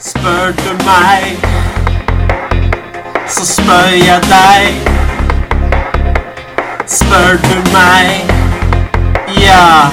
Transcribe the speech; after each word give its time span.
Spør 0.00 0.52
du 0.52 0.84
meg, 0.84 1.38
så 3.28 3.46
spør 3.46 3.88
jeg 3.96 4.20
deg. 4.28 4.88
Spør 6.86 7.38
du 7.44 7.54
meg, 7.72 8.28
ja. 9.40 9.88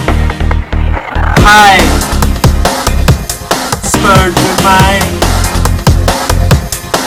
Hei. 1.46 1.80
Spør 3.84 4.28
du 4.40 4.50
meg, 4.66 5.02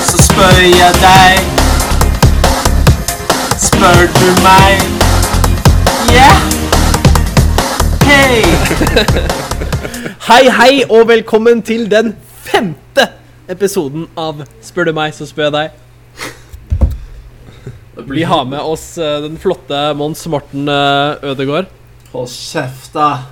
så 0.06 0.22
spør 0.22 0.60
jeg 0.64 0.94
deg. 1.04 1.38
Spør 3.58 4.06
du 4.20 4.28
meg, 4.42 4.80
ja. 6.16 6.32
Hei. 8.08 8.44
Hei, 10.26 10.48
hei, 10.60 10.82
og 10.90 11.08
velkommen 11.08 11.62
til 11.62 11.90
den 11.90 12.16
femte 12.56 13.08
episoden 13.52 14.06
av 14.16 14.44
Spør 14.64 14.88
du 14.88 14.94
meg, 14.96 15.12
så 15.14 15.26
spør 15.28 15.50
jeg 15.50 15.54
deg. 15.56 15.70
Vi 18.06 18.22
har 18.28 18.44
med 18.48 18.60
oss 18.60 18.98
eh, 19.00 19.18
den 19.24 19.36
flotte 19.40 19.80
Mons 19.96 20.22
Morten 20.30 20.68
uh, 20.68 21.16
Ødegaard. 21.24 21.68
Hold 22.12 22.28
kjeft, 22.32 22.94
da. 22.94 23.24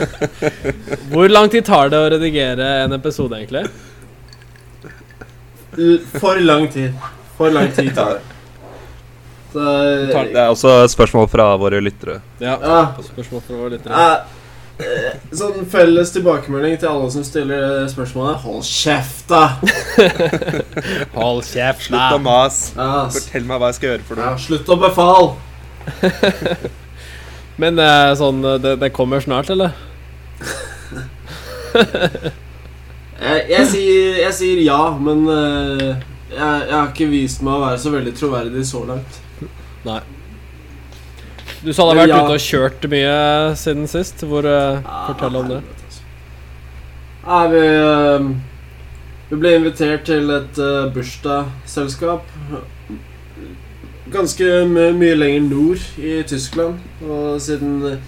Hvor 1.12 1.30
lang 1.30 1.48
tid 1.52 1.64
tar 1.68 1.92
det 1.92 2.00
å 2.00 2.08
redigere 2.12 2.66
en 2.84 2.96
episode, 2.96 3.38
egentlig? 3.38 3.64
For 6.18 6.40
lang 6.44 6.66
tid. 6.72 6.96
For 7.38 7.52
lang 7.54 7.70
tid 7.76 7.94
tar 7.96 8.18
det. 8.18 8.26
Så 9.50 9.62
Det 10.10 10.36
er 10.36 10.50
også 10.50 10.74
spørsmål 10.92 11.30
fra 11.30 11.46
våre 11.60 11.80
lyttere. 11.82 12.20
Ja. 12.42 12.58
Ja. 12.60 12.82
Spørsmål 13.06 13.46
fra 13.46 13.62
våre 13.62 13.72
lyttere. 13.78 14.04
Eh, 14.80 15.14
Sånn 15.36 15.66
felles 15.70 16.12
tilbakemelding 16.14 16.76
til 16.80 16.88
alle 16.90 17.08
som 17.14 17.24
stiller 17.26 17.86
spørsmålet. 17.90 18.36
Hold 18.44 18.64
kjeft, 18.66 19.30
da! 19.30 19.42
Hold 21.18 21.42
kjeft, 21.48 21.82
Slutt 21.88 22.16
å 22.16 22.18
mase. 22.24 22.60
Yes. 22.74 23.14
Fortell 23.16 23.44
meg 23.48 23.56
hva 23.62 23.66
jeg 23.70 23.76
skal 23.78 23.88
gjøre 23.92 24.06
for 24.08 24.16
ja, 24.24 24.30
slutt 24.40 24.68
å 24.70 24.76
befale. 24.80 25.28
Men 27.62 27.72
eh, 27.84 28.10
sånn, 28.20 28.38
eh, 28.44 28.60
det, 28.62 28.72
det 28.82 28.90
kommer 28.96 29.18
snart, 29.24 29.48
eller? 29.52 29.70
Jeg, 33.20 33.40
jeg, 33.50 33.64
sier, 33.68 34.14
jeg 34.22 34.32
sier 34.32 34.58
ja, 34.64 34.78
men 34.96 35.26
jeg, 35.28 35.90
jeg 36.32 36.72
har 36.72 36.86
ikke 36.88 37.04
vist 37.10 37.42
meg 37.44 37.58
å 37.58 37.66
være 37.66 37.80
så 37.82 37.90
veldig 37.92 38.14
troverdig 38.16 38.62
så 38.64 38.80
langt. 38.88 39.18
Du 41.60 41.72
sa 41.76 41.84
du 41.84 41.90
har 41.90 41.98
vært 42.06 42.12
ja. 42.14 42.20
ute 42.24 42.36
og 42.38 42.44
kjørt 42.44 42.86
mye 42.88 43.16
siden 43.60 43.88
sist. 43.90 44.22
Hvor, 44.24 44.46
eh, 44.48 44.80
fortell 45.10 45.36
om 45.42 45.50
det. 45.50 45.60
Ja, 47.26 47.40
vi, 47.52 47.60
eh, 47.60 48.28
vi 49.28 49.40
ble 49.42 49.52
invitert 49.58 50.06
til 50.08 50.32
et 50.34 50.56
uh, 50.58 50.88
bursdagsselskap. 50.94 52.24
Ganske 54.10 54.48
my- 54.66 54.94
mye 54.96 55.18
lenger 55.18 55.44
nord 55.50 55.84
i 56.00 56.22
Tyskland. 56.26 56.80
Og 57.04 57.40
siden 57.40 58.00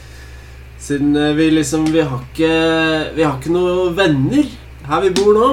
Siden 0.83 1.15
vi 1.37 1.45
liksom 1.51 1.85
Vi 1.93 2.01
har 2.01 2.25
ikke 2.33 3.15
Vi 3.15 3.23
har 3.23 3.37
ikke 3.39 3.53
noen 3.55 3.95
venner 3.95 4.49
her 4.89 5.01
vi 5.05 5.13
bor 5.15 5.37
nå. 5.37 5.49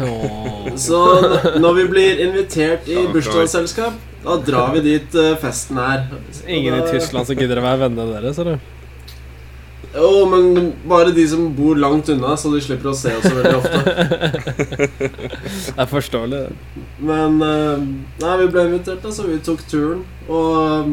Oh. 0.00 0.76
Så 0.76 1.00
når 1.60 1.72
vi 1.76 1.82
blir 1.90 2.22
invitert 2.24 2.88
i 2.88 3.02
bursdagsselskap, 3.12 3.92
da 4.24 4.36
drar 4.36 4.72
vi 4.74 4.80
dit 4.82 5.14
eh, 5.14 5.36
festen 5.38 5.78
er. 5.78 6.08
Ingen 6.46 6.74
i 6.80 6.82
Tyskland 6.90 7.28
som 7.28 7.38
gidder 7.38 7.60
å 7.60 7.64
være 7.64 7.84
vennene 7.84 8.16
deres, 8.16 8.40
eller? 8.42 8.58
Jo, 9.94 10.26
men 10.28 10.72
bare 10.90 11.14
de 11.16 11.24
som 11.30 11.46
bor 11.56 11.78
langt 11.78 12.08
unna, 12.12 12.34
så 12.36 12.50
de 12.52 12.60
slipper 12.60 12.90
å 12.90 12.96
se 12.98 13.14
oss 13.16 13.28
veldig 13.30 13.56
ofte. 13.56 13.78
Det 15.68 15.84
er 15.84 15.88
forståelig. 15.88 16.40
det. 16.44 16.82
Men 16.98 17.38
eh, 17.46 17.84
Nei, 18.24 18.34
vi 18.42 18.48
ble 18.52 18.66
invitert, 18.66 19.00
da, 19.04 19.12
så 19.14 19.28
vi 19.28 19.38
tok 19.44 19.62
turen. 19.70 20.02
Og 20.26 20.50
eh, 20.64 20.90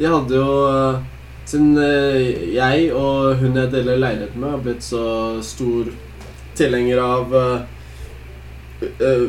de 0.00 0.08
hadde 0.10 0.40
jo 0.40 0.48
Siden 1.44 1.76
jeg 1.76 2.86
og 2.96 3.34
hun 3.36 3.58
jeg 3.60 3.68
deler 3.68 3.98
leilighet 4.00 4.32
med, 4.32 4.48
har 4.48 4.62
blitt 4.64 4.80
så 4.80 5.02
stor 5.44 5.90
tilhenger 6.56 7.02
av 7.04 7.34
uh, 7.36 9.26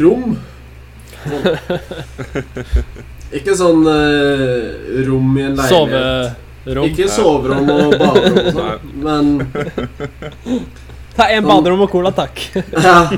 rom. 0.00 0.38
Ikke 3.34 3.54
sånn 3.58 3.82
uh, 3.88 5.04
rom 5.06 5.38
i 5.38 5.42
en 5.48 5.56
leilighet. 5.58 6.34
Soverom. 6.64 6.84
Ikke 6.88 7.08
soverom 7.12 7.68
og 7.68 7.94
baderom 8.00 8.36
og 8.40 8.46
sånt, 8.56 8.84
men 9.06 9.24
Ta 11.14 11.28
en 11.30 11.44
baderom 11.46 11.84
og 11.84 11.90
cola, 11.92 12.10
takk. 12.14 12.40
Ja. 12.74 13.10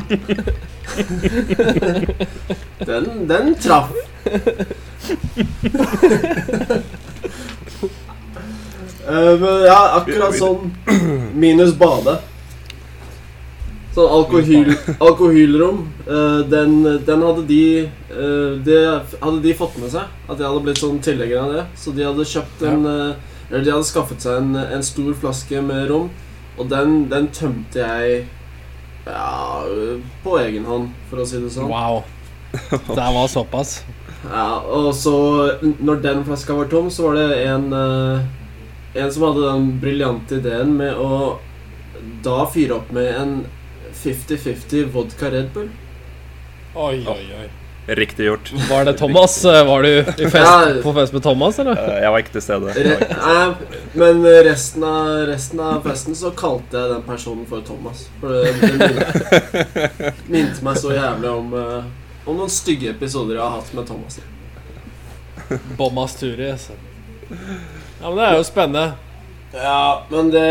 Den, 2.87 3.27
den 3.29 3.55
traff. 3.61 3.91
uh, 9.07 9.33
men 9.41 9.65
ja, 9.65 9.81
akkurat 10.01 10.37
sånn 10.37 10.73
minus 11.35 11.73
bade. 11.79 12.19
Sånn 13.97 14.13
alkohyl, 14.13 14.75
alkoholrom. 15.01 15.79
eh, 16.05 16.41
den, 16.53 16.83
den 17.07 17.23
hadde 17.25 17.45
de 17.49 17.61
eh, 17.87 18.51
Det 18.67 18.81
hadde 19.23 19.41
de 19.41 19.55
fått 19.57 19.79
med 19.81 19.89
seg. 19.95 20.11
At 20.29 20.37
jeg 20.37 20.45
hadde 20.45 20.65
blitt 20.67 20.83
sånn 20.83 21.01
tilhenger 21.01 21.41
av 21.41 21.55
det. 21.55 21.65
Så 21.81 21.95
de 21.97 22.05
hadde 22.05 22.27
kjøpt 22.29 22.65
en 22.69 22.85
eh, 22.91 23.33
Eller 23.49 23.65
de 23.65 23.73
hadde 23.73 23.89
skaffet 23.89 24.27
seg 24.27 24.43
en, 24.43 24.53
en 24.61 24.85
stor 24.85 25.17
flaske 25.17 25.65
med 25.65 25.89
rom. 25.89 26.11
Og 26.59 26.69
den, 26.69 27.07
den 27.09 27.31
tømte 27.33 27.81
jeg 27.81 28.27
ja, 29.07 29.65
på 30.25 30.39
egen 30.43 30.65
hånd, 30.67 30.93
for 31.09 31.23
å 31.23 31.27
si 31.29 31.41
det 31.41 31.53
sånn. 31.55 31.71
Wow. 31.71 32.03
Det 32.89 33.11
var 33.17 33.29
såpass. 33.31 33.79
Ja, 34.27 34.59
og 34.61 34.89
så, 34.97 35.17
når 35.79 36.01
den 36.03 36.25
flaska 36.27 36.57
var 36.57 36.69
tom, 36.73 36.89
så 36.91 37.09
var 37.09 37.21
det 37.21 37.45
en 37.45 37.69
En 38.97 39.13
som 39.13 39.27
hadde 39.29 39.45
den 39.45 39.67
briljante 39.81 40.41
ideen 40.41 40.73
med 40.79 40.97
å 40.97 41.37
da 42.25 42.47
fyre 42.49 42.79
opp 42.81 42.89
med 42.97 43.13
en 43.13 43.35
50-50 44.05 44.85
vodka 44.93 45.31
Red 45.31 45.49
Bull. 45.55 45.69
Oi, 46.75 46.99
oi, 47.09 47.23
oi. 47.41 47.49
Riktig 47.87 48.27
gjort. 48.27 48.49
Var 48.71 48.85
det 48.85 48.93
Thomas? 48.99 49.37
Var 49.45 49.83
du 49.83 49.89
i 49.89 50.03
fest, 50.05 50.35
Ja. 50.35 50.73
på 50.83 50.93
fest 50.97 51.13
med 51.15 51.23
Thomas, 51.23 51.59
eller? 51.63 51.79
Eh, 51.79 52.01
Jeg 52.03 52.11
var 52.13 52.19
ikke 52.25 52.33
til 52.35 52.43
stede. 52.43 52.73
Re 52.75 52.83
ikke 52.83 53.07
til 53.07 53.15
stede. 53.15 53.55
men 53.95 54.25
resten 54.49 54.85
av, 54.89 55.11
resten 55.31 55.61
av 55.63 55.83
festen 55.87 56.19
så 56.19 56.33
kalte 56.37 56.81
jeg 56.83 56.91
den 56.97 57.05
personen 57.07 57.47
for 57.47 57.63
Thomas. 57.69 58.09
For 58.21 58.35
det, 58.35 58.57
det 58.75 60.13
minte, 60.27 60.65
meg 60.67 60.81
så 60.83 60.91
jævlig 60.97 61.31
om, 61.31 61.55
eh, 61.55 62.27
om 62.27 62.41
noen 62.43 62.51
stygge 62.51 62.91
episoder 62.91 63.39
jeg 63.39 63.45
har 63.47 63.55
hatt 63.61 63.71
med 63.79 63.87
Thomas. 63.87 64.19
Bommas 65.79 66.15
Turi. 66.19 66.51
altså. 66.51 66.73
Ja, 67.31 68.09
men 68.11 68.17
det 68.19 68.25
er 68.27 68.37
jo 68.41 68.45
spennende. 68.51 68.87
Ja, 69.55 70.05
men 70.11 70.31
det 70.35 70.47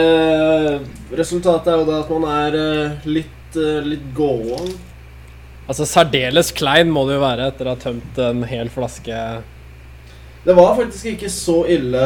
Resultatet 1.16 1.72
er 1.72 1.82
jo 1.82 1.88
da 1.88 2.02
at 2.04 2.12
man 2.14 2.30
er 2.32 2.56
eh, 2.60 3.10
litt, 3.10 3.58
uh, 3.58 3.84
litt 3.86 4.06
gåen. 4.16 4.72
Altså, 5.66 5.88
Særdeles 5.90 6.52
klein 6.56 6.92
må 6.94 7.06
det 7.08 7.18
jo 7.18 7.26
være 7.26 7.50
etter 7.52 7.68
å 7.68 7.76
ha 7.76 7.82
tømt 7.82 8.20
en 8.22 8.44
hel 8.48 8.70
flaske. 8.74 9.20
Det 10.46 10.54
var 10.54 10.76
faktisk 10.78 11.08
ikke 11.10 11.30
så 11.34 11.56
ille 11.74 12.02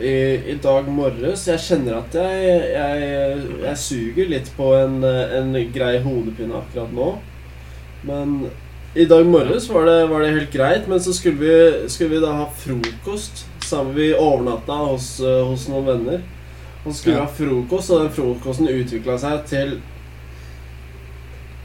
i, 0.00 0.14
i 0.48 0.54
dag 0.64 0.86
morges. 0.88 1.44
Jeg 1.50 1.60
kjenner 1.60 1.98
at 1.98 2.14
jeg, 2.16 2.54
jeg, 2.72 3.42
jeg 3.66 3.80
suger 3.82 4.30
litt 4.32 4.48
på 4.56 4.70
en, 4.78 5.02
eh, 5.04 5.34
en 5.36 5.52
grei 5.74 5.98
hodepine 6.00 6.56
akkurat 6.62 6.94
nå. 6.96 7.10
Men 8.08 8.38
i 8.96 9.04
dag 9.08 9.28
morges 9.28 9.68
var 9.68 9.84
det, 9.90 9.98
var 10.08 10.24
det 10.24 10.32
helt 10.38 10.56
greit. 10.56 10.88
Men 10.88 11.04
så 11.04 11.12
skulle 11.12 11.36
vi, 11.42 11.88
skulle 11.92 12.14
vi 12.14 12.22
da 12.24 12.32
ha 12.38 12.48
frokost. 12.64 13.44
Sammen 13.72 13.94
Vi 13.96 14.10
overnatta 14.14 14.76
hos, 14.92 15.08
eh, 15.24 15.40
hos 15.48 15.64
noen 15.72 15.86
venner. 15.88 16.22
Og 16.84 16.92
skulle 16.94 17.16
Ja. 17.16 17.24
ha 17.24 17.30
frokost, 17.30 17.90
og 17.94 18.02
den 18.04 18.12
frokosten 18.12 18.68
utvikla 18.68 19.14
seg 19.22 19.44
til 19.48 19.76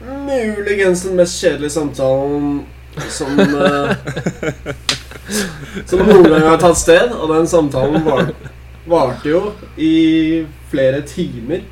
muligens 0.00 1.02
den 1.02 1.16
mest 1.18 1.40
kjedelige 1.42 1.74
samtalen 1.74 2.60
som 3.10 3.40
eh, 3.40 3.90
Som 5.88 6.00
noen 6.06 6.24
gang 6.30 6.46
har 6.46 6.60
tatt 6.62 6.78
sted. 6.80 7.12
Og 7.12 7.28
den 7.34 7.50
samtalen 7.50 8.04
var, 8.06 8.30
varte 8.88 9.28
jo 9.34 9.42
i 9.76 10.46
flere 10.70 11.02
timer. 11.08 11.66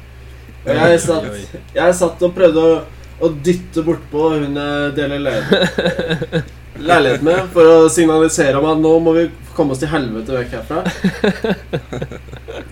Og 0.66 0.74
jeg 0.74 1.00
satt, 1.06 1.30
jeg 1.78 1.94
satt 1.94 2.22
og 2.26 2.34
prøvde 2.36 2.66
å, 2.66 2.76
å 3.22 3.30
dytte 3.46 3.84
bortpå 3.86 4.26
hun 4.34 4.58
jeg 4.58 4.94
deler 4.98 5.22
leilighet 5.22 6.52
leilighet 6.78 7.22
med, 7.26 7.46
for 7.54 7.68
å 7.70 7.88
signalisere 7.92 8.58
om 8.58 8.66
at 8.70 8.78
nå 8.82 8.92
må 9.02 9.12
vi 9.16 9.26
komme 9.56 9.72
oss 9.72 9.80
til 9.82 9.88
helvete 9.92 10.34
vekk 10.36 10.54
herfra. 10.58 10.82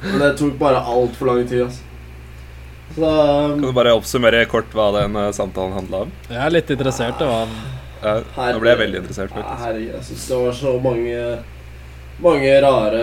Men 0.05 0.19
det 0.21 0.33
tok 0.39 0.57
bare 0.61 0.81
altfor 0.85 1.31
lang 1.31 1.45
tid, 1.49 1.63
altså. 1.67 1.91
Så 2.95 3.09
Kan 3.11 3.63
du 3.65 3.73
bare 3.75 3.95
oppsummere 3.97 4.45
kort 4.47 4.71
hva 4.77 4.91
den 5.01 5.17
eh, 5.19 5.31
samtalen 5.35 5.73
handla 5.75 6.05
om? 6.05 6.13
Jeg 6.29 6.39
er 6.45 6.53
litt 6.55 6.69
interessert. 6.71 7.17
Det 7.19 7.27
var 7.27 7.49
Ja, 8.05 8.13
nå 8.53 8.61
ble 8.63 8.71
jeg 8.75 8.81
veldig 8.85 9.01
interessert. 9.01 9.33
Faktisk. 9.35 9.65
herregud, 9.65 9.95
jeg 9.97 10.05
syns 10.11 10.27
det 10.31 10.39
var 10.45 10.57
så 10.61 10.75
mange 10.85 11.25
Mange 12.23 12.51
rare 12.63 13.01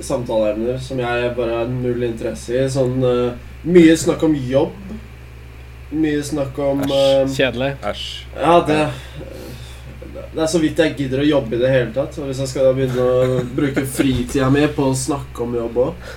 samtaleemner 0.00 0.78
som 0.80 1.02
jeg 1.02 1.34
bare 1.36 1.58
har 1.58 1.68
null 1.68 2.06
interesse 2.06 2.54
i. 2.56 2.62
Sånn 2.72 3.02
eh, 3.04 3.34
Mye 3.68 3.96
snakk 4.00 4.22
om 4.24 4.32
jobb. 4.38 4.72
Mye 5.92 6.22
snakk 6.24 6.56
om 6.64 6.80
Æsj. 6.86 6.94
eh, 6.96 7.34
Kjedelig. 7.36 7.68
Æsj. 7.90 8.06
Ja, 8.40 8.54
det 8.70 8.80
Det 10.36 10.42
er 10.44 10.50
så 10.52 10.60
vidt 10.60 10.80
jeg 10.82 10.94
gidder 10.98 11.22
å 11.22 11.26
jobbe 11.30 11.56
i 11.56 11.60
det 11.62 11.68
hele 11.72 11.92
tatt. 11.96 12.16
Og 12.20 12.28
hvis 12.28 12.42
jeg 12.42 12.50
skal 12.50 12.66
da 12.68 12.72
begynne 12.76 13.04
å 13.08 13.42
bruke 13.56 13.86
fritida 13.88 14.50
mi 14.52 14.66
på 14.68 14.90
å 14.90 14.96
snakke 14.96 15.44
om 15.46 15.54
jobb 15.56 15.78
òg 15.86 16.10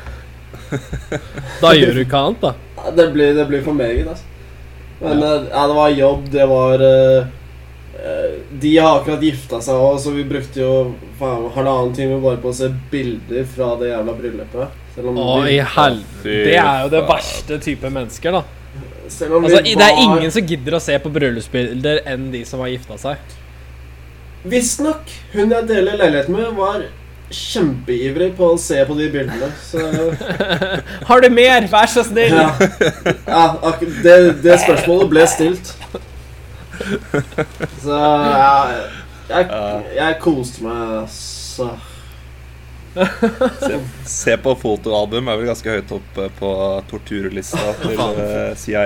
Da 1.64 1.72
gjør 1.78 1.96
du 1.96 2.02
ikke 2.04 2.20
annet, 2.20 2.44
da. 2.44 2.92
det, 2.98 3.06
blir- 3.14 3.36
det 3.38 3.46
blir 3.50 3.64
for 3.66 3.78
meget, 3.78 4.08
altså. 4.12 4.26
Men 5.00 5.22
ja. 5.24 5.32
ja, 5.54 5.62
det 5.72 5.76
var 5.78 5.94
jobb, 5.96 6.26
det 6.34 6.46
var 6.52 6.82
eh, 6.84 7.30
eh, 7.96 8.34
De 8.60 8.74
har 8.78 9.00
akkurat 9.00 9.24
gifta 9.24 9.62
seg 9.64 9.80
òg, 9.80 9.96
så 10.04 10.12
vi 10.12 10.26
brukte 10.28 10.60
jo 10.60 10.74
faen, 11.22 11.48
halvannen 11.56 11.96
time 11.96 12.20
bare 12.20 12.42
på 12.44 12.52
å 12.52 12.58
se 12.60 12.68
bilder 12.92 13.48
fra 13.48 13.72
det 13.80 13.94
jævla 13.94 14.18
bryllupet. 14.20 14.78
Selv 14.98 15.14
om 15.14 15.22
Å, 15.24 15.28
vi, 15.46 15.56
i 15.56 15.64
helvete. 15.64 16.38
Det 16.52 16.58
er 16.60 16.84
jo 16.84 16.92
det 16.98 17.06
verste 17.08 17.60
type 17.64 17.94
mennesker, 17.96 18.36
da. 18.36 18.44
selv 19.08 19.40
om 19.40 19.48
Altså, 19.48 19.64
vi 19.64 19.78
Det 19.80 19.88
er 19.88 20.04
ingen 20.04 20.36
som 20.36 20.52
gidder 20.52 20.76
å 20.76 20.84
se 20.84 21.00
på 21.00 21.14
bryllupsbilder 21.16 22.04
enn 22.12 22.28
de 22.36 22.44
som 22.50 22.60
har 22.66 22.74
gifta 22.76 23.00
seg. 23.00 23.38
Visstnok. 24.44 25.12
Hun 25.34 25.52
jeg 25.52 25.68
deler 25.68 26.00
leiligheten 26.00 26.36
med, 26.36 26.54
var 26.58 26.86
kjempeivrig 27.30 28.32
på 28.38 28.54
å 28.54 28.58
se 28.60 28.80
på 28.88 28.96
de 28.98 29.10
bildene. 29.14 29.50
Så 29.62 29.84
Har 31.10 31.22
du 31.22 31.30
mer? 31.34 31.68
Vær 31.72 31.92
så 31.92 32.04
snill! 32.08 32.34
ja, 32.38 32.48
ja 33.28 33.74
det, 33.80 34.16
det 34.44 34.58
spørsmålet 34.64 35.12
ble 35.12 35.28
stilt. 35.30 35.74
Så 37.84 38.00
ja, 38.00 38.54
jeg, 39.30 39.50
jeg 39.98 40.18
koste 40.24 40.64
meg, 40.66 41.10
så 41.14 41.74
Se, 43.60 43.80
se 44.10 44.36
på 44.42 44.54
fotoalbum 44.58 45.28
er 45.30 45.38
vel 45.40 45.50
ganske 45.52 45.76
høyt 45.76 45.92
oppe 45.94 46.26
på 46.40 46.52
torturlista 46.90 47.74
til 47.84 48.00
eh, 48.02 48.54
CIA. 48.58 48.86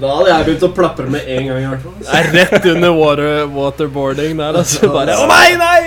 Da 0.00 0.14
hadde 0.14 0.28
jeg 0.30 0.46
begynt 0.48 0.66
å 0.66 0.72
plapre 0.74 1.08
med 1.12 1.28
en 1.28 1.50
gang, 1.50 1.62
i 1.62 1.70
hvert 1.70 1.84
fall. 1.84 1.96
Det 2.00 2.20
er 2.20 2.30
rett 2.38 2.68
under 2.72 2.94
water, 2.96 3.32
waterboarding 3.54 4.40
der, 4.40 4.60
altså. 4.62 4.90
Bare 4.94 5.18
Å 5.20 5.28
nei, 5.30 5.50
nei! 5.60 5.80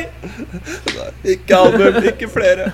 Ikke 1.35 1.57
album, 1.57 2.03
ikke 2.13 2.29
flere. 2.31 2.69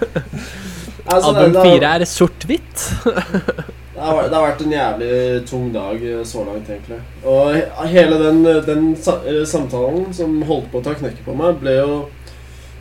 Altså, 1.09 1.31
Album 1.31 1.55
fire 1.63 1.95
er 1.95 2.05
sort-hvitt. 2.05 2.83
det, 3.05 4.01
har, 4.03 4.19
det 4.27 4.35
har 4.35 4.43
vært 4.43 4.61
en 4.65 4.73
jævlig 4.75 5.13
tung 5.49 5.71
dag 5.73 6.03
eh, 6.05 6.21
så 6.27 6.43
langt, 6.45 6.69
egentlig. 6.69 6.99
Og 7.23 7.87
hele 7.89 8.19
den, 8.21 8.43
den 8.67 8.91
eh, 8.93 9.41
samtalen 9.49 10.11
som 10.13 10.37
holdt 10.49 10.69
på 10.73 10.83
å 10.83 10.85
ta 10.85 10.93
knekken 10.99 11.25
på 11.25 11.37
meg, 11.39 11.57
ble 11.63 11.79
jo 11.79 11.93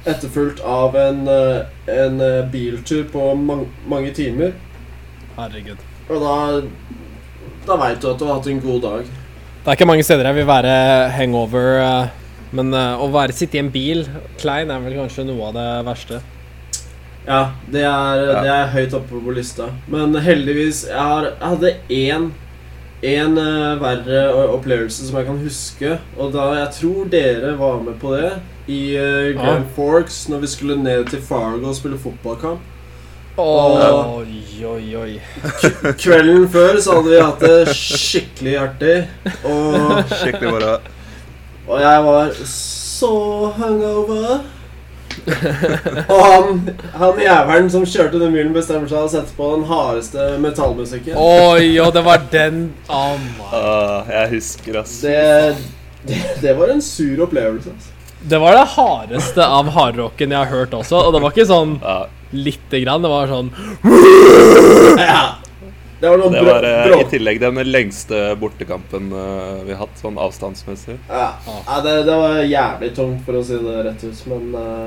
etterfulgt 0.06 0.60
av 0.60 0.96
en, 0.96 1.26
eh, 1.28 1.62
en 1.86 2.20
eh, 2.20 2.44
biltur 2.50 3.04
på 3.12 3.34
mang 3.34 3.66
mange 3.88 4.12
timer. 4.14 4.52
Herregud. 5.36 5.78
Og 6.08 6.20
da 6.22 6.36
Da 7.68 7.76
veit 7.76 8.00
du 8.00 8.08
at 8.08 8.18
du 8.18 8.24
har 8.24 8.38
hatt 8.38 8.46
en 8.48 8.60
god 8.60 8.80
dag. 8.80 9.04
Det 9.04 9.66
er 9.68 9.76
ikke 9.76 9.86
mange 9.86 10.04
steder 10.06 10.24
jeg 10.24 10.34
vil 10.38 10.46
være 10.48 11.10
hangover, 11.12 11.80
eh, 11.82 12.08
men 12.52 12.72
å 12.72 13.10
være 13.12 13.34
sitte 13.36 13.58
i 13.58 13.60
en 13.60 13.68
bil 13.70 14.06
klein 14.38 14.70
er 14.70 14.80
vel 14.80 14.94
kanskje 14.96 15.26
noe 15.28 15.50
av 15.50 15.52
det 15.58 15.66
verste. 15.84 16.20
Ja, 17.26 17.50
det 17.70 17.82
er, 17.84 18.22
Ja. 18.24 18.40
det 18.40 18.48
er 18.54 18.72
høyt 18.72 18.94
oppe 18.94 19.20
på 19.20 19.34
lista. 19.34 19.68
Men 19.86 20.14
heldigvis 20.14 20.86
Jeg, 20.86 20.96
har, 20.96 21.24
jeg 21.24 21.48
hadde 21.48 21.74
én 21.90 22.30
en 23.02 23.34
verre 23.82 24.22
opplevelse 24.48 25.04
som 25.06 25.16
jeg 25.18 25.26
kan 25.26 25.38
huske. 25.38 25.98
Og 26.16 26.32
da 26.32 26.54
jeg 26.64 26.72
tror 26.72 27.04
dere 27.10 27.52
var 27.58 27.82
med 27.82 28.00
på 28.00 28.16
det 28.16 28.32
i 28.68 28.82
uh, 29.00 29.34
Grand 29.38 29.64
Forks 29.76 30.26
når 30.28 30.44
vi 30.44 30.50
skulle 30.52 30.76
ned 30.82 31.06
til 31.08 31.22
Fargo 31.24 31.70
og 31.70 31.76
spille 31.76 31.98
fotballkamp. 31.98 32.74
Oi, 33.38 34.64
oi, 34.66 34.96
oi. 34.98 35.12
Kvelden 36.02 36.48
før 36.50 36.80
så 36.82 36.96
hadde 36.98 37.12
vi 37.12 37.18
hatt 37.22 37.42
det 37.44 37.74
skikkelig 37.78 38.54
artig. 38.58 38.94
Og, 39.46 40.00
Skikkelig 40.10 40.54
bra. 40.56 40.72
og 41.70 41.82
jeg 41.84 42.06
var 42.08 42.32
så 42.50 43.12
hungover. 43.60 44.40
Og 46.08 46.24
han, 46.24 46.58
han 46.98 47.20
jævelen 47.22 47.70
som 47.70 47.86
kjørte 47.86 48.18
den 48.18 48.34
bilen, 48.34 48.50
bestemmer 48.54 48.90
seg 48.90 49.06
å 49.06 49.12
sette 49.12 49.34
på 49.36 49.52
den 49.54 49.68
hardeste 49.70 50.26
metallmusikken. 50.42 51.14
Oi, 51.18 51.76
og 51.82 51.92
det 51.94 52.02
var 52.06 52.24
den 52.32 52.64
oh 52.90 53.52
ah, 53.52 54.08
Jeg 54.10 54.32
husker, 54.34 54.80
ass. 54.82 54.98
Det, 55.04 55.54
det, 56.10 56.18
det 56.42 56.56
var 56.58 56.74
en 56.74 56.82
sur 56.82 57.22
opplevelse. 57.28 57.70
Altså. 57.70 57.97
Det 58.28 58.38
var 58.38 58.52
det 58.58 58.64
hardeste 58.74 59.46
av 59.46 59.68
hardrocken 59.72 60.32
jeg 60.34 60.38
har 60.38 60.50
hørt 60.52 60.74
også, 60.76 61.00
og 61.08 61.14
det 61.14 61.20
var 61.24 61.32
ikke 61.34 61.48
sånn 61.48 61.76
Ja, 61.82 61.98
lite 62.36 62.80
grann, 62.84 63.04
det 63.04 63.12
var 63.12 63.30
sånn 63.30 63.52
Ja. 65.00 65.20
Det 66.00 66.08
var 66.12 66.18
det 66.30 66.42
var 66.46 66.62
eh, 66.62 67.00
i 67.00 67.04
tillegg 67.10 67.40
den 67.42 67.56
lengste 67.66 68.36
bortekampen 68.38 69.08
eh, 69.10 69.64
vi 69.66 69.72
har 69.72 69.80
hatt, 69.80 69.96
sånn 69.98 70.18
avstandsmessig. 70.22 70.94
Ja, 71.10 71.32
ja 71.66 71.78
det, 71.82 71.94
det 72.06 72.18
var 72.20 72.36
jævlig 72.46 72.90
tungt, 72.94 73.24
for 73.26 73.40
å 73.40 73.42
si 73.42 73.58
det 73.58 73.80
rett 73.82 74.04
ut. 74.06 74.20
Men 74.30 74.44
eh, 74.60 74.84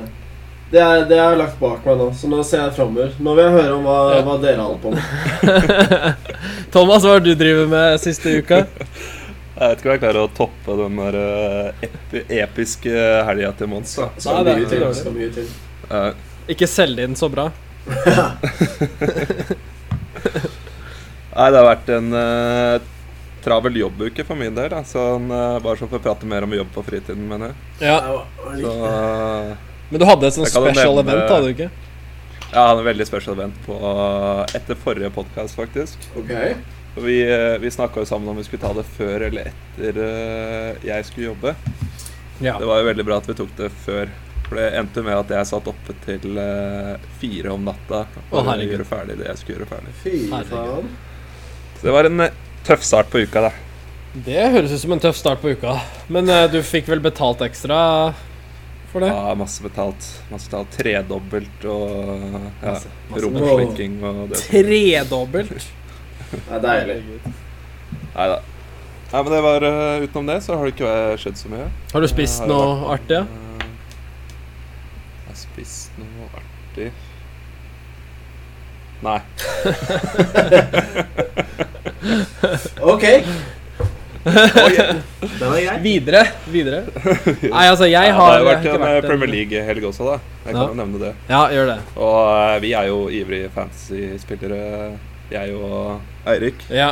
det, 0.71 0.79
er, 0.79 1.03
det 1.09 1.17
har 1.19 1.33
jeg 1.33 1.41
lagt 1.41 1.59
bak 1.59 1.83
meg 1.83 1.99
nå, 1.99 2.07
så 2.15 2.31
nå 2.31 2.39
ser 2.47 2.63
jeg 2.63 2.77
framover. 2.77 3.11
Nå 3.19 3.35
vil 3.35 3.43
jeg 3.43 3.57
høre 3.57 3.73
om 3.75 3.89
hva, 3.89 3.97
Ja. 4.15 4.21
hva 4.23 4.37
dere 4.39 4.63
holder 4.63 4.79
på 4.85 4.93
med. 4.95 5.03
Thomas, 6.77 7.03
hva 7.03 7.17
har 7.17 7.25
du 7.27 7.33
drevet 7.35 7.67
med 7.75 7.99
siste 8.05 8.37
uka? 8.39 8.63
Jeg 9.61 9.69
vet 9.69 9.81
ikke 9.83 9.89
om 9.89 9.93
jeg 9.93 10.01
klarer 10.01 10.23
å 10.25 10.29
toppe 10.33 10.75
den 10.79 10.95
der 10.97 11.15
ep 11.85 12.13
episke 12.33 12.93
helga 13.27 13.51
til 13.59 13.67
Mons. 13.69 13.91
da. 13.99 14.07
Skal 14.17 14.39
Nei, 14.39 14.43
det 14.47 14.51
er 14.51 14.57
mye 14.57 14.69
til. 14.71 14.85
Skal 14.97 15.13
mye 15.13 15.31
til. 15.35 15.51
Uh. 15.91 16.11
Ikke 16.49 16.67
selge 16.71 17.05
inn 17.05 17.13
så 17.19 17.29
bra. 17.29 17.45
Nei, 21.31 21.45
det 21.53 21.59
har 21.61 21.67
vært 21.67 21.91
en 21.95 22.09
uh, 22.11 22.81
travel 23.45 23.77
jobbuke 23.83 24.25
for 24.27 24.35
min 24.39 24.57
del. 24.57 24.69
Da. 24.73 24.81
Sånn, 24.87 25.29
uh, 25.31 25.59
bare 25.63 25.77
så 25.79 25.87
for 25.87 26.01
å 26.01 26.03
prate 26.09 26.27
mer 26.29 26.43
om 26.47 26.57
jobb 26.57 26.73
på 26.75 26.83
fritiden, 26.89 27.23
mener 27.29 27.53
jeg. 27.53 27.87
Ja, 27.91 27.99
Så 28.57 28.73
eh, 28.89 29.53
Men 29.91 30.01
du 30.03 30.05
hadde 30.09 30.27
et 30.27 30.37
Jeg 30.41 30.51
special 30.51 30.97
nevne- 30.97 31.15
event, 31.15 31.31
hadde 31.31 31.45
du 31.47 31.53
ikke? 31.55 31.69
jeg 32.51 32.59
hadde 32.67 32.81
en 32.81 32.87
veldig 32.89 33.05
special 33.07 33.37
event 33.37 33.55
på 33.63 33.75
etter 34.57 34.75
forrige 34.75 35.07
podkast, 35.15 35.55
faktisk. 35.55 36.09
Ok. 36.19 36.33
Vi, 36.95 37.21
eh, 37.23 37.57
vi 37.57 37.71
snakka 37.71 38.01
jo 38.01 38.05
sammen 38.05 38.29
om 38.29 38.37
vi 38.37 38.43
skulle 38.43 38.61
ta 38.65 38.73
det 38.75 38.83
før 38.97 39.23
eller 39.29 39.47
etter 39.51 39.99
eh, 40.03 40.81
jeg 40.83 41.05
skulle 41.07 41.29
jobbe. 41.29 41.53
Ja. 42.43 42.57
Det 42.59 42.67
var 42.67 42.81
jo 42.81 42.87
veldig 42.89 43.05
bra 43.07 43.19
at 43.21 43.29
vi 43.29 43.35
tok 43.37 43.53
det 43.57 43.69
før. 43.85 44.11
For 44.49 44.59
det 44.59 44.65
endte 44.75 45.03
med 45.05 45.15
at 45.15 45.29
jeg 45.31 45.47
satt 45.47 45.69
oppe 45.71 45.95
til 46.03 46.35
eh, 46.41 46.97
fire 47.21 47.53
om 47.53 47.63
natta 47.63 48.01
for 48.29 48.41
Å, 48.43 48.57
gjøre 48.59 48.87
ferdig 48.89 49.15
det 49.21 49.29
jeg 49.29 49.39
skulle 49.39 49.61
gjøre 49.61 49.69
ferdig. 49.69 49.93
Fy 50.01 50.15
Herregud. 50.33 50.51
faen. 50.51 50.89
Så 51.77 51.87
det 51.87 51.93
var 51.95 52.09
en 52.09 52.25
tøff 52.67 52.83
start 52.83 53.13
på 53.13 53.23
uka, 53.23 53.45
da. 53.47 53.53
Det 54.27 54.49
høres 54.51 54.73
ut 54.75 54.81
som 54.83 54.91
en 54.97 54.99
tøff 55.07 55.15
start 55.15 55.39
på 55.41 55.53
uka. 55.55 55.77
Men 56.11 56.27
du 56.51 56.59
fikk 56.67 56.91
vel 56.91 56.99
betalt 56.99 57.39
ekstra 57.47 57.79
for 58.91 58.99
det? 59.05 59.07
Ja, 59.15 59.31
masse 59.39 59.63
betalt. 59.63 60.07
Masse 60.27 60.49
betalt. 60.51 60.75
Tredobbelt 60.75 61.63
og 61.71 61.93
ja, 62.35 62.73
Masse- 62.73 62.91
masse 63.07 63.23
romslikking 63.23 64.01
og 64.03 64.25
det. 64.33 64.41
Tredobbelt. 64.49 65.69
Det 66.31 66.39
er 66.55 66.61
deilig. 66.63 66.95
Nei 68.15 68.27
da. 68.31 68.37
Nei, 69.11 69.19
men 69.23 69.31
det 69.33 69.41
var 69.43 69.59
uh, 69.67 70.03
Utenom 70.05 70.27
det 70.31 70.37
så 70.45 70.51
har 70.55 70.63
det 70.67 70.73
ikke 70.77 70.91
skjedd 71.19 71.37
så 71.41 71.47
mye. 71.51 71.65
Har 71.91 71.99
du 72.03 72.07
spist 72.07 72.39
har 72.39 72.47
noe 72.47 72.67
vært- 72.79 72.91
artig? 72.95 73.17
Ja? 73.17 73.23
eh, 73.27 73.31
Jeg 75.21 75.27
har 75.27 75.35
spist 75.41 75.91
noe 75.99 76.25
artig 76.39 76.87
Nei. 79.01 79.19
Ok. 82.81 83.03
Den 84.21 84.37
er 84.37 85.61
grei. 85.65 85.77
Videre. 85.81 86.21
Videre. 86.53 86.83
Nei, 87.55 87.65
altså, 87.71 87.85
jeg 87.89 88.05
Ja, 88.11 88.15
har 88.17 88.31
det 88.37 88.37
har 88.37 88.45
vært 88.51 88.65
en 88.69 88.75
eh, 88.75 88.81
vært 88.85 89.07
Premier 89.09 89.29
League-helg 89.31 89.83
også, 89.89 90.03
da. 90.11 90.15
Jeg 90.45 90.53
kan 90.53 90.61
Ja. 90.61 90.67
nevne 90.83 90.97
det. 91.01 91.11
Ja, 91.29 91.41
gjør 91.53 91.65
det. 91.71 91.79
Og 91.97 92.19
uh, 92.29 92.55
vi 92.61 92.69
er 92.77 92.85
jo 92.91 92.99
ivrige 93.09 93.49
fantasy-spillere, 93.55 94.61
jeg 95.31 95.55
og 95.57 96.29
Eirik. 96.29 96.63
Ja. 96.69 96.91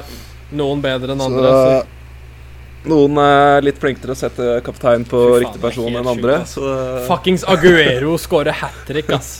Noen 0.55 0.81
bedre 0.81 1.13
enn 1.13 1.21
andre. 1.21 1.49
Så. 1.53 2.89
noen 2.89 3.19
er 3.21 3.65
litt 3.65 3.77
flinkere 3.81 4.09
til 4.09 4.15
å 4.15 4.17
sette 4.17 4.49
kaptein 4.65 5.05
på 5.07 5.19
faen, 5.19 5.43
riktig 5.43 5.59
er 5.59 5.65
person 5.67 5.99
enn 5.99 6.09
andre. 6.09 6.39
Sjuk. 6.41 6.55
Så 6.55 7.05
Fuckings 7.09 7.45
Aguero 7.49 8.15
scorer 8.21 8.57
hat 8.61 8.79
trick, 8.87 9.11
ass. 9.13 9.39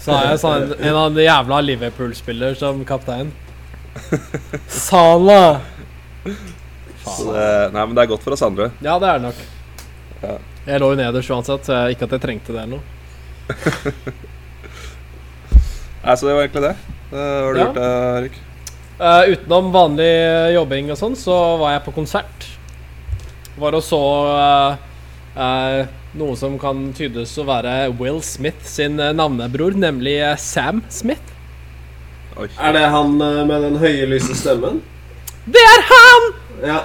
Så 0.00 0.14
er 0.16 0.30
jeg 0.32 0.40
sånn, 0.40 0.72
en 0.80 0.96
av 0.96 1.14
de 1.14 1.26
jævla 1.26 1.60
Liverpool-spiller 1.66 2.56
som 2.58 2.80
kaptein. 2.88 3.34
Sala! 4.88 5.60
så 7.04 7.32
Nei, 7.74 7.82
men 7.82 7.94
det 7.96 8.04
er 8.04 8.10
godt 8.12 8.24
for 8.24 8.36
oss 8.36 8.44
andre. 8.46 8.70
Ja, 8.80 8.96
det 9.02 9.10
er 9.10 9.20
det 9.20 9.28
nok. 9.28 9.44
Ja. 10.22 10.38
Jeg 10.66 10.82
lå 10.82 10.90
jo 10.92 10.98
nederst 11.00 11.32
uansett, 11.32 11.68
så 11.68 11.76
jeg, 11.76 11.96
ikke 11.96 12.08
at 12.08 12.16
jeg 12.16 12.24
trengte 12.24 12.56
det 12.56 12.64
eller 12.64 12.78
noe. 12.78 12.98
Nei, 16.04 16.16
Så 16.16 16.26
det 16.26 16.34
var 16.34 16.42
egentlig 16.46 16.62
det. 16.62 16.74
Det 17.10 17.26
har 17.26 17.52
du 17.54 17.60
Ja. 17.60 17.66
gjort, 17.66 17.76
Erik? 17.76 18.32
Eirik? 18.32 18.40
Eh, 19.00 19.32
utenom 19.32 19.72
vanlig 19.72 20.54
jobbing 20.54 20.90
og 20.92 20.98
sånn, 20.98 21.16
så 21.16 21.58
var 21.58 21.72
jeg 21.72 21.84
på 21.84 21.94
konsert. 21.94 22.46
Var 23.60 23.74
og 23.74 23.82
så 23.82 24.00
uh, 24.28 24.76
uh, 25.36 25.86
noe 26.18 26.36
som 26.38 26.56
kan 26.58 26.88
tydes 26.96 27.32
å 27.38 27.44
være 27.46 27.74
Will 28.00 28.20
Smith 28.24 28.64
sin 28.66 28.98
eh, 29.00 29.12
navnebror, 29.14 29.76
nemlig 29.78 30.16
eh, 30.24 30.36
Sam 30.42 30.82
Smith. 30.90 31.22
Oi. 32.40 32.48
Er 32.58 32.74
det 32.74 32.86
han 32.90 33.14
eh, 33.22 33.42
med 33.46 33.62
den 33.66 33.76
høye, 33.78 34.08
lyse 34.10 34.34
stemmen? 34.38 34.80
Det 35.46 35.62
er 35.62 35.84
han! 35.90 36.30
Ja. 36.60 36.80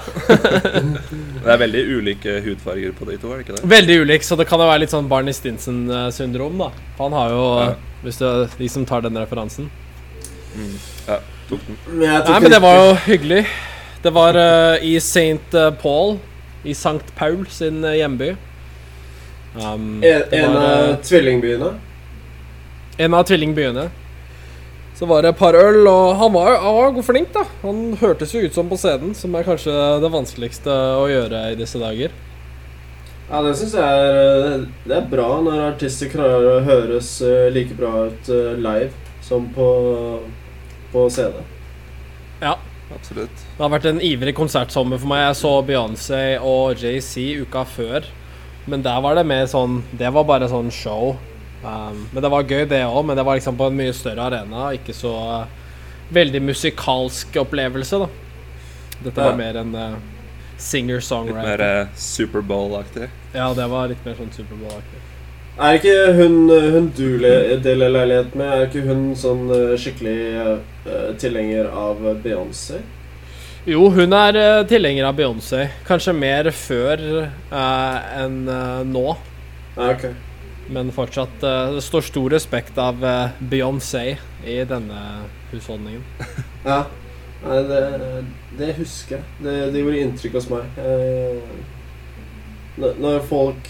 Det 1.46 1.52
er 1.54 1.60
veldig 1.62 1.82
ulike 2.00 2.38
hudfarger 2.46 2.94
på 2.98 3.06
de 3.10 3.18
to, 3.22 3.30
er 3.34 3.42
det 3.42 3.44
ikke 3.46 3.58
det? 3.58 3.68
Veldig 3.70 3.98
ulik, 4.06 4.24
så 4.26 4.38
det 4.40 4.48
kan 4.50 4.62
jo 4.62 4.66
være 4.70 4.82
litt 4.86 4.94
sånn 4.94 5.10
Barney 5.12 5.36
Stinson-syndrom, 5.36 6.56
da. 6.62 6.70
For 6.98 7.10
han 7.10 7.18
har 7.20 7.34
jo 7.36 7.44
Ja. 7.60 7.74
Hvis 8.04 8.20
det 8.22 8.28
er 8.28 8.58
de 8.60 8.70
som 8.70 8.86
tar 8.86 9.06
den 9.06 9.18
referansen. 9.18 9.70
Mm. 10.56 10.76
Ja, 11.08 11.20
tok 11.50 11.64
den. 11.68 11.78
Men 11.88 12.06
jeg 12.10 12.26
Nei, 12.30 12.40
men 12.44 12.52
det 12.54 12.62
var 12.64 12.80
jo 12.82 12.94
hyggelig. 13.06 13.42
Det 14.06 14.14
var 14.14 14.38
uh, 14.38 14.86
i 14.86 14.96
St. 15.02 15.64
Paul, 15.82 16.20
i 16.64 16.76
St. 16.78 17.14
Paul 17.18 17.46
sin 17.50 17.84
eh, 17.86 17.98
hjemby. 18.00 18.36
Um, 19.56 20.04
En, 20.04 20.24
en 20.32 20.54
var, 20.54 20.62
av 20.62 20.90
eh, 20.90 20.98
tvillingbyene. 21.02 21.72
en 22.98 23.14
av 23.14 23.24
tvillingbyene. 23.24 23.90
Så 24.96 25.06
var 25.06 25.24
det 25.26 25.34
et 25.34 25.40
par 25.40 25.56
øl, 25.60 25.82
og 25.92 26.16
han 26.16 26.32
var, 26.32 26.54
han 26.62 26.96
var 26.96 27.04
flink, 27.04 27.34
da. 27.34 27.44
Han 27.64 27.98
hørtes 28.00 28.32
jo 28.34 28.46
ut 28.46 28.54
som 28.56 28.70
på 28.72 28.78
scenen, 28.80 29.16
som 29.18 29.34
er 29.36 29.44
kanskje 29.44 29.74
det 30.04 30.12
vanskeligste 30.14 30.72
å 30.72 31.10
gjøre 31.12 31.42
i 31.52 31.58
disse 31.60 31.82
dager. 31.82 32.14
Ja, 33.30 33.42
det 33.42 33.56
syns 33.58 33.74
jeg 33.74 33.82
er 33.82 34.44
eh, 34.52 34.66
Det 34.86 34.98
er 35.00 35.08
bra 35.10 35.30
når 35.42 35.64
artister 35.72 36.12
klarer 36.12 36.46
å 36.60 36.64
høres 36.66 37.16
eh, 37.26 37.48
like 37.54 37.74
bra 37.78 38.06
ut 38.12 38.30
eh, 38.30 38.54
live 38.62 38.92
som 39.26 39.48
på, 39.56 39.68
på 40.94 41.08
CD. 41.10 41.42
Ja. 42.44 42.56
Absolutt. 42.94 43.34
Det 43.58 43.64
har 43.64 43.72
vært 43.74 43.88
en 43.90 43.98
ivrig 44.06 44.36
konsertsommer 44.38 45.00
for 45.02 45.10
meg. 45.10 45.24
Jeg 45.24 45.38
så 45.40 45.54
Beyoncé 45.66 46.20
og 46.38 46.78
JC 46.78 47.42
uka 47.42 47.64
før. 47.66 48.06
Men 48.70 48.84
der 48.86 49.00
var 49.02 49.18
det 49.18 49.24
mer 49.26 49.48
sånn 49.50 49.80
Det 49.98 50.10
var 50.14 50.28
bare 50.30 50.46
sånn 50.52 50.70
show. 50.74 51.16
Um, 51.66 52.04
men 52.14 52.22
det 52.22 52.30
var 52.30 52.46
gøy, 52.46 52.62
det 52.70 52.84
òg. 52.86 53.02
Men 53.10 53.18
det 53.18 53.26
var 53.26 53.40
liksom 53.40 53.58
på 53.58 53.72
en 53.72 53.80
mye 53.80 53.94
større 53.98 54.28
arena. 54.30 54.68
Ikke 54.78 54.94
så 54.94 55.16
uh, 55.18 55.66
veldig 56.14 56.44
musikalsk 56.46 57.40
opplevelse, 57.42 58.04
da. 58.06 58.10
Dette 59.02 59.18
Ja. 59.18 59.32
var 59.32 59.40
mer 59.42 59.58
en 59.64 59.74
uh, 59.74 59.98
Litt 60.56 60.64
mer 60.64 61.02
singer-songwriter. 61.02 61.82
eh, 61.82 61.88
Superbowl-aktig. 61.96 63.10
Ja, 63.34 63.54
det 63.54 63.68
var 63.68 63.88
litt 63.88 64.06
mer 64.06 64.16
sånn 64.16 64.32
Superbowl-aktig. 64.32 65.02
Er 65.56 65.78
ikke 65.78 66.14
hun, 66.18 66.50
hun 66.50 66.92
du 66.96 67.20
deler 67.64 67.90
leilighet 67.90 68.36
med, 68.36 68.48
er 68.48 68.66
ikke 68.68 68.82
hun 68.88 69.16
sånn 69.16 69.50
eh, 69.52 69.78
skikkelig 69.80 70.18
uh, 70.36 71.14
tilhenger 71.18 71.70
av 71.72 72.02
Beyoncé? 72.24 72.82
Jo, 73.66 73.90
hun 73.90 74.14
er 74.14 74.36
uh, 74.36 74.66
tilhenger 74.68 75.06
av 75.08 75.16
Beyoncé. 75.16 75.70
Kanskje 75.88 76.14
mer 76.14 76.52
før 76.52 77.30
uh, 77.52 78.20
enn 78.20 78.48
uh, 78.48 78.84
nå. 78.84 79.16
Okay. 79.76 80.12
Men 80.68 80.92
fortsatt 80.92 81.44
uh, 81.44 81.76
Det 81.76 81.82
står 81.84 82.02
stor 82.02 82.30
respekt 82.36 82.78
av 82.78 83.04
uh, 83.04 83.30
Beyoncé 83.40 84.18
i 84.46 84.64
denne 84.68 85.02
husholdningen. 85.52 86.04
Ja. 86.66 86.86
Nei, 87.46 87.62
det, 87.70 87.82
det 88.58 88.74
husker 88.80 89.20
jeg. 89.20 89.26
Det, 89.46 89.56
det 89.74 89.82
gjorde 89.84 90.02
inntrykk 90.02 90.38
hos 90.40 90.48
meg. 90.50 90.80
Eh, 90.82 91.56
når, 92.82 92.98
når 93.00 93.22
folk 93.30 93.70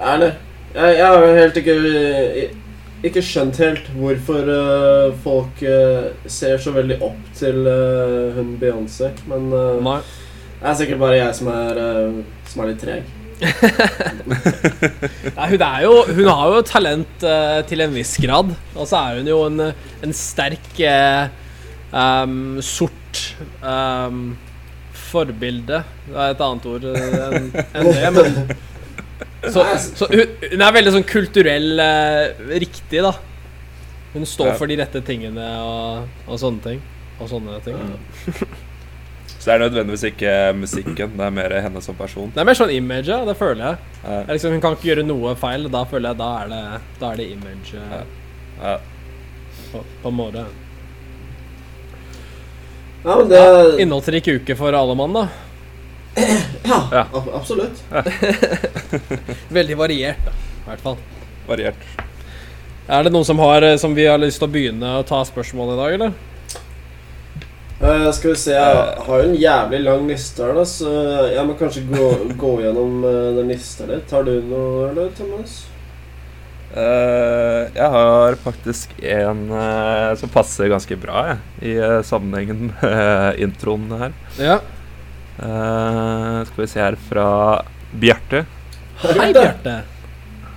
Er 0.00 0.20
det 0.22 0.28
Jeg, 0.72 0.94
jeg 0.96 1.06
har 1.06 1.26
helt 1.36 1.58
ikke 1.60 1.74
Ikke 3.04 3.22
skjønt 3.24 3.58
helt 3.60 3.90
hvorfor 3.96 4.48
uh, 4.48 5.10
folk 5.24 5.62
uh, 5.64 6.10
ser 6.28 6.60
så 6.60 6.72
veldig 6.72 6.98
opp 7.04 7.30
til 7.36 7.64
uh, 7.64 8.36
hun 8.36 8.58
Beyoncé. 8.60 9.08
Men 9.28 9.48
Nei. 9.84 9.98
det 10.60 10.68
er 10.68 10.76
sikkert 10.76 11.00
bare 11.00 11.16
jeg 11.16 11.38
som 11.38 11.48
er, 11.48 11.80
som 12.44 12.60
er 12.60 12.70
litt 12.70 12.84
treg. 12.84 13.08
Nei, 15.38 15.46
hun 15.48 15.64
er 15.64 15.78
jo 15.86 15.94
Hun 16.10 16.28
har 16.28 16.52
jo 16.52 16.60
talent 16.68 17.24
til 17.72 17.84
en 17.86 17.96
viss 17.96 18.12
grad. 18.20 18.52
Og 18.76 18.84
så 18.84 19.00
er 19.00 19.22
hun 19.22 19.32
jo 19.32 19.40
en, 19.48 19.70
en 20.04 20.12
sterk 20.16 20.68
eh, 20.84 21.32
um, 21.92 22.60
sort 22.64 23.20
um, 23.62 24.36
forbilde. 25.10 25.82
Det 26.06 26.16
er 26.16 26.34
et 26.34 26.42
annet 26.46 26.66
ord 26.70 26.84
eh, 26.90 27.30
enn 27.30 27.50
en 27.54 27.90
det, 27.90 28.10
men 28.16 28.40
Så, 29.40 29.62
så 29.96 30.04
hun, 30.12 30.34
hun 30.52 30.60
er 30.66 30.72
veldig 30.76 30.90
sånn 30.92 31.04
kulturell 31.08 31.80
uh, 31.80 32.40
riktig, 32.60 33.00
da. 33.00 33.14
Hun 34.12 34.26
står 34.28 34.50
Ja. 34.50 34.56
for 34.58 34.68
de 34.68 34.76
rette 34.76 35.00
tingene 35.06 35.46
og, 35.64 36.10
og 36.28 36.40
sånne 36.42 36.60
ting. 36.64 36.82
Og 37.20 37.30
sånne 37.30 37.56
ting. 37.64 37.78
Så 39.40 39.46
det 39.46 39.54
er 39.54 39.62
nødvendigvis 39.62 40.04
ikke 40.10 40.32
musikken, 40.60 41.14
det 41.16 41.24
er 41.24 41.32
mer 41.32 41.54
henne 41.64 41.80
som 41.80 41.96
person. 41.96 42.28
Det 42.34 42.42
er 42.42 42.48
mer 42.50 42.58
sånn 42.58 42.72
image, 42.74 43.08
ja, 43.08 43.22
det 43.24 43.36
føler 43.40 43.62
jeg. 43.64 43.78
Ja, 44.04 44.18
liksom, 44.28 44.52
hun 44.58 44.60
kan 44.66 44.76
ikke 44.76 44.90
gjøre 44.90 45.06
noe 45.08 45.32
feil. 45.40 45.64
Da 45.72 45.86
føler 45.88 46.10
jeg 46.12 46.20
da 46.20 46.28
er 46.42 46.50
det, 46.52 46.62
da 47.00 47.12
er 47.14 47.22
det 47.22 47.28
image 47.32 47.80
eh, 47.80 47.94
Ja. 47.94 48.02
ja. 48.66 48.74
på, 49.72 49.80
på 50.04 50.12
en 50.12 50.18
måte. 50.20 50.44
Ja, 53.04 53.16
men 53.16 53.28
det 53.28 53.80
Innholdsrik 53.82 54.28
uke 54.28 54.56
for 54.56 54.76
alle 54.76 54.94
mann, 54.94 55.12
da. 55.12 55.28
Ja, 56.64 56.88
Ja. 56.92 57.06
ab 57.12 57.28
absolutt. 57.34 57.82
Veldig 59.48 59.76
variert, 59.76 60.24
da. 60.26 60.32
I 60.32 60.68
hvert 60.68 60.80
fall. 60.84 60.96
Variert. 61.48 61.86
Er 62.90 63.06
det 63.06 63.12
noen 63.14 63.24
som, 63.24 63.38
har, 63.38 63.62
eh, 63.62 63.76
som 63.78 63.94
vi 63.94 64.04
har 64.06 64.18
lyst 64.18 64.42
til 64.42 64.48
å 64.48 64.52
begynne 64.52 64.92
å 64.98 65.06
ta 65.06 65.22
spørsmål 65.24 65.72
i 65.74 65.78
dag, 65.78 65.94
eller? 65.94 66.12
Uh, 67.80 68.10
skal 68.12 68.34
vi 68.34 68.36
se, 68.36 68.52
jeg 68.52 69.04
har 69.06 69.22
jo 69.22 69.28
en 69.30 69.36
jævlig 69.40 69.78
lang 69.86 70.08
liste 70.10 70.44
her, 70.44 70.52
da, 70.58 70.66
så 70.68 70.90
jeg 71.32 71.46
må 71.48 71.54
kanskje 71.56 71.86
gå, 71.88 72.08
gå 72.36 72.50
gjennom 72.60 72.98
uh, 73.06 73.30
den 73.38 73.54
lista 73.54 73.86
litt. 73.88 74.10
Har 74.12 74.26
du 74.26 74.34
noe, 74.44 74.90
eller, 74.90 75.08
Thomas? 75.16 75.62
Eh, 76.70 77.62
jeg 77.74 77.88
har 77.90 78.36
faktisk 78.44 78.92
en 79.02 79.40
uh, 79.50 80.14
som 80.18 80.30
passer 80.30 80.70
ganske 80.70 80.94
bra 81.02 81.24
jeg, 81.26 81.40
i 81.66 81.72
uh, 81.82 81.98
sammenhengen 82.06 82.68
med 82.76 83.40
introen 83.42 83.88
her. 83.98 84.14
Ja. 84.38 84.60
Eh, 85.40 86.36
skal 86.46 86.60
vi 86.60 86.68
se 86.68 86.82
her 86.82 86.98
fra 87.08 87.26
Bjarte. 87.96 88.44
Hei, 89.00 89.32
Bjarte. 89.32 89.80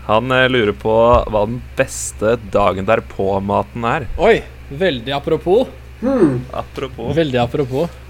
Han 0.09 0.27
lurer 0.51 0.73
på 0.75 0.93
hva 1.31 1.45
den 1.47 1.61
beste 1.77 2.35
dagen 2.51 2.85
derpå-maten 2.89 3.85
er. 3.87 4.09
Oi. 4.19 4.41
Veldig 4.73 5.13
apropos. 5.15 5.69
Hmm. 6.01 6.41
Apropos. 6.51 7.13
Veldig 7.15 7.39
apropos. 7.39 8.01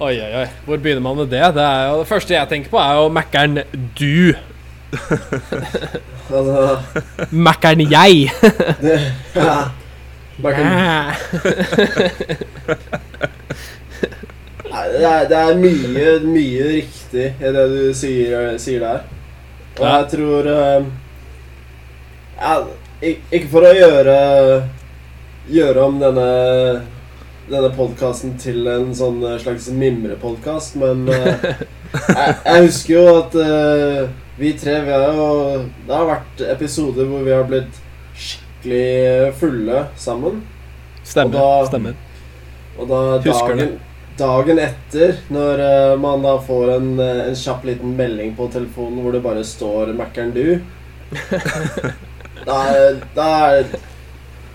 Oi, 0.00 0.14
oi, 0.14 0.30
oi. 0.44 0.46
Hvor 0.64 0.78
begynner 0.80 1.02
man 1.04 1.18
med 1.18 1.32
det? 1.32 1.42
Det, 1.56 1.64
er 1.64 1.90
jo, 1.90 1.98
det 2.00 2.08
første 2.08 2.36
jeg 2.36 2.48
tenker 2.48 2.72
på, 2.72 2.78
er 2.80 3.00
jo 3.00 3.10
Mækkern 3.12 3.58
du. 3.98 4.32
Altså, 6.30 6.78
Mækkern 7.30 7.80
jeg. 7.90 8.30
det 8.80 8.98
ja. 9.34 9.58
Nei, 14.70 14.86
det, 14.92 15.04
er, 15.04 15.28
det 15.28 15.36
er 15.36 15.58
mye, 15.58 16.12
mye 16.24 16.68
riktig 16.70 17.26
i 17.34 17.52
det 17.56 17.64
du 17.72 17.80
sier, 17.94 18.54
sier 18.62 18.84
der. 18.84 19.00
Og 19.78 19.84
Ja. 19.86 19.96
jeg 19.96 20.06
tror 20.12 20.46
eh, 20.50 20.84
ja, 22.40 22.54
Ikke 23.32 23.48
for 23.52 23.64
å 23.64 23.70
gjøre 23.74 24.16
Gjøre 25.50 25.84
om 25.86 26.00
denne 26.02 26.26
denne 27.50 27.70
podkasten 27.74 28.36
til 28.38 28.66
en 28.70 28.92
sånn 28.94 29.22
eh, 29.26 29.38
slags 29.42 29.68
mimrepodkast, 29.74 30.76
men 30.80 31.08
uh, 31.10 31.46
jeg, 32.14 32.34
jeg 32.44 32.66
husker 32.66 32.94
jo 32.94 33.04
at 33.16 33.34
eh, 33.42 34.04
vi 34.40 34.52
tre 34.58 34.78
vi 34.86 34.92
har 34.94 35.12
jo 35.12 35.26
Det 35.86 35.92
har 35.94 36.06
vært 36.08 36.40
episoder 36.54 37.08
hvor 37.10 37.22
vi 37.26 37.34
har 37.34 37.44
blitt 37.48 37.78
skikkelig 38.20 39.34
fulle 39.40 39.84
sammen. 40.00 40.40
Stemmer. 41.04 41.36
Og 41.36 41.60
da- 41.62 41.68
stemmer. 41.70 41.94
Og 42.80 42.88
da 42.88 43.00
Husker 43.24 43.56
dagen, 43.56 43.78
dagen 44.20 44.58
etter, 44.62 45.14
når 45.32 45.60
eh, 45.64 45.94
man 46.00 46.22
da 46.24 46.34
får 46.44 46.74
en, 46.76 46.90
eh, 47.00 47.22
en 47.28 47.34
kjapp 47.36 47.64
liten 47.68 47.94
melding 47.96 48.34
på 48.36 48.48
telefonen 48.52 49.02
hvor 49.04 49.12
det 49.16 49.22
bare 49.24 49.44
står 49.44 49.92
'Mækkern 49.96 50.32
du', 50.34 50.60
da, 52.46 52.58
er- 52.74 53.00
da 53.16 53.28
er 53.56 53.64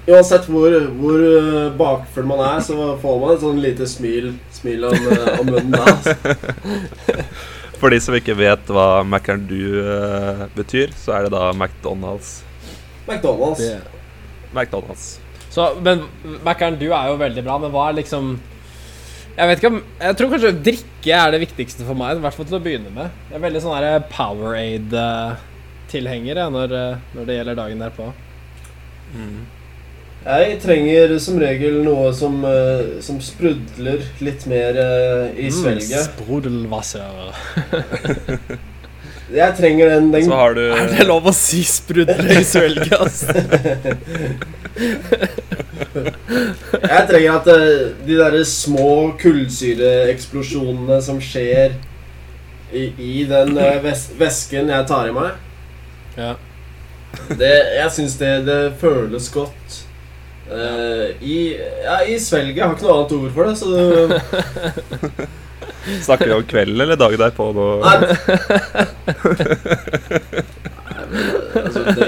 Uansett 0.07 0.45
hvor, 0.45 0.69
hvor 0.99 1.17
eh, 1.17 1.71
bakfull 1.77 2.27
man 2.29 2.39
er, 2.45 2.59
så 2.61 2.75
får 3.01 3.15
man 3.21 3.31
et 3.33 3.41
sånn 3.41 3.57
lite 3.61 3.87
smil, 3.89 4.35
smil 4.53 4.83
om, 4.85 5.07
om 5.39 5.47
munnen 5.49 5.71
da. 5.73 5.81
altså. 5.81 6.13
For 7.85 7.93
de 7.93 7.99
som 8.01 8.15
ikke 8.17 8.33
vet 8.33 8.65
hva 8.73 9.05
McAndoo 9.05 9.45
du 9.45 9.77
eh, 9.77 10.49
betyr, 10.55 10.89
så 10.97 11.11
er 11.13 11.27
det 11.27 11.35
da 11.35 11.51
McDonald's. 11.53 12.41
McDonald's. 13.05 13.61
Yeah. 13.61 13.85
McDonald's. 14.55 15.19
Så, 15.53 15.67
men 15.85 16.01
McAndoo 16.41 16.89
er 16.97 17.11
jo 17.11 17.19
veldig 17.21 17.43
bra, 17.45 17.61
men 17.61 17.69
hva 17.75 17.83
er 17.91 17.99
liksom 17.99 18.23
Jeg 19.35 19.45
vet 19.51 19.59
ikke 19.61 19.69
om 19.69 19.77
Jeg 20.01 20.17
tror 20.17 20.33
kanskje 20.33 20.61
drikke 20.65 21.11
er 21.13 21.29
det 21.35 21.43
viktigste 21.43 21.85
for 21.85 21.93
meg, 21.99 22.17
i 22.17 22.23
hvert 22.25 22.37
fall 22.39 22.49
til 22.49 22.57
å 22.57 22.65
begynne 22.65 22.89
med. 22.95 23.07
Jeg 23.29 23.37
er 23.37 23.45
veldig 23.45 23.61
sånn 23.67 23.77
her 23.77 24.09
Powerade-tilhenger 24.15 26.35
når, 26.57 26.67
eh, 26.79 26.97
når 27.13 27.23
det 27.29 27.37
gjelder 27.37 27.61
dagen 27.61 27.85
derpå. 27.85 28.05
Mm. 29.13 29.45
Jeg 30.25 30.55
trenger 30.58 31.12
som 31.22 31.36
regel 31.38 31.84
noe 31.86 32.10
som, 32.17 32.39
eh, 32.50 32.98
som 33.05 33.20
sprudler 33.22 34.01
litt 34.25 34.48
mer 34.50 34.74
eh, 34.82 35.36
i 35.46 35.51
svelget. 35.53 36.01
Mm, 36.01 36.15
Sprudelwasser. 36.15 37.36
Jeg 39.36 39.55
trenger 39.58 39.89
den, 39.89 40.12
den 40.13 40.25
Så 40.25 40.36
har 40.38 40.53
du 40.53 40.62
Er 40.70 40.89
det 40.91 41.05
lov 41.10 41.25
å 41.29 41.34
si 41.34 41.63
sprudle 41.65 42.39
i 42.39 42.44
svelget, 42.46 42.94
altså? 42.94 43.34
Jeg 46.86 47.08
trenger 47.10 47.32
at 47.39 47.48
eh, 47.53 47.94
de 48.05 48.17
derre 48.20 48.44
små 48.50 49.13
kullsyreeksplosjonene 49.22 51.00
som 51.05 51.22
skjer 51.24 51.77
i, 52.74 52.89
i 52.98 53.24
den 53.29 53.53
ves 53.86 54.08
væsken 54.20 54.70
jeg 54.74 54.88
tar 54.89 55.10
i 55.10 55.15
meg 55.15 56.17
Ja. 56.20 56.34
det, 57.29 57.53
Jeg 57.77 57.91
syns 57.98 58.17
det, 58.20 58.34
det 58.50 58.62
føles 58.82 59.29
godt. 59.34 59.84
Eh, 60.51 61.23
i, 61.25 61.57
ja, 61.83 62.05
I 62.05 62.19
svelget. 62.21 62.57
Jeg 62.57 62.65
har 62.65 62.73
ikke 62.75 62.85
noe 62.85 62.97
annet 62.99 63.11
ord 63.17 63.31
for 63.33 63.43
det. 63.49 63.55
Så 63.57 63.65
det, 63.73 63.83
Snakker 66.05 66.25
vi 66.25 66.33
om 66.33 66.43
kvelden 66.49 66.81
eller 66.81 66.95
dagen 66.97 67.19
derpå 67.21 67.43
nå? 67.53 67.65
Nei. 67.81 67.97
Nei, 70.95 71.03
men, 71.11 71.25
altså, 71.61 71.81
det 71.93 72.07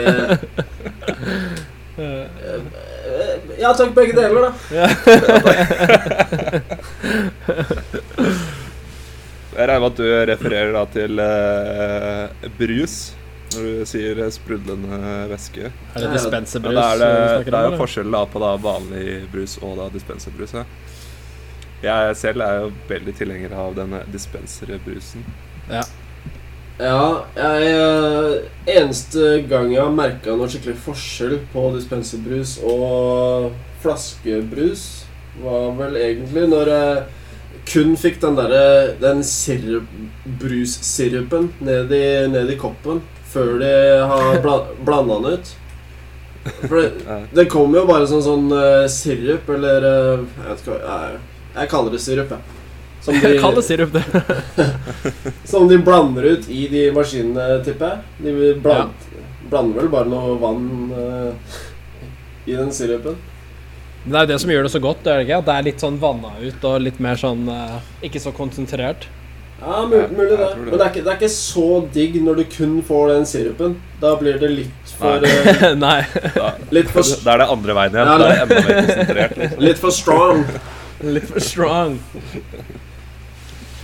eh, 1.98 2.62
Ja 3.58 3.70
takk, 3.74 3.92
begge 3.98 4.14
deler, 4.18 4.42
da. 4.46 4.52
Jeg 9.58 9.66
regner 9.66 9.82
med 9.82 9.90
at 9.90 9.98
du 9.98 10.06
refererer 10.30 10.72
da 10.76 10.84
til 10.94 11.18
uh, 11.18 12.30
brus 12.60 12.96
når 13.54 13.68
du 13.68 13.86
sier 13.88 14.20
sprudlende 14.34 15.00
væske. 15.32 15.72
Er 15.72 16.04
det 16.04 16.12
dispenserbrus 16.18 16.76
Ja, 16.76 16.90
det 17.00 17.08
er 17.08 17.38
det, 17.38 17.52
det 17.52 17.60
er 17.60 17.70
jo 17.72 17.80
forskjell 17.80 18.12
da 18.14 18.26
på 18.30 18.42
da 18.44 18.52
vanlig 18.62 19.06
brus 19.32 19.58
og 19.62 19.78
da 19.80 19.88
dispenserbrus. 19.94 20.56
Ja. 20.58 20.66
Jeg 21.84 22.18
selv 22.18 22.42
er 22.42 22.60
jo 22.64 22.74
veldig 22.90 23.14
tilhenger 23.20 23.54
av 23.54 23.78
denne 23.78 24.02
dispenserbrusen. 24.12 25.26
Ja. 25.70 25.86
Ja, 26.78 27.26
jeg 27.34 27.70
eh, 27.74 28.76
Eneste 28.78 29.40
gang 29.50 29.72
jeg 29.74 29.82
har 29.82 29.94
merka 29.94 30.36
noe 30.38 30.50
skikkelig 30.52 30.78
forskjell 30.86 31.40
på 31.50 31.64
dispenserbrus 31.74 32.60
og 32.62 33.54
flaskebrus, 33.82 34.84
var 35.42 35.72
vel 35.80 35.98
egentlig 36.02 36.46
når 36.52 36.72
jeg 36.74 37.00
kun 37.68 37.98
fikk 38.00 38.22
den 38.22 38.38
derre 38.38 38.62
Den 39.02 39.24
sirup, 39.26 39.90
brussirupen 40.40 41.52
ned 41.66 41.92
i, 41.94 42.06
ned 42.30 42.54
i 42.54 42.58
koppen 42.62 43.02
før 43.32 43.58
de 43.62 43.72
har 44.12 44.42
bla, 44.44 44.58
blanda 44.86 45.20
den 45.24 45.38
ut. 45.38 45.56
For 46.62 46.76
det, 46.80 46.92
det 47.36 47.48
kommer 47.52 47.82
jo 47.82 47.88
bare 47.90 48.08
sånn 48.08 48.24
sånn 48.24 48.52
uh, 48.54 48.86
sirup, 48.92 49.50
eller 49.52 49.84
uh, 49.84 50.22
Jeg 50.24 50.46
vet 50.46 50.62
ikke 50.62 50.76
hva 50.78 51.00
jeg, 51.02 51.18
jeg 51.58 51.72
kaller 51.74 51.96
det 51.96 52.04
sirup, 52.04 52.32
jeg. 52.32 52.54
Som 53.08 53.18
de- 53.24 53.40
Kall 53.40 53.56
det 53.56 53.64
sirup, 53.68 53.94
det. 53.94 54.68
som 55.52 55.68
de 55.70 55.78
blander 55.80 56.28
ut 56.34 56.48
i 56.52 56.66
de 56.72 56.88
maskinene, 56.96 57.62
tipper 57.64 57.94
jeg. 57.94 58.26
De 58.26 58.54
bland, 58.64 59.08
blander 59.52 59.84
vel 59.84 59.92
bare 59.92 60.12
noe 60.12 60.38
vann 60.42 60.66
uh, 60.92 61.60
i 62.48 62.56
den 62.56 62.72
sirupen. 62.76 63.20
Men 64.04 64.14
det 64.14 64.20
er 64.20 64.26
jo 64.28 64.32
det 64.34 64.40
som 64.44 64.52
gjør 64.56 64.68
det 64.68 64.74
så 64.74 64.84
godt, 64.84 65.04
det 65.04 65.12
er 65.12 65.20
det 65.20 65.28
ikke? 65.28 65.40
At 65.42 65.48
det 65.48 65.56
er 65.56 65.68
litt 65.68 65.84
sånn 65.84 66.00
vanna 66.00 66.34
ut 66.40 66.68
og 66.70 66.78
litt 66.80 67.00
mer 67.04 67.18
sånn 67.20 67.42
Ikke 68.08 68.22
så 68.24 68.32
konsentrert. 68.32 69.10
Ja, 69.62 69.86
mulig, 69.86 70.10
mulig 70.14 70.30
det. 70.30 70.38
det. 70.38 70.58
Men 70.58 70.72
det 70.72 70.82
er, 70.86 70.90
ikke, 70.92 71.04
det 71.04 71.12
er 71.12 71.18
ikke 71.18 71.30
så 71.34 71.68
digg 71.94 72.18
når 72.22 72.36
du 72.42 72.44
kun 72.54 72.76
får 72.86 73.08
den 73.14 73.26
sirupen. 73.30 73.78
Da 74.02 74.12
blir 74.20 74.38
det 74.42 74.50
litt 74.54 74.92
for 74.98 75.24
Nei. 75.82 76.00
eh, 76.06 76.50
litt, 76.78 76.92
for 76.94 77.02
da 77.26 77.34
er 77.34 77.42
det 77.42 77.48
andre 77.56 77.78
veien 77.80 77.96
igjen. 77.98 78.12
Ja, 78.12 78.18
Da 78.18 78.28
er 78.28 78.34
det 78.34 78.42
enda 78.44 78.60
mer 78.68 78.82
konsentrert. 78.84 79.38
Liksom. 79.42 79.64
litt 79.70 79.82
for 79.82 79.96
strong. 79.96 80.44
Litt 81.18 81.28
for 81.30 81.44
strong. 81.46 82.00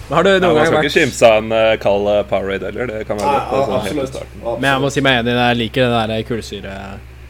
Har 0.09 0.25
du 0.25 0.29
Ja, 0.31 0.39
noen 0.41 0.55
man 0.57 0.65
skal 0.65 0.79
vært 0.79 0.87
ikke 0.89 0.99
kimse 1.03 1.27
av 1.29 1.43
en 1.43 1.51
uh, 1.53 1.75
kald 1.81 2.07
uh, 2.09 2.21
Powerade 2.25 2.65
heller. 2.71 2.89
Det 2.89 3.03
kan 3.05 3.19
være. 3.21 3.43
Altså, 3.53 3.81
helt 3.85 4.01
absolutt. 4.07 4.39
Men 4.59 4.65
jeg 4.71 4.81
må 4.81 4.89
si 4.93 5.03
meg 5.05 5.19
enig, 5.21 5.35
jeg 5.37 5.59
liker 5.61 5.93
det 5.93 6.01
der 6.09 6.25
kullsyre 6.27 6.73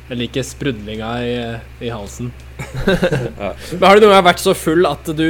Jeg 0.09 0.17
liker 0.19 0.43
sprudlinga 0.43 1.09
i, 1.23 1.33
i 1.87 1.89
halsen. 1.93 2.31
Ja. 3.39 3.49
Men 3.71 3.83
har 3.87 3.97
du 3.97 4.03
noen 4.05 4.13
gang 4.13 4.25
vært 4.27 4.41
så 4.43 4.53
full 4.55 4.85
at 4.87 5.07
du 5.17 5.23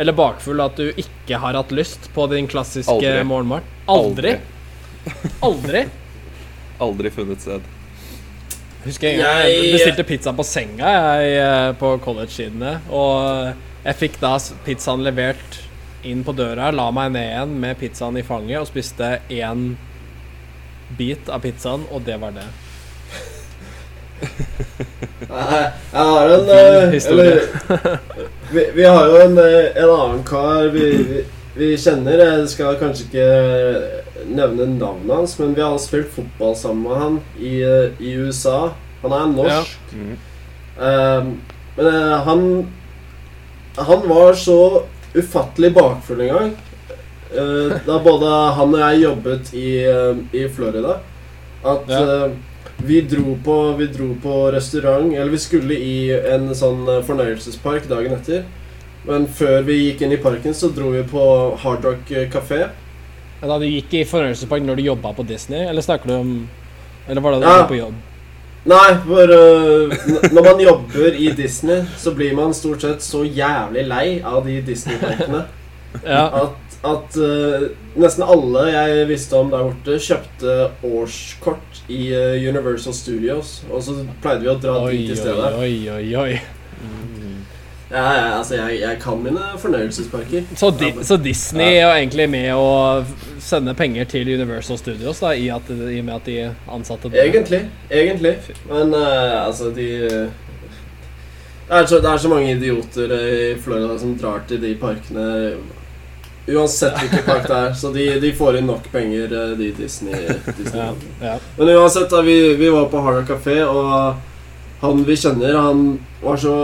Eller 0.00 0.14
bakfull 0.16 0.60
at 0.62 0.76
du 0.78 0.92
ikke 1.00 1.38
har 1.42 1.56
hatt 1.58 1.72
lyst 1.74 2.06
på 2.14 2.24
din 2.30 2.46
klassiske 2.48 2.92
Aldri. 2.94 3.24
morgenmat? 3.26 3.66
Aldri? 3.90 4.34
Aldri? 5.44 5.82
Aldri 6.86 7.10
funnet 7.12 7.42
sted. 7.42 7.66
Husker 8.84 9.10
jeg 9.12 9.20
Jeg- 9.20 9.72
bestilte 9.74 10.06
pizza 10.08 10.32
på 10.32 10.44
senga 10.46 10.92
jeg, 10.94 11.34
eh, 11.42 11.72
på 11.80 11.90
college-sidene. 12.04 12.78
Og 12.88 13.52
jeg 13.84 13.98
fikk 14.00 14.20
da 14.22 14.36
pizzaen 14.64 15.02
levert 15.04 15.58
inn 16.08 16.22
på 16.24 16.32
døra, 16.32 16.70
la 16.72 16.86
meg 16.96 17.10
ned 17.12 17.26
igjen 17.28 17.58
med 17.60 17.76
pizzaen 17.82 18.16
i 18.16 18.22
fanget 18.24 18.62
og 18.62 18.68
spiste 18.70 19.18
én 19.28 19.74
bit 20.96 21.28
av 21.28 21.42
pizzaen, 21.44 21.84
og 21.92 22.04
det 22.06 22.16
var 22.22 22.32
det. 22.38 22.46
Nei, 25.30 25.60
jeg 25.92 26.06
har 26.10 26.30
en 26.34 26.48
eh, 26.50 26.94
Eller 27.10 27.98
vi, 28.50 28.64
vi 28.74 28.84
har 28.84 29.06
jo 29.06 29.18
en, 29.22 29.36
eh, 29.38 29.68
en 29.78 29.92
annen 29.94 30.22
kar 30.26 30.68
vi, 30.74 30.86
vi, 31.10 31.20
vi 31.56 31.68
kjenner. 31.78 32.22
Jeg 32.24 32.48
skal 32.52 32.78
kanskje 32.80 33.06
ikke 33.08 33.28
nevne 34.30 34.66
navnet 34.74 35.14
hans, 35.14 35.36
men 35.40 35.54
vi 35.56 35.62
har 35.64 35.78
spilt 35.82 36.10
fotball 36.14 36.56
sammen 36.58 36.82
med 36.88 37.00
han 37.04 37.20
i, 37.38 37.54
eh, 37.62 38.00
i 38.02 38.16
USA. 38.20 38.70
Han 39.04 39.14
er 39.16 39.30
norsk. 39.36 39.94
Mm. 39.94 40.16
Eh, 40.80 41.30
men 41.78 41.86
eh, 41.94 42.18
han 42.26 42.42
Han 43.78 44.02
var 44.08 44.34
så 44.34 44.82
ufattelig 45.14 45.70
bakfull 45.74 46.20
en 46.26 46.28
gang. 46.34 46.50
eh, 47.30 47.76
da 47.86 47.98
både 48.02 48.30
han 48.58 48.74
og 48.74 48.80
jeg 48.82 49.02
jobbet 49.04 49.52
i, 49.54 49.68
eh, 49.86 50.16
i 50.34 50.48
Florida, 50.50 50.96
at 51.64 51.88
Ja. 51.88 52.00
eh, 52.26 52.30
vi 52.86 53.00
dro, 53.00 53.36
på, 53.44 53.56
vi 53.78 53.86
dro 53.86 54.14
på 54.22 54.34
restaurant 54.52 55.12
Eller 55.14 55.30
vi 55.32 55.38
skulle 55.38 55.74
i 55.76 56.10
en 56.34 56.50
sånn 56.54 56.86
eh, 56.88 57.02
fornøyelsespark 57.06 57.88
dagen 57.90 58.12
etter. 58.16 58.44
Men 59.06 59.26
før 59.32 59.62
vi 59.64 59.78
gikk 59.86 60.02
inn 60.04 60.12
i 60.12 60.20
parken, 60.20 60.54
så 60.54 60.68
dro 60.74 60.90
vi 60.92 61.02
på 61.08 61.22
Hard 61.62 61.84
Rock 61.84 62.10
eh, 62.12 62.28
kafé. 62.32 62.66
Da 63.40 63.56
du 63.58 63.64
gikk 63.64 63.94
i 63.96 64.04
fornøyelsespark 64.04 64.62
når 64.66 64.76
du 64.80 64.82
jobba 64.90 65.14
på 65.16 65.24
Disney, 65.28 65.62
eller 65.70 65.80
snakker 65.84 66.10
du 66.10 66.14
om 66.18 66.32
Eller 67.08 67.20
var 67.24 67.32
det 67.32 67.40
da 67.40 67.46
du 67.46 67.52
Ja. 67.54 67.60
var 67.62 67.68
på 67.70 67.78
jobb? 67.78 67.94
Nei, 68.68 68.88
for 69.06 69.30
uh, 69.32 69.94
når 70.34 70.42
man 70.44 70.58
jobber 70.60 71.14
i 71.16 71.30
Disney, 71.32 71.80
så 71.96 72.12
blir 72.12 72.34
man 72.36 72.52
stort 72.54 72.82
sett 72.84 73.00
så 73.02 73.22
jævlig 73.24 73.86
lei 73.88 74.20
av 74.20 74.44
de 74.44 74.58
Disney-parkene 74.66 75.46
Ja. 76.04 76.26
at, 76.42 76.69
at 76.80 77.16
uh, 77.20 77.66
nesten 78.00 78.24
alle 78.24 78.62
jeg 78.70 79.08
visste 79.10 79.36
om 79.36 79.50
der 79.52 79.66
borte, 79.66 79.98
kjøpte 80.00 80.54
årskort 80.86 81.82
i 81.92 82.06
uh, 82.14 82.38
Universal 82.40 82.96
Studios. 82.96 83.58
Og 83.68 83.84
så 83.84 83.98
pleide 84.22 84.46
vi 84.46 84.52
å 84.52 84.56
dra 84.60 84.78
Oi, 84.86 84.94
dit 84.96 85.12
i 85.12 85.18
stedet. 85.18 85.52
oi, 85.60 85.74
oi, 85.92 86.06
oi. 86.16 86.32
Ja, 87.90 88.04
ja, 88.14 88.26
altså, 88.36 88.54
jeg, 88.54 88.76
jeg 88.84 88.98
kan 89.02 89.18
mine 89.18 89.48
fornøyelsesparker. 89.58 90.44
Så, 90.54 90.68
di 90.78 90.92
så 91.02 91.16
Disney 91.18 91.80
er 91.80 91.90
egentlig 91.96 92.28
med 92.30 92.52
å 92.54 93.02
sende 93.42 93.74
penger 93.74 94.06
til 94.12 94.30
Universal 94.30 94.78
Studios, 94.78 95.18
da, 95.18 95.32
i, 95.34 95.48
at, 95.50 95.66
i 95.66 95.98
og 95.98 96.06
med 96.06 96.14
at 96.14 96.30
de 96.30 96.36
ansatte 96.70 97.10
det? 97.10 97.24
Egentlig. 97.24 97.64
Egentlig. 97.90 98.36
Men 98.70 98.94
uh, 98.94 99.42
altså, 99.42 99.72
de 99.74 99.90
det 101.70 101.76
er, 101.78 101.84
så, 101.86 102.00
det 102.02 102.10
er 102.10 102.18
så 102.18 102.30
mange 102.30 102.50
idioter 102.50 103.12
i 103.14 103.34
Florida 103.62 103.98
som 103.98 104.16
drar 104.18 104.40
til 104.50 104.58
de 104.62 104.72
parkene 104.78 105.26
Uansett 106.48 106.96
hvilken 106.98 107.24
park 107.26 107.46
det 107.48 107.56
er. 107.56 107.72
Så 107.76 107.92
de, 107.94 108.06
de 108.20 108.32
får 108.34 108.56
inn 108.58 108.66
nok 108.66 108.86
penger, 108.92 109.32
øh, 109.32 109.52
de 109.58 109.70
Disney. 109.76 110.16
Disney. 110.56 110.80
Ja, 110.80 110.92
ja. 111.20 111.34
Men 111.58 111.68
uansett, 111.76 112.10
da, 112.10 112.22
vi, 112.26 112.54
vi 112.58 112.70
var 112.72 112.88
på 112.90 113.02
Harder 113.04 113.26
Café, 113.28 113.60
og 113.68 114.16
han 114.80 115.04
vi 115.06 115.16
kjenner, 115.20 115.58
han 115.60 115.82
var 116.22 116.36
så, 116.40 116.54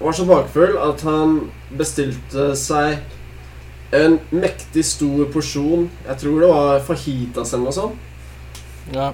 var 0.00 0.12
så 0.12 0.26
bakfull 0.28 0.74
at 0.82 1.04
han 1.06 1.36
bestilte 1.78 2.50
seg 2.58 2.98
en 3.94 4.16
mektig 4.34 4.82
stor 4.84 5.28
porsjon 5.30 5.84
Jeg 6.08 6.16
tror 6.18 6.40
det 6.42 6.48
var 6.50 6.80
fajitas 6.82 7.52
eller 7.54 7.68
noe 7.68 7.76
sånt. 7.76 8.10
ja. 8.92 9.12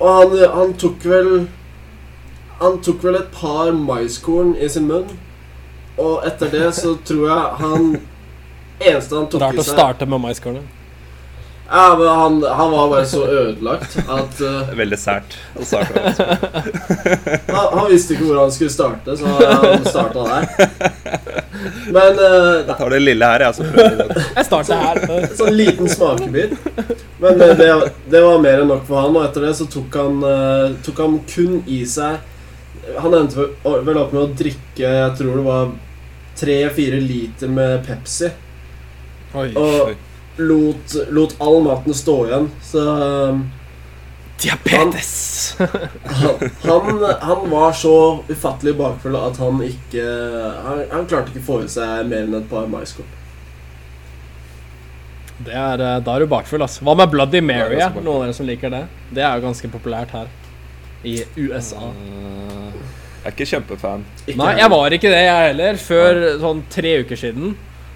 Og 0.00 0.08
han, 0.10 0.32
han 0.54 0.72
tok 0.80 1.04
vel 1.06 1.28
Han 2.58 2.80
tok 2.82 3.04
vel 3.04 3.18
et 3.20 3.28
par 3.36 3.68
maiskorn 3.76 4.54
i 4.56 4.68
sin 4.68 4.88
munn. 4.88 5.12
Og 6.00 6.24
etter 6.26 6.50
det 6.50 6.70
så 6.74 6.96
tror 7.06 7.28
jeg 7.28 7.60
han 7.60 7.84
Eneste 8.78 9.14
han 9.14 9.28
tok 9.30 9.42
Rart 9.42 9.58
i 9.58 9.62
å 9.62 9.66
starte 9.66 10.08
med 10.08 10.22
maiskornet. 10.24 10.80
Ja, 11.70 11.96
men 11.98 12.08
han, 12.08 12.42
han 12.42 12.70
var 12.70 12.88
bare 12.88 13.06
så 13.06 13.26
ødelagt 13.26 13.96
at 13.96 14.40
uh, 14.40 14.74
Veldig 14.82 14.98
sært 15.00 15.36
å 15.56 15.64
starte 15.64 15.96
med. 15.96 16.18
han, 17.56 17.70
han 17.78 17.88
visste 17.88 18.14
ikke 18.14 18.26
hvor 18.28 18.42
han 18.42 18.52
skulle 18.52 18.74
starte, 18.74 19.16
så 19.16 19.32
han 19.32 19.86
starta 19.88 20.26
der. 20.28 21.32
Men 21.88 22.20
uh, 22.20 22.60
Jeg 22.66 22.76
tar 22.76 22.92
det 22.92 23.00
lille 23.00 23.30
her, 23.32 23.46
jeg, 23.46 23.56
så 23.56 23.70
prøver. 23.72 24.20
Jeg 24.36 24.46
starter 24.50 24.84
her. 24.84 25.26
Sånn 25.40 25.56
liten 25.56 25.88
smakebit. 25.88 26.54
Men 27.22 27.40
eh, 27.40 27.56
det, 27.56 27.70
det 28.12 28.22
var 28.26 28.44
mer 28.44 28.60
enn 28.60 28.70
nok 28.74 28.84
for 28.88 29.00
han, 29.00 29.16
og 29.16 29.24
etter 29.24 29.48
det 29.48 29.56
så 29.56 29.68
tok 29.70 29.98
han, 30.02 30.20
uh, 30.20 30.76
tok 30.84 31.00
han 31.00 31.18
kun 31.30 31.58
i 31.70 31.80
seg 31.88 32.20
Han 33.00 33.14
endte 33.16 33.48
vel 33.64 33.96
opp 33.96 34.12
med 34.12 34.20
å 34.20 34.30
drikke 34.36 34.84
Jeg 34.84 35.12
tror 35.16 35.38
det 35.38 35.44
var 35.46 35.70
tre-fire 36.36 36.98
liter 37.00 37.48
med 37.48 37.86
Pepsi. 37.86 38.28
Oi. 39.34 39.50
Og 39.58 39.94
lot, 40.36 40.96
lot 41.10 41.36
all 41.42 41.60
maten 41.64 41.96
stå 41.96 42.16
igjen. 42.28 42.48
Så 42.62 42.84
eh, 43.06 43.42
Diabetes! 44.44 45.56
han, 45.58 46.50
han, 46.62 47.04
han 47.20 47.50
var 47.50 47.72
så 47.72 47.96
ufattelig 48.28 48.74
bakfull 48.76 49.16
at 49.16 49.38
han 49.38 49.60
ikke 49.62 50.02
Han, 50.66 50.80
han 50.90 51.06
klarte 51.06 51.30
ikke 51.30 51.42
å 51.44 51.46
få 51.46 51.58
i 51.64 51.68
seg 51.70 52.08
mer 52.10 52.26
enn 52.26 52.40
et 52.40 52.48
par 52.50 52.66
maiskorn. 52.70 53.10
Det 55.44 55.54
er, 55.54 55.80
eh, 55.82 56.00
da 56.04 56.14
er 56.14 56.24
du 56.24 56.30
bakfull, 56.30 56.62
altså. 56.62 56.84
Hva 56.86 56.94
med 56.98 57.10
Bloody 57.10 57.42
Mary? 57.42 57.78
Ja? 57.80 57.90
Noen 57.94 58.20
av 58.20 58.26
dere 58.26 58.36
som 58.36 58.46
liker 58.48 58.70
det? 58.72 58.84
Det 59.14 59.22
er 59.24 59.38
jo 59.38 59.46
ganske 59.48 59.70
populært 59.72 60.14
her. 60.14 60.30
I 61.04 61.18
USA. 61.36 61.90
Eh, 61.90 62.76
jeg 63.24 63.30
er 63.30 63.34
ikke 63.34 63.48
kjempefan. 63.50 64.04
Ikke 64.26 64.38
Nei, 64.40 64.52
jeg 64.60 64.70
var 64.72 64.94
ikke 64.96 65.10
det, 65.10 65.22
jeg 65.26 65.48
heller, 65.48 65.80
før 65.80 66.20
sånn 66.42 66.62
tre 66.72 66.98
uker 67.02 67.18
siden. 67.18 67.54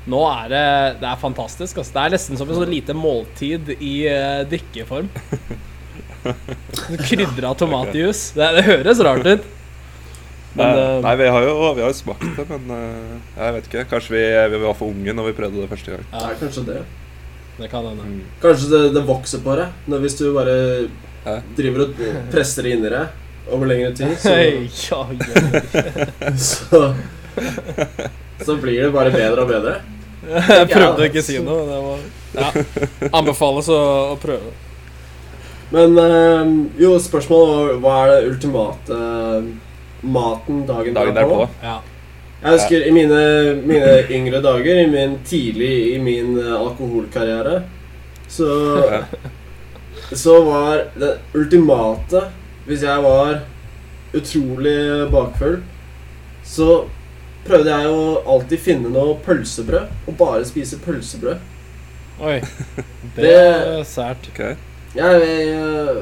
Nå 0.09 0.23
er 0.31 0.49
det 0.53 0.65
Det 1.03 1.09
er 1.11 1.21
fantastisk. 1.21 1.81
Altså. 1.81 1.95
Det 1.95 2.05
er 2.05 2.15
nesten 2.17 2.41
som 2.41 2.49
et 2.49 2.59
sånn 2.59 2.73
lite 2.73 2.97
måltid 2.97 3.75
i 3.77 3.95
uh, 4.09 4.43
drikkeform. 4.49 5.11
Krydra 7.09 7.53
tomatjus. 7.59 8.31
Det, 8.37 8.49
det 8.59 8.67
høres 8.69 9.03
rart 9.05 9.29
ut. 9.29 9.49
Men 10.59 10.65
nei, 10.65 10.79
eh, 10.81 10.95
nei, 11.05 11.13
vi 11.21 11.27
har 11.31 11.45
jo, 11.45 11.53
vi 11.77 11.85
har 11.85 11.93
smakt 11.95 12.25
det, 12.39 12.47
men 12.49 12.73
uh, 12.73 13.19
jeg 13.37 13.57
vet 13.59 13.69
ikke. 13.69 13.85
Kanskje 13.93 14.15
vi, 14.17 14.23
vi 14.55 14.63
var 14.65 14.79
for 14.79 14.95
unge 14.95 15.15
når 15.15 15.29
vi 15.29 15.37
prøvde 15.37 15.61
det 15.63 15.69
første 15.71 15.95
gang. 15.95 16.09
Ja, 16.15 16.33
kanskje 16.41 16.65
det. 16.71 16.79
det 17.61 17.69
kan 17.71 17.87
hende. 17.87 18.09
Mm. 18.09 18.25
Kanskje 18.43 18.73
det, 18.73 18.83
det 18.97 19.05
vokser 19.09 19.45
på 19.45 19.59
deg 19.61 19.93
når 19.93 20.03
hvis 20.07 20.19
du 20.19 20.25
bare 20.35 20.57
Hæ? 21.27 21.37
driver 21.59 21.85
og 21.85 22.03
presser 22.33 22.65
det 22.65 22.75
inni 22.79 22.95
deg 22.97 23.53
over 23.53 23.69
lengre 23.69 23.93
tid. 23.97 24.17
Så, 24.21 24.35
ja, 24.89 25.05
ja. 25.13 26.39
så, 26.49 26.83
så 28.41 28.59
blir 28.61 28.89
det 28.89 28.91
bare 28.97 29.13
bedre 29.15 29.45
og 29.45 29.53
bedre. 29.53 29.79
Jeg 30.29 30.71
prøvde 30.71 31.05
å 31.05 31.09
ikke 31.09 31.25
si 31.25 31.39
noe. 31.43 31.67
Det 31.69 31.83
var, 31.85 32.01
ja. 32.39 32.49
Anbefales 33.19 33.71
å, 33.73 33.83
å 34.15 34.17
prøve. 34.21 34.53
Men 35.73 35.99
øh, 36.01 36.53
jo, 36.81 36.95
spørsmålet 37.03 37.55
var 37.55 37.81
hva 37.83 37.95
er 38.03 38.13
det 38.13 38.33
ultimate 38.33 38.99
eh, 38.99 39.49
maten 40.09 40.63
dagen, 40.69 40.95
Dagen 40.97 41.17
derpå. 41.17 41.43
Ja. 41.65 41.79
Jeg 42.39 42.55
husker 42.55 42.85
i 42.87 42.93
mine, 42.95 43.21
mine 43.67 43.95
yngre 44.15 44.41
dager, 44.45 44.79
i 44.85 44.87
min 44.89 45.19
tidlig 45.27 45.73
i 45.95 45.99
min 46.01 46.37
eh, 46.39 46.55
alkoholkarriere, 46.57 47.63
så 48.29 48.49
Så 50.13 50.39
var 50.41 50.87
det 50.97 51.19
ultimate 51.37 52.23
Hvis 52.65 52.81
jeg 52.83 53.03
var 53.05 53.41
utrolig 54.17 55.11
bakfull, 55.13 55.59
så 56.45 56.87
prøvde 57.49 57.75
jeg 57.75 57.91
å 57.91 58.23
alltid 58.35 58.61
finne 58.65 58.93
noe 58.95 59.17
pølsebrød, 59.25 59.93
og 60.09 60.17
bare 60.21 60.45
spise 60.49 60.79
pølsebrød. 60.85 61.39
Oi. 62.21 62.39
Det 63.19 63.35
er 63.35 63.85
sært. 63.89 64.29
Ok. 64.33 64.41
Jeg, 64.95 65.21
jeg, 65.23 65.99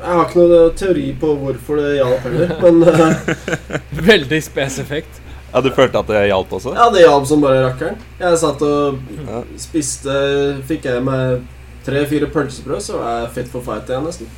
jeg 0.00 0.06
har 0.10 0.22
ikke 0.26 0.40
noe 0.48 0.70
teori 0.76 1.06
på 1.20 1.30
hvorfor 1.42 1.78
det 1.80 1.94
hjalp 2.00 2.24
heller, 2.26 2.54
men 2.64 2.82
eh, 2.90 3.80
Veldig 4.10 4.40
spesifikt. 4.44 5.20
Ja, 5.50 5.60
Du 5.64 5.70
følte 5.74 5.98
at 5.98 6.06
det 6.10 6.26
hjalp 6.30 6.52
også? 6.60 6.74
ja, 6.78 6.86
det 6.94 7.00
hjalp 7.02 7.24
som 7.26 7.40
bare 7.42 7.64
rakkeren. 7.66 7.96
Jeg 8.20 8.38
satt 8.38 8.60
og 8.62 9.00
Ja. 9.26 9.40
spiste 9.58 10.12
Fikk 10.68 10.84
jeg 10.86 11.02
meg 11.06 11.40
tre-fire 11.86 12.28
pølsebrød, 12.30 12.80
så 12.84 13.00
var 13.00 13.22
jeg 13.24 13.32
fit 13.38 13.48
for 13.50 13.64
fight 13.64 13.88
igjen, 13.90 14.04
nesten. 14.06 14.28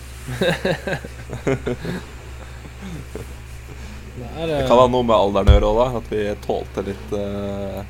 Det 4.34 4.42
er, 4.42 4.46
Det 4.62 4.68
kan 4.68 4.78
ha 4.78 4.86
noe 4.88 5.02
med 5.04 5.16
alderen 5.16 5.48
å 5.48 5.56
gjøre 5.56 5.72
òg. 5.72 5.96
At 6.02 6.08
vi 6.12 6.22
tålte 6.46 6.84
litt, 6.86 7.12
uh, 7.12 7.82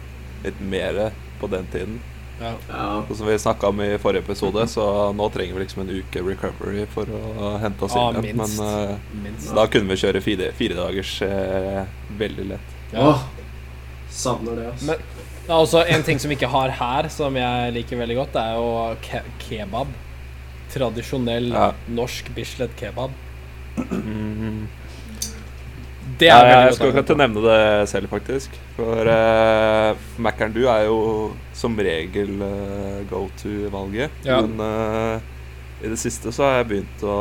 litt 0.45 0.61
mer 0.61 1.13
på 1.41 1.51
den 1.51 1.67
tiden. 1.73 2.01
ja. 2.41 2.53
Ja. 2.69 2.87
Og 3.09 3.15
som 3.17 3.27
vi 3.29 3.37
snakka 3.39 3.69
om 3.71 3.81
i 3.85 3.93
forrige 4.03 4.25
episode, 4.25 4.65
så 4.67 4.85
nå 5.15 5.29
trenger 5.33 5.55
vi 5.55 5.63
liksom 5.65 5.83
en 5.85 5.93
uke 6.01 6.23
recovery 6.27 6.87
for 6.91 7.07
å 7.07 7.53
hente 7.63 7.85
oss 7.87 7.95
Ja, 7.95 8.09
inn 8.11 8.25
igjen. 8.25 8.37
minst. 8.43 8.59
Men 8.59 8.91
uh, 8.91 9.23
Minst. 9.23 9.55
da 9.55 9.67
kunne 9.71 9.89
vi 9.95 10.01
kjøre 10.03 10.23
fire, 10.25 10.51
fire 10.59 10.75
dagers 10.81 11.13
uh, 11.23 11.85
veldig 12.19 12.49
lett. 12.55 12.75
Ja. 12.93 13.13
Åh, 13.13 13.23
savner 14.11 14.57
det, 14.59 14.67
altså. 14.73 14.87
Men 14.87 14.97
det 15.47 15.51
er 15.51 15.59
også 15.59 15.85
en 15.95 16.03
ting 16.07 16.19
som 16.23 16.29
vi 16.31 16.37
ikke 16.41 16.51
har 16.53 16.71
her, 16.71 17.09
som 17.11 17.35
jeg 17.39 17.73
liker 17.79 17.97
veldig 18.03 18.17
godt. 18.19 18.33
Det 18.35 18.43
er 18.43 18.59
jo 18.59 18.97
ke 19.07 19.23
kebab. 19.47 19.95
Tradisjonell 20.73 21.49
Ja. 21.53 21.73
norsk 21.89 22.29
Bislett 22.35 22.75
kebab. 22.79 23.11
Mm. 23.91 24.67
Det 26.23 26.29
Ja, 26.29 26.39
er 26.41 26.51
jeg, 26.53 26.67
jeg 26.69 26.77
skal 26.79 26.93
akkurat 26.93 27.19
nevne 27.19 27.45
det 27.45 27.61
selv, 27.91 28.11
faktisk. 28.13 28.59
For 28.77 29.11
uh, 29.11 30.03
Mækkern, 30.23 30.55
du 30.55 30.63
er 30.71 30.87
jo 30.87 30.99
som 31.59 31.75
regel 31.79 32.37
uh, 32.39 33.01
go 33.11 33.25
to-valget. 33.43 34.23
Ja. 34.27 34.39
Men 34.45 34.63
uh, 34.63 35.83
i 35.83 35.91
det 35.91 35.99
siste 35.99 36.31
så 36.35 36.47
har 36.47 36.61
jeg 36.61 36.71
begynt 36.77 37.03
å 37.03 37.17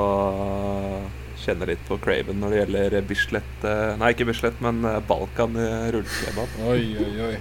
kjenne 1.41 1.65
litt 1.71 1.81
på 1.87 1.97
Craven 2.03 2.37
når 2.37 2.53
det 2.53 2.59
gjelder 2.59 2.95
Bislett 3.09 3.63
Nei, 3.97 4.11
ikke 4.13 4.27
Bislett, 4.29 4.59
men 4.61 4.83
Balkan 5.09 5.57
rullekebab. 5.57 6.59
Oi, 6.69 6.83
oi, 7.01 7.15
oi. 7.31 7.39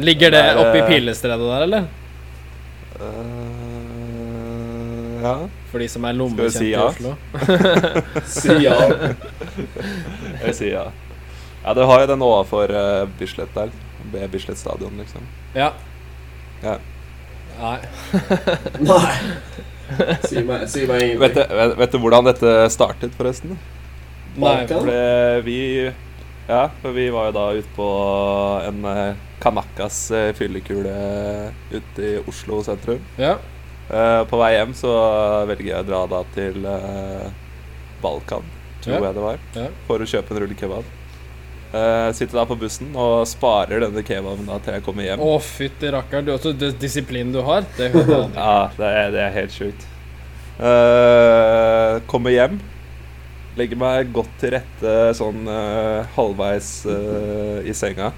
Ligger 0.00 0.30
det 0.30 0.42
Det 0.42 0.60
oppe 0.62 0.78
i 0.78 0.80
eh, 0.80 0.88
Pilestredet 0.88 1.46
der, 1.46 1.64
eller? 1.66 1.88
Eh, 3.00 3.99
ja. 5.22 5.34
For 5.70 5.82
de 5.82 5.88
som 5.92 6.04
er 6.08 6.16
lommekjente 6.18 6.58
si 6.58 6.66
i 6.68 6.72
ja? 6.72 6.86
Oslo. 6.88 7.14
Si 8.40 8.56
ja. 8.64 8.76
Jeg 10.40 10.54
sier 10.58 10.72
ja. 10.74 10.84
Ja, 11.64 11.74
du 11.76 11.82
har 11.84 12.00
jo 12.02 12.08
den 12.08 12.22
overfor 12.24 12.72
uh, 12.72 13.04
Bislett 13.20 13.52
der. 13.54 13.72
Ved 14.12 14.30
Bislett 14.32 14.58
stadion, 14.58 14.96
liksom. 14.98 15.26
Ja. 15.54 15.72
Ja. 16.64 16.78
Nei. 17.60 17.78
Nei. 18.90 19.16
Si 20.24 20.40
meg, 20.46 20.64
si 20.70 20.86
meg 20.88 21.02
ingenting. 21.04 21.20
Vet 21.20 21.36
du, 21.36 21.42
vet, 21.60 21.74
vet 21.82 21.92
du 21.92 21.98
hvordan 22.00 22.28
dette 22.30 22.54
startet, 22.72 23.14
forresten? 23.18 23.58
Nei. 24.40 24.62
For 24.70 24.86
det- 24.88 25.42
vi 25.44 25.58
Ja, 26.48 26.64
for 26.82 26.96
vi 26.96 27.08
var 27.14 27.28
jo 27.28 27.34
da 27.36 27.44
ute 27.54 27.74
på 27.76 27.88
en 28.66 28.80
uh, 28.86 29.14
Kanakas 29.40 30.10
eh, 30.10 30.32
fyllekule 30.36 30.94
ute 31.70 32.02
i 32.08 32.16
Oslo 32.28 32.58
sentrum. 32.66 32.98
Ja. 33.20 33.36
Eh, 33.90 34.22
på 34.30 34.38
vei 34.38 34.52
hjem 34.54 34.72
så 34.78 34.90
velger 35.50 35.72
jeg 35.72 35.82
å 35.82 35.88
dra 35.88 36.00
da 36.10 36.20
til 36.34 36.62
uh, 36.62 37.26
Balkan, 38.02 38.44
tror 38.84 38.94
Ja. 38.94 39.00
jeg 39.08 39.16
det 39.16 39.24
var, 39.24 39.38
Ja. 39.56 39.66
for 39.88 39.98
å 39.98 40.06
kjøpe 40.06 40.30
en 40.34 40.40
rullekebab. 40.44 40.84
Uh, 41.70 42.10
sitter 42.14 42.38
da 42.40 42.44
på 42.50 42.56
bussen 42.58 42.88
og 42.98 43.26
sparer 43.30 43.82
denne 43.84 44.02
kebaben 44.02 44.46
da 44.46 44.58
til 44.62 44.74
jeg 44.74 44.84
kommer 44.86 45.06
hjem. 45.06 45.20
Å, 45.22 45.36
fytti 45.42 45.90
rakkeren. 45.94 46.26
Du, 46.26 46.52
du, 46.54 46.70
disiplinen 46.74 47.32
du 47.34 47.42
har, 47.46 47.66
det 47.76 47.90
hører 47.94 48.14
jeg. 48.14 48.30
Ja, 48.38 48.70
det 48.78 48.90
er, 49.02 49.10
det 49.14 49.22
er 49.26 49.36
helt 49.38 49.54
sjukt. 49.54 49.86
Kommer 52.10 52.34
hjem. 52.34 52.58
Legger 53.58 53.78
meg 53.78 54.10
godt 54.14 54.32
til 54.42 54.54
rette 54.54 54.96
sånn 55.18 55.46
halvveis 56.14 56.68
i 57.66 57.72
senga 57.74 58.12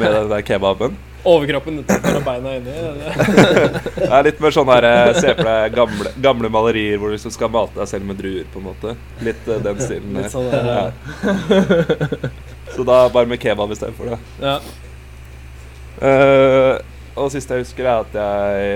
med 0.00 0.06
den 0.08 0.30
der 0.32 0.44
kebaben. 0.46 0.96
Overkroppen 1.24 1.78
utenfor 1.82 2.16
og 2.18 2.24
beina 2.26 2.54
inni. 2.58 2.72
det- 3.96 4.08
er 4.08 4.24
litt 4.26 4.40
mer 4.42 4.54
sånn 4.56 4.70
her 4.72 4.86
eh, 4.88 5.12
Se 5.20 5.34
for 5.38 5.46
deg 5.46 5.76
gamle, 5.76 6.12
gamle 6.24 6.50
malerier 6.50 6.98
hvor 6.98 7.12
du 7.12 7.16
liksom 7.16 7.34
skal 7.34 7.52
mate 7.54 7.78
deg 7.78 7.90
selv 7.90 8.08
med 8.08 8.18
druer, 8.18 8.46
på 8.52 8.58
en 8.62 8.66
måte. 8.70 8.94
Litt 9.22 9.46
uh, 9.46 9.60
den 9.62 9.78
stilen 9.82 10.18
Litt 10.18 10.32
sånn 10.34 10.50
der, 10.50 10.70
Ja. 10.72 10.86
Så 12.74 12.86
da 12.88 13.02
bare 13.12 13.28
med 13.28 13.38
kebab 13.42 13.70
istedenfor, 13.74 14.14
da. 14.14 14.18
Ja. 14.40 14.56
Uh, 16.02 16.80
og 17.12 17.26
det 17.28 17.34
siste 17.36 17.58
jeg 17.58 17.66
husker, 17.66 17.84
er 17.84 17.98
at 18.06 18.14
jeg 18.16 18.68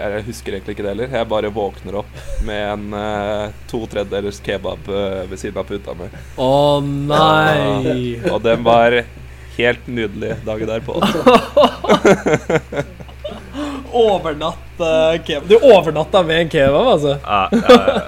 eller 0.00 0.14
Jeg 0.16 0.24
husker 0.30 0.54
egentlig 0.56 0.74
ikke 0.74 0.84
det 0.86 0.92
heller. 0.94 1.10
Jeg 1.12 1.28
bare 1.28 1.50
våkner 1.52 1.98
opp 2.00 2.20
med 2.48 2.62
en 2.72 2.86
uh, 2.96 3.52
to 3.68 3.82
tredjedelers 3.92 4.40
kebab 4.44 4.88
uh, 4.88 5.22
ved 5.28 5.36
siden 5.42 5.60
av 5.60 5.68
puta 5.68 5.92
mi. 5.98 6.08
Å 6.40 6.48
nei! 6.80 8.16
Og 8.32 8.38
den 8.46 8.64
var 8.64 8.96
helt 9.56 9.86
nydelig 9.88 10.36
dagen 10.46 10.68
derpå. 10.70 10.98
Overnatt 13.92 14.80
eh, 14.80 15.18
kebab. 15.24 15.48
Du 15.48 15.56
overnatta 15.60 16.22
med 16.22 16.40
en 16.40 16.48
kebab, 16.52 16.86
altså? 16.94 17.16
Ja, 17.26 17.48
ja, 17.52 17.76
ja. 17.88 18.00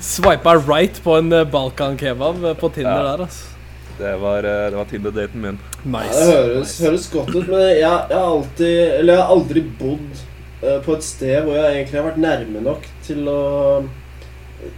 Swipa 0.00 0.54
right 0.56 1.02
på 1.04 1.16
en 1.18 1.28
balkankebab 1.28 1.50
Balkan-kebab 1.52 2.44
eh, 2.44 2.54
på 2.56 2.68
Tinder 2.72 2.90
Ja. 2.96 3.02
der, 3.16 3.22
altså. 3.26 3.44
det 3.98 4.14
var, 4.22 4.38
eh, 4.38 4.70
det 4.70 4.76
var 4.76 4.84
Tinder-daten 4.84 5.40
min. 5.42 5.58
Ja, 5.84 6.00
det 6.00 6.24
høres, 6.30 6.72
nice. 6.80 6.84
høres 6.86 7.08
godt 7.12 7.34
ut, 7.34 7.48
men 7.48 7.60
jeg, 7.60 7.80
jeg 7.80 8.16
har 8.16 8.30
alltid 8.30 8.78
Eller 8.98 9.12
jeg 9.12 9.22
har 9.22 9.34
aldri 9.36 9.60
bodd 9.80 10.22
eh, 10.62 10.80
på 10.84 10.96
et 10.96 11.04
sted 11.04 11.42
hvor 11.44 11.54
jeg 11.58 11.74
egentlig 11.76 12.00
har 12.00 12.08
vært 12.08 12.22
nærme 12.24 12.64
nok 12.64 12.88
til 13.06 13.28
å 13.28 13.40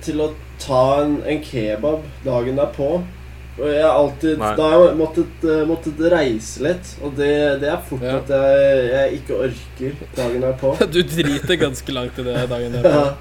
Til 0.05 0.21
å 0.27 0.33
ta 0.59 0.83
en, 1.05 1.21
en 1.23 1.39
kebab 1.45 2.03
dagen 2.25 2.59
derpå. 2.59 2.89
Og 3.59 3.66
jeg 3.73 3.83
har 3.83 3.94
alltid 3.99 4.38
Nei. 4.38 4.51
Da 4.59 4.66
har 4.71 4.85
jeg 4.87 4.97
måttet, 5.01 5.44
eh, 5.51 5.62
måttet 5.66 6.03
reise 6.12 6.62
litt, 6.62 6.90
og 7.03 7.16
det, 7.18 7.31
det 7.62 7.71
er 7.73 7.81
fort 7.88 8.05
Ja. 8.07 8.16
at 8.21 8.29
jeg, 8.31 8.85
jeg 8.92 9.18
ikke 9.18 9.38
orker 9.49 9.97
dagen 10.16 10.44
derpå. 10.47 10.75
Du 10.94 11.01
driter 11.03 11.59
ganske 11.59 11.92
langt 11.97 12.18
i 12.23 12.27
det 12.29 12.37
dagen 12.53 12.75
Ja, 12.79 12.83
etterpå. 12.83 13.16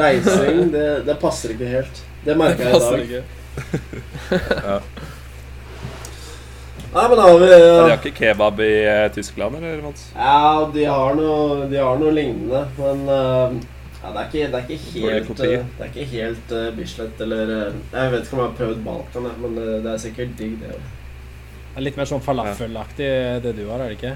Reising, 0.00 0.62
det, 0.72 0.86
det 1.04 1.18
passer 1.20 1.52
ikke 1.52 1.68
helt. 1.68 2.00
Det 2.24 2.36
merker 2.40 2.64
jeg 2.64 2.76
i 2.76 2.84
dag. 2.88 3.02
ikke. 3.04 3.24
Ja. 4.64 4.78
Nei, 6.94 7.04
men 7.10 7.18
da 7.18 7.22
har 7.26 7.38
vi 7.42 7.46
Ja, 7.50 7.58
de 7.58 7.90
har 7.90 7.96
ikke 7.98 8.14
kebab 8.14 8.60
i 8.62 8.72
eh, 8.86 9.04
Tyskland, 9.12 9.56
eller, 9.58 9.80
Mats? 9.82 10.04
Ja, 10.14 10.70
de 10.74 10.84
har 10.86 11.16
noe, 11.18 11.64
de 11.70 11.80
har 11.82 11.98
noe 11.98 12.12
lignende, 12.14 12.60
men 12.78 13.00
eh, 13.10 13.56
Ja, 14.04 14.10
det 14.12 14.20
er 14.20 14.26
ikke, 14.28 14.48
det 14.52 14.58
er 14.58 14.64
ikke 14.68 14.90
helt 14.92 15.30
eh, 15.40 15.62
Det 15.64 15.84
er 15.84 15.88
ikke 15.88 16.10
helt 16.10 16.50
uh, 16.52 16.66
Bislett 16.76 17.20
eller 17.24 17.52
eh, 17.54 17.76
Jeg 17.94 18.12
vet 18.12 18.26
ikke 18.26 18.36
om 18.36 18.40
jeg 18.42 18.50
har 18.50 18.56
prøvd 18.58 18.82
Balkan, 18.84 19.28
men 19.40 19.54
det 19.56 19.92
er 19.92 20.00
sikkert 20.02 20.34
digg, 20.38 20.58
det 20.60 20.74
òg. 20.74 20.90
Det 21.74 21.80
er 21.80 21.86
litt 21.86 21.96
mer 21.98 22.08
sånn 22.10 22.22
falafelaktig 22.22 23.06
det 23.42 23.52
du 23.56 23.62
har, 23.70 23.80
er 23.80 23.90
det 23.90 23.96
ikke? 23.96 24.12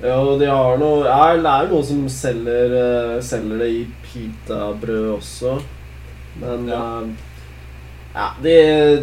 Ja, 0.00 0.14
og 0.22 0.38
de 0.40 0.46
har 0.48 0.78
noe 0.80 1.02
Ja, 1.02 1.34
det 1.34 1.50
er 1.50 1.72
noen 1.72 1.88
som 1.88 2.04
selger, 2.14 2.76
selger 3.26 3.60
det 3.60 3.68
i 3.74 3.80
pitabrød 4.06 5.08
også. 5.16 5.56
Men 6.40 6.70
Ja. 6.70 6.84
Ja, 8.10 8.28
de, 8.42 8.54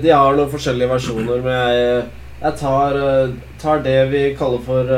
de 0.04 0.10
har 0.12 0.36
noen 0.36 0.50
forskjellige 0.52 0.90
versjoner, 0.92 1.44
men 1.44 1.54
jeg, 1.54 2.08
jeg 2.42 2.58
tar, 2.60 2.98
tar 3.62 3.84
det 3.86 4.00
vi 4.12 4.24
kaller 4.40 4.64
for 4.64 4.96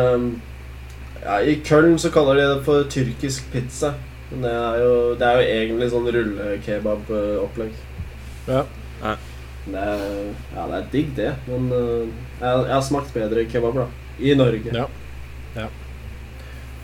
Ja, 1.26 1.42
i 1.42 1.58
Köln 1.66 1.98
så 2.00 2.14
kaller 2.14 2.40
de 2.40 2.48
det 2.54 2.64
for 2.70 2.88
tyrkisk 2.90 3.52
pizza. 3.52 3.92
Men 4.30 4.46
det 4.46 4.54
er 4.54 4.80
jo, 4.84 4.94
det 5.18 5.28
er 5.28 5.40
jo 5.40 5.50
egentlig 5.58 5.90
sånn 5.94 6.10
rullekebab-opplegg. 6.16 7.76
Ja. 8.50 8.64
Ja. 9.02 9.18
Det 9.70 9.84
er, 9.84 10.08
ja, 10.56 10.64
det 10.70 10.78
er 10.80 10.88
digg, 10.94 11.12
det. 11.18 11.34
Men 11.50 11.70
uh, 11.74 12.08
jeg, 12.40 12.48
jeg 12.48 12.74
har 12.76 12.86
smakt 12.86 13.14
bedre 13.16 13.46
kebab, 13.50 13.84
da. 13.84 13.88
I 14.20 14.36
Norge. 14.38 14.74
Ja. 14.76 14.90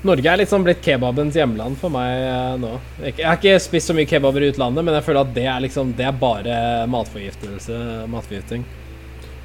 Norge 0.05 0.29
er 0.29 0.45
sånn 0.45 0.65
blitt 0.65 0.84
kebabens 0.86 1.38
hjemland 1.38 1.79
for 1.81 1.93
meg 1.93 2.12
eh, 2.13 2.55
nå. 2.62 2.75
Jeg 3.01 3.15
jeg 3.17 3.25
har 3.25 3.39
ikke 3.39 3.62
spist 3.63 3.89
så 3.89 3.95
mye 3.97 4.10
kebaber 4.10 4.43
i 4.45 4.51
utlandet, 4.53 4.86
men 4.86 4.93
jeg 4.99 5.05
føler 5.08 5.25
at 5.25 5.31
det 5.34 5.45
er 5.49 5.63
liksom 5.63 5.93
Det 5.97 6.05
er 6.05 6.19
bare 6.19 6.58
matforgiftelse. 6.91 7.77
Matforgifting. 8.13 8.65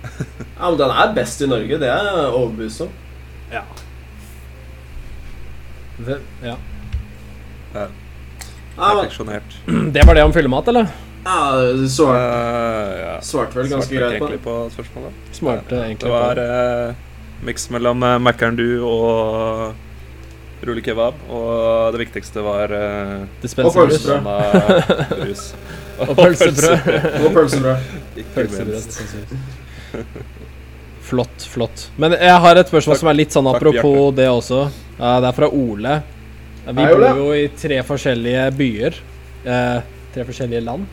Ja, 0.03 0.69
men 0.69 0.77
den 0.81 0.93
er 0.93 1.15
best 1.17 1.41
i 1.41 1.49
Norge, 1.49 1.79
det 1.81 1.89
er 1.89 2.11
jeg 2.11 2.27
overbevist 2.29 2.85
om. 2.85 2.93
Ja. 3.53 3.63
Det, 6.01 6.19
ja. 6.45 6.57
Ja, 7.75 7.87
men, 8.77 8.97
Perfeksjonert. 8.97 9.57
det 9.95 10.07
var 10.07 10.15
det 10.15 10.25
om 10.25 10.33
fyllemat, 10.33 10.69
eller? 10.69 10.87
ja, 11.25 11.61
du 11.77 11.89
svarte, 11.89 12.21
Eh, 12.21 13.01
ja. 13.01 13.21
svarte 13.23 13.59
vel 13.59 13.69
ganske 13.69 13.95
Svarte 13.95 14.09
greit 14.09 14.21
på 14.21 14.29
det. 14.29 14.39
på 14.39 14.71
spørsmålet. 14.73 15.13
Smarte 15.33 15.97
Det 16.01 16.09
var 16.09 16.37
eh, 16.37 16.95
miks 17.45 17.71
mellom 17.71 18.03
uh, 18.03 18.51
du 18.57 18.83
og 18.85 19.75
rullekebab. 20.63 21.15
Og 21.31 21.93
det 21.93 21.99
viktigste 21.99 22.41
var 22.45 22.73
uh, 22.73 23.27
Dispenserbrus. 23.43 24.07
Og 26.01 26.17
pølsebrød. 26.17 26.79
Og 27.27 27.35
pølsebrød. 27.35 27.77
Ikke 28.17 28.65
minst. 28.65 29.03
Flott, 31.05 31.43
flott. 31.43 31.91
Men 31.97 32.13
jeg 32.13 32.41
har 32.41 32.57
et 32.57 32.69
spørsmål 32.69 32.95
Takk. 32.95 33.01
som 33.03 33.11
er 33.11 33.19
litt 33.19 33.35
sånn 33.35 33.45
Takk, 33.51 33.57
apropos 33.61 34.15
det 34.17 34.29
også. 34.31 34.63
Uh, 34.97 35.21
det 35.21 35.29
er 35.29 35.37
fra 35.37 35.49
Ole. 35.53 35.99
Vi 36.71 36.83
Hei, 36.85 36.95
bor 36.95 37.19
jo 37.19 37.31
i 37.35 37.47
tre 37.59 37.81
forskjellige 37.83 38.43
byer. 38.55 38.99
Eh, 39.45 39.79
tre 40.15 40.25
forskjellige 40.29 40.63
land. 40.63 40.87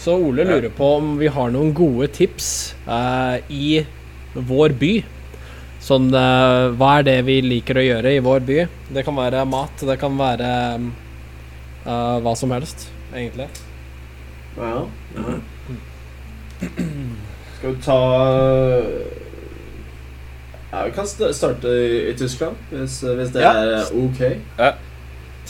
Så 0.00 0.14
Ole 0.16 0.44
lurer 0.46 0.70
på 0.72 0.86
om 0.96 1.16
vi 1.20 1.28
har 1.32 1.50
noen 1.52 1.72
gode 1.76 2.06
tips 2.14 2.50
eh, 2.86 3.40
i 3.52 3.84
vår 4.34 4.76
by. 4.80 4.92
Sånn 5.82 6.10
eh, 6.14 6.70
Hva 6.78 6.90
er 7.00 7.06
det 7.08 7.16
vi 7.26 7.40
liker 7.44 7.80
å 7.80 7.84
gjøre 7.84 8.12
i 8.16 8.22
vår 8.24 8.44
by? 8.48 8.58
Det 8.94 9.04
kan 9.06 9.16
være 9.18 9.42
mat, 9.48 9.82
det 9.88 9.96
kan 10.00 10.14
være 10.20 10.50
eh, 10.78 12.16
hva 12.24 12.34
som 12.38 12.52
helst, 12.54 12.86
egentlig. 13.12 13.48
Ja. 14.60 14.84
Skal 17.58 17.74
vi 17.74 17.80
ta 17.84 17.98
Ja, 20.70 20.84
vi 20.86 20.92
kan 20.94 21.08
starte 21.08 21.68
i, 21.82 21.98
i 22.12 22.14
Tyskland, 22.16 22.56
hvis, 22.70 23.00
hvis 23.02 23.32
det 23.34 23.42
Ja. 23.42 23.52
er 23.58 23.90
ok. 24.04 24.22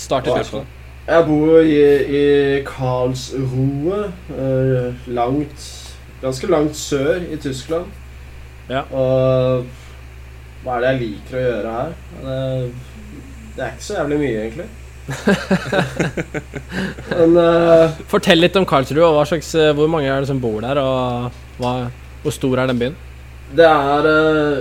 Start 0.01 0.29
i 0.29 0.37
Tyskland. 0.39 0.67
Jeg 1.11 1.27
bor 1.27 1.61
i, 1.61 1.79
i 2.21 2.23
Karlsruhe, 2.67 4.01
eh, 4.37 5.07
langt 5.11 5.77
Ganske 6.21 6.47
langt 6.53 6.77
sør 6.77 7.23
i 7.33 7.37
Tyskland. 7.41 7.87
Ja. 8.69 8.83
Og 8.93 9.65
hva 10.61 10.75
er 10.75 10.83
det 10.83 10.91
jeg 10.91 10.99
liker 11.01 11.39
å 11.39 11.45
gjøre 11.47 11.71
her? 11.73 11.95
Det, 12.21 12.35
det 13.55 13.63
er 13.65 13.71
ikke 13.73 13.87
så 13.87 13.97
jævlig 13.97 14.19
mye, 14.21 14.43
egentlig. 14.43 14.67
Men 17.17 17.31
uh, 17.41 17.97
Fortell 18.13 18.45
litt 18.45 18.59
om 18.61 18.69
Karlsruhe. 18.69 19.07
og 19.07 19.17
hva 19.17 19.25
slags, 19.33 19.49
eh, 19.57 19.73
hvor 19.73 19.89
mange 19.89 20.13
er 20.13 20.21
det 20.21 20.29
som 20.29 20.45
bor 20.45 20.61
der, 20.61 20.77
og 20.85 21.33
hva, 21.57 21.73
hvor 22.21 22.37
stor 22.37 22.61
er 22.61 22.69
den 22.69 22.85
byen? 22.85 23.01
det 23.57 23.67
er 23.67 24.09
eh, 24.11 24.59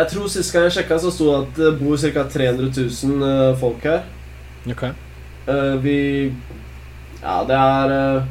Jeg 0.00 0.08
tror 0.14 0.28
sist 0.32 0.54
gang 0.54 0.64
jeg 0.64 0.78
sjekka, 0.78 0.96
så 0.96 1.10
sto 1.12 1.26
det 1.28 1.38
at 1.42 1.58
det 1.60 1.70
bor 1.76 1.98
ca. 2.00 2.22
300 2.32 2.70
000 2.72 3.24
eh, 3.26 3.48
folk 3.60 3.82
her. 3.84 4.06
Ok. 4.72 4.84
Eh, 5.44 5.74
vi 5.84 5.96
Ja, 7.20 7.42
det 7.44 7.56
er 7.56 7.92
eh, 7.96 8.22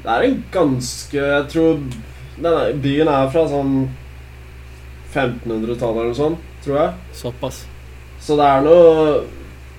Det 0.00 0.10
er 0.12 0.22
en 0.24 0.38
ganske 0.52 1.16
Jeg 1.18 1.48
tror 1.52 1.82
denne 2.40 2.72
byen 2.80 3.08
er 3.12 3.28
fra 3.32 3.42
sånn 3.48 3.74
1500-tallet 5.10 5.98
eller 5.98 6.08
noe 6.12 6.16
sånt, 6.16 6.44
tror 6.64 6.78
jeg. 6.78 6.94
Såpass. 7.18 7.58
Så 8.22 8.38
det 8.40 8.46
er 8.46 8.64
noe 8.64 9.20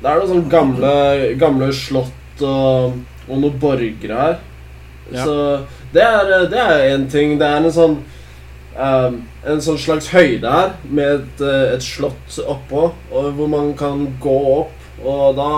Det 0.04 0.12
er 0.12 0.22
noe 0.22 0.30
sånn 0.30 0.50
gamle, 0.52 0.94
gamle 1.42 1.72
slott 1.74 2.46
og, 2.46 3.00
og 3.26 3.42
noen 3.42 3.58
borgere 3.62 4.22
her. 4.22 4.40
Ja. 5.10 5.26
Så 5.26 5.36
det 5.96 6.06
er 6.06 6.50
det 6.52 6.62
er 6.62 6.88
en 6.92 7.10
ting. 7.10 7.40
Det 7.42 7.48
er 7.48 7.62
en 7.66 7.74
sånn 7.74 7.98
um, 8.78 9.18
En 9.44 9.64
sånn 9.64 9.80
slags 9.82 10.12
høyde 10.14 10.52
her 10.52 10.76
med 10.84 11.16
et, 11.16 11.42
eh, 11.42 11.74
et 11.76 11.84
slott 11.84 12.38
oppå, 12.46 12.92
hvor 13.10 13.50
man 13.50 13.74
kan 13.78 14.06
gå 14.22 14.38
opp. 14.54 14.78
Og 15.02 15.34
da, 15.34 15.50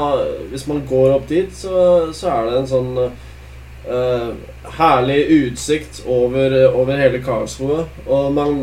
hvis 0.54 0.64
man 0.70 0.86
går 0.88 1.18
opp 1.18 1.28
dit, 1.28 1.52
så, 1.52 2.08
så 2.16 2.30
er 2.32 2.46
det 2.48 2.54
en 2.62 2.70
sånn 2.70 2.92
uh, 3.04 4.30
herlig 4.78 5.18
utsikt 5.36 6.00
over, 6.08 6.56
over 6.72 7.02
hele 7.02 7.20
Karlsruhe. 7.26 7.84
Og 8.08 8.30
man 8.38 8.62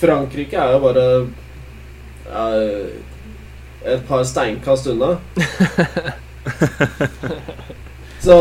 Frankrike 0.00 0.58
er 0.58 0.74
jo 0.74 0.80
bare 0.88 1.06
uh, 2.34 2.82
et 3.86 4.02
par 4.10 4.26
steinkast 4.26 4.90
unna. 4.90 5.14
Så 8.18 8.34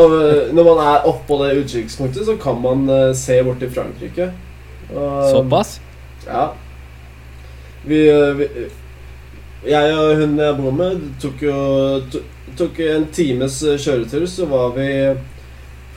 når 0.58 0.64
man 0.66 0.80
er 0.82 1.06
oppå 1.06 1.38
det 1.44 1.60
utkikkspunktet, 1.62 2.26
så 2.26 2.34
kan 2.42 2.58
man 2.58 2.90
se 3.16 3.38
bort 3.46 3.62
til 3.62 3.70
Frankrike. 3.70 4.32
Og, 4.94 5.30
Såpass? 5.32 5.80
Ja. 6.26 6.54
Vi, 7.88 8.10
eh, 8.10 8.34
vi 8.34 8.48
Jeg 9.68 9.96
og 9.98 10.16
hun 10.22 10.38
jeg 10.40 10.56
bor 10.60 10.72
med, 10.76 11.02
tok 11.22 11.42
jo 11.42 11.56
to, 12.12 12.22
tok 12.60 12.80
en 12.86 13.08
times 13.12 13.58
eh, 13.66 13.80
kjøretur, 13.82 14.28
så 14.30 14.46
var 14.48 14.76
vi 14.78 14.90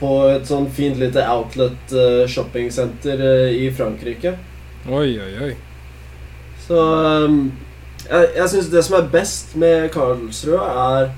på 0.01 0.11
et 0.31 0.47
sånn 0.49 0.65
fint 0.73 0.97
lite 0.99 1.23
outlet 1.29 1.93
eh, 1.93 2.23
shoppingsenter 2.27 3.21
i 3.53 3.69
Frankrike. 3.75 4.33
Oi, 4.89 5.13
oi, 5.21 5.31
oi. 5.45 5.51
Så 6.65 6.81
um, 7.27 7.43
jeg, 8.07 8.31
jeg 8.39 8.49
syns 8.49 8.71
det 8.73 8.83
som 8.87 8.97
er 8.97 9.11
best 9.13 9.55
med 9.61 9.91
Karlsrud, 9.93 10.57
er, 10.57 11.11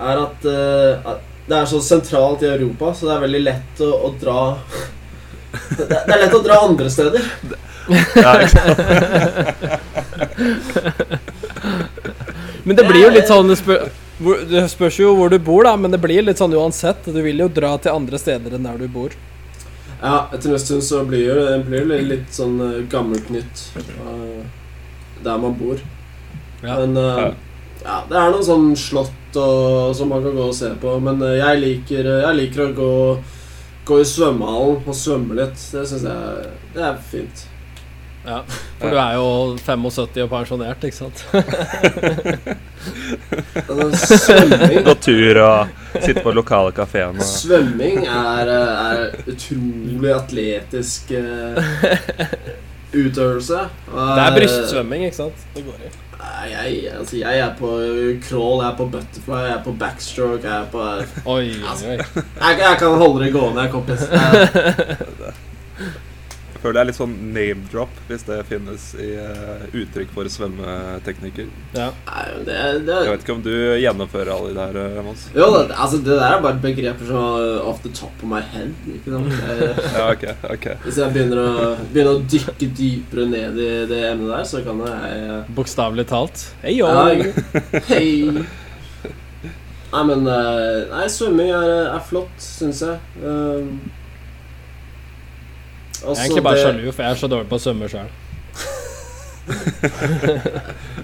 er 0.00 0.22
at, 0.24 0.48
at 0.48 1.24
det 1.46 1.60
er 1.60 1.68
så 1.70 1.82
sentralt 1.84 2.42
i 2.42 2.50
Europa, 2.54 2.94
så 2.94 3.10
det 3.10 3.14
er 3.14 3.24
veldig 3.28 3.42
lett 3.44 3.84
å, 3.84 3.92
å 4.08 4.14
dra 4.18 4.40
det, 5.78 5.86
det 5.90 6.12
er 6.16 6.20
lett 6.24 6.34
å 6.36 6.42
dra 6.44 6.58
andre 6.66 6.90
steder. 6.92 7.22
Ja, 8.16 8.32
ikke 8.42 8.50
sant? 8.50 9.86
Men 12.66 12.76
det 12.76 12.84
blir 12.88 13.04
jo 13.04 13.10
litt 13.14 13.28
sånn 13.30 13.46
Det, 13.52 13.56
spør, 13.60 13.84
hvor, 14.18 14.40
det 14.50 14.64
spørs 14.72 14.96
jo 14.98 15.12
hvor 15.18 15.30
du 15.30 15.38
bor, 15.38 15.62
da, 15.68 15.76
men 15.78 15.92
det 15.94 16.00
blir 16.02 16.24
litt 16.26 16.40
sånn 16.40 16.54
uansett. 16.56 17.06
Du 17.06 17.20
vil 17.22 17.38
jo 17.44 17.48
dra 17.52 17.76
til 17.82 17.94
andre 17.94 18.18
steder 18.20 18.56
enn 18.58 18.66
der 18.66 18.80
du 18.82 18.88
bor. 18.90 19.14
Ja, 20.00 20.26
etter 20.34 20.52
en 20.52 20.60
stund 20.60 20.84
så 20.84 21.04
blir 21.08 21.24
jo 21.30 21.36
det, 21.38 21.60
blir 21.68 22.02
litt 22.04 22.32
sånn 22.36 22.58
eh, 22.60 22.80
gammelt 22.92 23.30
nytt 23.32 23.62
eh, 23.80 24.42
der 25.24 25.38
man 25.40 25.54
bor. 25.56 25.78
Ja. 26.62 26.74
Men 26.82 26.96
eh, 27.00 27.22
Ja. 27.22 27.30
ja, 27.86 27.96
det 28.10 28.18
er 28.20 28.34
noen 28.34 28.44
sånn 28.50 28.68
slott 28.76 29.38
og, 29.40 29.94
som 29.96 30.10
man 30.12 30.22
kan 30.26 30.36
gå 30.36 30.50
og 30.50 30.56
se 30.58 30.72
på. 30.82 30.98
Men 31.06 31.22
eh, 31.24 31.38
jeg 31.38 31.62
liker, 31.62 32.10
jeg 32.26 32.40
liker 32.42 32.66
å 32.66 32.74
gå, 32.76 32.92
gå 33.86 34.00
i 34.02 34.06
svømmehallen 34.08 34.80
og 34.86 34.96
svømme 34.96 35.36
litt. 35.38 35.60
Det 35.72 35.84
syns 35.90 36.06
jeg 36.06 36.48
det 36.74 36.88
er 36.88 36.96
fint. 37.10 37.46
Ja, 38.26 38.40
For 38.80 38.90
du 38.90 38.96
er 38.98 39.12
jo 39.14 39.26
75 39.62 40.24
og 40.24 40.30
pensjonert, 40.32 40.86
ikke 40.86 40.98
sant? 40.98 41.22
Altså, 43.66 44.18
svømming 44.20 44.84
tur 45.02 45.38
og 45.42 45.70
sitte 46.04 46.22
på 46.22 46.32
lokale 46.34 46.70
kafeen 46.74 47.18
og 47.18 47.26
Svømming 47.26 48.04
er, 48.04 48.50
eh, 48.52 48.84
er 48.86 49.32
utrolig 49.32 50.12
atletisk 50.14 51.10
uh, 51.18 51.58
utøvelse. 53.02 53.64
Og 53.90 54.12
Det 54.18 54.26
er 54.26 54.38
brystsvømming, 54.38 55.06
ikke 55.08 55.20
sant? 55.24 55.46
Det 55.56 55.64
går 55.66 55.88
i. 55.88 55.92
Jeg, 56.46 56.88
altså, 56.98 57.16
jeg 57.16 57.38
er 57.38 57.54
på 57.58 57.70
crawl, 58.28 58.62
jeg 58.62 58.70
er 58.72 58.76
på 58.76 58.86
butterfly, 58.92 59.40
jeg 59.44 59.52
er 59.52 59.62
på 59.64 59.72
backstroke, 59.72 60.48
jeg 60.48 60.60
er 60.62 60.66
på 60.72 60.82
Oi, 61.32 61.50
oi, 61.50 61.90
oi. 61.90 61.96
Jeg, 61.96 62.58
jeg 62.60 62.76
kan 62.78 62.88
holde 62.88 63.24
det 63.24 63.32
gående, 63.34 63.68
kompis. 63.72 64.06
Jeg, 66.56 66.62
føler 66.62 66.76
det 66.78 66.80
er 66.80 66.88
litt 66.88 66.96
sånn 66.96 67.14
name 67.34 67.66
drop, 67.68 67.98
hvis 68.08 68.22
det 68.24 68.36
finnes 68.48 68.84
i 68.96 69.10
uh, 69.20 69.64
uttrykk 69.76 70.12
for 70.14 70.30
svømmeteknikker. 70.32 71.50
Ja. 71.76 71.90
Det, 72.46 72.56
det 72.86 72.96
Jeg 73.04 73.12
vet 73.12 73.26
ikke 73.26 73.34
om 73.34 73.42
du 73.44 73.52
gjennomfører 73.82 74.30
alle 74.32 74.54
de 74.54 74.56
der, 74.56 74.78
eh, 74.80 75.02
Mons? 75.04 75.26
Jo, 75.36 75.50
det, 75.52 75.76
altså, 75.76 76.00
det 76.00 76.16
der 76.16 76.24
er 76.38 76.40
bare 76.46 76.62
begreper 76.62 77.10
som 77.10 77.18
er 77.20 77.60
off 77.60 77.82
the 77.84 77.92
top 77.92 78.24
of 78.24 78.30
my 78.30 78.40
head. 78.54 78.72
Ikke 78.88 79.12
sant? 79.12 79.36
Jeg, 79.36 79.68
Ja, 79.98 80.06
ok, 80.14 80.24
ok. 80.56 80.68
hvis 80.86 81.00
jeg 81.02 81.12
begynner 81.18 81.42
å, 81.42 81.68
begynner 81.92 82.14
å 82.14 82.24
dykke 82.24 82.70
dypere 82.80 83.28
ned 83.34 83.60
i 83.60 83.70
det 83.92 84.00
emnet 84.14 84.32
der, 84.32 84.48
så 84.48 84.64
kan 84.64 84.80
jeg 84.88 85.42
Bokstavelig 85.60 86.08
talt. 86.08 86.46
Hei 86.64 86.78
yo! 86.78 86.88
Ja, 86.88 87.82
Hei! 87.90 88.32
Nei, 89.92 90.02
men 90.08 90.24
eh, 90.28 90.80
Nei, 90.90 91.04
svømming 91.12 91.52
er, 91.52 91.76
er 91.92 92.02
flott, 92.08 92.32
syns 92.40 92.80
jeg. 92.88 92.96
Um, 96.06 96.14
Jeg 96.14 96.18
er 96.18 96.24
egentlig 96.28 96.44
bare 96.46 96.60
sjalu, 96.62 96.92
for 96.92 97.02
jeg 97.02 97.10
er 97.10 97.18
så 97.20 97.28
dårlig 97.32 97.48
på 97.50 97.56
å 97.58 97.62
svømme 97.66 97.88
sjøl. 97.90 98.08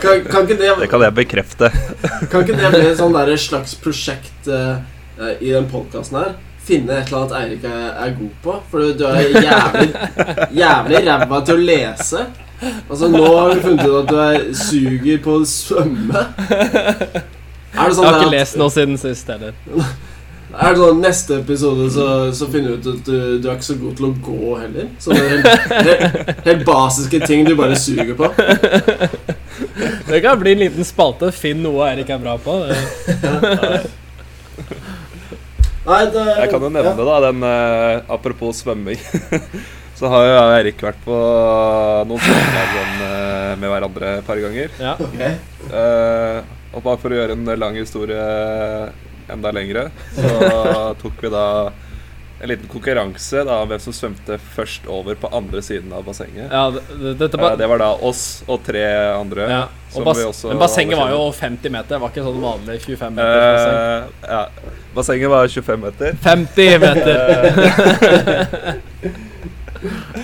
Kan, 0.02 0.24
kan, 0.26 0.42
ikke 0.46 0.56
det, 0.58 0.70
Det 0.80 0.88
kan 0.90 1.02
jeg 1.04 1.14
bekrefte. 1.14 1.68
kan 2.30 2.42
ikke 2.42 2.56
det 2.58 2.70
bli 2.72 2.80
et 2.90 2.98
sånn 2.98 3.14
slags 3.38 3.74
prosjekt 3.78 4.48
eh, 4.50 4.76
i 5.40 5.52
den 5.54 5.68
podkasten 5.70 6.18
her? 6.18 6.32
Finne 6.62 6.96
et 7.00 7.10
eller 7.10 7.18
annet 7.24 7.36
Eirik 7.38 7.64
er, 7.66 7.84
er 8.04 8.14
god 8.18 8.34
på? 8.42 8.56
For 8.70 8.78
du, 8.82 8.92
du 8.98 9.04
er 9.06 9.30
jævlig, 9.42 9.90
jævlig 10.58 11.00
ræva 11.06 11.40
til 11.46 11.54
å 11.58 11.64
lese. 11.66 12.24
Altså, 12.88 13.08
nå 13.10 13.22
har 13.26 13.50
vi 13.56 13.60
funnet 13.64 13.86
ut 13.86 13.96
at 14.04 14.10
du 14.10 14.18
er 14.22 14.44
suger 14.54 15.18
på 15.24 15.38
å 15.40 15.46
svømme. 15.50 16.22
Er 16.52 17.88
det 17.88 17.96
sånn 17.96 18.06
Jeg 18.06 18.06
har 18.06 18.12
der 18.12 18.20
ikke 18.20 18.28
at- 18.28 18.34
lest 18.36 18.58
noe 18.60 18.70
siden 18.74 18.98
sist 19.02 19.26
heller. 19.34 19.54
Er 20.52 20.74
det 20.74 20.80
sånn 20.82 20.98
neste 21.00 21.38
episode 21.40 21.86
så, 21.94 22.06
så 22.36 22.46
finner 22.52 22.74
du 22.74 22.76
ut 22.76 22.88
at 22.92 23.06
du, 23.08 23.16
du 23.40 23.46
er 23.48 23.54
ikke 23.56 23.68
så 23.70 23.76
god 23.80 23.94
til 23.96 24.06
å 24.08 24.12
gå 24.26 24.50
heller? 24.60 24.90
Sånne 25.00 25.22
helt, 25.30 25.48
helt, 25.72 26.42
helt 26.44 26.64
basiske 26.68 27.20
ting 27.24 27.46
du 27.48 27.54
bare 27.56 27.78
suger 27.80 28.12
på. 28.18 28.28
Det 30.10 30.20
kan 30.24 30.40
bli 30.40 30.52
en 30.52 30.62
liten 30.66 30.84
spalte. 30.86 31.32
Finn 31.32 31.62
noe 31.64 31.88
Erik 31.92 32.12
er 32.12 32.20
bra 32.20 32.36
på. 32.42 32.58
Det- 32.68 33.90
Nei, 35.82 36.02
det, 36.14 36.24
Jeg 36.38 36.50
kan 36.52 36.62
jo 36.62 36.68
nevne, 36.70 36.92
da, 36.94 37.14
den 37.24 37.42
uh, 37.42 38.12
apropos 38.14 38.60
svømming. 38.62 39.00
Så 39.98 40.10
har 40.10 40.24
jo 40.24 40.30
jeg 40.30 40.42
og 40.42 40.52
Erik 40.56 40.82
vært 40.82 41.00
på 41.04 41.16
noen 42.08 42.22
svømmelag 42.22 42.70
eh, 43.06 43.50
med 43.60 43.70
hverandre 43.70 44.12
et 44.18 44.26
par 44.26 44.40
ganger. 44.42 44.72
Ja. 44.82 44.94
Okay. 44.98 45.36
Uh, 45.70 46.38
og 46.72 46.82
bare 46.86 46.98
for 46.98 47.12
å 47.12 47.18
gjøre 47.18 47.36
en 47.36 47.50
lang 47.60 47.76
historie 47.78 48.22
enda 49.32 49.52
lengre, 49.54 49.88
så 50.16 50.30
tok 51.02 51.22
vi 51.24 51.30
da 51.32 51.46
en 52.42 52.48
liten 52.50 52.66
konkurranse 52.66 53.44
da 53.46 53.60
om 53.62 53.68
hvem 53.70 53.78
som 53.82 53.94
svømte 53.94 54.34
først 54.56 54.88
over 54.90 55.14
på 55.14 55.28
andre 55.30 55.60
siden 55.62 55.92
av 55.94 56.02
bassenget. 56.08 56.50
Ja, 56.50 56.64
det, 56.74 57.12
dette 57.20 57.38
Eh, 57.38 57.42
ba 57.44 57.52
det 57.56 57.68
var 57.70 57.78
da 57.78 57.92
oss 58.02 58.42
og 58.50 58.64
tre 58.66 58.82
andre. 59.14 59.46
ja. 59.50 59.62
Og 59.92 60.06
bas 60.08 60.44
men 60.48 60.56
bassenget 60.58 60.96
var 60.96 61.10
jo 61.12 61.26
50 61.36 61.68
meter. 61.70 61.94
Det 61.94 62.00
var 62.00 62.08
ikke 62.08 62.24
sånn 62.24 62.40
vanlig 62.40 62.78
25 62.80 63.12
meter. 63.12 63.42
basseng. 63.52 63.76
Eh, 63.76 64.30
ja. 64.32 64.48
Bassenget 64.96 65.30
var 65.30 65.48
25 65.48 65.80
meter. 65.84 66.16
50 66.24 66.78
meter! 66.80 67.18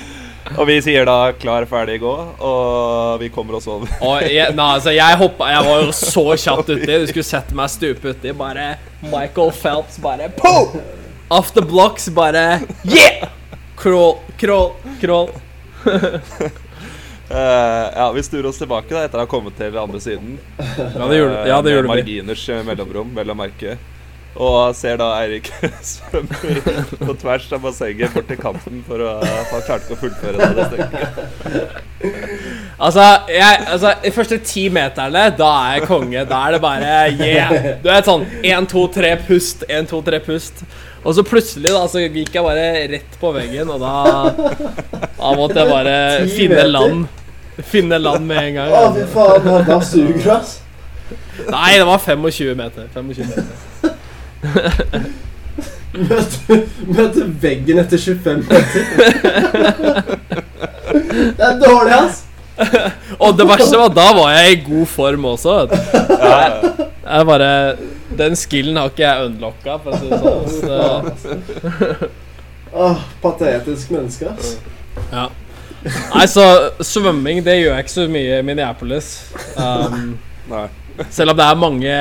Og 0.56 0.66
vi 0.68 0.78
sier 0.82 1.04
da 1.08 1.32
'klar, 1.32 1.66
ferdig, 1.68 2.00
gå', 2.00 2.40
og 2.40 3.20
vi 3.20 3.28
kommer 3.28 3.58
oss 3.58 3.66
over. 3.68 3.88
Og 4.00 4.22
jeg, 4.22 4.54
nei, 4.54 4.68
altså, 4.74 4.90
jeg 4.94 5.18
hoppa 5.20 5.50
Jeg 5.52 5.64
var 5.66 5.82
jo 5.82 5.92
så 5.92 6.24
kjapt 6.36 6.70
uti. 6.70 6.86
Du 6.86 7.06
skulle 7.10 7.26
sett 7.26 7.52
meg 7.52 7.70
stupe 7.70 8.14
uti. 8.14 8.32
Bare 8.32 8.78
Michael 9.02 9.52
Phelps 9.52 9.98
bare 9.98 10.30
po! 10.36 10.80
Off 11.30 11.52
the 11.52 11.62
blocks, 11.62 12.08
bare 12.08 12.62
Yeah! 12.84 13.28
Crawl, 13.76 14.18
crawl, 14.38 14.72
crawl. 15.00 15.30
Uh, 15.86 16.00
ja, 18.00 18.12
Vi 18.14 18.22
snur 18.22 18.46
oss 18.46 18.58
tilbake 18.58 18.94
da 18.94 19.04
etter 19.04 19.20
å 19.20 19.26
ha 19.26 19.30
kommet 19.30 19.54
til 19.58 19.76
andre 19.78 20.00
siden. 20.02 20.38
Ja, 20.58 21.06
det 21.06 21.20
gjorde, 21.20 21.36
Eh, 21.42 21.48
ja, 21.48 21.60
det 21.62 21.70
med 21.70 21.76
gjorde 21.76 21.92
marginers 21.92 22.48
eh, 22.48 22.64
mellomrom, 22.66 23.12
vel 23.14 23.30
å 23.30 23.36
merke. 23.38 23.76
Og 24.38 24.74
ser 24.78 24.98
da 25.00 25.08
Eirik 25.18 25.48
svømme 25.82 26.52
på 27.00 27.14
tvers 27.18 27.48
av 27.56 27.62
bassenget 27.64 28.14
bort 28.14 28.28
til 28.30 28.38
kanten 28.38 28.82
for 28.86 29.02
å 29.02 29.16
Han 29.24 29.64
klarte 29.66 29.88
ikke 29.88 29.96
å 29.96 30.02
fullføre 30.04 30.50
det. 30.54 30.66
det. 30.72 31.64
Altså, 32.78 33.02
jeg, 33.32 33.64
altså, 33.66 33.94
de 34.04 34.12
første 34.14 34.38
ti 34.46 34.68
meterne, 34.70 35.24
da 35.34 35.48
er 35.64 35.80
jeg 35.80 35.88
konge. 35.90 36.22
Da 36.30 36.44
er 36.46 36.54
det 36.54 36.60
bare 36.62 36.92
yeah. 37.16 37.56
Du 37.82 37.88
vet 37.90 38.06
sånn 38.06 38.28
én, 38.46 38.68
to, 38.70 38.84
tre, 38.94 39.16
pust. 39.26 39.66
Én, 39.66 39.88
to, 39.90 39.98
tre, 40.06 40.22
pust. 40.22 40.62
Og 41.02 41.16
så 41.16 41.24
plutselig 41.26 41.72
da, 41.74 41.82
så 41.90 42.04
gikk 42.04 42.38
jeg 42.38 42.46
bare 42.46 42.68
rett 42.94 43.18
på 43.18 43.32
veggen, 43.34 43.70
og 43.74 43.82
da 43.82 44.30
Da 45.18 45.34
måtte 45.34 45.58
jeg 45.64 45.70
bare 45.72 45.98
finne 46.30 46.68
land. 46.70 47.08
Finne 47.66 47.98
land 47.98 48.26
med 48.26 48.52
en 48.52 48.60
gang. 48.60 48.70
Å, 48.70 48.90
fy 48.94 49.06
faen, 49.10 49.50
da 49.66 49.80
suger 49.82 50.22
du, 50.22 50.30
ass. 50.36 50.60
Nei, 51.48 51.72
det 51.80 51.86
var 51.88 51.98
25 52.04 52.54
meter. 52.58 52.86
25 52.94 53.26
meter. 53.26 53.96
Møte, 55.98 56.56
møte 56.86 57.24
veggen 57.42 57.78
etter 57.82 57.98
25 57.98 58.44
meter. 58.46 58.82
Det 61.38 61.44
er 61.46 61.56
dårlig, 61.62 61.94
ass. 61.96 62.24
Og 63.18 63.36
det 63.38 63.46
verste 63.48 63.78
var 63.80 63.90
da 63.94 64.04
var 64.16 64.32
jeg 64.36 64.52
i 64.52 64.60
god 64.66 64.86
form 64.90 65.24
også. 65.32 65.56
ja. 66.18 66.38
Jeg 67.08 67.24
bare 67.28 67.50
Den 68.18 68.34
skillen 68.36 68.76
har 68.76 68.90
ikke 68.90 69.04
jeg 69.06 69.28
unlocka, 69.30 69.76
for 69.80 69.90
å 69.90 69.98
si 69.98 70.08
det 70.10 70.18
sånn. 70.22 70.46
Så, 70.60 72.08
Åh, 72.84 72.98
patetisk 73.22 73.92
menneske, 73.94 74.28
ass. 74.34 74.56
ja. 75.12 75.28
Nei, 75.88 76.24
så 76.26 76.44
svømming 76.82 77.38
det 77.46 77.54
gjør 77.60 77.72
jeg 77.78 77.84
ikke 77.86 77.94
så 77.94 78.06
mye 78.10 78.38
i 78.40 78.44
Minneapolis. 78.44 79.12
Um, 79.56 80.16
Nei. 80.50 80.66
Selv 81.10 81.30
om 81.32 81.36
det 81.38 81.44
er 81.46 81.60
mange 81.62 81.94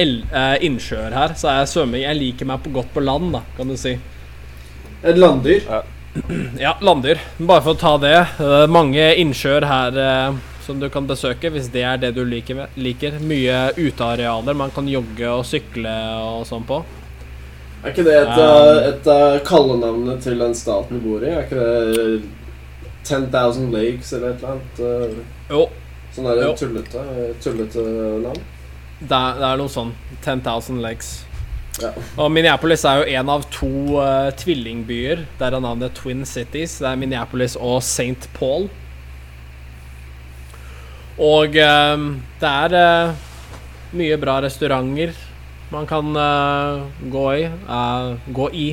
el 0.00 0.14
eh, 0.32 0.56
innsjøer 0.66 1.14
her, 1.14 1.34
så 1.38 1.50
er 1.52 1.68
svømming 1.70 2.02
Jeg 2.02 2.18
liker 2.18 2.48
meg 2.50 2.62
på 2.64 2.72
godt 2.74 2.90
på 2.94 3.02
land, 3.04 3.30
da, 3.36 3.42
kan 3.56 3.68
du 3.70 3.76
si. 3.78 3.92
Et 5.04 5.18
landdyr. 5.20 5.62
Ja, 6.58 6.74
landdyr. 6.88 7.20
Bare 7.38 7.62
for 7.62 7.74
å 7.74 7.78
ta 7.78 7.94
det. 8.02 8.16
eh, 8.40 8.64
mange 8.72 9.06
innsjøer 9.20 9.66
her 9.68 9.98
eh, 10.00 10.42
som 10.64 10.80
du 10.80 10.88
kan 10.90 11.06
besøke, 11.06 11.50
hvis 11.52 11.68
det 11.74 11.82
er 11.84 11.98
det 12.00 12.14
du 12.16 12.22
liker. 12.24 12.64
liker. 12.80 13.18
Mye 13.20 13.68
utearealer 13.76 14.56
man 14.56 14.70
kan 14.74 14.88
jogge 14.88 15.28
og 15.28 15.44
sykle 15.46 15.92
og 16.24 16.46
sånn 16.48 16.64
på. 16.66 16.80
Er 17.84 17.92
ikke 17.92 18.06
det 18.06 18.14
et, 18.16 18.38
Um. 18.40 18.78
et 18.88 19.08
av 19.12 19.38
kallenavnet 19.44 20.22
til 20.24 20.38
den 20.40 20.54
staten 20.56 20.96
du 20.96 21.04
bor 21.04 21.20
i? 21.22 21.28
Er 21.28 21.42
ikke 21.44 21.60
det 21.60 22.22
10,000 23.04 23.68
Lakes 23.74 24.12
eller 24.16 24.30
et 24.32 24.40
eller 24.40 24.54
annet? 24.54 25.18
Jo, 25.52 25.66
Sånn 26.14 26.28
der 26.30 26.38
det 26.38 26.50
tullete, 26.60 27.06
tullete 27.42 27.84
land? 28.22 28.42
det 29.08 29.16
er, 29.16 29.38
det 29.40 29.48
er 29.48 29.60
noe 29.60 29.72
sånn. 29.72 29.92
10,000 30.24 30.80
legs. 30.84 31.12
Ja. 31.82 31.90
Og 32.22 32.30
Minneapolis 32.30 32.84
er 32.86 33.00
jo 33.00 33.18
en 33.18 33.32
av 33.34 33.44
to 33.52 33.98
uh, 33.98 34.30
tvillingbyer. 34.38 35.24
Der 35.40 35.56
er 35.56 35.64
navnet 35.64 35.96
Twin 35.98 36.24
Cities. 36.28 36.78
Det 36.80 36.88
er 36.88 37.00
Minneapolis 37.00 37.58
og 37.58 37.80
St. 37.82 38.30
Paul. 38.36 38.68
Og 41.18 41.58
uh, 41.58 42.06
det 42.40 42.52
er 42.52 42.78
uh, 42.78 43.30
mye 43.94 44.18
bra 44.22 44.40
restauranter 44.44 45.14
man 45.74 45.86
kan 45.90 46.10
gå 47.10 47.22
i. 47.34 47.46
gå 48.36 48.48
i. 48.54 48.66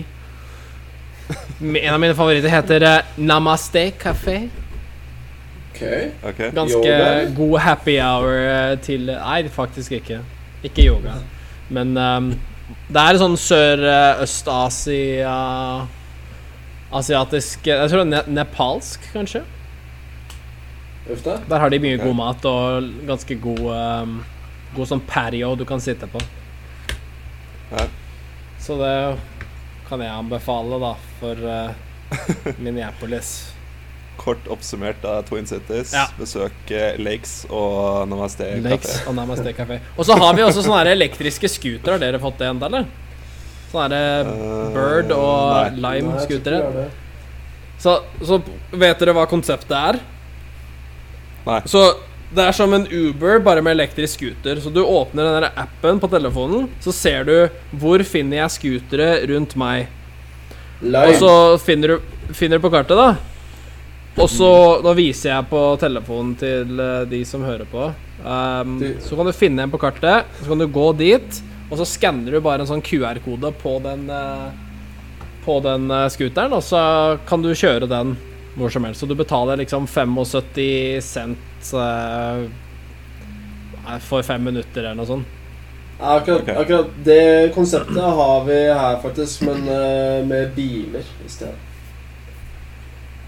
En 1.61 1.93
av 1.95 2.01
mine 2.03 2.13
favoritter 2.13 2.51
heter 2.51 2.85
Namaste 3.17 3.87
Café. 3.97 4.35
Ok. 5.81 6.11
Ok. 6.29 6.41
Ganske 6.53 6.77
Yoga? 6.77 7.25
god 7.35 7.59
happy 7.59 7.97
hour 7.99 8.37
eh, 8.37 8.79
til 8.85 9.09
Nei, 9.09 9.49
faktisk 9.49 9.91
ikke. 9.97 10.19
Ikke 10.63 10.85
yoga. 10.85 11.13
Men 11.73 11.97
um, 11.97 12.29
det 12.91 13.01
er 13.01 13.17
sånn 13.19 13.37
sør-øst-Asia 13.39 15.33
Asiatisk 16.91 17.67
Jeg 17.67 17.89
tror 17.89 18.03
det 18.03 18.05
er 18.05 18.11
ne 18.11 18.21
nepalsk, 18.41 19.07
kanskje. 19.13 19.41
Der 21.07 21.59
har 21.59 21.71
de 21.71 21.79
mye 21.81 21.97
okay. 21.97 22.05
god 22.05 22.15
mat 22.19 22.45
og 22.45 22.89
ganske 23.07 23.35
god 23.41 23.63
um, 23.71 24.19
God 24.75 24.87
sånn 24.87 25.01
patio 25.07 25.55
du 25.59 25.65
kan 25.67 25.81
sitte 25.83 26.07
på. 26.11 26.19
Ja. 27.71 27.87
Så 28.61 28.77
det 28.79 29.17
kan 29.89 30.03
jeg 30.03 30.11
anbefale, 30.13 30.77
da, 30.79 30.93
for 31.19 31.35
uh, 31.43 31.71
Minneapolis. 32.63 33.51
Kort 34.17 34.47
oppsummert 34.53 35.05
av 35.07 35.23
Twin 35.25 35.47
Cities. 35.49 35.93
Ja. 35.95 36.03
Besøk 36.19 36.71
eh, 36.71 36.97
Lakes 37.01 37.45
og 37.49 38.03
Namaste 38.11 38.49
Lakes 38.61 38.91
Café. 38.99 39.07
og 39.09 39.15
Namaste 39.17 39.53
Café. 39.59 39.79
Og 39.97 40.05
så 40.05 40.17
har 40.19 40.35
vi 40.37 40.43
også 40.45 40.61
sånne 40.67 40.91
elektriske 40.93 41.49
scootere. 41.49 41.95
Har 41.97 42.03
dere 42.03 42.19
fått 42.21 42.37
det 42.43 42.51
ennå, 42.51 42.67
eller? 42.69 42.85
Sånne 43.71 43.87
her 44.03 44.29
Eh, 44.29 44.73
Bird 44.75 45.11
og 45.15 45.71
tror 45.71 45.81
Lime-scootere. 45.87 46.61
er. 46.85 46.91
Så, 47.81 47.95
så 48.21 48.37
vet 48.77 48.99
dere 49.01 49.13
hva 49.17 49.23
konseptet 49.31 49.73
er? 49.73 49.97
Nei. 51.47 51.61
Så 51.65 51.81
det 52.31 52.43
er 52.45 52.53
som 52.55 52.71
en 52.77 52.85
Uber, 52.87 53.39
bare 53.43 53.63
med 53.65 53.73
elektrisk 53.73 54.19
scooter. 54.19 54.59
Så 54.61 54.69
du 54.71 54.83
åpner 54.85 55.25
den 55.25 55.39
der 55.41 55.57
appen 55.65 55.97
på 55.99 56.07
telefonen, 56.13 56.69
så 56.83 56.93
ser 56.95 57.25
du 57.27 57.33
hvor 57.81 58.03
finner 58.07 58.43
jeg 58.43 58.53
scootere 58.59 59.09
rundt 59.33 59.55
meg. 59.59 59.89
Lime. 60.81 61.07
Og 61.09 61.17
så 61.19 61.33
finner 61.65 61.95
du, 61.97 62.13
finner 62.37 62.61
du 62.61 62.63
på 62.67 62.71
kartet, 62.73 62.95
da. 63.01 63.09
Og 64.19 64.27
så 64.29 64.51
Nå 64.83 64.93
viser 64.97 65.31
jeg 65.31 65.47
på 65.51 65.59
telefonen 65.79 66.33
til 66.39 66.79
eh, 66.83 67.03
de 67.11 67.21
som 67.27 67.45
hører 67.47 67.67
på. 67.69 67.91
Um, 68.21 68.75
så 69.01 69.17
kan 69.17 69.25
du 69.25 69.33
finne 69.33 69.63
en 69.63 69.71
på 69.71 69.79
kartet, 69.81 70.27
så 70.41 70.51
kan 70.51 70.59
du 70.61 70.67
gå 70.69 70.91
dit, 70.99 71.39
og 71.71 71.79
så 71.79 71.87
skanner 71.89 72.35
du 72.35 72.43
bare 72.43 72.61
en 72.61 72.69
sånn 72.69 72.83
QR-kode 72.85 73.49
på 73.63 73.79
den 73.81 74.03
eh, 74.13 74.51
På 75.45 75.57
den 75.63 75.87
eh, 75.89 76.09
scooteren, 76.13 76.53
og 76.53 76.61
så 76.61 76.81
kan 77.25 77.41
du 77.41 77.53
kjøre 77.55 77.89
den 77.89 78.17
hvor 78.57 78.69
som 78.69 78.83
helst. 78.83 78.99
Så 78.99 79.07
du 79.07 79.15
betaler 79.15 79.61
liksom 79.61 79.87
75 79.87 80.99
cent 81.07 81.71
uh, 81.71 82.43
for 84.03 84.27
fem 84.27 84.43
minutter 84.43 84.83
eller 84.83 84.99
noe 84.99 85.07
sånt. 85.07 85.37
Akkurat, 86.01 86.49
akkurat 86.57 86.93
det 87.05 87.53
konseptet 87.55 88.01
har 88.19 88.43
vi 88.43 88.59
her, 88.67 88.99
faktisk, 89.01 89.47
men 89.47 89.63
uh, 89.69 90.19
med 90.27 90.51
biler 90.57 91.07
i 91.23 91.31
stedet. 91.31 91.70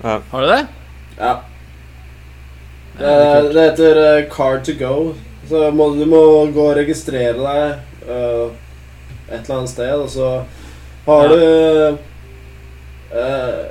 Ja. 0.03 0.17
Har 0.31 0.41
du 0.41 0.47
det? 0.47 0.61
Ja. 1.17 1.33
Det, 2.97 3.05
det 3.05 3.13
er 3.13 3.47
det 3.53 3.63
heter 3.69 3.99
uh, 4.03 4.29
Car 4.33 4.59
to 4.65 4.73
go. 4.79 4.95
Så 5.49 5.63
må, 5.75 5.89
du 5.97 6.05
må 6.07 6.19
gå 6.55 6.65
og 6.69 6.77
registrere 6.77 7.33
deg 7.35 8.09
uh, 8.09 8.51
et 9.29 9.39
eller 9.41 9.55
annet 9.57 9.71
sted, 9.71 9.93
og 9.97 10.09
så 10.11 10.27
har 11.07 11.23
Ja. 11.23 11.29
du 11.33 11.97
uh, 13.13 13.63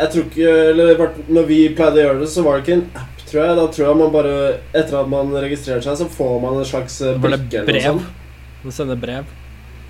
Jeg 0.00 0.10
tror 0.12 0.24
ikke 0.24 0.54
Eller 0.70 1.02
når 1.28 1.44
vi 1.48 1.58
pleide 1.76 2.00
å 2.00 2.04
gjøre 2.06 2.20
det, 2.22 2.30
så 2.32 2.42
var 2.46 2.56
det 2.58 2.64
ikke 2.64 2.78
en 2.78 2.86
app, 3.02 3.20
tror 3.28 3.42
jeg. 3.44 3.56
Da 3.60 3.66
tror 3.74 3.86
jeg 3.88 3.98
man 4.00 4.12
bare 4.14 4.34
Etter 4.74 4.96
at 5.02 5.10
man 5.12 5.30
registrerer 5.44 5.84
seg, 5.84 5.98
så 6.00 6.08
får 6.10 6.34
man 6.42 6.58
en 6.62 6.66
slags 6.68 7.00
eh, 7.04 7.18
brikke 7.20 7.62
eller 7.62 7.68
noe 7.68 7.74
brev? 7.74 7.86
sånt. 8.00 8.64
Du 8.64 8.70
sender 8.74 8.98
brev. 9.00 9.28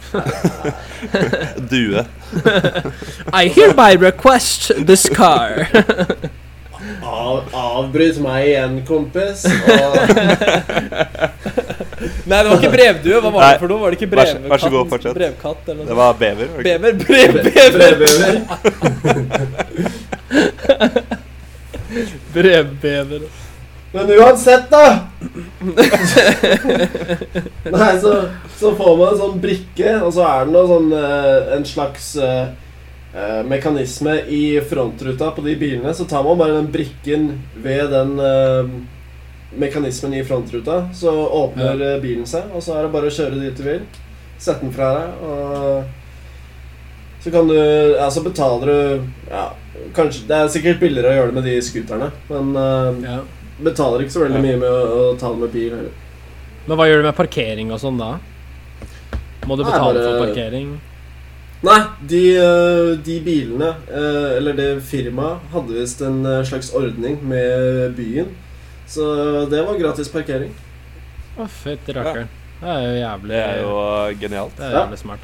Due. 1.70 2.05
I 3.32 3.48
hereby 3.48 3.94
request 4.01 4.72
this 4.86 5.09
car. 5.09 5.66
Av, 7.05 7.44
avbryt 7.55 8.18
meg 8.22 8.46
igjen, 8.48 8.78
kompis. 8.88 9.44
Og 9.44 9.51
Nei, 12.30 12.38
det 12.40 12.48
var 12.48 12.57
ikke 12.57 12.70
brevdue. 12.72 13.20
Hva 13.20 13.30
var 13.34 13.40
det 13.44 13.61
for 13.61 13.68
noe? 13.72 13.80
Var 13.82 13.88
det 13.92 13.98
ikke 14.01 14.11
brevkatt? 14.14 14.46
vær 14.51 14.62
så 14.62 14.70
god, 14.72 14.86
fortsett. 14.94 15.14
Brevkatt 15.18 15.68
eller 15.74 15.84
Det 15.90 15.96
var 15.98 16.12
bever. 16.20 16.46
var? 16.55 16.62
Bever, 16.64 16.92
brev, 17.05 17.30
bever. 17.44 17.74
brevbever. 17.76 18.34
Brevbever. 22.32 23.20
Men 23.92 24.11
uansett, 24.11 24.70
da! 24.70 25.09
Nei, 27.70 28.00
så, 28.00 28.28
så 28.56 28.74
får 28.76 28.96
man 28.96 29.08
en 29.11 29.18
sånn 29.20 29.40
brikke, 29.42 30.00
og 30.00 30.14
så 30.16 30.24
er 30.24 30.46
det 30.46 30.52
noe 30.54 30.68
sånn 30.70 30.92
eh, 30.96 31.50
en 31.56 31.64
slags 31.68 32.16
eh, 32.16 32.46
mekanisme 33.44 34.14
i 34.32 34.61
frontruta 34.70 35.30
på 35.36 35.42
de 35.44 35.56
bilene. 35.61 35.92
Så 35.94 36.04
tar 36.08 36.24
man 36.24 36.38
bare 36.40 36.56
den 36.56 36.72
brikken 36.72 37.42
ved 37.61 37.90
den 37.92 38.20
uh, 38.22 38.64
mekanismen 39.58 40.14
i 40.14 40.24
frontruta, 40.24 40.88
så 40.94 41.26
åpner 41.42 41.82
ja. 41.82 42.00
bilen 42.00 42.26
seg, 42.28 42.42
og 42.54 42.62
så 42.64 42.74
er 42.76 42.82
det 42.86 42.92
bare 42.94 43.06
å 43.11 43.14
kjøre 43.14 43.40
dit 43.42 43.56
du 43.58 43.62
vil. 43.66 43.80
Sette 44.40 44.62
den 44.62 44.72
fra 44.72 44.92
deg, 44.96 45.06
og 45.26 45.84
så 47.20 47.30
kan 47.34 47.48
du 47.50 47.58
Ja, 47.98 48.08
så 48.08 48.20
betaler 48.24 48.66
du 48.70 48.78
Ja, 49.28 49.52
kanskje 49.92 50.24
Det 50.24 50.36
er 50.38 50.48
sikkert 50.48 50.80
billigere 50.80 51.11
å 51.11 51.16
gjøre 51.18 51.28
det 51.28 51.36
med 51.36 51.44
de 51.50 51.61
scooterne, 51.61 52.08
men 52.30 52.46
uh, 52.56 52.96
Ja. 53.04 53.18
Betaler 53.62 54.00
ikke 54.04 54.14
så 54.16 54.22
veldig 54.26 54.36
Ja. 54.40 54.42
mye 54.46 54.58
med 54.61 54.68
å, 54.70 55.14
å 55.14 55.18
ta 55.18 55.28
det 55.32 55.38
med 55.38 55.52
bil 55.52 55.70
heller. 55.70 55.92
Men 56.66 56.76
hva 56.78 56.86
gjør 56.88 57.02
du 57.02 57.08
med 57.08 57.16
parkering 57.16 57.72
og 57.72 57.80
sånn 57.80 57.98
da? 57.98 58.18
Må 59.48 59.56
du 59.56 59.62
Nei, 59.64 59.70
betale 59.72 59.94
bare- 59.94 60.04
for 60.04 60.26
parkering? 60.26 60.80
Nei, 61.62 61.78
de, 62.06 62.36
eh, 62.40 62.96
de 63.04 63.20
bilene, 63.20 63.74
eh, 63.90 64.36
eller 64.38 64.52
det 64.56 64.82
firmaet, 64.82 65.40
hadde 65.52 65.74
visst 65.76 66.00
en 66.00 66.24
eh, 66.24 66.42
slags 66.44 66.70
ordning 66.74 67.18
med 67.22 67.94
byen. 67.96 68.28
Så 68.88 69.48
det 69.50 69.64
var 69.66 69.76
gratis 69.78 70.08
parkering. 70.08 70.52
Å, 71.38 71.46
fytti 71.48 71.92
rakkeren. 71.94 72.28
Det 72.61 72.68
er 72.68 72.80
jo 72.84 72.94
jævlig 73.00 73.28
Det 73.28 73.44
er 73.44 73.61
jo 73.62 73.74
genialt. 74.20 74.56
Det 74.56 74.64
er 74.66 74.72
Ja. 74.72 74.86
jævlig 74.86 74.98
smart. 74.98 75.20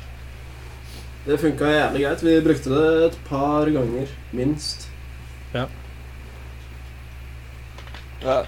Det 1.27 1.41
funka 1.41 1.65
jævlig 1.73 2.01
greit. 2.05 2.21
Vi 2.23 2.41
brukte 2.41 2.69
det 2.71 3.05
et 3.13 3.19
par 3.29 3.67
ganger, 3.67 4.07
minst. 4.33 4.87
Ja, 5.55 5.67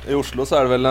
I 0.09 0.15
Oslo 0.17 0.47
så 0.49 0.57
er 0.59 0.67
det 0.69 0.73
vel 0.79 0.87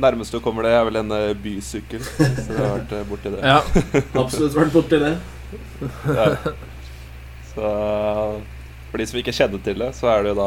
nærmest 0.00 0.32
du 0.34 0.40
kommer 0.42 0.64
det, 0.66 0.72
er 0.74 0.86
vel 0.88 0.96
en 1.02 1.12
eh, 1.14 1.34
bysykkel. 1.36 2.00
Så 2.02 2.46
du 2.48 2.56
har 2.56 2.78
vært 2.78 2.94
eh, 2.96 3.04
borti 3.10 3.34
det. 3.34 3.42
Ja. 3.44 3.60
Absolutt 4.24 4.56
vært 4.56 4.72
borti 4.74 5.02
det. 5.02 5.12
Ja. 6.08 6.30
Så 7.52 7.74
for 8.90 8.98
de 8.98 9.04
som 9.06 9.20
ikke 9.20 9.30
kjenner 9.36 9.60
til 9.62 9.76
det, 9.78 9.88
så 9.94 10.08
er 10.10 10.24
det 10.26 10.32
jo 10.32 10.38
da 10.40 10.46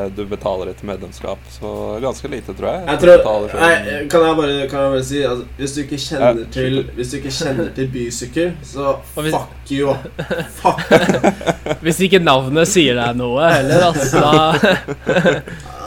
eh, 0.00 0.06
du 0.16 0.22
betaler 0.30 0.70
et 0.72 0.78
medlemskap. 0.88 1.42
Så 1.52 1.72
ganske 2.00 2.30
lite, 2.32 2.54
tror 2.56 2.70
jeg. 2.70 2.86
Jeg 2.88 3.02
tror, 3.02 3.50
nei, 3.58 3.74
kan, 4.08 4.24
jeg 4.24 4.38
bare, 4.38 4.54
kan 4.70 4.86
jeg 4.86 4.94
bare 4.94 5.02
si 5.10 5.20
altså, 5.28 5.44
Hvis 5.58 5.74
du 5.76 5.82
ikke 5.82 5.98
kjenner 6.06 6.40
Ja. 6.40 6.46
til 6.54 6.78
Hvis 6.96 7.10
du 7.12 7.18
ikke 7.18 7.34
kjenner 7.36 7.68
til 7.76 7.90
bysykkel, 7.92 8.54
så 8.64 8.94
hvis- 9.18 9.36
fuck 9.36 9.74
you. 9.74 9.92
Fuck 10.62 11.84
Hvis 11.84 12.00
ikke 12.08 12.22
navnet 12.24 12.70
sier 12.72 12.96
deg 13.02 13.20
noe 13.20 13.50
heller, 13.52 13.90
altså, 13.90 14.22
Da 14.22 15.52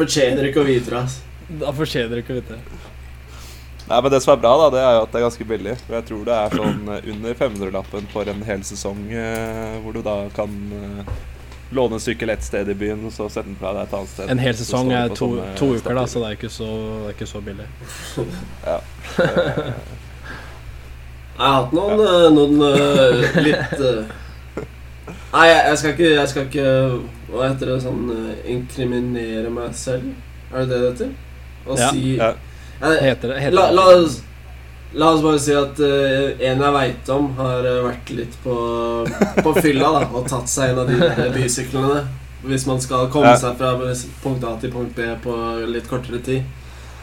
Fortjener 0.00 0.48
ikke 0.48 0.62
å 0.64 0.68
vite 0.68 0.90
det. 0.90 1.02
Altså. 1.04 1.26
da 1.60 1.72
fortjener 1.76 2.16
du 2.16 2.22
ikke 2.24 2.36
å 2.36 2.40
vite 2.40 2.56
det. 2.56 2.80
Nei, 3.90 3.98
men 4.04 4.12
det 4.12 4.20
som 4.22 4.36
er 4.36 4.38
bra, 4.38 4.52
da, 4.54 4.68
det 4.70 4.82
er 4.86 4.92
jo 4.94 5.02
at 5.02 5.10
det 5.10 5.18
er 5.18 5.24
ganske 5.24 5.44
billig. 5.50 5.72
For 5.82 5.96
jeg 5.98 6.06
tror 6.06 6.22
det 6.28 6.34
er 6.36 6.52
sånn 6.60 6.92
eh, 6.94 7.08
under 7.10 7.34
500-lappen 7.40 8.06
for 8.12 8.30
en 8.30 8.44
hel 8.46 8.62
sesong, 8.68 9.00
eh, 9.10 9.80
hvor 9.82 9.96
du 9.96 9.98
da 10.06 10.14
kan 10.36 10.52
eh, 10.76 11.10
låne 11.74 11.98
en 11.98 12.04
sykkel 12.04 12.30
ett 12.30 12.46
sted 12.46 12.70
i 12.70 12.76
byen, 12.78 13.02
og 13.08 13.14
så 13.16 13.26
sette 13.26 13.48
den 13.48 13.58
fra 13.58 13.72
deg 13.74 13.88
et 13.88 13.96
annet 13.98 14.12
sted. 14.12 14.30
En 14.30 14.42
hel 14.44 14.54
sesong 14.60 14.92
er 14.94 15.10
to, 15.10 15.32
to 15.58 15.72
uker, 15.74 15.98
da, 15.98 16.06
så 16.06 16.22
det 16.22 16.28
er 16.30 16.38
ikke 16.38 16.52
så, 16.54 16.70
det 16.70 17.10
er 17.10 17.16
ikke 17.18 17.30
så 17.32 17.42
billig. 17.50 17.66
Eh, 18.70 18.80
Jeg 21.40 21.46
har 21.48 21.54
hatt 21.62 21.70
noen, 21.72 22.34
noen 22.36 22.58
litt 23.40 23.78
Nei, 25.30 25.44
jeg, 25.48 25.60
jeg 25.70 25.78
skal 25.80 25.94
ikke 25.94 26.08
Jeg 26.10 26.28
skal 26.28 26.48
ikke 26.50 26.64
Hva 27.30 27.48
heter 27.48 27.66
det 27.74 27.76
sånn 27.84 28.08
eh, 28.14 28.50
Inkriminere 28.54 29.50
meg 29.54 29.74
selv? 29.78 30.10
Er 30.52 30.64
det 30.66 30.68
det 30.70 30.80
det 30.80 30.90
heter? 30.90 31.10
Å 31.70 31.76
Ja. 31.78 31.90
si 31.92 32.16
ja. 32.16 32.32
Heter 32.80 33.28
det, 33.28 33.40
heter 33.44 33.54
la, 33.54 33.66
det. 33.68 33.74
la, 33.76 33.82
oss, 34.00 34.14
la 34.96 35.10
oss 35.14 35.20
bare 35.22 35.38
si 35.44 35.52
at 35.54 35.78
uh, 35.84 36.30
en 36.40 36.62
jeg 36.64 36.72
veit 36.76 37.10
om, 37.12 37.26
har 37.36 37.66
eh, 37.68 37.82
vært 37.84 38.10
litt 38.16 38.38
på, 38.42 38.54
på 39.44 39.52
fylla 39.60 39.90
da, 39.98 40.00
og 40.16 40.24
tatt 40.32 40.48
seg 40.48 40.72
en 40.72 40.80
av 40.82 40.88
de 40.88 41.28
bysyklene. 41.36 42.00
Hvis 42.48 42.64
man 42.66 42.80
skal 42.80 43.10
komme 43.12 43.34
Ja. 43.34 43.36
seg 43.36 43.58
fra 43.60 43.74
punkt 44.24 44.44
A 44.48 44.54
til 44.62 44.72
punkt 44.72 44.96
B 44.96 45.04
på 45.22 45.34
litt 45.68 45.86
kortere 45.92 46.22
tid. 46.24 46.42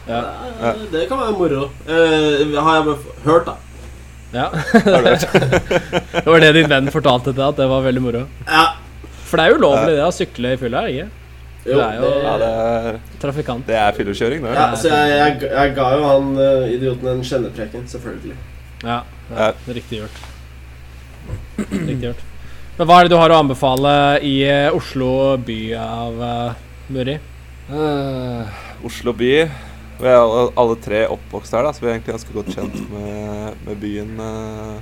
Ja. 0.08 0.24
Eh, 0.58 0.82
Det 0.90 1.06
kan 1.08 1.20
være 1.22 1.38
moro. 1.38 1.70
Uh, 1.86 2.58
har 2.58 2.82
jeg 2.82 2.96
hørt, 3.24 3.46
da. 3.46 3.54
Ja. 4.34 4.50
Det 4.82 6.26
var 6.26 6.40
det 6.42 6.52
din 6.58 6.68
venn 6.68 6.90
fortalte 6.92 7.30
til 7.30 7.38
deg, 7.38 7.48
at 7.54 7.56
det 7.62 7.68
var 7.70 7.86
veldig 7.86 8.02
moro. 8.04 8.26
Ja. 8.50 8.66
For 9.28 9.36
det 9.40 9.44
er 9.46 9.52
jo 9.52 9.58
ulovlig 9.60 9.96
det 9.98 10.04
å 10.06 10.12
sykle 10.14 10.52
i 10.54 10.60
fylla, 10.60 10.82
er 10.82 10.86
det 10.88 10.94
ikke? 10.96 11.10
Jo, 11.68 11.76
Det 11.76 11.84
er 11.84 11.96
jo- 12.00 12.22
Ja, 12.22 12.34
det 12.38 12.48
er, 12.48 12.98
Trafikant. 13.20 13.66
det 13.66 13.76
er 13.76 13.92
fyllekjøring, 13.92 14.42
det. 14.42 14.54
Ja, 14.54 14.66
så 14.74 14.88
jeg, 14.88 15.10
jeg, 15.18 15.50
jeg 15.50 15.74
ga 15.76 15.88
jo 15.96 16.04
han 16.06 16.38
eh, 16.38 16.72
idioten 16.76 17.08
en 17.12 17.22
kjennepreken, 17.22 17.84
selvfølgelig. 17.90 18.36
Ja, 18.84 19.02
Ja. 19.30 19.36
ja 19.50 19.74
riktig 19.74 20.00
gjort. 20.00 20.20
Riktig 21.58 22.00
gjort. 22.06 22.24
Men 22.78 22.86
hva 22.86 23.00
er 23.00 23.08
det 23.08 23.10
du 23.10 23.18
har 23.18 23.30
å 23.34 23.40
anbefale 23.42 23.92
i 24.22 24.36
eh, 24.46 24.70
Oslo 24.72 25.36
by 25.36 25.58
av 25.82 26.20
uh, 26.22 26.54
Muri? 26.94 27.18
Uh, 27.68 28.46
Oslo 28.86 29.12
by. 29.12 29.32
Vi 29.98 30.06
er 30.06 30.14
alle, 30.14 30.44
alle 30.56 30.76
tre 30.80 31.02
oppvokst 31.10 31.52
her, 31.52 31.66
da, 31.66 31.72
så 31.74 31.82
vi 31.82 31.88
er 31.90 31.96
egentlig 31.98 32.14
ganske 32.14 32.32
godt 32.36 32.52
kjent 32.54 32.76
med, 32.92 33.56
med 33.66 33.80
byen 33.82 34.12
uh, 34.22 34.78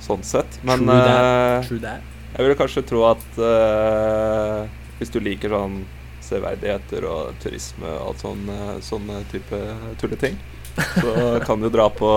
sånn 0.00 0.24
sett. 0.24 0.56
Men 0.64 0.86
True 0.86 0.96
that. 1.04 1.68
True 1.68 1.82
that. 1.84 2.15
Jeg 2.36 2.44
vil 2.44 2.58
kanskje 2.58 2.84
tro 2.84 3.04
at 3.08 3.38
uh, 3.40 4.66
hvis 4.98 5.12
du 5.12 5.22
liker 5.24 5.54
sånn 5.56 5.80
severdigheter 6.26 7.06
og 7.08 7.36
turisme 7.40 7.86
og 7.86 8.10
alt 8.10 8.22
sånn, 8.24 8.40
eh, 8.50 8.70
sånne 8.82 9.20
type 9.30 9.58
tulleting, 10.00 10.34
så 10.74 11.12
kan 11.46 11.62
du 11.62 11.68
dra 11.70 11.86
på 11.92 12.08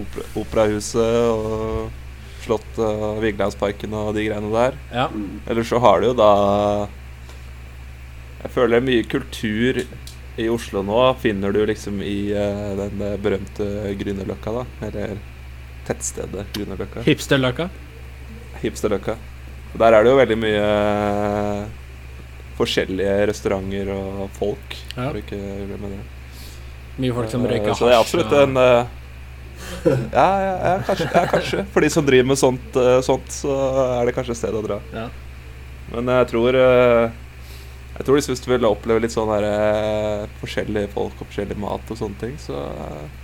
opera, 0.00 0.24
Operahuset 0.40 1.18
og 1.30 2.00
Slottet 2.42 2.80
og 2.82 3.20
Vigelandsparken 3.22 3.94
og 3.94 4.16
de 4.16 4.26
greiene 4.26 4.50
der. 4.50 4.78
Ja. 4.90 5.06
Eller 5.46 5.68
så 5.68 5.78
har 5.84 6.02
du 6.02 6.08
jo 6.08 6.16
da 6.18 6.32
Jeg 8.42 8.50
føler 8.56 8.82
mye 8.82 9.06
kultur 9.06 9.78
i 10.42 10.48
Oslo 10.50 10.82
nå 10.82 10.98
finner 11.22 11.54
du 11.54 11.62
liksom 11.68 12.02
i 12.02 12.32
uh, 12.34 12.72
den 12.80 13.04
berømte 13.22 13.94
Grünerløkka, 14.00 14.58
da. 14.58 14.88
Eller 14.88 15.20
tettstedet 15.86 16.48
Grünerløkka. 16.56 17.06
Hipsterløkka. 17.06 17.70
Hipsterløkka. 18.64 19.20
Og 19.72 19.78
Der 19.80 19.96
er 19.96 20.04
det 20.04 20.12
jo 20.12 20.18
veldig 20.18 20.38
mye 20.40 20.64
eh, 20.64 21.62
forskjellige 22.58 23.14
restauranter 23.30 23.92
og 23.94 24.26
folk. 24.36 24.76
Ja. 24.96 25.08
For 25.08 25.20
ikke 25.22 25.38
å 25.38 25.62
glemme 25.70 25.94
det. 25.94 26.02
Mye 27.00 27.14
folk 27.16 27.32
som 27.32 27.46
røyker 27.48 27.70
røyker 27.70 27.78
Så 27.78 27.88
det 27.88 27.94
er 27.94 28.02
absolutt 28.02 28.34
en 28.36 28.60
eh, 28.60 28.98
ja, 30.12 30.28
ja, 30.42 30.54
ja, 30.68 30.78
kanskje, 30.86 31.08
ja, 31.14 31.26
kanskje. 31.30 31.64
For 31.72 31.84
de 31.84 31.90
som 31.90 32.06
driver 32.06 32.28
med 32.28 32.38
sånt, 32.40 32.76
eh, 32.76 33.00
sånt, 33.06 33.32
så 33.32 33.56
er 34.00 34.08
det 34.08 34.14
kanskje 34.16 34.34
et 34.36 34.40
sted 34.42 34.56
å 34.58 34.64
dra. 34.64 34.78
Ja. 34.92 35.08
Men 35.92 36.08
jeg 36.08 36.28
tror 36.30 36.56
eh, 36.56 37.18
Jeg 37.92 38.06
tror 38.06 38.16
hvis 38.16 38.40
du 38.40 38.48
vil 38.48 38.64
oppleve 38.64 39.02
litt 39.04 39.12
sånn 39.12 39.30
eh, 39.36 40.24
forskjellige 40.40 40.92
folk 40.94 41.18
og 41.20 41.28
forskjellig 41.28 41.58
mat 41.60 41.92
og 41.92 41.98
sånne 42.00 42.20
ting, 42.20 42.36
så, 42.40 42.64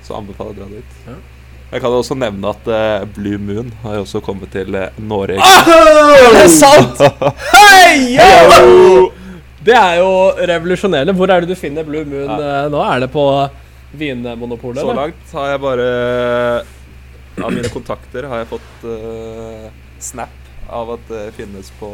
så 0.05 0.19
anbefaler 0.19 0.55
jeg 0.55 0.59
å 0.59 0.63
dra 0.63 0.71
dit. 0.77 1.37
Jeg 1.69 1.83
kan 1.85 1.93
også 1.93 2.17
nevne 2.17 2.49
at 2.49 2.69
uh, 2.73 3.05
Blue 3.13 3.37
Moon 3.37 3.69
har 3.83 3.99
også 4.01 4.23
kommet 4.25 4.49
til 4.55 4.73
uh, 4.73 4.87
Norge. 5.05 5.37
Er 5.37 6.37
det 6.39 6.47
sant?! 6.55 7.03
Hei! 7.53 8.17
Det 9.69 9.75
er 9.77 9.99
jo 10.01 10.09
revolusjonerende. 10.49 11.13
Hvor 11.19 11.29
er 11.29 11.45
det 11.45 11.53
du 11.53 11.61
finner 11.61 11.85
Blue 11.85 12.09
Moon 12.09 12.33
uh, 12.33 12.71
nå? 12.73 12.81
Er 12.81 13.05
det 13.05 13.11
på 13.13 13.27
Vinmonopolet? 14.01 14.81
Så 14.81 14.97
langt 14.97 15.37
har 15.37 15.53
jeg 15.53 15.63
bare 15.65 15.91
Av 17.39 17.53
mine 17.53 17.69
kontakter 17.73 18.31
har 18.33 18.43
jeg 18.43 18.51
fått 18.51 18.89
snap 20.03 20.35
av 20.69 20.97
at 20.97 21.05
det 21.09 21.23
finnes 21.37 21.69
på 21.79 21.89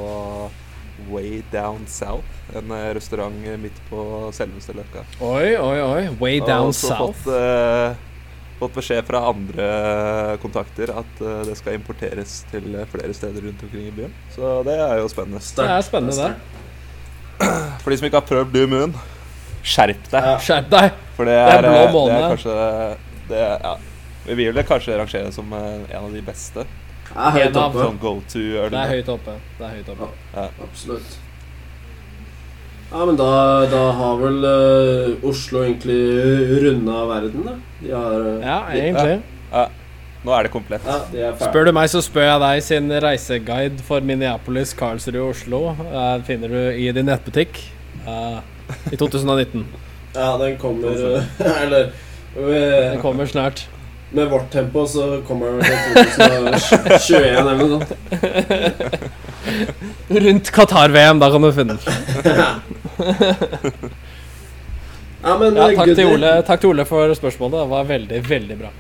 Way 1.11 1.43
Down 1.53 1.85
South, 1.91 2.31
en 2.57 2.73
restaurant 2.97 3.37
midt 3.61 3.77
på 3.91 4.31
selveste 4.35 4.75
Løkka. 4.75 5.05
Oi, 5.23 5.55
oi, 5.59 5.79
oi. 5.83 6.03
Way 6.23 6.41
down 6.47 6.73
south. 6.75 7.27
Fått, 7.27 8.05
fått 8.59 8.75
beskjed 8.77 9.07
fra 9.07 9.23
andre 9.31 9.69
kontakter 10.43 10.93
at 10.95 11.23
eh, 11.23 11.41
det 11.49 11.57
skal 11.59 11.79
importeres 11.79 12.43
til 12.53 12.75
eh, 12.75 12.87
flere 12.91 13.15
steder 13.17 13.49
rundt 13.49 13.65
omkring 13.67 13.89
i 13.89 13.95
byen. 13.95 14.15
Så 14.35 14.53
det 14.67 14.77
er 14.79 15.01
jo 15.01 15.09
spennende. 15.13 15.43
Det 15.57 15.67
er 15.67 15.83
spennende, 15.87 16.29
det. 16.29 17.49
For 17.83 17.91
de 17.91 17.99
som 17.99 18.09
ikke 18.09 18.21
har 18.21 18.29
prøvd 18.29 18.53
Blue 18.55 18.71
Moon, 18.71 18.95
skjerp 19.65 20.07
deg. 20.13 20.31
Ja. 20.31 20.39
Skjerp 20.43 20.71
deg! 20.73 21.03
For 21.17 21.29
det 21.29 21.35
er 21.41 21.59
er, 21.59 21.67
blå 21.67 21.75
måne. 21.75 21.83
det 21.85 21.99
måned. 21.99 22.23
er 22.23 22.33
kanskje 22.35 22.55
det 23.29 23.43
ja. 23.43 23.75
Vi 24.25 24.35
vil 24.39 24.57
det 24.57 24.65
kanskje 24.69 24.97
rangere 24.99 25.33
som 25.35 25.53
eh, 25.53 25.85
en 25.91 26.07
av 26.07 26.15
de 26.15 26.25
beste. 26.25 26.65
Det 27.05 27.21
er 27.21 27.37
høyt 27.37 27.59
oppe. 27.61 27.85
Sånn 27.85 28.23
Det 28.33 28.81
er 28.81 28.91
høyt 28.97 29.11
oppe. 29.13 29.37
Det 29.59 29.69
er 29.69 29.77
høyt 29.79 29.93
oppe. 29.95 30.09
Absolutt. 30.65 31.19
Ja, 32.95 33.05
men 33.09 33.17
da, 33.19 33.31
da 33.67 33.85
har 33.99 34.19
vel 34.21 34.45
uh, 34.47 35.25
Oslo 35.27 35.65
egentlig 35.65 35.97
runda 36.63 37.01
verden, 37.11 37.49
da. 37.49 37.55
De 37.81 37.91
har 37.91 38.21
uh, 38.23 38.37
Ja, 38.39 38.59
egentlig. 38.71 39.17
Nå 40.25 40.33
er 40.33 40.47
det 40.47 40.53
komplett. 40.55 40.85
Ja, 40.89 41.01
de 41.13 41.21
er. 41.27 41.35
Spør 41.37 41.67
du 41.69 41.73
meg, 41.77 41.91
så 41.93 42.01
spør 42.01 42.25
jeg 42.25 42.41
deg 42.41 42.63
sin 42.65 42.89
reiseguide 43.05 43.85
for 43.85 44.01
Minneapolis, 44.01 44.73
Karlsrud 44.79 45.19
og 45.21 45.35
Oslo. 45.35 45.61
Uh, 45.91 46.17
finner 46.25 46.49
du 46.55 46.61
i 46.81 46.87
din 46.97 47.11
nettbutikk 47.11 47.61
eh, 48.07 48.39
i 48.93 49.01
2019. 49.01 49.67
Ja, 50.15 50.37
den 50.39 50.53
kommer 50.63 50.95
Eller 51.63 51.89
Den 52.37 53.01
kommer 53.03 53.27
snart. 53.27 53.65
med 54.11 54.29
vårt 54.31 54.53
tempo 54.53 54.87
så 54.87 55.23
kommer 55.27 55.47
den 55.47 55.61
til 55.65 56.07
2021 56.15 57.39
eller 57.39 57.57
noe 57.59 57.69
sånt. 57.73 57.91
Rundt 60.27 60.53
Qatar-VM, 60.55 61.19
da 61.19 61.31
kan 61.35 61.43
du 61.43 61.51
finne 61.57 61.75
den. 61.75 62.84
Ja, 65.25 65.39
men 65.41 65.57
Ja, 65.57 65.71
eh, 65.71 65.77
takk, 65.79 65.95
til. 65.97 66.07
Ole, 66.13 66.31
takk 66.45 66.61
til 66.61 66.71
Ole 66.75 66.85
for 66.85 67.15
spørsmålet. 67.17 67.61
Det 67.63 67.71
var 67.71 67.85
veldig, 67.89 68.19
veldig 68.29 68.57
bra. 68.61 68.71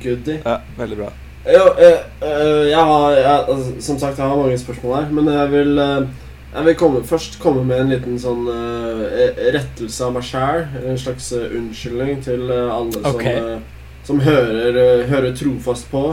Goodie. 0.00 0.38
Ja, 0.44 0.56
veldig 0.78 0.96
bra. 1.02 1.10
Jo, 1.44 1.64
jeg, 1.76 1.98
eh, 2.24 2.70
jeg 2.70 2.84
har 2.88 3.10
jeg, 3.12 3.40
altså, 3.48 3.72
Som 3.80 3.98
sagt, 3.98 4.18
jeg 4.18 4.26
har 4.26 4.36
mange 4.36 4.58
spørsmål 4.58 4.94
her, 4.96 5.10
men 5.12 5.28
jeg 5.28 5.50
vil 5.52 5.78
eh, 5.78 6.06
jeg 6.54 6.64
vil 6.64 6.74
komme, 6.78 7.04
først 7.04 7.40
komme 7.42 7.64
med 7.66 7.80
en 7.82 7.88
liten 7.90 8.18
sånn 8.22 8.46
eh, 8.46 9.40
rettelse 9.56 10.04
av 10.06 10.12
meg 10.14 10.26
sjæl. 10.28 10.60
En 10.86 11.00
slags 11.00 11.32
eh, 11.34 11.48
unnskyldning 11.58 12.20
til 12.22 12.46
eh, 12.46 12.68
alle 12.70 13.00
okay. 13.10 13.40
som, 13.40 13.48
eh, 13.56 14.04
som 14.06 14.20
hører, 14.22 14.78
eh, 14.78 15.02
hører 15.10 15.34
trofast 15.34 15.90
på. 15.90 16.04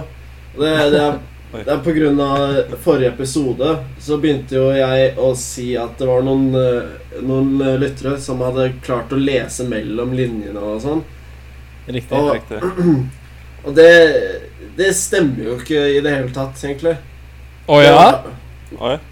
Det, 0.58 0.72
det, 0.96 1.04
er, 1.04 1.20
Oi. 1.54 1.64
det 1.68 1.72
er 1.74 1.82
på 1.84 1.92
grunn 1.96 2.20
av 2.24 2.76
forrige 2.80 3.10
episode 3.12 3.72
så 4.00 4.18
begynte 4.24 4.56
jo 4.56 4.70
jeg 4.72 5.10
å 5.20 5.34
si 5.36 5.74
at 5.76 5.98
det 6.00 6.08
var 6.08 6.22
noen, 6.24 6.46
eh, 6.56 7.18
noen 7.28 7.50
eh, 7.62 7.74
lyttere 7.82 8.14
som 8.24 8.40
hadde 8.46 8.70
klart 8.86 9.12
å 9.12 9.20
lese 9.20 9.66
mellom 9.68 10.14
linjene 10.16 10.60
og 10.64 10.80
sånn. 10.84 11.02
Riktig. 11.92 12.16
Og- 12.16 12.34
Riktig. 12.38 12.62
Og 13.66 13.76
det, 13.78 13.90
det 14.78 14.88
stemmer 14.98 15.44
jo 15.52 15.56
ikke 15.60 15.82
i 15.98 16.00
det 16.02 16.14
hele 16.16 16.32
tatt, 16.34 16.56
egentlig. 16.66 16.96
Å 17.70 17.82
ja? 17.84 18.06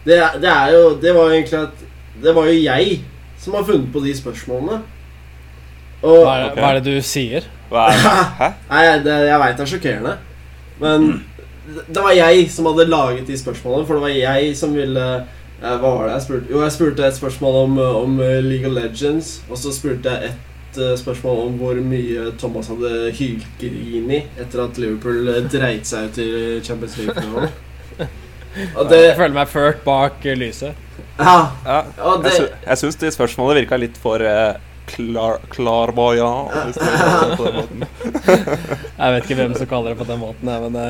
Det, 0.07 0.15
det 0.41 0.49
er 0.49 0.71
jo 0.73 0.85
Det 1.03 1.11
var 1.13 1.33
egentlig 1.35 1.57
at 1.59 1.81
Det 2.23 2.31
var 2.33 2.47
jo 2.47 2.53
jeg 2.55 2.95
som 3.37 3.53
har 3.59 3.65
funnet 3.67 3.91
på 3.93 4.01
de 4.03 4.13
spørsmålene. 4.15 4.79
Og 6.01 6.15
Hva 6.23 6.31
er, 6.39 6.45
okay. 6.47 6.61
hva 6.63 6.69
er 6.71 6.79
det 6.79 6.95
du 6.95 7.03
sier? 7.05 7.45
Hva 7.69 7.85
er 7.91 7.99
det? 7.99 8.15
Hæ? 8.39 8.47
Nei, 8.71 8.81
det, 9.05 9.17
jeg 9.29 9.39
veit 9.43 9.59
det 9.59 9.65
er 9.65 9.71
sjokkerende. 9.73 10.15
Men 10.81 11.05
det- 11.11 11.38
det 11.87 12.01
var 12.01 12.15
jeg 12.17 12.49
som 12.51 12.69
hadde 12.69 12.89
laget 12.89 13.27
de 13.27 13.37
spørsmålene, 13.37 13.87
for 13.87 13.99
det 13.99 14.05
var 14.05 14.15
jeg 14.15 14.51
som 14.57 14.75
ville 14.75 15.07
eh, 15.19 15.75
Hva 15.79 15.79
var 15.95 16.05
det 16.07 16.13
jeg 16.17 16.25
spurte? 16.27 16.51
Jo, 16.53 16.61
jeg 16.65 16.75
spurte 16.75 17.07
et 17.07 17.17
spørsmål 17.17 17.57
om, 17.63 17.79
om 18.03 18.19
eh, 18.25 18.37
League 18.45 18.69
of 18.69 18.75
Legends, 18.77 19.33
og 19.49 19.59
så 19.61 19.73
spurte 19.75 20.13
jeg 20.13 20.31
et 20.33 20.79
eh, 20.81 20.95
spørsmål 20.99 21.41
om 21.47 21.57
hvor 21.61 21.81
mye 21.83 22.29
Thomas 22.41 22.69
hadde 22.71 23.11
hylgrini 23.17 24.23
etter 24.39 24.65
at 24.65 24.79
Liverpool 24.81 25.33
eh, 25.33 25.43
dreit 25.51 25.89
seg 25.89 26.09
ut 26.09 26.21
i 26.23 26.29
Champions 26.65 26.97
League-finalen. 27.01 27.57
Jeg 28.49 29.13
føler 29.13 29.35
meg 29.35 29.49
ført 29.51 29.83
bak 29.85 30.23
eh, 30.25 30.37
lyset. 30.37 30.73
Ja. 31.19 31.51
Ja, 31.65 31.83
Ja, 31.97 32.15
jeg, 32.15 32.23
det, 32.23 32.31
sy 32.33 32.45
jeg 32.65 32.79
syns 32.81 32.97
de 32.97 33.11
spørsmålene 33.13 33.59
virka 33.61 33.77
litt 33.77 33.97
for 33.99 34.23
uh, 34.23 34.55
klar, 34.89 35.37
klarvoyant. 35.53 36.49
Hvis 36.65 36.75
det 36.81 36.87
er 36.95 37.35
på 37.37 37.43
den 37.45 37.55
måten. 37.59 37.83
Jeg 38.99 39.13
vet 39.13 39.23
ikke 39.29 39.39
hvem 39.39 39.53
som 39.55 39.69
kaller 39.71 39.93
det 39.93 39.99
på 40.01 40.07
den 40.09 40.19
måten, 40.19 40.49
jeg, 40.49 40.59
men 40.61 40.71
det 40.75 40.83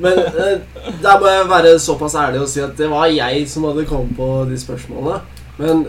Men 0.00 0.18
eh, 0.18 0.58
der 1.04 1.20
må 1.20 1.26
jeg 1.28 1.48
være 1.50 1.78
såpass 1.80 2.14
ærlig 2.16 2.40
og 2.42 2.48
si 2.48 2.60
at 2.64 2.76
det 2.78 2.88
var 2.90 3.06
jeg 3.12 3.44
som 3.48 3.64
hadde 3.68 3.84
kommet 3.88 4.16
på 4.16 4.28
de 4.50 4.58
spørsmålene. 4.60 5.20
Men 5.60 5.86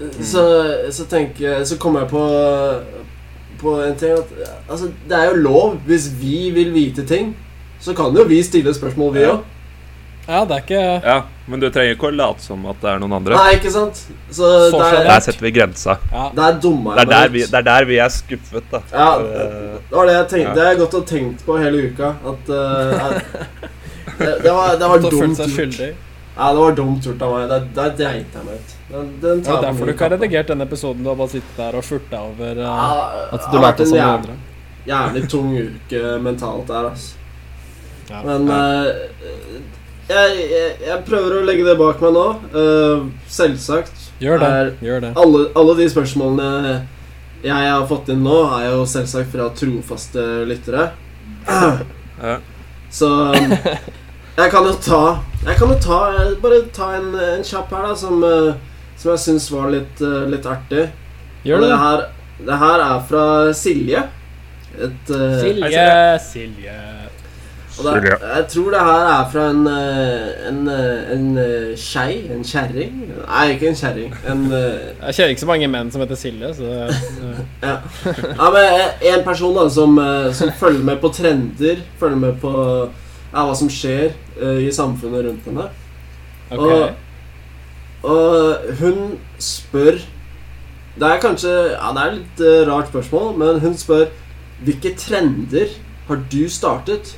eh, 0.00 0.22
så, 0.22 0.44
så 0.92 1.06
tenker 1.10 1.64
Så 1.64 1.78
kommer 1.78 2.00
jeg 2.04 2.10
på 2.10 2.24
På 3.60 3.76
en 3.84 3.94
ting 3.98 4.12
at 4.12 4.32
eh, 4.42 4.54
Altså, 4.68 4.90
det 5.08 5.16
er 5.18 5.30
jo 5.30 5.36
lov. 5.46 5.76
Hvis 5.86 6.10
vi 6.20 6.50
vil 6.54 6.72
vite 6.74 7.06
ting, 7.06 7.36
så 7.80 7.94
kan 7.94 8.16
jo 8.16 8.24
vi 8.26 8.42
stille 8.42 8.74
spørsmål, 8.74 9.14
vi 9.14 9.20
Ja. 9.26 9.36
òg. 9.36 9.52
Ja, 10.26 10.40
det 10.44 10.56
er 10.56 10.62
ikke 10.64 10.78
Ja, 11.06 11.16
men 11.46 11.60
du 11.62 11.68
trenger 11.70 11.94
ikke 11.94 12.08
å 12.08 12.14
late 12.18 12.42
som 12.42 12.64
at 12.66 12.80
det 12.82 12.88
er 12.90 13.02
noen 13.02 13.12
andre. 13.20 13.36
Nei, 13.38 13.52
ikke 13.60 13.70
sant? 13.70 14.00
Så 14.34 14.48
der, 14.74 14.96
Der 15.06 15.20
setter 15.22 15.46
vi 15.46 15.52
grensa. 15.54 15.98
Ja. 16.12 16.24
der 16.34 16.56
dumma 16.62 16.96
Det 16.98 17.04
er 17.04 17.10
der 17.12 17.28
vi, 17.36 17.44
det 17.46 17.60
er, 17.60 17.66
der 17.68 17.86
vi 17.86 17.98
er 18.02 18.10
skuffet, 18.10 18.66
da. 18.72 18.80
Ja, 18.92 19.10
Eh, 19.16 19.76
det 19.90 19.94
var 19.96 20.06
det 20.10 20.16
jeg 20.16 20.26
tenkte. 20.32 20.48
Ja. 20.48 20.54
Det 20.54 20.64
har 20.64 20.72
jeg 20.72 20.80
gått 20.80 20.96
og 20.98 21.06
tenkt 21.06 21.44
på 21.46 21.58
hele 21.62 21.84
uka. 21.90 22.08
At 22.32 22.50
uh, 22.50 23.20
det, 24.18 24.32
det 24.42 24.52
var, 24.56 24.74
det 24.80 24.88
var 24.90 25.04
dumt 25.06 25.38
gjort. 25.44 25.78
Ja, 26.36 26.48
det 26.52 26.60
var 26.60 26.74
dumt 26.80 27.06
gjort 27.06 27.22
av 27.22 27.36
meg. 27.36 27.46
Der, 27.52 27.68
der 27.78 27.94
dreit 28.00 28.34
jeg 28.34 28.44
meg 28.48 28.58
ut. 28.58 28.74
Den, 28.90 29.06
den 29.22 29.44
Ja, 29.46 29.60
derfor 29.62 29.78
min 29.84 29.86
du 29.86 29.92
ikke 29.94 30.08
har 30.08 30.14
redigert 30.16 30.50
denne 30.50 30.66
episoden. 30.66 31.04
Du 31.06 31.08
har 31.12 31.16
bare 31.22 31.32
sittet 31.36 31.56
der 31.62 31.78
og 31.78 31.86
furta 31.86 32.24
over 32.26 32.58
uh, 32.58 32.66
Ja, 32.66 33.30
at 33.38 33.46
du 33.52 33.58
lot 33.62 33.84
som 33.86 33.96
jæv- 33.98 34.18
andre. 34.18 34.36
Jævlig 34.86 35.22
tung 35.30 35.54
uke 35.58 36.02
mentalt 36.22 36.68
der, 36.70 36.90
altså. 36.90 37.14
Ja. 38.10 38.20
Men 38.22 38.50
eh, 38.54 38.90
jeg, 40.08 40.34
jeg, 40.50 40.72
jeg 40.86 40.98
prøver 41.06 41.38
å 41.40 41.44
legge 41.46 41.64
det 41.66 41.76
bak 41.80 42.00
meg 42.04 42.12
nå. 42.14 42.26
Uh, 42.54 43.06
selvsagt. 43.28 44.04
Gjør 44.22 44.38
det. 44.40 44.50
er 44.60 44.68
Gjør 44.86 45.00
det. 45.04 45.10
alle, 45.20 45.40
alle 45.58 45.74
de 45.80 45.88
spørsmålene 45.92 46.50
jeg 47.44 47.66
har 47.68 47.82
fått 47.86 48.08
inn 48.10 48.22
nå, 48.24 48.36
er 48.56 48.70
jo 48.72 48.86
selvsagt 48.88 49.28
fra 49.34 49.50
trofaste 49.54 50.22
lyttere. 50.48 50.86
ja. 51.46 52.36
Så 52.90 53.08
jeg 53.34 54.50
kan 54.50 54.64
jo 54.66 54.72
ta 54.82 55.00
Jeg 55.44 55.56
kan 55.58 55.70
jo 55.70 55.76
ta 55.82 55.98
Bare 56.42 56.58
ta 56.74 56.88
en, 56.96 57.10
en 57.14 57.44
kjapp 57.46 57.70
her, 57.74 57.86
da, 57.90 57.94
som, 57.98 58.22
eh, 58.24 58.54
som 58.98 59.12
jeg 59.12 59.22
syns 59.26 59.46
var 59.52 59.70
litt, 59.74 60.00
eh, 60.02 60.24
litt 60.32 60.46
artig. 60.48 60.86
Gjør 61.46 61.60
Og 61.60 61.66
det. 61.66 61.70
det 61.70 61.78
her, 61.84 62.04
det 62.48 62.58
her 62.62 62.84
er 62.86 63.04
fra 63.10 63.24
Silje. 63.54 64.02
Et, 64.76 65.12
Silje, 65.12 65.70
Silje, 65.70 65.86
Silje 66.26 66.78
og 67.78 67.84
det, 67.84 68.12
jeg 68.22 68.44
tror 68.48 68.70
det 68.72 68.80
her 68.80 69.06
er 69.12 69.24
fra 69.32 69.42
en 69.52 69.66
eh, 69.68 70.48
en, 70.48 70.60
eh, 70.72 71.12
en 71.12 71.26
eh, 71.38 71.72
skei. 71.76 72.22
En 72.32 72.44
kjerring. 72.44 72.94
Nei, 73.18 73.44
ikke 73.52 73.68
en 73.68 73.76
kjerring. 73.76 74.14
Eh, 74.24 74.36
Jeg 75.02 75.16
kjenner 75.18 75.34
ikke 75.34 75.44
så 75.44 75.50
mange 75.50 75.68
menn 75.68 75.90
som 75.92 76.04
heter 76.04 76.20
Silje, 76.20 76.52
så 76.56 76.70
eh, 76.86 77.02
ja. 77.66 77.74
ja, 78.06 78.50
men 78.54 78.68
eh, 78.68 79.08
en 79.12 79.24
person 79.26 79.56
da 79.56 79.66
som, 79.72 79.98
eh, 80.00 80.30
som 80.36 80.52
følger 80.56 80.86
med 80.88 81.02
på 81.02 81.12
trender, 81.12 81.82
følger 82.00 82.22
med 82.22 82.40
på 82.40 82.54
ja, 82.54 83.42
hva 83.44 83.56
som 83.58 83.68
skjer 83.68 84.14
uh, 84.40 84.60
i 84.62 84.70
samfunnet 84.72 85.26
rundt 85.26 85.48
henne. 85.50 85.66
Okay. 86.46 86.94
Og 88.06 88.68
hun 88.78 89.16
spør 89.42 89.96
Det 90.94 91.08
er 91.08 91.18
kanskje 91.18 91.50
Ja, 91.72 91.88
det 91.90 92.02
er 92.04 92.12
litt 92.14 92.42
uh, 92.44 92.60
rart 92.68 92.92
spørsmål, 92.92 93.32
men 93.40 93.58
hun 93.64 93.74
spør 93.76 94.04
Hvilke 94.62 94.92
trender 94.94 95.74
har 96.06 96.20
du 96.30 96.44
startet? 96.48 97.16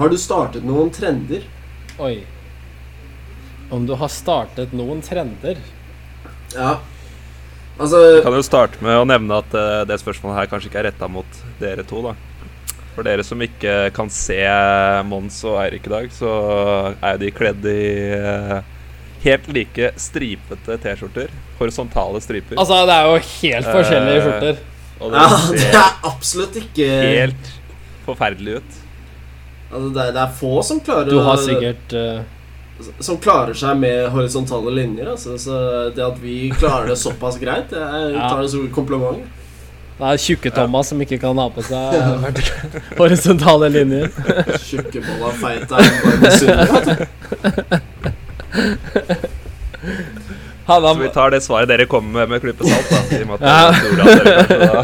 Har 0.00 0.08
du 0.08 0.16
startet 0.20 0.64
noen 0.64 0.88
trender? 0.94 1.42
Oi. 2.00 2.22
Om 3.70 3.84
du 3.86 3.92
har 4.00 4.08
startet 4.10 4.72
noen 4.74 5.02
trender 5.04 5.60
Ja. 6.56 6.78
Altså 7.80 8.00
Jeg 8.16 8.24
kan 8.26 8.34
jo 8.36 8.42
starte 8.44 8.80
med 8.84 8.96
å 8.98 9.04
nevne 9.08 9.38
at 9.40 9.54
uh, 9.56 9.84
det 9.88 10.00
spørsmålet 10.02 10.40
her 10.40 10.48
kanskje 10.50 10.68
ikke 10.70 10.80
er 10.82 10.88
retta 10.90 11.08
mot 11.08 11.38
dere 11.60 11.84
to. 11.88 12.02
da 12.04 12.14
For 12.96 13.06
dere 13.06 13.24
som 13.24 13.40
ikke 13.44 13.76
kan 13.96 14.10
se 14.12 14.40
Mons 15.08 15.38
og 15.48 15.60
Eirik 15.62 15.86
i 15.88 15.92
dag, 15.94 16.10
så 16.12 16.32
er 17.00 17.20
de 17.22 17.30
kledd 17.32 17.64
i, 17.70 17.78
uh, 18.18 18.58
helt 19.24 19.48
like 19.54 19.92
stripete 20.00 20.76
T-skjorter. 20.82 21.30
Horisontale 21.60 22.20
striper. 22.24 22.58
Altså, 22.60 22.82
det 22.88 22.96
er 22.98 23.08
jo 23.08 23.22
helt 23.30 23.70
forskjellige 23.70 24.18
Eh, 24.18 24.26
skjorter. 24.26 24.60
og 25.00 25.16
Ja, 25.16 25.26
det 25.52 25.60
det 25.62 25.72
er 25.84 25.98
absolutt 26.10 26.56
ikke 26.64 26.90
helt 26.90 27.50
forferdelig 28.08 28.60
ut. 28.60 28.78
Altså, 29.72 29.88
det, 29.94 30.02
er, 30.04 30.12
det 30.12 30.22
er 30.26 30.30
få 30.40 30.62
som 30.66 30.80
klarer 30.84 31.10
Du 31.10 31.18
har 31.24 31.36
sikkert 31.40 31.92
uh... 31.96 32.20
Som 33.04 33.18
klarer 33.20 33.52
seg 33.60 33.76
med 33.76 34.06
horisontale 34.14 34.70
linjer. 34.72 35.10
Altså, 35.12 35.34
så 35.38 35.56
det 35.92 36.00
at 36.00 36.16
vi 36.22 36.50
klarer 36.56 36.86
det 36.88 36.96
såpass 36.96 37.36
greit, 37.42 37.68
det 37.70 37.76
er, 37.82 38.06
Ja. 38.14 38.28
tar 38.32 38.40
det 38.42 38.50
som 38.54 38.70
kompliment. 38.72 39.20
Det 40.00 40.06
er 40.08 40.16
tjukke-Thomas 40.24 40.88
som 40.88 41.00
ikke 41.04 41.18
kan 41.20 41.36
ha 41.36 41.44
på 41.52 41.60
seg 41.66 41.92
vertikale- 42.22 42.80
horisontale 43.02 43.68
linjer. 43.74 44.08
Tjukkebolla 44.64 45.28
feita 45.42 45.76
er 45.76 45.92
bare 46.00 46.16
misunnelig. 46.24 46.96
Så 50.70 50.94
vi 51.02 51.08
tar 51.14 51.28
det 51.34 51.40
svaret 51.44 51.68
dere 51.70 51.86
kommer 51.90 52.10
med, 52.20 52.26
med 52.34 52.40
klype 52.44 52.62
salt. 52.68 52.88
Da, 52.90 52.96
I 53.16 53.18
og 53.22 53.26
med 53.28 53.34
at 53.34 53.40
dere 53.44 53.58
kanskje 53.98 54.56
da 54.64 54.80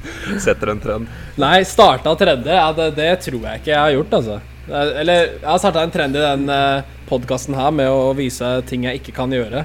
setter 0.46 0.66
en 0.74 0.80
trend. 0.82 1.04
nei, 1.38 1.58
starta 1.64 2.10
tredje, 2.18 2.52
ja, 2.58 2.68
det, 2.76 2.86
det 2.98 3.10
tror 3.24 3.40
jeg 3.46 3.54
ikke 3.62 3.72
jeg 3.74 3.80
har 3.80 3.92
gjort, 3.96 4.12
altså. 4.20 4.36
Er- 4.68 4.94
Eller 5.00 5.14
jeg 5.38 5.48
har 5.48 5.58
starta 5.62 5.80
en 5.86 5.94
trend 5.94 6.12
i 6.18 6.22
den 6.24 6.42
uh, 6.52 6.78
podkasten 7.08 7.54
her 7.56 7.70
med 7.72 7.88
å 7.88 8.10
vise 8.18 8.48
ting 8.68 8.80
jeg 8.84 8.94
ikke 9.00 9.12
kan 9.16 9.32
gjøre. 9.32 9.62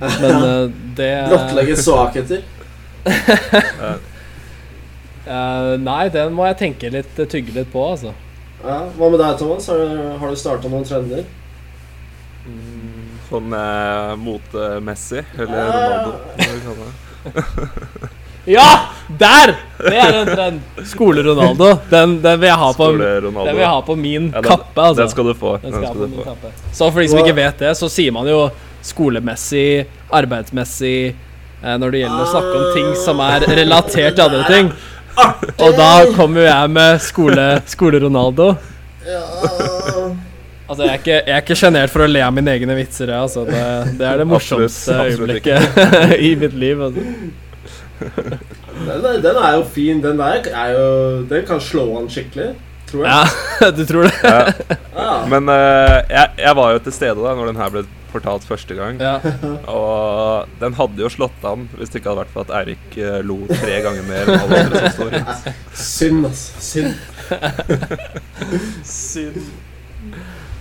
Men 0.00 0.44
eh, 0.44 0.68
det 0.98 1.12
Blottlegge 1.30 1.76
svakheter. 1.80 2.40
uh, 3.06 3.10
Nei, 5.88 6.04
den 6.12 6.34
må 6.36 6.44
jeg 6.50 6.58
tenke 6.60 6.90
litt, 6.92 7.14
eh, 7.22 7.28
tygge 7.30 7.52
litt 7.56 7.70
på, 7.72 7.80
altså. 7.94 8.12
Ja, 8.64 8.78
hva 8.98 9.06
med 9.12 9.20
deg, 9.22 9.38
Thomas? 9.40 9.64
Har 9.70 9.76
du, 9.80 9.86
har 10.20 10.28
du 10.34 10.38
starta 10.40 10.66
noen 10.72 10.84
trender? 10.88 11.22
Sånn 13.34 13.54
eh, 13.58 14.14
motemessig. 14.22 15.24
Eller 15.34 15.70
Ronaldo. 15.74 16.12
hva 16.38 16.52
vi 16.52 16.60
kaller 16.68 16.84
det. 16.84 18.12
Ja! 18.44 18.64
Der! 19.08 19.54
Det 19.78 19.96
er 19.96 20.16
en 20.18 20.26
trend. 20.28 20.64
Skole-Ronaldo. 20.90 21.70
Den, 21.88 22.18
den 22.20 22.40
vil 22.42 22.50
jeg 22.50 22.58
ha 22.60 22.66
på 22.76 22.88
vil 22.92 23.46
jeg 23.56 23.68
ha 23.70 23.78
på 23.86 23.94
min 23.96 24.26
Ja, 24.28 24.42
den- 24.42 24.50
kappe, 24.50 24.82
altså. 24.82 24.98
Den 25.00 25.08
skal 25.14 25.24
du 25.30 25.32
få. 25.40 25.54
Skal 25.62 25.86
skal 25.86 26.02
du 26.02 26.18
få. 26.18 26.50
Så 26.76 26.90
for 26.92 27.00
de 27.00 27.06
som 27.08 27.22
ikke 27.22 27.36
vet 27.38 27.62
det, 27.64 27.70
så 27.80 27.88
sier 27.88 28.12
man 28.12 28.28
jo 28.28 28.42
skolemessig, 28.84 29.86
arbeidsmessig 30.12 30.92
eh, 31.14 31.78
når 31.80 31.94
det 31.96 32.02
gjelder 32.04 32.26
å 32.26 32.28
snakke 32.34 32.60
om 32.60 32.66
ting 32.76 32.92
som 33.06 33.24
er 33.24 33.48
relatert 33.62 34.18
til 34.20 34.26
andre 34.26 34.44
ting. 34.52 34.70
Og 35.64 35.80
da 35.80 35.88
kommer 36.12 36.44
jo 36.44 36.46
jeg 36.50 36.74
med 36.76 37.00
skole, 37.08 37.48
skole-Ronaldo. 37.72 38.52
Ja. 39.08 39.24
Altså, 40.64 40.84
jeg 40.86 40.90
er 40.90 41.00
ikke, 41.02 41.16
jeg 41.18 41.34
er 41.34 41.42
ikke 41.42 41.56
sjenert 41.60 41.92
for 41.92 42.04
å 42.04 42.08
le 42.08 42.20
av 42.24 42.32
mine 42.32 42.52
egne 42.56 42.76
vitser. 42.78 43.10
Ja, 43.12 43.22
Altså. 43.24 43.44
Det, 43.48 43.62
det 43.98 44.06
er 44.08 44.20
det 44.22 44.28
morsomste 44.28 44.94
Absolutt, 44.96 45.12
absolutt 45.12 45.30
øyeblikket 45.30 46.20
i 46.28 46.30
mitt 46.40 46.54
liv. 46.56 46.80
Altså. 46.86 47.00
Den, 48.04 49.04
er, 49.04 49.18
den 49.22 49.36
er 49.36 49.58
jo 49.58 49.64
fin. 49.74 50.00
Den 50.02 50.18
der 50.18 50.48
er 50.50 50.70
jo 50.74 50.86
Den 51.30 51.44
kan 51.46 51.60
slå 51.62 51.84
an 51.98 52.08
skikkelig, 52.10 52.54
tror 52.90 53.04
jeg. 53.04 53.12
Ja, 53.12 53.68
du 53.76 53.84
tror 53.88 54.08
det? 54.08 54.14
Ja. 54.24 54.40
Ja. 54.96 55.12
Men 55.30 55.48
uh, 55.52 56.00
jeg, 56.10 56.32
jeg 56.40 56.56
var 56.56 56.72
jo 56.72 56.80
til 56.86 56.96
stede 56.96 57.20
da 57.20 57.34
når 57.36 57.52
den 57.52 57.60
her 57.60 57.74
ble 57.74 57.84
fortalt 58.14 58.46
første 58.46 58.74
gang. 58.78 59.00
Ja. 59.02 59.18
Og 59.74 60.48
den 60.62 60.76
hadde 60.78 61.04
jo 61.04 61.10
slått 61.12 61.44
an 61.50 61.68
hvis 61.76 61.92
det 61.92 62.00
ikke 62.00 62.12
hadde 62.14 62.24
vært 62.24 62.34
for 62.34 62.46
at 62.46 62.54
Eirik 62.62 62.98
uh, 63.02 63.20
lo 63.26 63.42
tre 63.52 63.82
ganger 63.84 64.08
mer 64.08 64.24
enn 64.32 64.40
alle 64.40 64.64
andre 64.64 64.82
som 64.86 64.96
står 64.96 65.14
rundt. 65.18 65.52
Synd, 65.84 66.24
altså. 66.30 66.64
Synd. 66.72 66.94
Synd. 68.94 69.38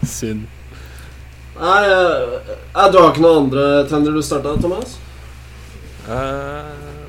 Synd. 0.10 0.45
Nei, 1.54 1.80
eh, 1.86 2.38
eh, 2.49 2.91
du 2.91 2.97
har 2.97 3.12
ikke 3.12 3.24
noen 3.24 3.45
andre 3.45 3.66
trender 3.89 4.16
du 4.16 4.22
starta, 4.26 4.56
Thomas? 4.62 4.97
Uh, 6.04 7.08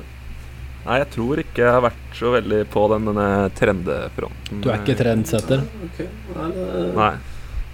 nei, 0.85 0.99
jeg 1.01 1.07
tror 1.15 1.41
ikke 1.41 1.63
jeg 1.65 1.73
har 1.75 1.83
vært 1.83 2.15
så 2.15 2.31
veldig 2.35 2.61
på 2.71 2.83
den 2.93 3.09
denne 3.09 3.29
trendefronten. 3.57 4.61
Du 4.63 4.69
er 4.69 4.83
ikke 4.83 4.99
trendsetter? 5.01 5.65
Ok. 5.89 6.03
Nei, 6.35 6.51
det, 6.55 6.83
Nei. 6.95 7.15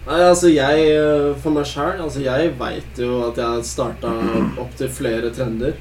Nei, 0.02 0.22
altså 0.26 0.50
jeg 0.50 0.86
eh, 0.96 1.28
For 1.42 1.54
meg 1.54 1.68
sjæl, 1.70 2.00
altså 2.02 2.24
jeg 2.24 2.54
veit 2.58 3.02
jo 3.02 3.20
at 3.28 3.38
jeg 3.38 3.46
har 3.46 3.66
starta 3.66 4.14
opptil 4.62 4.90
flere 4.90 5.30
trender. 5.36 5.76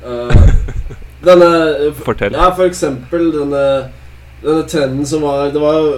Uh, 0.00 0.32
denne 1.26 1.48
eh, 1.86 2.02
Fortell. 2.04 2.36
Ja, 2.36 2.50
for 2.56 2.68
eksempel 2.68 3.30
denne, 3.34 3.64
denne 4.40 4.64
trenden 4.68 5.04
som 5.08 5.24
var 5.26 5.50
Det 5.52 5.60
var, 5.60 5.88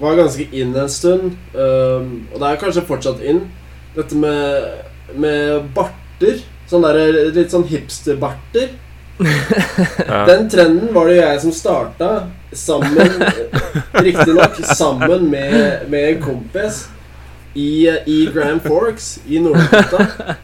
var 0.00 0.18
ganske 0.18 0.48
inn 0.52 0.74
en 0.76 0.90
stund, 0.92 1.36
um, 1.54 2.10
og 2.32 2.40
det 2.40 2.48
er 2.48 2.60
kanskje 2.60 2.86
fortsatt 2.88 3.22
inn. 3.24 3.44
Dette 3.96 4.18
med, 4.18 4.82
med 5.16 5.70
barter. 5.76 6.42
Sånn 6.66 6.82
der, 6.82 7.30
litt 7.36 7.54
sånn 7.54 7.66
hipsterbarter. 7.70 8.74
Den 10.28 10.48
trenden 10.52 10.90
var 10.92 11.08
det 11.08 11.16
jo 11.16 11.22
jeg 11.22 11.40
som 11.46 11.52
starta, 11.56 12.08
sammen 12.52 13.14
Riktignok 14.04 14.58
sammen 14.76 15.30
med, 15.32 15.86
med 15.88 16.10
en 16.10 16.20
kompis 16.20 16.82
i, 17.56 17.88
i 17.88 18.18
Grand 18.34 18.60
Forks 18.60 19.14
i 19.26 19.40
Nord-Dakota. 19.40 20.36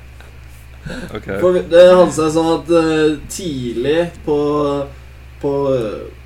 Ok. 1.15 1.29
For 1.43 1.61
det 1.71 1.83
hadde 1.93 2.15
seg 2.17 2.33
sånn 2.35 2.49
at 2.57 2.73
uh, 2.73 3.19
tidlig 3.31 4.09
på 4.25 4.39
På 5.43 5.53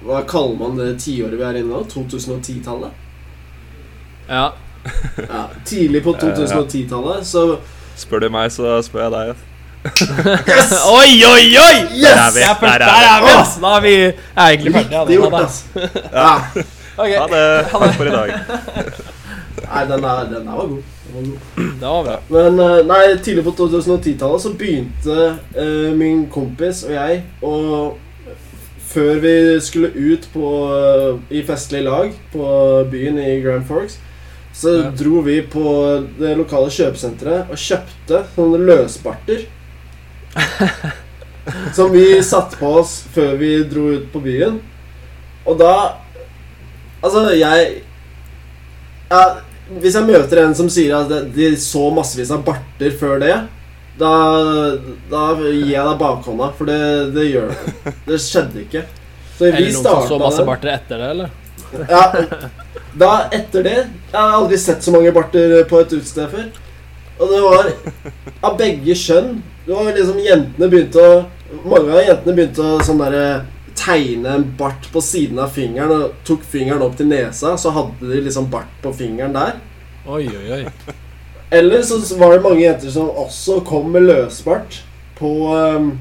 Hva 0.06 0.22
kaller 0.28 0.56
man 0.60 0.78
det 0.78 0.94
tiåret 1.02 1.36
vi 1.36 1.44
er 1.44 1.58
inne 1.60 1.74
nå? 1.74 1.82
2010-tallet? 1.92 3.05
Ja. 4.28 4.46
Ja, 5.18 5.42
tidlig 5.64 6.02
på 6.04 6.14
2010-tallet, 6.22 7.26
så 7.26 7.58
Spør 7.96 8.26
du 8.26 8.28
meg, 8.28 8.50
så 8.52 8.78
spør 8.84 9.06
jeg 9.06 9.12
deg. 9.14 9.36
Yes! 10.50 10.72
Oi, 10.98 11.12
oi, 11.24 11.44
oi! 11.56 11.76
Yes! 11.94 12.02
Der 12.02 12.20
er 12.20 12.32
vi. 12.34 12.42
Er 12.42 12.78
Der 12.78 12.88
er 12.88 13.22
vi, 13.22 13.30
ass! 13.40 13.54
Da 13.62 13.76
er 13.76 13.80
vi 13.80 13.94
egentlig 13.94 14.72
ferdig. 14.74 14.98
Riktig 15.00 15.16
gjort, 15.16 15.34
ass. 15.40 15.64
altså. 15.74 16.02
Ja. 16.12 16.34
Ok, 16.96 17.08
Ha 17.08 17.26
det. 17.32 17.68
Takk 17.70 17.94
for 17.94 18.04
i 18.04 18.10
dag. 18.10 18.32
Nei, 19.66 19.82
den 19.90 20.02
der, 20.02 20.24
den 20.30 20.46
der 20.46 20.52
var 20.52 20.66
god. 20.66 20.82
Den 21.06 21.14
var 21.14 21.22
god. 21.22 21.38
Det 21.80 21.86
var 21.88 22.02
bra. 22.04 22.16
Men 22.28 22.60
eh, 22.60 22.86
nei, 22.88 23.00
tidlig 23.24 23.44
på 23.44 23.54
2010-tallet 23.58 24.42
så 24.42 24.52
begynte 24.58 25.16
uh, 25.56 25.92
min 25.96 26.26
kompis 26.32 26.82
og 26.88 26.92
jeg 26.96 27.22
å 27.44 27.54
Før 28.86 29.18
vi 29.20 29.32
skulle 29.60 29.90
ut 29.92 30.28
på, 30.32 30.50
uh, 30.72 31.18
i 31.28 31.42
festlig 31.44 31.82
lag 31.84 32.12
på 32.32 32.44
byen 32.90 33.18
i 33.20 33.34
Grand 33.44 33.66
Forks, 33.68 33.98
så 34.56 34.72
Ja. 34.78 34.90
dro 34.96 35.20
vi 35.20 35.40
på 35.52 35.62
det 36.18 36.32
lokale 36.38 36.70
kjøpesenteret 36.72 37.50
og 37.52 37.56
kjøpte 37.60 38.22
sånne 38.36 38.62
løsbarter. 38.64 39.44
som 41.76 41.92
vi 41.92 42.22
satte 42.22 42.56
på 42.58 42.66
oss 42.80 43.02
før 43.14 43.36
vi 43.40 43.50
dro 43.68 43.88
ut 43.96 44.08
på 44.12 44.20
byen. 44.24 44.60
Og 45.46 45.58
da 45.60 45.72
Altså, 47.04 47.26
jeg 47.36 47.82
ja, 49.10 49.20
Hvis 49.78 49.94
jeg 49.94 50.06
møter 50.08 50.40
en 50.42 50.54
som 50.54 50.68
sier 50.72 50.94
at 50.96 51.10
de- 51.34 51.52
så 51.60 51.90
massevis 51.94 52.30
av 52.34 52.42
barter 52.46 52.90
før 52.98 53.20
det, 53.20 53.34
da, 53.98 54.10
da 55.10 55.22
gir 55.36 55.72
jeg 55.74 55.84
deg 55.86 55.98
bakhånda, 56.00 56.48
for 56.56 56.64
det, 56.66 57.14
det 57.14 57.24
gjør 57.32 57.48
det. 57.50 57.94
Det 58.06 58.18
skjedde 58.22 58.62
ikke. 58.64 58.82
Så 59.36 59.44
vi 59.44 59.50
Eller 59.52 59.72
noen 59.72 59.82
som 59.82 60.02
så 60.08 60.18
masse 60.20 60.44
barter 60.46 60.72
etter 60.74 60.98
det, 61.02 61.10
eller? 61.10 61.30
Ja, 61.90 62.02
da 62.96 63.26
etter 63.34 63.64
det 63.66 63.76
Jeg 63.76 64.16
har 64.16 64.36
aldri 64.38 64.58
sett 64.60 64.84
så 64.84 64.94
mange 64.94 65.12
barter 65.14 65.58
på 65.68 65.80
et 65.82 65.92
utested 65.92 66.30
før. 66.32 66.46
Og 67.16 67.32
det 67.32 67.40
var 67.44 67.70
av 68.44 68.56
begge 68.60 68.96
kjønn. 68.96 69.40
Det 69.66 69.74
var 69.74 69.92
liksom 69.92 70.22
Jentene 70.24 70.70
begynte 70.72 71.02
å 71.02 71.16
Mange 71.62 71.92
av 71.94 72.02
jentene 72.02 72.34
begynte 72.34 72.64
å 72.64 72.80
sånn 72.82 72.98
derre 72.98 73.26
tegne 73.76 74.32
en 74.34 74.44
bart 74.58 74.88
på 74.90 74.98
siden 75.04 75.38
av 75.38 75.52
fingeren 75.54 75.92
og 75.94 76.14
tok 76.26 76.42
fingeren 76.48 76.82
opp 76.82 76.96
til 76.98 77.06
nesa, 77.10 77.52
så 77.60 77.70
hadde 77.76 78.08
de 78.08 78.22
liksom 78.24 78.48
bart 78.50 78.72
på 78.82 78.90
fingeren 78.96 79.36
der. 79.36 79.60
Oi, 80.08 80.24
oi, 80.26 80.56
oi. 80.56 80.94
Eller 81.54 81.84
så 81.86 82.00
var 82.18 82.34
det 82.34 82.42
mange 82.42 82.64
jenter 82.64 82.90
som 82.90 83.12
også 83.12 83.60
kom 83.68 83.92
med 83.94 84.08
løsbart 84.08 84.80
på 85.18 85.30
um, 85.54 85.92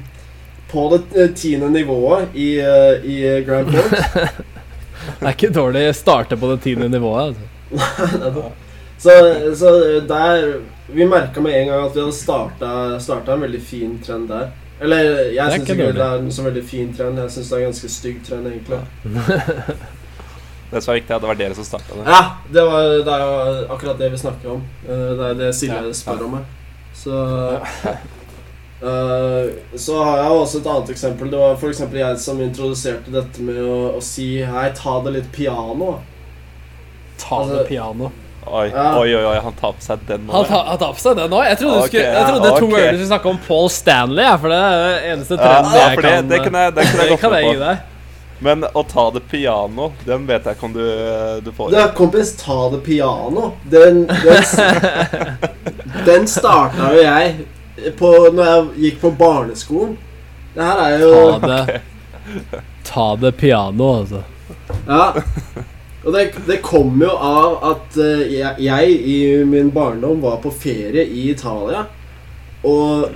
På 0.66 0.88
det 0.90 0.98
eh, 1.14 1.30
tiende 1.30 1.70
nivået 1.70 2.34
i, 2.34 2.56
eh, 2.58 3.04
i 3.06 3.44
Grand 3.46 3.70
Forks. 3.70 4.40
Det 5.06 5.26
er 5.26 5.34
ikke 5.36 5.52
dårlig 5.54 5.82
å 5.90 5.96
starte 5.96 6.36
på 6.40 6.50
det 6.52 6.60
tiende 6.66 6.88
nivået. 6.92 7.34
Altså. 7.72 8.46
Så, 8.98 9.12
så 9.60 9.70
der 10.08 10.54
Vi 10.88 11.04
merka 11.04 11.40
med 11.44 11.52
en 11.52 11.66
gang 11.68 11.82
at 11.84 11.92
vi 11.96 12.00
hadde 12.00 12.14
starta, 12.16 12.68
starta 13.02 13.34
en 13.34 13.42
veldig 13.44 13.60
fin 13.60 13.98
trend 14.06 14.30
der. 14.30 14.46
Eller 14.80 15.02
jeg 15.34 15.50
syns 15.52 15.68
ikke 15.68 15.74
ikke 15.76 15.92
det 15.98 16.04
er 16.06 16.18
en 16.22 16.32
så 16.32 16.42
veldig 16.46 16.62
fin 16.64 16.88
trend. 16.96 17.18
Jeg 17.20 17.30
syns 17.34 17.50
det 17.50 17.56
er 17.58 17.60
en 17.64 17.68
ganske 17.70 17.90
stygg 17.92 18.22
trend, 18.24 18.46
egentlig. 18.46 18.78
Det 20.70 20.80
som 20.82 20.90
er 20.92 20.96
viktig, 20.98 21.12
er 21.12 21.16
at 21.16 21.22
det 21.22 21.28
var 21.30 21.38
dere 21.38 21.54
som 21.54 21.64
starta 21.68 21.94
det. 21.94 22.04
Ja, 22.10 22.22
det, 22.52 22.62
var, 22.66 22.88
det 23.06 23.12
er 23.14 23.20
jo 23.22 23.66
akkurat 23.76 24.00
det 24.00 24.08
vi 24.12 24.18
snakker 24.18 24.50
om. 24.56 24.64
Eh, 24.88 25.04
Det 25.18 25.28
er 25.28 25.34
det 25.38 25.50
Silje 25.54 25.82
Ja. 25.86 25.92
spør 25.94 26.24
om 26.26 26.34
her. 26.40 26.46
Så 26.96 27.20
eh, 27.52 28.00
Så 29.76 29.96
har 30.04 30.20
jeg 30.22 30.36
også 30.36 30.60
et 30.60 30.68
annet 30.72 30.90
eksempel. 30.94 31.30
Det 31.32 31.38
var 31.40 31.56
f.eks. 31.56 31.80
jeg 31.92 32.20
som 32.22 32.40
introduserte 32.44 33.12
dette 33.14 33.42
med 33.42 33.58
å, 33.62 33.78
å 33.98 34.02
si 34.04 34.28
Hei, 34.46 34.68
ta 34.76 35.00
det 35.06 35.12
litt 35.18 35.32
piano. 35.34 35.96
Ta 37.20 37.42
Altså- 37.42 37.58
det 37.58 37.66
piano. 37.68 38.12
Oi, 38.46 38.68
Ja. 38.70 38.92
oi, 39.00 39.10
oi, 39.10 39.24
oi, 39.26 39.38
han 39.42 39.52
tar 39.58 39.72
på 39.74 39.82
seg 39.82 39.98
den 40.06 40.26
nå. 40.28 40.32
Han 40.32 40.44
tar 40.46 40.64
han 40.68 40.78
tar 40.78 40.92
på 40.94 41.00
seg 41.02 41.16
den 41.18 41.30
nå? 41.32 41.40
Jeg 41.42 41.58
trodde, 41.58 41.78
okay, 41.78 41.88
skulle, 41.88 42.12
jeg 42.14 42.26
trodde 42.28 42.46
ja, 42.46 42.58
to 42.60 42.66
ok. 42.66 42.70
ganger 42.70 42.92
du 42.92 42.96
skulle 43.00 43.08
snakke 43.10 43.28
om 43.32 43.38
Paul 43.48 43.68
Stanley, 43.74 44.28
for 44.38 44.48
det 44.54 44.58
er 44.62 44.76
det 44.84 45.00
eneste 45.10 45.34
Ja, 45.34 45.40
trenden 45.42 45.72
ja, 45.74 45.80
jeg 45.88 45.96
for 45.96 46.02
det, 46.06 46.12
kan 46.14 46.28
det 46.30 46.38
kunne 46.44 46.62
jeg, 46.62 46.74
det 46.76 46.84
kan 46.86 47.00
jeg 47.00 47.10
det 47.10 47.18
kan 47.24 47.34
jeg 47.34 47.44
gi 47.48 47.58
deg. 47.64 47.76
Men 48.46 48.64
å 48.76 48.82
ta 48.86 49.10
det 49.16 49.22
piano, 49.32 49.88
den 50.04 50.26
vet 50.28 50.44
jeg 50.46 50.58
ikke 50.58 50.68
om 50.68 50.72
du, 50.76 50.84
du 51.42 51.50
får. 51.56 51.72
Ja, 51.74 51.88
kompis, 51.96 52.34
ta 52.36 52.58
det 52.70 52.82
piano. 52.86 53.48
Den 53.64 54.04
Den, 54.06 54.42
den 56.06 56.26
starta 56.30 56.92
jo 56.94 57.02
jeg 57.02 57.34
på 57.98 58.12
når 58.32 58.50
jeg 58.50 58.66
gikk 58.84 59.00
på 59.04 59.12
barneskolen. 59.18 59.96
Det 60.56 60.64
her 60.64 60.82
er 60.86 61.02
jo 61.02 61.14
Ta 61.16 61.38
det 61.46 61.80
Ta 62.86 63.06
det 63.20 63.32
piano, 63.36 63.88
altså. 64.00 64.22
Ja. 64.86 65.12
Og 66.06 66.12
det, 66.14 66.28
det 66.46 66.60
kom 66.62 67.00
jo 67.02 67.10
av 67.10 67.56
at 67.66 67.96
eh, 67.98 68.22
jeg, 68.30 68.62
jeg 68.62 68.92
i 69.10 69.16
min 69.44 69.72
barndom 69.74 70.20
var 70.22 70.38
på 70.42 70.52
ferie 70.54 71.02
i 71.02 71.26
Italia. 71.32 71.82
Og 72.66 73.10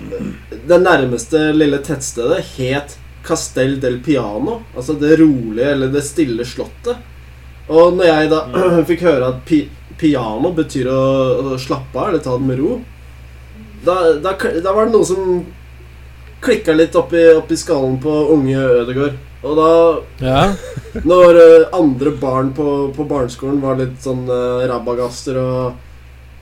det 0.66 0.80
nærmeste 0.82 1.50
lille 1.54 1.78
tettstedet 1.86 2.42
het 2.56 2.96
Castel 3.26 3.78
del 3.80 4.00
Piano. 4.02 4.60
Altså 4.74 4.98
det 4.98 5.20
rolige 5.20 5.70
eller 5.70 5.94
det 5.94 6.02
stille 6.06 6.46
slottet. 6.46 6.98
Og 7.70 7.94
når 7.94 8.10
jeg 8.10 8.32
da 8.32 8.42
fikk 8.90 9.06
høre 9.06 9.32
at 9.32 9.44
pi, 9.46 9.62
piano 10.00 10.50
betyr 10.56 10.90
å, 10.90 11.02
å 11.54 11.58
slappe 11.60 11.94
av 11.94 12.10
eller 12.10 12.24
ta 12.24 12.34
det 12.34 12.48
med 12.48 12.58
ro, 12.58 12.80
da, 13.84 13.96
da, 14.20 14.34
da 14.36 14.72
var 14.76 14.86
det 14.86 14.94
noe 14.94 15.06
som 15.08 15.40
klikka 16.40 16.74
litt 16.76 16.96
oppi, 16.96 17.20
oppi 17.36 17.56
skallen 17.56 17.98
på 18.00 18.12
unge 18.34 18.56
Ødegård. 18.82 19.18
Og 19.42 19.56
da 19.56 19.70
Ja. 20.20 20.40
når 21.12 21.38
eh, 21.40 21.68
andre 21.72 22.10
barn 22.20 22.52
på, 22.56 22.92
på 22.96 23.04
barneskolen 23.08 23.60
var 23.62 23.78
litt 23.80 24.00
sånn 24.02 24.26
uh, 24.28 24.66
rabagaster 24.68 25.38
og, 25.40 25.78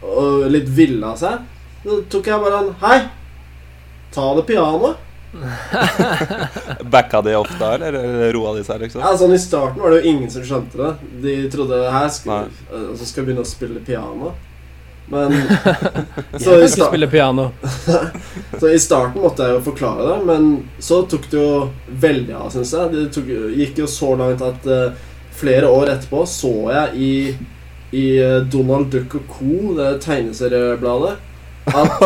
og 0.03 0.49
litt 0.51 0.66
ville 0.74 1.07
av 1.07 1.18
seg, 1.20 1.45
så 1.84 2.01
tok 2.11 2.30
jeg 2.30 2.43
bare 2.43 2.62
en 2.62 2.72
Hei, 2.82 2.99
ta 4.14 4.32
det 4.39 4.47
pianoet. 4.49 5.05
Backa 6.93 7.20
de 7.22 7.34
ofte, 7.36 7.64
eller 7.74 8.01
eller 8.01 8.32
roa 8.34 8.57
de 8.57 8.64
seg, 8.66 8.80
liksom? 8.82 9.03
Ja, 9.05 9.12
sånn 9.20 9.36
I 9.36 9.41
starten 9.43 9.82
var 9.84 9.93
det 9.93 10.01
jo 10.01 10.14
ingen 10.14 10.30
som 10.32 10.47
skjønte 10.47 10.80
det. 10.80 10.93
De 11.22 11.39
trodde 11.53 11.82
her 11.93 12.11
skal, 12.11 12.51
uh, 12.72 12.93
så 12.97 13.05
skal 13.05 13.22
jeg 13.22 13.30
begynne 13.30 13.47
å 13.47 13.51
spille 13.51 13.84
piano. 13.86 14.34
Men 15.09 15.32
Jeg 16.32 16.40
så 16.40 16.50
kan 16.50 16.61
i, 16.61 16.64
ikke 16.68 16.88
spille 16.88 17.11
piano. 17.11 17.50
så 18.61 18.72
i 18.72 18.80
starten 18.80 19.22
måtte 19.22 19.46
jeg 19.46 19.59
jo 19.59 19.66
forklare 19.70 20.09
det, 20.11 20.18
men 20.28 20.48
så 20.78 21.02
tok 21.09 21.28
det 21.30 21.38
jo 21.40 21.52
veldig 22.02 22.34
av, 22.36 22.50
syns 22.54 22.74
jeg. 22.76 22.92
Det 22.94 23.06
tok, 23.16 23.30
gikk 23.56 23.80
jo 23.84 23.88
så 23.90 24.12
langt 24.20 24.44
at 24.44 24.68
uh, 24.68 25.06
flere 25.38 25.70
år 25.70 25.94
etterpå 25.94 26.24
så 26.28 26.52
jeg 26.72 26.98
i, 26.98 27.14
i 27.94 28.04
eh, 28.20 28.40
Donald 28.50 28.90
Duck 28.92 29.14
og 29.20 29.28
Co., 29.30 29.74
det 29.78 29.92
tegneseriebladet, 30.02 31.14
at, 31.68 32.02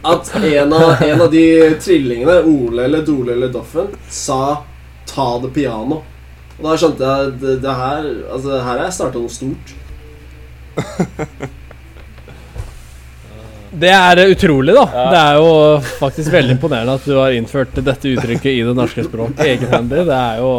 at 0.00 0.30
en, 0.40 0.72
av, 0.72 1.02
en 1.04 1.22
av 1.26 1.30
de 1.30 1.44
trillingene, 1.82 2.38
Ole 2.48 2.86
eller 2.86 3.04
Dole 3.04 3.34
eller 3.34 3.52
Doffen, 3.52 3.92
sa 4.08 4.62
'ta 5.06 5.38
det 5.42 5.52
piano'. 5.54 6.00
Og 6.56 6.64
da 6.64 6.76
skjønte 6.80 7.04
jeg 7.04 7.28
at 7.28 7.40
det, 7.42 7.56
det 7.62 7.74
her 7.76 8.06
Altså, 8.32 8.54
her 8.56 8.64
har 8.70 8.84
jeg 8.86 8.96
starta 8.96 9.20
noe 9.20 9.32
stort. 9.32 9.74
Det 13.76 13.90
er 13.92 14.20
utrolig, 14.30 14.72
da. 14.76 14.84
Det 15.12 15.18
er 15.20 15.38
jo 15.40 15.48
faktisk 15.98 16.30
veldig 16.32 16.54
imponerende 16.56 16.94
at 16.96 17.04
du 17.08 17.16
har 17.18 17.34
innført 17.36 17.74
dette 17.84 18.12
uttrykket 18.14 18.52
i 18.54 18.62
det 18.64 18.72
norske 18.78 19.04
språk 19.04 19.42
egenhendig. 19.44 20.06
Det 20.08 20.16
er 20.16 20.38
jo 20.40 20.52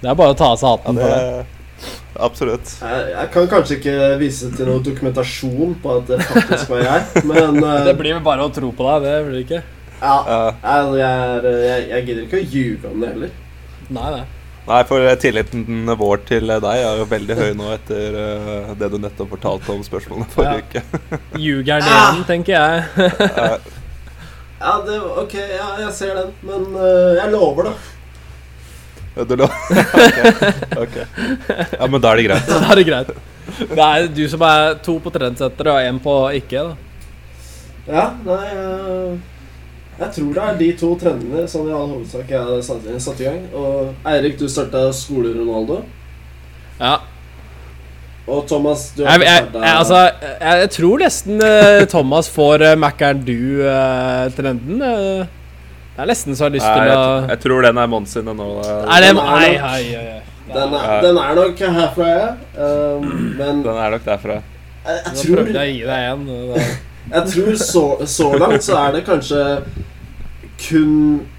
Det 0.00 0.08
er 0.12 0.16
bare 0.20 0.32
å 0.32 0.38
ta 0.38 0.52
av 0.52 0.60
seg 0.60 0.68
Ja, 0.68 0.76
hatten 0.78 1.00
for 1.00 1.12
det. 1.12 1.18
det, 1.18 1.98
absolutt. 2.28 2.72
Jeg, 2.80 3.04
jeg 3.10 3.30
kan 3.34 3.48
kanskje 3.52 3.76
ikke 3.80 3.96
vise 4.20 4.50
til 4.54 4.68
noen 4.70 4.84
dokumentasjon 4.86 5.74
på 5.82 5.96
at 5.98 6.10
det 6.12 6.20
faktisk 6.28 6.72
var 6.72 6.84
jeg, 6.86 7.24
men 7.28 7.60
uh, 7.64 7.84
Det 7.88 7.96
blir 8.00 8.16
vel 8.16 8.24
bare 8.24 8.46
å 8.46 8.52
tro 8.54 8.70
på 8.76 8.86
deg, 8.90 9.06
det 9.08 9.14
blir 9.26 9.36
det 9.38 9.44
ikke? 9.48 9.62
ja, 10.04 10.16
Ja. 10.28 10.40
jeg, 11.00 11.52
jeg, 11.64 11.84
jeg 11.90 12.06
gidder 12.08 12.24
ikke 12.28 12.40
å 12.40 12.48
ljuge 12.54 12.92
om 12.92 13.00
det 13.04 13.12
heller. 13.14 13.36
Nei, 13.88 14.08
nei. 14.18 14.24
Nei, 14.64 14.80
for 14.88 15.04
tilliten 15.20 15.90
vår 16.00 16.22
til 16.24 16.48
deg 16.48 16.64
er 16.70 17.00
jo 17.02 17.04
veldig 17.10 17.34
høy 17.36 17.50
nå 17.58 17.66
etter 17.74 18.14
uh, 18.16 18.70
det 18.80 18.88
du 18.94 18.96
nettopp 18.96 19.34
fortalte 19.34 19.74
om 19.74 19.82
spørsmålene 19.84 20.28
forrige 20.32 20.64
uke. 20.64 21.00
Ljugeren 21.44 21.84
igjen, 21.84 22.22
tenker 22.30 22.56
jeg. 22.56 23.10
Eh, 23.28 23.72
Ja, 24.64 24.78
det, 24.86 24.96
ok, 24.96 25.34
ja, 25.34 25.66
jeg 25.82 25.90
ser 25.92 26.14
den, 26.16 26.30
men 26.48 26.62
uh, 26.72 27.12
jeg 27.18 27.28
lover 27.34 27.66
det. 27.68 27.74
du 29.28 29.34
lover? 29.36 29.58
okay. 30.06 30.32
ok. 30.80 30.96
Ja, 31.74 31.88
men 31.90 32.00
da 32.00 32.14
er 32.14 32.22
det 32.22 32.24
greit. 32.30 32.48
Da 32.48 32.62
er 32.72 32.80
det 32.80 32.86
greit. 32.88 33.12
Det 33.60 33.84
er 33.90 34.08
du 34.08 34.22
som 34.32 34.46
er 34.48 34.78
to 34.86 34.96
på 35.04 35.12
trendsetter 35.12 35.68
og 35.74 35.84
én 35.84 36.00
på 36.00 36.16
ikke, 36.40 36.64
da. 36.64 36.76
Ja, 37.84 38.06
nei 38.24 38.46
eh, 38.56 39.33
Jeg 39.98 40.10
tror 40.16 40.30
det 40.34 40.42
er 40.44 40.56
de 40.58 40.68
to 40.80 40.88
trendene 40.98 41.44
som 41.48 41.68
i 41.68 41.72
all 41.74 41.90
hovedsak 41.92 42.30
jeg 42.32 42.40
har 42.42 42.62
satt, 42.66 42.86
satt 43.04 43.20
i 43.22 43.26
gang. 43.28 43.42
Og 43.54 43.92
Eirik, 44.10 44.38
du 44.40 44.48
starta 44.50 44.88
skole-Ronaldo. 44.96 45.82
Ja. 46.80 46.96
Og 48.26 48.46
Thomas, 48.48 48.88
du 48.96 49.02
Jeg, 49.04 49.20
jeg, 49.20 49.36
startet- 49.44 49.62
jeg, 49.62 49.76
altså, 49.78 49.98
jeg, 50.40 50.60
jeg 50.64 50.70
tror 50.74 50.98
nesten 51.04 51.42
eh, 51.44 51.84
Thomas 51.92 52.30
får 52.32 52.62
uh, 52.64 52.70
Mækkern 52.80 53.20
du-trenden. 53.26 54.78
det 54.80 56.00
er 56.02 56.08
nesten 56.10 56.34
så 56.34 56.48
jeg 56.48 56.50
har 56.50 56.54
lyst 56.56 56.66
Nei, 56.66 56.86
til 56.88 56.94
å 56.96 57.28
jeg 57.30 57.40
tror 57.44 57.66
den 57.68 57.78
er 57.84 57.90
Mons 57.92 58.14
sine 58.16 58.34
nå. 58.34 58.46
eh. 58.64 58.96
Er 58.96 59.04
Den 59.04 59.20
er 59.20 59.60
Nei, 59.60 59.82
den, 60.54 60.74
er, 60.80 60.96
den 61.04 61.20
er 61.20 61.36
nok 61.38 61.60
herfra, 61.76 62.08
ja. 62.08 62.26
Um, 62.58 63.06
men 63.38 63.62
Den 63.64 63.76
er 63.84 63.94
nok 63.94 64.04
derfra. 64.08 64.40
jeg, 64.40 64.98
jeg 65.04 65.14
Nå 65.14 65.20
tror 65.22 65.36
prøvde 65.38 65.60
jeg 65.60 65.68
å 65.68 65.76
gi 65.76 65.84
deg 65.92 66.00
en. 66.10 66.26
Jeg 67.10 67.30
tror 67.34 67.54
så, 67.60 67.84
så 68.08 68.30
langt 68.38 68.64
så 68.64 68.76
er 68.80 68.92
det 68.96 69.04
kanskje 69.06 69.40
kun 70.68 70.94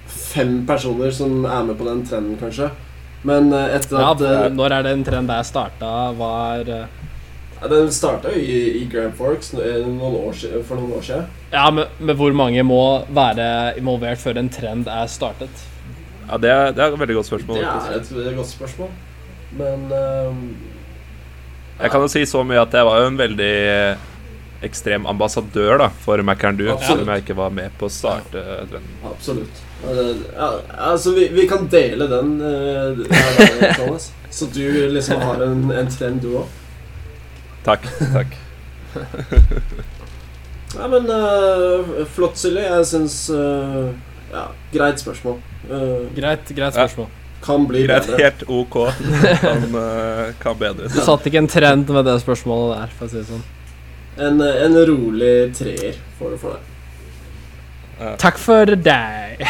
fem 0.06 0.60
personer 0.68 1.10
som 1.14 1.44
er 1.44 1.64
med 1.66 1.78
på 1.78 1.86
den 1.88 2.04
trenden, 2.06 2.36
kanskje. 2.40 2.70
Men 3.26 3.50
eh, 3.52 3.74
etter 3.74 3.98
Ja, 3.98 4.12
at 4.12 4.22
ja, 4.22 4.48
når 4.52 4.74
er 4.76 4.86
det 4.86 4.92
en 4.94 5.04
trend 5.06 5.30
der 5.32 5.42
starta? 5.46 5.92
Var 6.18 6.68
eh, 6.70 6.84
ja, 7.56 7.70
Den 7.72 7.90
starta 7.92 8.30
jo 8.34 8.38
i, 8.38 8.58
i 8.82 8.84
Grand 8.92 9.16
Forks 9.18 9.54
eh, 9.54 9.80
noen 9.86 10.18
år, 10.20 10.36
for 10.68 10.78
noen 10.78 10.92
år 10.98 11.06
siden. 11.08 11.26
Ja, 11.52 11.66
men, 11.74 11.88
men 11.98 12.18
hvor 12.20 12.36
mange 12.36 12.62
må 12.66 12.82
være 13.08 13.48
involvert 13.80 14.22
før 14.22 14.38
en 14.42 14.52
trend 14.52 14.86
er 14.92 15.10
startet? 15.10 15.66
Ja, 16.26 16.38
det 16.42 16.50
er, 16.50 16.72
det 16.74 16.82
er 16.84 16.92
et 16.94 17.00
veldig 17.00 17.18
godt 17.20 17.30
spørsmål. 17.32 17.58
Det 17.58 17.66
er 17.66 17.98
et, 18.00 18.12
et 18.30 18.36
godt 18.36 18.50
spørsmål. 18.50 18.88
Men 19.56 19.86
ehm, 19.94 20.40
Jeg 21.80 21.90
kan 21.92 22.02
jo 22.02 22.08
si 22.10 22.24
så 22.26 22.42
mye 22.46 22.60
at 22.60 22.74
jeg 22.74 22.86
var 22.86 23.02
jo 23.02 23.10
en 23.12 23.18
veldig 23.18 23.56
ekstrem 24.66 25.06
ambassadør 25.10 25.78
da 25.84 25.88
for 26.04 26.20
Mækkern 26.26 26.58
Du, 26.58 26.64
Absolutt. 26.70 26.86
selv 26.90 27.02
om 27.06 27.12
jeg 27.14 27.24
ikke 27.24 27.36
var 27.38 27.50
med 27.56 27.74
på 27.80 27.86
å 27.88 27.92
starte 27.92 28.42
trenden. 28.70 28.92
absolutt. 29.10 29.62
Eh, 29.86 30.12
Ja, 30.36 30.50
altså, 30.90 31.14
vi, 31.16 31.28
vi 31.36 31.46
kan 31.50 31.66
dele 31.72 32.08
den, 32.10 32.36
eh, 32.40 33.02
der, 33.02 33.58
der, 33.60 33.72
Thomas. 33.80 34.10
Så 34.30 34.46
du 34.52 34.62
liksom 34.92 35.20
har 35.22 35.42
en, 35.46 35.70
en 35.72 35.88
trend, 35.92 36.20
du 36.22 36.34
òg. 36.42 36.46
Takk. 37.64 37.86
takk. 38.12 38.36
Ja, 40.76 40.88
men 40.92 41.06
uh, 41.08 42.04
flott, 42.12 42.36
Silje. 42.36 42.60
Jeg 42.66 42.86
syns 42.90 43.14
uh, 43.32 43.86
Ja, 44.32 44.48
greit 44.74 45.00
spørsmål. 45.00 45.38
Uh, 45.70 46.02
Greit, 46.16 46.50
greit 46.56 46.74
spørsmål. 46.76 47.06
kan 47.46 47.64
bli 47.70 47.84
Greit, 47.86 48.08
bedre. 48.10 48.18
helt 48.24 48.42
ok. 48.50 48.76
Kan, 49.40 49.64
uh, 49.72 50.34
kan 50.42 50.58
bedres. 50.60 50.92
Du 50.92 51.00
satte 51.06 51.30
ikke 51.30 51.40
en 51.44 51.48
trend 51.48 51.88
med 51.94 52.04
det 52.10 52.18
spørsmålet 52.24 52.74
der, 52.82 52.92
for 52.98 53.06
å 53.06 53.12
si 53.14 53.20
det 53.22 53.26
sånn. 53.30 53.44
En, 54.16 54.40
en 54.40 54.78
rolig 54.86 55.54
treer 55.56 55.98
får 56.18 56.30
du 56.30 56.38
for 56.40 56.56
deg. 56.56 56.72
Takk 58.20 58.38
for 58.40 58.76
deg. 58.76 59.42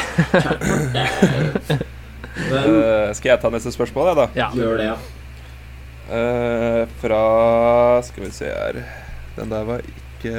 Men 1.67 1.85
Eh, 2.37 3.13
skal 3.17 3.33
jeg 3.33 3.41
ta 3.43 3.51
neste 3.53 3.73
spørsmål, 3.73 4.11
jeg, 4.11 4.17
da? 4.19 4.27
Ja. 4.37 4.49
gjør 4.55 4.81
det, 4.81 4.89
ja. 4.91 4.97
Uh, 6.07 6.83
fra 7.01 7.21
Skal 8.07 8.23
vi 8.23 8.29
se 8.31 8.47
her 8.47 8.77
Den 9.35 9.51
der 9.51 9.65
var 9.67 9.81
ikke 9.83 10.31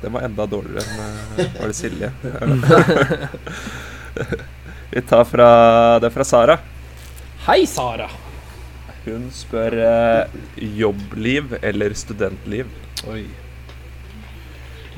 Den 0.00 0.14
var 0.14 0.24
enda 0.24 0.46
dårligere 0.48 0.86
enn 0.86 1.42
eh, 1.44 1.50
Var 1.58 1.68
det 1.68 1.76
Silje? 1.76 2.08
vi 4.94 5.02
tar 5.10 5.26
fra 5.28 5.50
Det 6.00 6.08
er 6.08 6.14
fra 6.14 6.24
Sara. 6.24 6.56
Hei, 7.44 7.58
Sara. 7.68 8.08
Hun 9.04 9.28
spør 9.34 9.76
uh, 9.84 10.40
jobbliv 10.56 11.58
eller 11.60 11.92
studentliv. 11.96 12.72
Oi. 13.08 13.24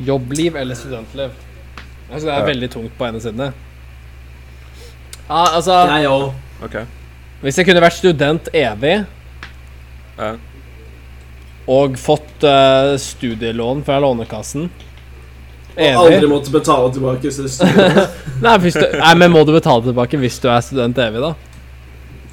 Jobbliv 0.03 0.57
eller 0.57 0.75
studentliv? 0.75 1.31
Altså, 2.13 2.27
det 2.27 2.35
er 2.35 2.39
Ja. 2.41 2.45
veldig 2.47 2.71
tungt 2.71 2.99
på 2.99 3.07
ene 3.07 3.21
siden. 3.21 3.53
Ja, 5.29 5.45
altså 5.55 5.73
Jeg 5.73 6.09
òg. 6.09 6.33
Okay. 6.65 6.85
Hvis 7.43 7.57
jeg 7.59 7.67
kunne 7.67 7.81
vært 7.83 7.93
student 7.99 8.49
evig 8.55 9.07
Ja. 10.19 10.37
og 11.67 11.97
fått 11.97 12.45
uh, 12.45 12.97
studielån 12.99 13.85
fra 13.85 13.99
Lånekassen 14.01 14.71
Og 15.77 15.97
aldri 15.97 16.29
måtte 16.29 16.51
betale 16.53 16.93
tilbake. 16.93 17.31
Nei, 18.43 18.59
hvis 18.59 18.75
du, 18.75 18.85
nei, 18.99 19.15
men 19.15 19.31
må 19.33 19.45
du 19.47 19.53
betale 19.53 19.83
tilbake 19.83 20.19
hvis 20.19 20.39
du 20.43 20.49
er 20.49 20.61
student 20.61 20.99
evig, 20.99 21.21
da? 21.23 21.35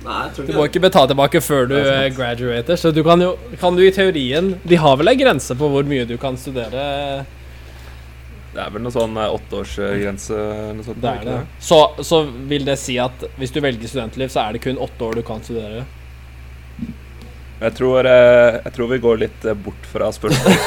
Nei, 0.06 0.20
jeg 0.28 0.36
tror 0.36 0.48
Du 0.48 0.54
må 0.56 0.66
ikke 0.70 0.82
betale 0.84 1.12
tilbake 1.12 1.42
før 1.44 1.68
du 1.68 1.76
eh, 1.80 2.08
graduater, 2.16 2.80
så 2.80 2.94
du 2.96 3.02
kan 3.04 3.20
jo 3.24 3.34
kan 3.60 3.76
du 3.76 3.84
i 3.84 3.92
teorien 3.92 4.54
De 4.64 4.80
har 4.80 4.96
vel 5.00 5.12
en 5.12 5.20
grense 5.20 5.58
på 5.60 5.70
hvor 5.74 5.88
mye 5.90 6.08
du 6.08 6.16
kan 6.22 6.40
studere? 6.40 6.86
Det 8.50 8.64
er 8.64 8.72
vel 8.74 8.82
noe 8.86 8.96
sånn 8.96 9.14
eh, 9.20 9.36
åtteårsgrense 9.36 10.40
noe 10.78 10.88
sånt. 10.88 11.04
Det 11.04 11.12
er 11.22 11.28
det. 11.28 11.38
Så, 11.62 11.84
så 12.02 12.24
vil 12.50 12.66
det 12.66 12.80
si 12.82 12.98
at 13.02 13.28
hvis 13.38 13.54
du 13.54 13.60
velger 13.62 13.92
studentliv, 13.92 14.32
så 14.34 14.48
er 14.48 14.56
det 14.56 14.64
kun 14.64 14.80
åtte 14.82 15.06
år 15.06 15.20
du 15.20 15.26
kan 15.28 15.44
studere? 15.46 15.86
Jeg 17.60 17.74
tror, 17.76 18.08
eh, 18.08 18.58
jeg 18.64 18.72
tror 18.72 18.88
vi 18.88 18.98
går 19.04 19.18
litt 19.20 19.46
bort 19.66 19.88
fra 19.92 20.08
spørsmålet. 20.16 20.60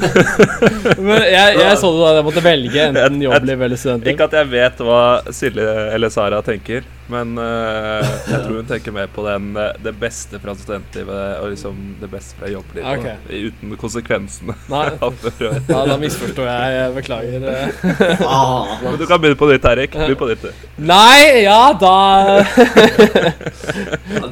Men 1.06 1.22
jeg, 1.24 1.54
jeg 1.62 1.78
så 1.80 1.90
det 1.94 2.02
da 2.02 2.10
jeg 2.18 2.26
måtte 2.26 2.42
velge 2.44 2.88
enten 2.90 3.22
jobbliv 3.24 3.64
eller 3.66 3.80
studentliv. 3.80 4.12
Ikke 4.12 4.28
at 4.28 4.36
jeg 4.36 4.50
vet 4.52 4.82
hva 4.84 5.00
Silje 5.32 5.70
eller 5.96 6.12
Sara 6.12 6.42
tenker, 6.44 6.84
men 7.12 7.36
uh, 7.36 8.00
jeg 8.00 8.38
tror 8.46 8.54
hun 8.56 8.68
tenker 8.68 8.94
mer 8.96 9.10
på 9.12 9.24
den, 9.26 9.50
eh, 9.60 9.74
det 9.84 9.92
beste 10.00 10.38
fra 10.40 10.54
studentlivet 10.56 11.40
og 11.42 11.50
liksom 11.52 11.80
det 12.00 12.08
beste 12.08 12.38
fra 12.38 12.48
jobblivet. 12.48 12.86
Okay. 12.96 13.42
Uten 13.50 13.74
konsekvensene. 13.80 14.56
Nei, 14.72 14.86
ja, 15.44 15.82
da 15.90 15.98
misforstår 16.00 16.48
jeg. 16.48 16.78
Jeg 16.78 16.94
beklager. 16.96 17.44
eh. 17.52 18.22
Ah, 18.34 18.78
Men 18.82 18.96
du 19.00 19.04
kan 19.10 19.20
begynne 19.20 19.36
på 19.36 19.50
nytt, 19.50 19.68
Erik. 19.68 19.98
Begynn 19.98 20.20
på 20.22 20.30
nytt. 20.30 20.46
Nei, 20.80 21.44
ja, 21.44 21.60
da 21.76 21.96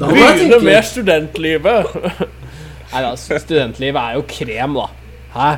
Begynne 0.01 0.59
med 0.65 0.87
studentlivet. 0.89 1.93
Nei 2.93 3.03
da, 3.05 3.13
studentlivet 3.17 4.01
er 4.01 4.17
jo 4.17 4.25
krem, 4.33 4.79
da. 4.79 4.87
Hæ? 5.35 5.51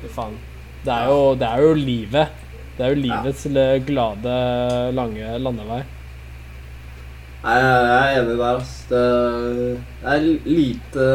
Fy 0.00 0.14
faen. 0.16 0.38
Det 0.84 0.92
er 0.96 1.12
jo, 1.12 1.20
det 1.40 1.48
er 1.48 1.60
jo 1.64 1.76
livet. 1.76 2.40
Det 2.78 2.86
er 2.86 2.94
jo 2.96 3.02
livets 3.04 3.44
glade, 3.86 4.38
lange 4.96 5.36
landevei. 5.44 5.82
Nei, 7.44 7.58
jeg 7.60 7.94
er 7.94 8.22
enig 8.22 8.34
der, 8.38 8.56
ass. 8.56 8.76
Det 8.88 9.00
er 10.08 10.22
lite 10.48 11.08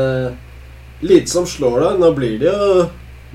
Lite 1.02 1.32
som 1.32 1.48
slår 1.48 1.80
det. 1.82 1.92
Nå 2.04 2.12
blir 2.14 2.36
det 2.42 2.52
jo, 2.52 2.84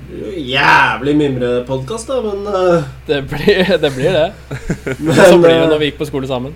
blir 0.05 0.21
jo 0.21 0.43
jævlig 0.53 1.15
mimrepodkast, 1.19 2.11
da, 2.11 2.21
men 2.23 2.45
uh, 2.47 2.85
Det 3.07 3.19
blir 3.27 3.73
det. 3.73 3.91
Blir 3.97 4.15
det. 4.15 4.29
Men, 5.01 5.15
Så 5.17 5.37
blir 5.41 5.49
det 5.49 5.63
eh, 5.63 5.69
når 5.73 5.81
vi 5.81 5.89
gikk 5.89 5.99
på 5.99 6.07
skole 6.07 6.29
sammen. 6.29 6.55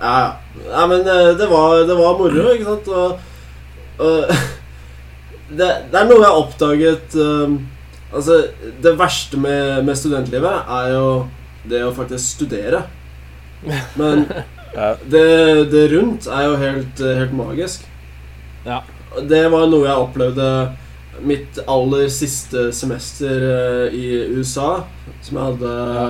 Ja, 0.00 0.40
ja. 0.64 0.86
Men 0.90 1.06
eh, 1.06 1.30
det 1.38 1.50
var, 1.50 1.84
det 1.86 1.98
var 2.00 2.18
moro, 2.18 2.48
ikke 2.56 2.72
sant? 2.72 2.88
Og, 2.88 3.18
og 3.98 4.34
det, 5.58 5.72
det 5.92 6.00
er 6.00 6.10
noe 6.10 6.18
jeg 6.18 6.26
har 6.26 6.42
oppdaget 6.42 7.18
um, 7.22 7.58
Altså, 8.08 8.38
det 8.80 8.94
verste 8.96 9.36
med, 9.36 9.82
med 9.84 9.96
studentlivet 10.00 10.70
er 10.80 10.94
jo 10.94 11.08
det 11.68 11.82
å 11.84 11.92
faktisk 11.92 12.38
studere. 12.38 12.86
Men 14.00 14.24
Ja. 14.74 14.94
det, 15.04 15.70
det 15.72 15.84
rundt 15.94 16.26
er 16.26 16.44
jo 16.46 16.56
helt, 16.60 17.00
eh, 17.00 17.16
helt 17.22 17.34
magisk. 17.36 17.86
Ja. 18.66 18.82
Det 19.24 19.42
var 19.50 19.66
noe 19.70 19.86
jeg 19.86 20.04
opplevde 20.04 20.48
mitt 21.24 21.58
aller 21.66 22.08
siste 22.12 22.68
semester 22.76 23.44
eh, 23.48 23.94
i 23.96 24.06
USA, 24.36 24.84
som 25.22 25.38
jeg 25.38 25.52
hadde 25.52 25.76
Ja. 25.98 26.08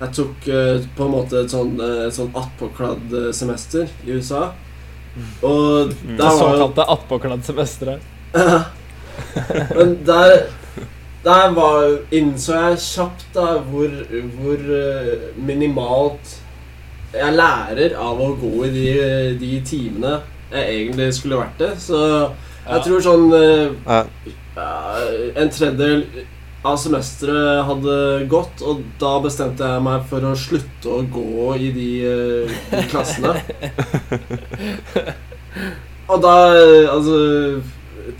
Jeg 0.00 0.10
tok 0.16 0.48
eh, 0.50 0.86
på 0.96 1.06
en 1.06 1.12
måte 1.14 1.38
et 1.44 1.52
sånn, 1.54 1.76
uh, 1.78 2.08
sånn 2.12 2.32
attpåkladd 2.36 3.12
eh, 3.14 3.28
semester 3.32 3.86
i 4.04 4.16
USA. 4.18 4.48
Og 5.46 5.92
Mm. 6.02 6.16
Der 6.18 6.24
var 6.24 6.38
såkalte 6.40 6.84
attpåkladd-semesteret. 6.96 8.00
Men 9.76 9.94
der 10.04 10.48
Der 11.24 11.52
var, 11.54 11.98
innså 12.12 12.52
jeg 12.52 12.80
kjapt 12.84 13.22
da 13.32 13.58
hvor, 13.70 13.88
hvor 14.34 14.58
eh, 14.76 15.30
minimalt 15.40 16.34
jeg 17.14 17.36
lærer 17.38 17.94
av 18.00 18.20
å 18.20 18.30
gå 18.40 18.52
i 18.66 18.70
de, 18.74 18.86
de 19.40 19.52
timene 19.66 20.16
jeg 20.52 20.64
egentlig 20.74 21.08
skulle 21.16 21.40
vært 21.42 21.58
det. 21.58 21.72
Så 21.82 21.98
jeg 22.04 22.78
Ja. 22.78 22.78
tror 22.84 23.00
sånn 23.04 23.26
eh, 23.34 23.72
Ja. 23.86 24.04
ja, 24.56 24.70
En 25.36 25.50
tredjedel 25.50 26.04
av 26.64 26.78
semesteret 26.80 27.64
hadde 27.68 27.96
gått, 28.30 28.62
og 28.64 28.80
da 28.98 29.18
bestemte 29.20 29.66
jeg 29.68 29.82
meg 29.84 30.06
for 30.08 30.20
å 30.24 30.30
slutte 30.38 30.88
å 30.88 31.02
gå 31.12 31.56
i 31.60 31.70
de, 31.74 31.90
eh, 32.08 32.54
de 32.70 32.82
klassene. 32.88 33.34
Og 36.08 36.20
da 36.22 36.32
eh, 36.56 36.88
Altså 36.92 37.18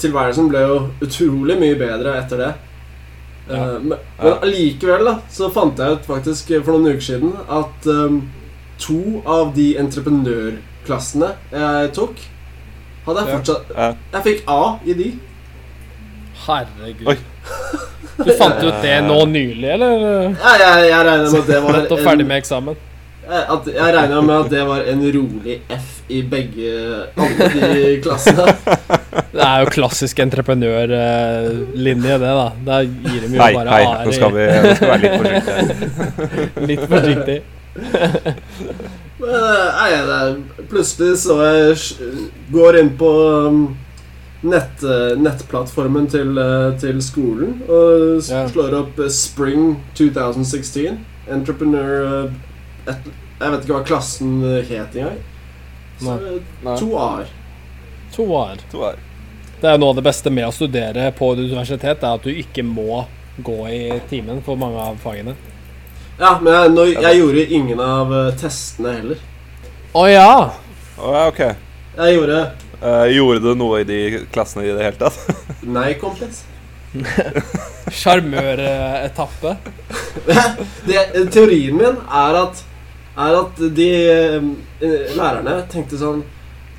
Tilværelsen 0.00 0.46
ble 0.48 0.62
jo 0.64 0.76
utrolig 1.04 1.56
mye 1.60 1.76
bedre 1.78 2.14
etter 2.22 2.40
det. 2.40 2.52
Ja. 3.50 3.58
Eh, 3.58 3.74
men 3.84 3.98
allikevel 4.40 5.04
da 5.04 5.18
så 5.32 5.50
fant 5.52 5.78
jeg 5.80 5.98
ut 5.98 6.06
faktisk 6.08 6.50
eh, 6.56 6.62
for 6.64 6.72
noen 6.78 6.94
uker 6.96 7.04
siden 7.04 7.34
at 7.52 7.88
eh, 7.92 8.16
to 8.78 9.22
av 9.26 9.52
de 9.56 9.66
entreprenørklassene 9.80 11.28
jeg 11.52 11.92
tok, 11.96 12.14
hadde 13.06 13.20
jeg 13.26 13.34
fortsatt 13.36 13.74
Ja. 13.76 13.90
Jeg 14.16 14.22
fikk 14.28 14.42
A 14.48 14.60
i 14.84 14.92
de. 14.98 15.10
Herregud. 16.46 17.06
Oi. 17.08 17.18
Du 18.24 18.30
fant 18.38 18.60
ut 18.62 18.82
det 18.82 18.96
nå 19.06 19.20
nylig, 19.26 19.68
eller? 19.74 20.34
Ja, 20.38 20.52
jeg, 20.60 20.88
jeg 20.90 21.06
regner 21.06 21.30
med 21.30 21.40
at 21.40 21.46
det 21.50 21.62
var 21.64 21.72
Nettopp 21.80 22.02
ferdig 22.04 22.26
med 22.28 22.36
eksamen. 22.42 22.76
Jeg- 23.24 23.46
At, 23.54 23.66
jeg 23.72 23.94
regna 23.96 24.20
med 24.20 24.34
at 24.36 24.50
det 24.52 24.64
var 24.68 24.80
en 24.92 25.00
rolig 25.14 25.54
F 25.72 26.02
i 26.12 26.18
begge 26.28 26.72
alle 27.16 27.48
de 27.54 28.00
klassene. 28.04 28.44
Det 29.32 29.40
er 29.46 29.62
jo 29.64 29.70
klassisk 29.72 30.18
entreprenørlinje, 30.20 32.18
det, 32.20 32.32
da. 32.36 32.52
Der 32.66 32.82
gir 32.84 33.20
de 33.24 33.30
jo 33.32 33.40
bare 33.40 33.68
hei, 33.72 33.84
A-er 33.88 34.04
nå 34.04 34.12
skal 34.12 34.34
vi, 34.36 34.44
nå 34.44 34.74
skal 34.76 34.88
være 34.92 35.02
litt 35.06 35.16
forsiktige. 35.22 35.64
Litt 36.70 36.84
forsiktig. 36.92 37.38
Men 39.24 40.10
eh, 40.10 40.36
plutselig 40.68 41.18
så 41.18 41.38
jeg 41.42 41.76
går 42.52 42.78
inn 42.80 42.92
på 42.98 43.10
um, 43.46 43.60
nett, 44.46 44.82
eh, 44.82 45.14
nettplattformen 45.18 46.06
til, 46.10 46.38
eh, 46.38 46.70
til 46.80 47.00
skolen 47.02 47.60
og 47.68 48.22
slår 48.24 48.78
opp 48.82 49.00
Spring 49.12 49.76
2016. 49.94 50.98
Entrepreneur 51.30 52.30
et, 52.84 53.06
Jeg 53.40 53.50
vet 53.50 53.64
ikke 53.64 53.74
hva 53.74 53.86
klassen 53.86 54.42
het 54.68 54.94
engang. 54.94 55.18
Så 55.98 56.18
to 56.78 56.92
A-er. 56.98 57.32
To 58.14 58.26
A-er. 58.38 58.62
Det 59.60 59.70
er 59.70 59.80
noe 59.80 59.94
av 59.94 59.98
det 59.98 60.04
beste 60.06 60.30
med 60.30 60.46
å 60.46 60.54
studere 60.54 61.08
på 61.16 61.32
et 61.32 61.42
universitet, 61.46 62.04
er 62.04 62.18
at 62.18 62.22
du 62.22 62.30
ikke 62.30 62.62
må 62.66 63.04
gå 63.42 63.58
i 63.72 63.82
timen 64.10 64.42
for 64.44 64.60
mange 64.60 64.78
av 64.78 65.00
fagene. 65.02 65.34
Ja, 66.18 66.38
men 66.40 66.52
jeg, 66.52 66.70
når, 66.70 66.90
jeg 67.02 67.18
gjorde 67.18 67.44
ingen 67.56 67.80
av 67.82 68.12
eh, 68.14 68.34
testene 68.38 68.92
heller. 68.94 69.22
Å 69.94 70.04
ja! 70.06 70.34
Å, 70.94 71.14
ja, 71.16 71.22
ok. 71.26 71.40
Jeg 71.94 72.16
gjorde 72.16 72.38
uh, 72.82 73.06
gjorde 73.10 73.40
du 73.42 73.54
noe 73.58 73.80
i 73.82 73.86
de 73.88 73.98
klassene 74.34 74.66
i 74.66 74.72
det 74.74 74.84
hele 74.84 74.98
tatt? 75.00 75.18
Nei, 75.76 75.94
kompis. 75.98 76.44
Sjarmøretappe. 77.98 79.56
Teorien 81.34 81.74
min 81.80 81.98
er 81.98 82.38
at, 82.44 82.62
er 83.26 83.38
at 83.40 83.64
de 83.74 83.88
eh, 84.12 84.46
lærerne 85.18 85.58
tenkte 85.72 85.98
sånn 85.98 86.22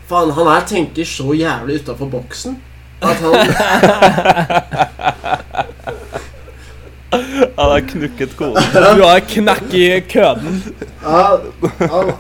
Faen, 0.06 0.30
han 0.38 0.46
her 0.46 0.62
tenker 0.70 1.08
så 1.10 1.34
jævlig 1.34 1.80
utafor 1.82 2.06
boksen. 2.12 2.54
At 3.02 3.18
han 3.26 3.34
Han 7.58 7.72
har 7.72 7.86
knukket 7.92 8.36
koden. 8.40 8.64
Du 9.00 9.04
har 9.04 9.24
knekk 9.32 9.74
i 9.74 9.88
køden. 10.12 10.62
ja, 11.04 11.40
han, 11.80 12.12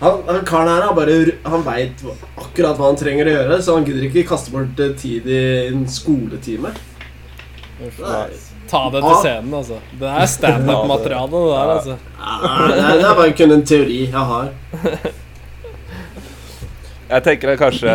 han, 0.00 0.20
han 0.28 0.44
karen 0.48 0.70
her 0.72 0.86
har 0.88 0.94
bare 0.96 1.16
Han 1.52 1.64
veit 1.66 2.04
akkurat 2.40 2.78
hva 2.78 2.90
han 2.90 3.00
trenger 3.00 3.28
å 3.30 3.34
gjøre, 3.38 3.58
så 3.62 3.76
han 3.78 3.88
gidder 3.88 4.06
ikke 4.08 4.26
kaste 4.30 4.54
bort 4.54 4.80
eh, 4.80 4.94
tid 5.00 5.26
i 5.30 5.42
en 5.70 5.84
skoletime. 5.90 6.72
Nei. 7.80 8.28
Ta 8.70 8.84
det 8.94 9.00
til 9.02 9.16
scenen, 9.18 9.54
altså. 9.56 9.80
Det 9.98 10.10
er 10.14 10.26
standup-materiale, 10.30 11.30
det 11.32 11.48
der, 11.50 11.70
altså. 11.74 11.96
Ja, 12.20 12.34
det, 12.70 12.76
er, 12.78 12.98
det 13.00 13.08
er 13.08 13.16
bare 13.18 13.32
kun 13.34 13.54
en 13.56 13.64
teori 13.66 14.00
jeg 14.04 14.26
har. 14.30 14.52
Jeg 17.10 17.24
tenker 17.26 17.56
kanskje 17.58 17.94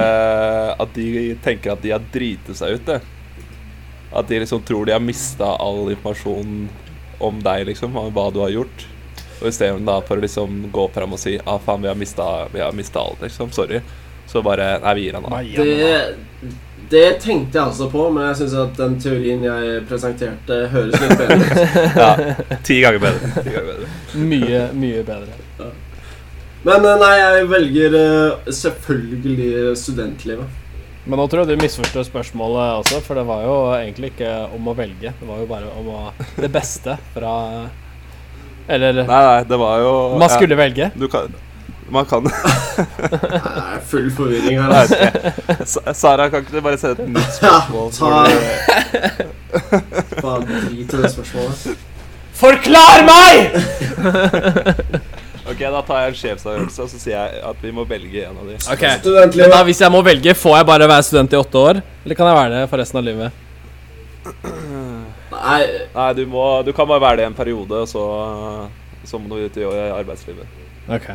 at 0.83 0.95
de 0.97 1.05
tenker 1.45 1.71
at 1.77 1.83
de 1.85 1.93
har 1.93 2.03
driti 2.11 2.55
seg 2.57 2.75
ut, 2.75 2.89
det. 2.89 2.97
At 4.15 4.27
de 4.31 4.39
liksom 4.39 4.63
tror 4.63 4.87
de 4.87 4.95
har 4.95 5.03
mista 5.03 5.55
all 5.59 5.89
informasjon 5.91 6.67
om 7.19 7.39
deg, 7.43 7.65
liksom, 7.69 7.95
om 7.99 8.13
hva 8.15 8.29
du 8.31 8.41
har 8.43 8.53
gjort. 8.53 8.85
Og 9.41 9.49
istedenfor 9.49 9.85
da 9.87 9.95
for 10.07 10.19
å 10.19 10.23
liksom 10.23 10.61
gå 10.71 10.87
fram 10.95 11.15
og 11.15 11.19
si 11.19 11.35
ah, 11.43 11.59
faen, 11.59 11.83
vi 11.83 11.91
har 11.91 11.99
mista 11.99 12.27
vi 12.53 12.63
har 12.63 12.75
mistet 12.75 13.01
alt, 13.01 13.21
liksom. 13.23 13.51
Sorry. 13.55 13.81
Så 14.27 14.41
bare 14.41 14.77
Nei, 14.83 14.93
vi 14.95 15.05
gir 15.05 15.17
han 15.19 15.27
av. 15.27 15.43
Det, 15.43 16.53
det 16.89 17.05
tenkte 17.21 17.57
jeg 17.57 17.65
altså 17.65 17.89
på, 17.91 18.07
men 18.13 18.27
jeg 18.29 18.39
syns 18.41 18.55
at 18.61 18.77
den 18.79 18.97
teorien 19.01 19.43
jeg 19.45 19.81
presenterte, 19.89 20.59
høres 20.71 20.95
litt 21.01 21.17
bedre 21.19 21.39
ut. 21.41 21.79
Ja, 22.01 22.57
ti 22.65 22.79
ganger 22.83 23.03
bedre. 23.07 23.31
Ti 23.35 23.49
ganger 23.49 23.71
bedre. 23.71 23.89
Mye, 24.33 24.61
mye 24.77 25.05
bedre. 25.07 25.71
Men 26.65 26.85
eh, 26.89 26.99
nei, 27.01 27.15
jeg 27.21 27.49
velger 27.51 27.97
eh, 27.99 28.51
selvfølgelig 28.63 29.75
studentlivet. 29.77 30.61
Men 31.05 31.19
nå 31.21 31.27
tror 31.29 31.43
jeg 31.45 31.53
du 31.53 31.61
misforsto 31.63 32.01
spørsmålet 32.07 32.79
også, 32.81 32.97
for 33.05 33.13
det 33.19 33.25
var 33.27 33.43
jo 33.45 33.55
egentlig 33.77 34.07
ikke 34.15 34.29
om 34.57 34.69
å 34.71 34.73
velge. 34.77 35.11
Det 35.19 35.27
var 35.29 35.37
jo 35.43 35.45
bare 35.49 35.67
om 35.77 35.89
å 35.93 35.99
det 36.41 36.49
beste 36.53 36.95
fra 37.13 37.33
Eller 38.67 39.03
Nei, 39.03 39.05
nei, 39.27 39.43
det 39.45 39.59
var 39.61 39.83
jo 39.83 39.91
Man 40.17 40.29
skulle 40.33 40.57
velge. 40.57 40.87
Du 40.97 41.05
kan, 41.13 41.29
Man 41.93 42.05
kan 42.09 42.25
Nei, 42.25 43.77
full 43.85 44.09
forvirring 44.17 44.57
her. 44.63 44.69
Nei, 44.73 44.85
Altså. 45.59 45.83
Sara, 45.93 46.25
kan 46.33 46.41
ikke 46.41 46.57
du 46.57 46.61
bare 46.65 46.79
sende 46.81 47.05
et 47.05 47.09
nytt 47.13 47.37
Ja, 47.45 47.61
spørsmål? 47.61 47.91
ta 47.93 48.05
For- 50.15 50.25
Bare 50.25 50.41
drit 50.49 50.89
i 50.89 50.97
det 51.03 51.11
spørsmålet. 51.13 51.77
Forklar 52.35 53.05
meg! 53.07 53.33
Ok, 55.55 55.61
Da 55.71 55.81
tar 55.87 56.01
jeg 56.03 56.11
en 56.11 56.17
sjefsavgjørelse, 56.19 56.83
og 56.83 56.89
så 56.91 56.99
sier 56.99 57.15
jeg 57.15 57.43
at 57.47 57.61
vi 57.63 57.71
må 57.71 57.85
velge 57.87 58.25
en 58.27 58.39
av 58.41 58.49
de. 58.49 58.55
Ok, 58.73 58.83
Men 59.39 59.53
da, 59.53 59.61
hvis 59.63 59.79
jeg 59.81 59.91
må 59.93 60.01
velge, 60.03 60.33
får 60.35 60.57
jeg 60.59 60.67
bare 60.67 60.89
være 60.91 61.05
student 61.07 61.31
i 61.35 61.39
åtte 61.39 61.61
år? 61.61 61.79
Eller 62.03 62.17
kan 62.19 62.27
jeg 62.27 62.37
være 62.41 62.55
det 62.57 62.65
for 62.71 62.83
resten 62.83 62.99
av 62.99 63.05
livet? 63.07 63.43
Nei, 65.35 65.61
Nei, 65.95 66.09
du, 66.17 66.25
må, 66.27 66.43
du 66.67 66.73
kan 66.75 66.87
bare 66.89 67.03
være 67.05 67.21
det 67.21 67.29
en 67.29 67.37
periode, 67.37 67.85
og 67.85 67.87
så, 67.87 68.03
så 69.07 69.19
må 69.21 69.31
du 69.31 69.45
ut 69.47 69.57
i 69.61 69.65
arbeidslivet. 69.95 70.61
Ok 70.91 71.07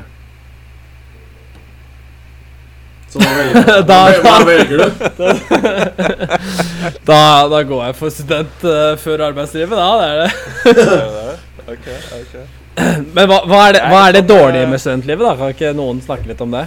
så 3.10 3.18
hva 3.24 3.30
velger 3.34 3.64
du? 3.66 3.70
Da- 3.88 4.20
Hva 4.22 4.34
velger 4.46 4.76
du? 4.78 4.86
Da, 7.10 7.16
da 7.50 7.62
går 7.66 7.80
jeg 7.88 7.96
for 7.98 8.14
student 8.14 8.62
uh, 8.62 8.94
før 9.02 9.24
arbeidslivet, 9.26 9.74
da. 9.74 9.88
Det 9.98 10.06
er 10.06 10.16
det. 10.22 11.38
Ok, 11.70 11.86
ok. 12.16 12.59
Men 13.16 13.28
hva, 13.30 13.38
hva, 13.48 13.60
er 13.68 13.76
det, 13.76 13.82
hva 13.90 14.00
er 14.08 14.16
det 14.18 14.22
dårlige 14.28 14.68
med 14.70 14.80
studentlivet, 14.82 15.26
da? 15.26 15.34
Kan 15.40 15.54
ikke 15.54 15.72
noen 15.76 16.00
snakke 16.04 16.30
litt 16.30 16.40
om 16.44 16.54
det? 16.54 16.64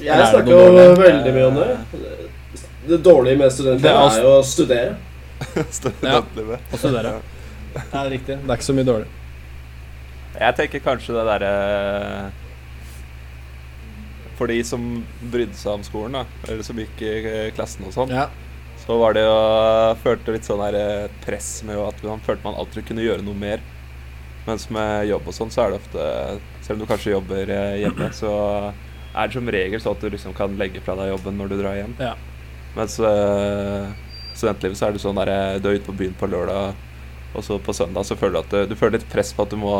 Jeg 0.00 0.14
Er 0.16 0.30
snakker 0.32 0.52
jo 0.54 0.90
veldig 1.00 1.32
mye 1.36 1.46
om 1.50 1.58
det. 1.60 1.70
Det 2.90 2.98
dårlige 3.04 3.38
med 3.40 3.52
studentlivet 3.52 3.92
er 3.92 4.18
er 4.18 4.24
jo 4.24 4.34
å 4.38 4.42
studere. 4.46 4.94
Studentlivet. 5.80 6.68
Å 6.72 6.80
studere. 6.80 7.14
Det 7.74 7.82
er 8.00 8.08
riktig. 8.12 8.36
Det 8.42 8.50
er 8.50 8.56
ikke 8.60 8.68
så 8.70 8.76
mye 8.76 8.88
dårlig. 8.88 9.08
Jeg 10.40 10.56
tenker 10.56 10.82
kanskje 10.84 11.14
det 11.16 11.24
derre 11.26 11.50
For 14.38 14.48
de 14.48 14.60
som 14.64 14.84
brydde 15.32 15.58
seg 15.58 15.74
om 15.74 15.82
skolen, 15.84 16.14
da, 16.16 16.22
eller 16.48 16.64
som 16.64 16.78
gikk 16.80 17.02
i 17.04 17.10
eh, 17.28 17.48
klassen 17.56 17.84
og 17.88 17.92
sånn, 17.92 18.12
Ja. 18.14 18.28
så 18.86 18.96
var 19.02 19.12
det 19.18 19.26
jo 19.26 19.34
Følte 20.04 20.32
litt 20.36 20.48
sånn 20.48 20.62
der 20.64 20.78
eh, 20.80 21.10
press 21.26 21.50
med 21.68 21.76
at 21.84 22.00
man 22.06 22.22
følte 22.24 22.46
man 22.46 22.56
alltid 22.56 22.86
kunne 22.88 23.04
gjøre 23.04 23.26
noe 23.26 23.36
mer. 23.36 23.60
Mens 24.50 24.66
med 24.74 25.06
jobb 25.06 25.28
og 25.30 25.36
sånn, 25.36 25.52
så 25.54 25.64
er 25.64 25.72
det 25.72 25.80
ofte 25.80 26.06
Selv 26.64 26.76
om 26.76 26.82
du 26.82 26.90
kanskje 26.90 27.14
jobber 27.14 27.54
eh, 27.54 27.80
hjemme, 27.84 28.10
så 28.16 28.32
er 29.14 29.26
det 29.26 29.34
som 29.34 29.50
regel 29.50 29.82
sånn 29.82 29.96
at 29.96 30.04
du 30.04 30.12
liksom 30.12 30.34
kan 30.36 30.54
legge 30.58 30.82
fra 30.84 30.94
deg 30.98 31.10
jobben 31.12 31.38
når 31.38 31.50
du 31.50 31.56
drar 31.58 31.78
hjem. 31.78 31.96
Ja. 31.98 32.12
Mens 32.76 32.94
uh, 33.02 33.90
studentlivet 34.38 34.78
så 34.78 34.86
er 34.86 34.94
det 34.94 35.02
sånn 35.02 35.18
der 35.18 35.32
eh, 35.32 35.58
du 35.58 35.66
er 35.66 35.80
ute 35.80 35.88
på 35.88 35.96
byen 35.98 36.14
på 36.18 36.28
lørdag, 36.30 36.78
og 37.34 37.46
så 37.46 37.58
på 37.62 37.74
søndag 37.74 38.06
så 38.06 38.14
føler 38.18 38.36
du 38.36 38.40
at 38.40 38.54
du, 38.54 38.70
du 38.70 38.76
føler 38.78 38.98
litt 38.98 39.08
press 39.10 39.32
på 39.34 39.46
at 39.46 39.50
du 39.50 39.58
må 39.58 39.74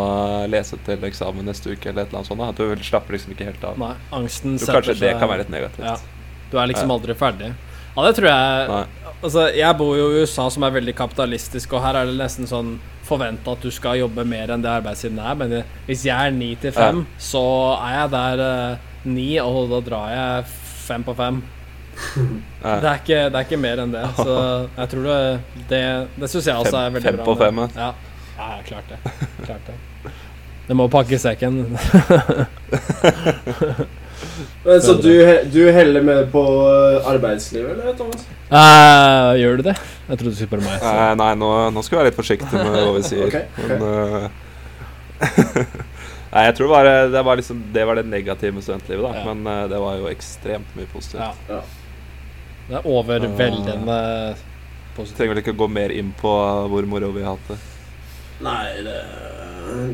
lese 0.50 0.78
til 0.86 1.06
eksamen 1.06 1.46
neste 1.46 1.74
uke 1.74 1.90
eller 1.90 2.06
et 2.06 2.10
eller 2.10 2.22
annet 2.22 2.30
sånt. 2.30 2.42
At 2.46 2.58
du 2.58 2.86
slapper 2.86 3.14
liksom 3.14 3.34
ikke 3.34 3.48
helt 3.52 3.66
av. 3.70 3.78
Nei, 3.78 3.94
angsten 4.18 4.58
du, 4.58 4.66
kanskje 4.66 4.98
det 4.98 5.14
kan 5.18 5.30
være 5.30 5.44
litt 5.44 5.54
negativt. 5.54 5.86
Ja. 5.86 5.98
Du 6.50 6.58
er 6.58 6.70
liksom 6.70 6.90
aldri 6.90 7.14
ferdig. 7.18 7.52
Ja, 7.94 8.06
det 8.06 8.14
tror 8.18 8.30
jeg 8.30 8.66
Nei. 8.70 8.84
Altså, 9.22 9.48
jeg 9.52 9.76
bor 9.76 9.96
jo 9.98 10.06
i 10.14 10.22
USA, 10.22 10.46
som 10.50 10.64
er 10.64 10.72
veldig 10.78 10.94
kapitalistisk, 10.96 11.72
og 11.76 11.82
her 11.84 11.98
er 12.00 12.08
det 12.08 12.16
nesten 12.16 12.46
sånn 12.48 12.78
forventa 13.04 13.52
at 13.52 13.60
du 13.66 13.70
skal 13.74 13.98
jobbe 14.00 14.24
mer 14.24 14.52
enn 14.54 14.62
det 14.64 14.70
arbeidstiden 14.70 15.18
er. 15.20 15.34
Men 15.36 15.54
hvis 15.88 16.04
jeg 16.08 16.16
er 16.30 16.32
ni 16.32 16.54
til 16.62 16.72
fem, 16.72 17.02
så 17.20 17.42
er 17.76 17.98
jeg 17.98 18.10
der 18.14 18.42
ni, 19.04 19.26
uh, 19.40 19.48
og 19.50 19.68
da 19.74 19.80
drar 19.90 20.12
jeg 20.14 20.46
fem 20.86 21.04
på 21.06 21.16
fem. 21.20 21.42
Ja. 22.60 22.74
Det 22.80 22.88
er 22.90 22.98
ikke, 23.00 23.18
det 23.32 23.36
er 23.38 23.44
ikke 23.46 23.56
mer 23.60 23.80
enn 23.82 23.92
det. 23.92 24.02
Så 24.20 24.34
jeg 24.76 24.88
tror 24.92 25.04
det 25.08 25.18
Det, 25.68 25.78
det 26.20 26.28
syns 26.28 26.46
jeg 26.50 26.56
også 26.60 26.76
er 26.76 26.90
veldig 26.94 27.06
fem 27.08 27.16
bra. 27.16 27.24
på 27.24 27.34
med- 27.34 27.40
fem, 27.40 27.80
Ja. 27.80 27.88
ja, 28.36 28.48
jeg 28.56 28.64
klart 28.68 28.90
det. 28.92 28.98
Klart 29.46 29.68
det. 29.68 30.12
Det 30.68 30.76
må 30.76 30.86
pakke 30.92 31.18
sekken. 31.20 31.58
Men, 34.64 34.80
så 34.84 34.94
du, 35.00 35.12
du 35.52 35.60
heller 35.72 36.02
med 36.04 36.28
på 36.32 36.42
eh, 36.68 37.08
arbeidslivet, 37.14 37.70
eller, 37.78 37.92
Thomas? 37.96 38.26
Eh, 38.50 39.32
gjør 39.38 39.60
du 39.60 39.66
det? 39.68 39.76
Jeg 40.08 40.18
trodde 40.18 40.32
du 40.32 40.36
skulle 40.36 40.48
spørre 40.50 40.66
meg. 40.66 40.82
Eh, 40.82 41.12
nei, 41.20 41.30
nå, 41.38 41.50
nå 41.70 41.82
skal 41.86 41.96
vi 41.96 42.00
være 42.00 42.10
litt 42.10 42.18
forsiktige 42.18 42.64
med 42.66 42.78
hva 42.82 42.94
vi 42.96 43.02
sier. 43.06 43.26
Ok, 43.30 43.36
ok. 43.62 43.70
Men 43.70 43.82
uh, 43.86 44.30
Nei, 46.30 46.42
jeg 46.46 46.54
tror 46.56 46.70
bare 46.70 46.92
det 47.10 47.20
var 47.26 47.36
liksom 47.36 47.58
Det 47.74 47.82
var 47.84 47.98
det 47.98 48.04
negative 48.06 48.54
med 48.56 48.64
studentlivet, 48.64 49.02
da. 49.02 49.10
Ja. 49.18 49.34
Men 49.34 49.70
det 49.70 49.80
var 49.82 49.98
jo 49.98 50.08
ekstremt 50.10 50.76
mye 50.78 50.88
positivt. 50.90 51.22
Ja. 51.22 51.58
Ja. 51.58 51.60
Det 52.70 52.78
er 52.78 52.86
overveldende 52.86 53.98
positivt. 54.94 55.16
Trenger 55.18 55.34
vel 55.34 55.42
ikke 55.42 55.56
gå 55.58 55.68
mer 55.70 55.94
inn 55.94 56.12
på 56.18 56.34
hvor 56.70 56.86
moro 56.90 57.10
vi 57.14 57.24
har 57.26 57.34
hatt 57.34 57.50
det. 57.50 57.58
Nei, 58.46 58.66
det, 58.86 58.98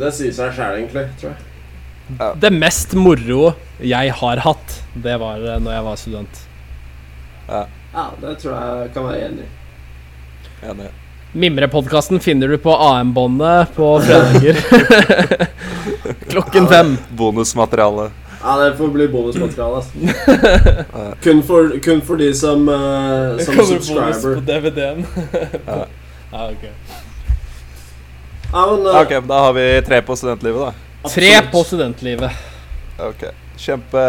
det 0.01 0.11
sier 0.15 0.35
seg 0.37 0.53
sjæl, 0.57 0.77
egentlig, 0.83 1.07
tror 1.21 1.33
jeg. 1.33 2.37
Det 2.45 2.53
mest 2.55 2.93
moro 2.95 3.55
jeg 3.83 4.13
har 4.21 4.43
hatt, 4.45 4.77
det 4.95 5.17
var 5.19 5.41
når 5.43 5.73
jeg 5.73 5.87
var 5.89 5.99
student. 6.01 6.43
Ja, 7.49 7.65
Ja, 7.95 8.11
det 8.21 8.37
tror 8.43 8.55
jeg 8.55 8.93
kan 8.95 9.09
være 9.09 9.27
enig 9.29 9.47
i. 9.47 9.51
enig. 10.71 10.93
Mimrepodkasten 11.37 12.21
finner 12.21 12.49
du 12.49 12.59
på 12.59 12.77
AM-båndet 12.77 13.75
på 13.77 14.01
fredager. 14.01 14.57
Klokken 16.33 16.69
fem. 16.69 16.97
Bonusmateriale. 17.09 18.11
Ja, 18.43 18.57
det 18.57 18.77
får 18.77 18.89
bli 18.89 19.09
bonusmateriale. 19.09 19.77
Altså. 19.77 21.15
kun, 21.23 21.43
for, 21.43 21.79
kun 21.85 22.01
for 22.01 22.17
de 22.17 22.35
som, 22.35 22.69
uh, 22.69 23.39
som 23.39 23.55
subscriber. 23.55 24.13
Kommer 24.13 24.13
bonus 24.13 24.23
på 24.23 24.41
DVD-en. 24.53 25.07
Ja. 25.67 25.87
ja, 26.33 26.51
ok. 26.51 26.65
Ja, 28.53 28.67
men 28.71 28.87
uh, 28.87 29.01
Ok, 29.01 29.17
da 29.29 29.41
har 29.49 29.53
vi 29.53 29.83
tre 29.87 30.03
på 30.03 30.17
studentlivet, 30.17 30.61
da. 30.61 31.11
Tre 31.11 31.33
på 31.53 31.65
studentlivet. 31.65 32.31
Ok. 32.99 33.29
Kjempe 33.57 34.03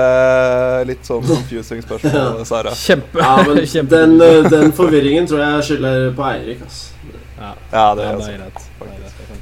Litt 0.89 1.05
sånn 1.07 1.23
confusing 1.31 1.81
spørsmål, 1.85 2.41
Sara. 2.47 2.73
Kjempe. 2.75 3.19
Ja, 3.23 3.35
men 3.47 3.61
kjempe. 3.73 3.89
den, 3.95 4.17
eh, 4.21 4.49
den 4.51 4.73
forvirringen 4.75 5.27
tror 5.29 5.39
jeg 5.45 5.63
skylder 5.69 6.11
på 6.17 6.25
Eirik, 6.31 6.61
Altså. 6.67 6.93
ja. 7.39 7.51
Ja, 7.71 7.85
det 7.95 8.03
er 8.05 8.13
er 8.13 8.37
greit. 8.43 8.61
Er 8.81 8.85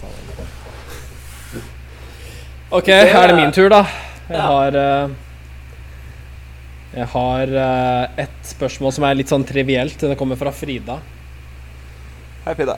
ta 0.01 0.07
den. 0.13 0.23
Er 3.21 3.27
det 3.31 3.35
min 3.37 3.51
tur, 3.55 3.69
da? 3.69 3.83
Jeg 4.29 4.37
Ja. 4.37 4.41
har 4.49 4.75
eh, 4.75 5.09
Jeg 6.95 7.07
har 7.11 7.41
eh, 7.59 8.23
et 8.23 8.37
spørsmål 8.47 8.93
som 8.95 9.03
er 9.03 9.15
litt 9.19 9.27
sånn 9.29 9.43
trivielt. 9.45 9.97
Det 9.99 10.17
kommer 10.17 10.35
fra 10.39 10.51
Frida. 10.55 10.99
Hei, 12.45 12.53
Frida. 12.55 12.77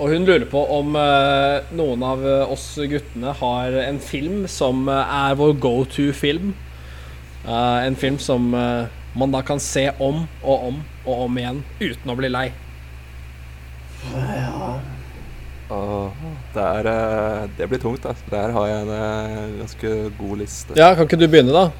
Og 0.00 0.08
hun 0.08 0.24
lurer 0.24 0.46
på 0.48 0.56
om 0.72 0.94
eh, 0.96 1.60
noen 1.76 2.00
av 2.06 2.22
eh, 2.24 2.52
oss 2.52 2.78
guttene 2.88 3.32
har 3.42 3.72
en 3.82 3.98
film 4.00 4.46
som 4.48 4.88
eh, 4.88 5.16
er 5.28 5.34
vår 5.36 5.52
go 5.60 5.84
to-film. 5.84 6.54
En 7.42 7.96
film 7.98 8.18
som 8.22 8.54
man 8.54 9.32
da 9.34 9.40
kan 9.42 9.58
se 9.58 9.90
om 9.98 10.30
og 10.44 10.66
om 10.68 10.76
og 11.02 11.24
om 11.24 11.38
igjen 11.40 11.64
uten 11.80 12.10
å 12.12 12.14
bli 12.14 12.28
lei. 12.30 12.54
Ja. 14.14 14.78
Åh, 15.74 16.06
det, 16.54 16.62
er, 16.62 16.86
det 17.58 17.66
blir 17.66 17.82
tungt, 17.82 18.06
altså. 18.06 18.22
Der 18.30 18.54
har 18.54 18.70
jeg 18.70 18.86
en 18.86 19.58
ganske 19.58 20.14
god 20.20 20.38
liste. 20.44 20.70
Ja, 20.78 20.94
kan 20.94 21.10
ikke 21.10 21.18
du 21.18 21.26
begynne, 21.26 21.50
da? 21.50 21.74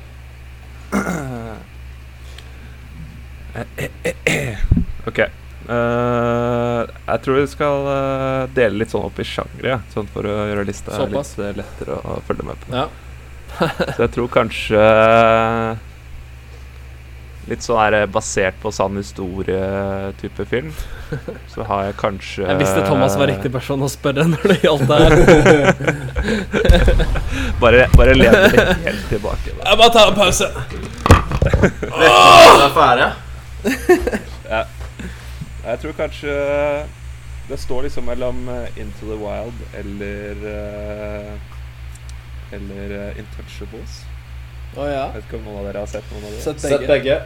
Ok. 5.07 5.42
Eh, 5.73 6.81
jeg 7.07 7.23
tror 7.25 7.39
vi 7.39 7.47
skal 7.51 7.87
uh, 7.87 8.51
dele 8.57 8.83
litt 8.83 8.93
sånn 8.93 9.07
opp 9.07 9.21
i 9.23 9.27
sjangre, 9.27 9.77
ja. 9.77 9.79
sånn 9.95 10.09
for 10.13 10.27
å 10.27 10.35
gjøre 10.51 10.67
lista 10.69 10.97
Såpass. 10.97 11.37
litt 11.39 11.47
eh, 11.47 11.57
lettere 11.63 11.99
å 12.03 12.19
følge 12.27 12.49
med 12.49 12.61
på. 12.65 12.75
Ja. 12.75 12.87
Så 13.95 14.07
jeg 14.07 14.13
tror 14.15 14.29
kanskje 14.33 14.85
Litt 17.51 17.65
sånn 17.67 17.81
her 17.81 18.07
basert 18.07 18.55
på 18.63 18.71
sann 18.73 18.95
historie-type 18.97 20.45
film. 20.47 20.69
Så 21.53 21.67
har 21.67 21.89
jeg 21.89 21.97
kanskje 21.99 22.47
Jeg 22.47 22.61
visste 22.61 22.85
Thomas 22.87 23.17
var 23.19 23.27
riktig 23.33 23.51
person 23.53 23.83
å 23.83 23.89
spørre 23.91 24.29
når 24.31 24.53
det 24.53 24.59
gjaldt 24.63 24.87
det 24.89 24.99
her. 25.03 25.13
Bare, 27.63 27.89
bare 27.95 28.15
len 28.15 28.35
deg 28.35 28.55
helt 28.87 29.05
tilbake. 29.11 29.53
Da. 29.59 29.67
Jeg 29.69 29.79
bare 29.79 29.93
tar 29.95 30.09
en 30.11 30.17
pause. 30.19 30.49
Det 31.43 32.09
er 32.09 32.73
ferdig, 32.79 33.11
ja. 34.51 34.63
Jeg 35.63 35.79
tror 35.83 35.97
kanskje 35.99 36.35
det 37.49 37.59
står 37.59 37.87
liksom 37.87 38.07
mellom 38.07 38.49
eh, 38.49 38.79
Into 38.81 39.07
the 39.09 39.19
Wild 39.19 39.63
eller 39.79 40.45
eh, 40.53 41.33
Eller 42.53 42.95
eh, 42.99 43.19
Intouchables. 43.23 44.03
Oh, 44.77 44.87
ja. 44.89 45.09
Jeg 45.13 45.15
vet 45.15 45.27
ikke 45.27 45.41
om 45.41 45.49
noen 45.49 45.59
av 45.61 45.67
dere 45.69 45.83
har 45.85 45.91
sett 45.91 46.13
noen 46.13 46.27
av 46.27 46.31
dem. 46.31 46.43
Sett 46.45 46.63
Sett 46.63 46.87
begge. 46.87 46.93
begge. 46.93 47.19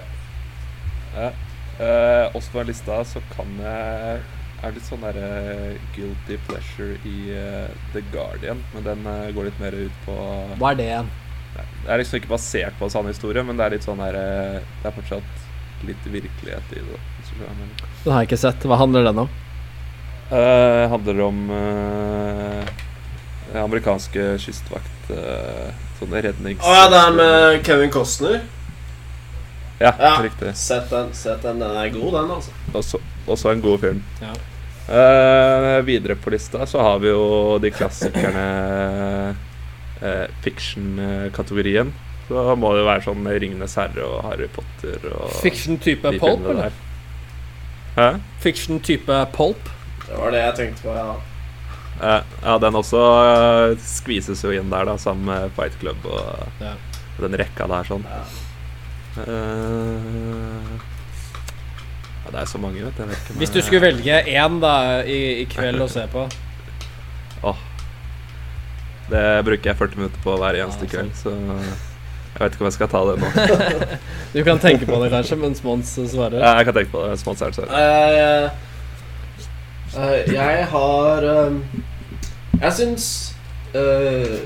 Ja. 1.17 1.29
Eh, 1.77 2.37
også 2.37 2.53
på 2.53 2.63
den 2.63 2.73
lista 2.73 3.03
så 3.05 3.23
kan 3.35 3.53
jeg 3.61 4.25
er 4.65 4.73
litt 4.73 4.89
sånn 4.89 5.05
der 5.05 5.19
eh, 5.21 5.77
guilty 5.95 6.39
pleasure 6.49 6.97
i 7.05 7.17
uh, 7.37 7.69
The 7.93 8.01
Guardian, 8.09 8.63
men 8.73 8.87
den 8.87 9.05
går 9.37 9.51
litt 9.51 9.61
mer 9.61 9.77
ut 9.77 9.99
på 10.07 10.17
Hva 10.57 10.73
er 10.73 10.79
det 10.81 10.87
igjen? 10.89 11.11
Det 11.57 11.93
er 11.93 12.01
liksom 12.01 12.19
ikke 12.21 12.33
basert 12.33 12.79
på 12.79 12.89
en 12.89 12.93
sann 12.93 13.09
historie, 13.09 13.45
men 13.47 13.59
det 13.59 13.67
er 13.67 13.77
litt 13.77 13.87
sånn 13.87 14.01
der 14.03 14.19
eh, 14.19 14.57
Det 14.83 14.91
er 14.91 14.97
fortsatt 14.97 15.87
litt 15.87 16.09
virkelighet 16.09 16.73
i 16.75 16.83
det. 16.83 16.99
hvis 17.19 17.31
du 17.31 17.39
skjønner. 17.43 17.96
Den 18.07 18.15
har 18.15 18.23
jeg 18.23 18.29
ikke 18.31 18.39
sett. 18.39 18.65
Hva 18.71 18.77
handler 18.79 19.03
den 19.09 19.17
om? 19.25 19.31
Uh, 20.31 20.85
handler 20.93 21.23
om 21.25 21.41
uh, 21.51 22.69
amerikanske 23.59 24.37
kystvakt 24.43 25.11
uh, 25.11 25.73
Sånne 25.99 26.21
rednings... 26.23 26.63
Å 26.63 26.75
ja, 26.77 26.85
det 26.93 27.01
er 27.01 27.17
med 27.17 27.59
Kevin 27.67 27.91
Costner. 27.91 28.45
Ja, 29.81 29.91
Ja. 29.99 30.13
riktig. 30.23 30.55
Sett 30.55 30.87
den. 30.93 31.11
set 31.19 31.43
den. 31.43 31.59
Den 31.59 31.75
er 31.83 31.91
god, 31.97 32.13
den, 32.15 32.31
altså. 32.37 32.55
Også, 32.79 33.03
også 33.27 33.51
en 33.57 33.65
god 33.65 33.83
film. 33.83 34.03
Ja. 34.23 34.37
Uh, 34.87 35.83
videre 35.83 36.15
på 36.15 36.31
lista 36.31 36.63
så 36.71 36.85
har 36.87 37.03
vi 37.03 37.11
jo 37.11 37.59
de 37.59 37.75
klassikerne 37.75 38.47
uh, 39.99 40.27
fiction-kategorien. 40.47 41.91
Så 42.29 42.55
må 42.55 42.71
det 42.75 42.85
jo 42.85 42.91
være 42.93 43.07
sånn 43.11 43.27
'Ringenes 43.27 43.75
herre' 43.79 44.07
og 44.07 44.21
'Harry 44.29 44.47
Potter' 44.53 45.11
og 45.11 45.41
Fiction-type 45.43 46.19
pulp, 46.21 46.47
eller? 46.55 46.85
Hæ? 47.97 48.09
Fiction-type 48.45 49.17
pulp? 49.33 49.71
Det 50.07 50.17
var 50.21 50.31
det 50.35 50.43
jeg 50.43 50.55
tenkte 50.61 50.83
på, 50.87 50.95
ja. 50.97 51.15
Uh, 51.97 52.21
ja, 52.45 52.59
den 52.61 52.77
også 52.77 53.01
uh, 53.01 53.79
skvises 53.81 54.43
jo 54.45 54.51
inn 54.53 54.69
der, 54.71 54.85
da, 54.85 54.99
sammen 55.01 55.25
med 55.31 55.55
Fight 55.57 55.79
Club 55.81 56.05
og 56.05 56.61
Ja. 56.61 56.75
den 57.23 57.39
rekka 57.41 57.67
der 57.73 57.89
sånn. 57.89 58.05
ja. 58.05 58.25
Uh, 59.17 60.77
ja, 62.27 62.33
det 62.35 62.41
er 62.43 62.49
så 62.51 62.59
mange, 62.61 62.83
vet 62.85 62.99
du. 62.99 63.03
Jeg 63.09 63.39
Hvis 63.41 63.51
du 63.55 63.61
skulle 63.63 63.81
velge 63.87 64.19
én 64.29 64.61
da 64.61 64.75
i, 65.09 65.41
i 65.41 65.45
kveld 65.49 65.81
å 65.81 65.89
se 65.89 66.03
på 66.13 66.27
Åh. 67.49 67.57
Det 69.09 69.23
bruker 69.47 69.71
jeg 69.71 69.79
40 69.79 70.01
minutter 70.01 70.21
på 70.25 70.35
hver 70.37 70.59
eneste 70.59 70.85
Ja, 70.85 70.91
kveld, 70.91 71.13
så 71.17 71.33
jeg 72.37 72.45
vet 72.45 72.53
ikke 72.53 72.65
om 72.65 72.67
jeg 72.69 72.73
skal 72.77 72.89
ta 72.93 73.01
det 73.09 73.15
nå. 73.21 73.27
Du 74.35 74.43
kan 74.45 74.59
tenke 74.61 74.87
på 74.87 74.99
det 75.05 75.11
kanskje 75.11 75.37
mens 75.41 75.63
Mons 75.65 75.95
svarer. 76.11 76.37
Ja, 76.39 76.51
jeg 76.59 76.65
kan 76.69 76.75
tenke 76.77 76.91
på 76.93 77.03
det. 77.03 77.09
mens 77.15 77.27
Mons 77.27 77.43
er 77.43 77.53
svarer. 77.57 77.71
Uh, 77.73 78.51
uh, 79.97 80.35
jeg 80.35 80.67
har 80.71 81.25
um, 81.47 81.63
Jeg 82.61 82.73
syns 82.73 83.07
uh, 83.75 84.37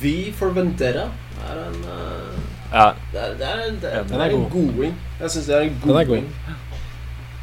Vi 0.00 0.32
for 0.36 0.52
Vendera 0.56 1.06
er 1.44 1.58
en 1.68 1.80
eh, 1.84 2.36
Ja, 2.72 2.84
Det 3.12 3.20
er, 3.20 3.32
det 3.38 3.46
er, 3.48 3.58
en- 3.68 3.80
det 3.82 3.90
er, 3.94 4.02
den 4.02 4.20
er 4.20 4.24
en 4.24 4.30
god. 4.40 4.50
goding. 4.50 4.94
Jeg 5.20 5.30
syns 5.30 5.46
det 5.46 5.56
er 5.56 5.60
en 5.60 5.80
goding. 5.82 6.28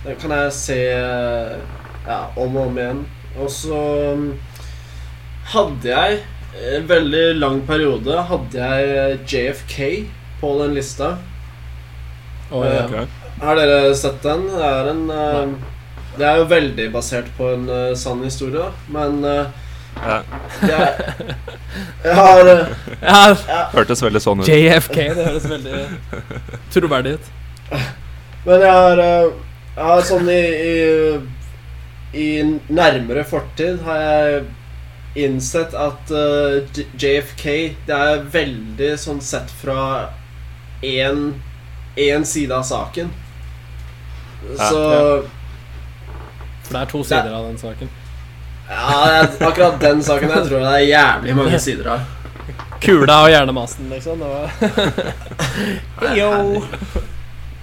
Den 0.06 0.16
kan 0.22 0.32
jeg 0.32 0.54
se 0.54 0.78
eh, 0.78 1.52
ja, 2.08 2.18
om 2.38 2.56
og 2.56 2.66
om 2.68 2.78
igjen. 2.78 3.04
Og 3.38 3.52
så 3.52 3.78
um, 4.14 4.34
hadde 5.54 5.90
jeg 5.98 6.18
en 6.60 6.88
veldig 6.88 7.26
lang 7.40 7.62
periode 7.68 8.24
hadde 8.28 8.70
jeg 8.72 9.20
JFK 9.32 9.78
på 10.42 10.54
den 10.62 10.76
lista. 10.76 11.16
Oh, 12.52 12.66
ja. 12.68 12.86
okay. 12.86 13.06
Har 13.42 13.58
dere 13.58 13.96
sett 13.96 14.22
den? 14.24 14.46
Det 14.52 14.68
er 14.68 14.90
en 14.92 15.04
eh, 15.10 15.54
Det 16.18 16.26
er 16.28 16.42
jo 16.42 16.48
veldig 16.52 16.88
basert 16.94 17.30
på 17.38 17.54
en 17.56 17.70
eh, 17.72 17.94
sann 17.98 18.22
historie. 18.26 18.68
Men 18.92 19.24
uh, 19.24 19.48
ja. 19.96 20.18
jeg, 20.68 21.36
jeg 22.04 22.16
har 22.16 22.52
eh, 22.52 22.74
ja, 23.02 23.64
Hørtes 23.74 24.04
veldig 24.04 24.22
sånn 24.24 24.44
ut. 24.44 24.50
JFK, 24.50 24.98
det 25.16 25.28
høres 25.28 25.48
veldig 25.50 25.82
troverdig 26.74 27.18
ut. 27.18 27.32
Men 28.46 28.66
jeg 28.66 28.76
har, 28.76 29.04
eh, 29.06 29.28
jeg 29.76 29.90
har 29.92 30.08
sånn 30.10 30.32
i, 30.32 30.42
i 32.12 32.22
I 32.22 32.30
nærmere 32.68 33.24
fortid 33.24 33.80
har 33.86 34.02
jeg 34.04 34.42
innsett 35.14 35.74
at 35.74 36.12
uh, 36.12 36.64
JFK 36.98 37.76
Det 37.86 37.96
er 37.96 38.24
veldig 38.32 39.00
sånn 39.00 39.22
sett 39.22 39.52
fra 39.62 40.10
én 40.82 41.34
side 42.26 42.52
av 42.56 42.64
saken. 42.64 43.10
Ja, 44.58 44.70
Så 44.70 45.24
For 46.64 46.74
det 46.74 46.82
er 46.82 46.86
to 46.90 47.04
sider 47.04 47.34
av 47.36 47.46
den 47.50 47.58
saken. 47.62 47.90
Ja, 48.72 49.28
akkurat 49.40 49.80
den 49.82 50.04
saken 50.04 50.30
jeg 50.32 50.48
tror 50.48 50.60
det 50.64 50.72
er 50.72 50.80
jævlig 50.88 51.36
mange 51.38 51.60
sider 51.68 51.88
av. 51.98 52.02
Kula 52.82 53.24
og 53.28 53.30
hjernemassen, 53.30 53.90
liksom. 53.92 54.20
Det 54.24 54.30
var 54.32 54.48
Heyo. 56.02 56.32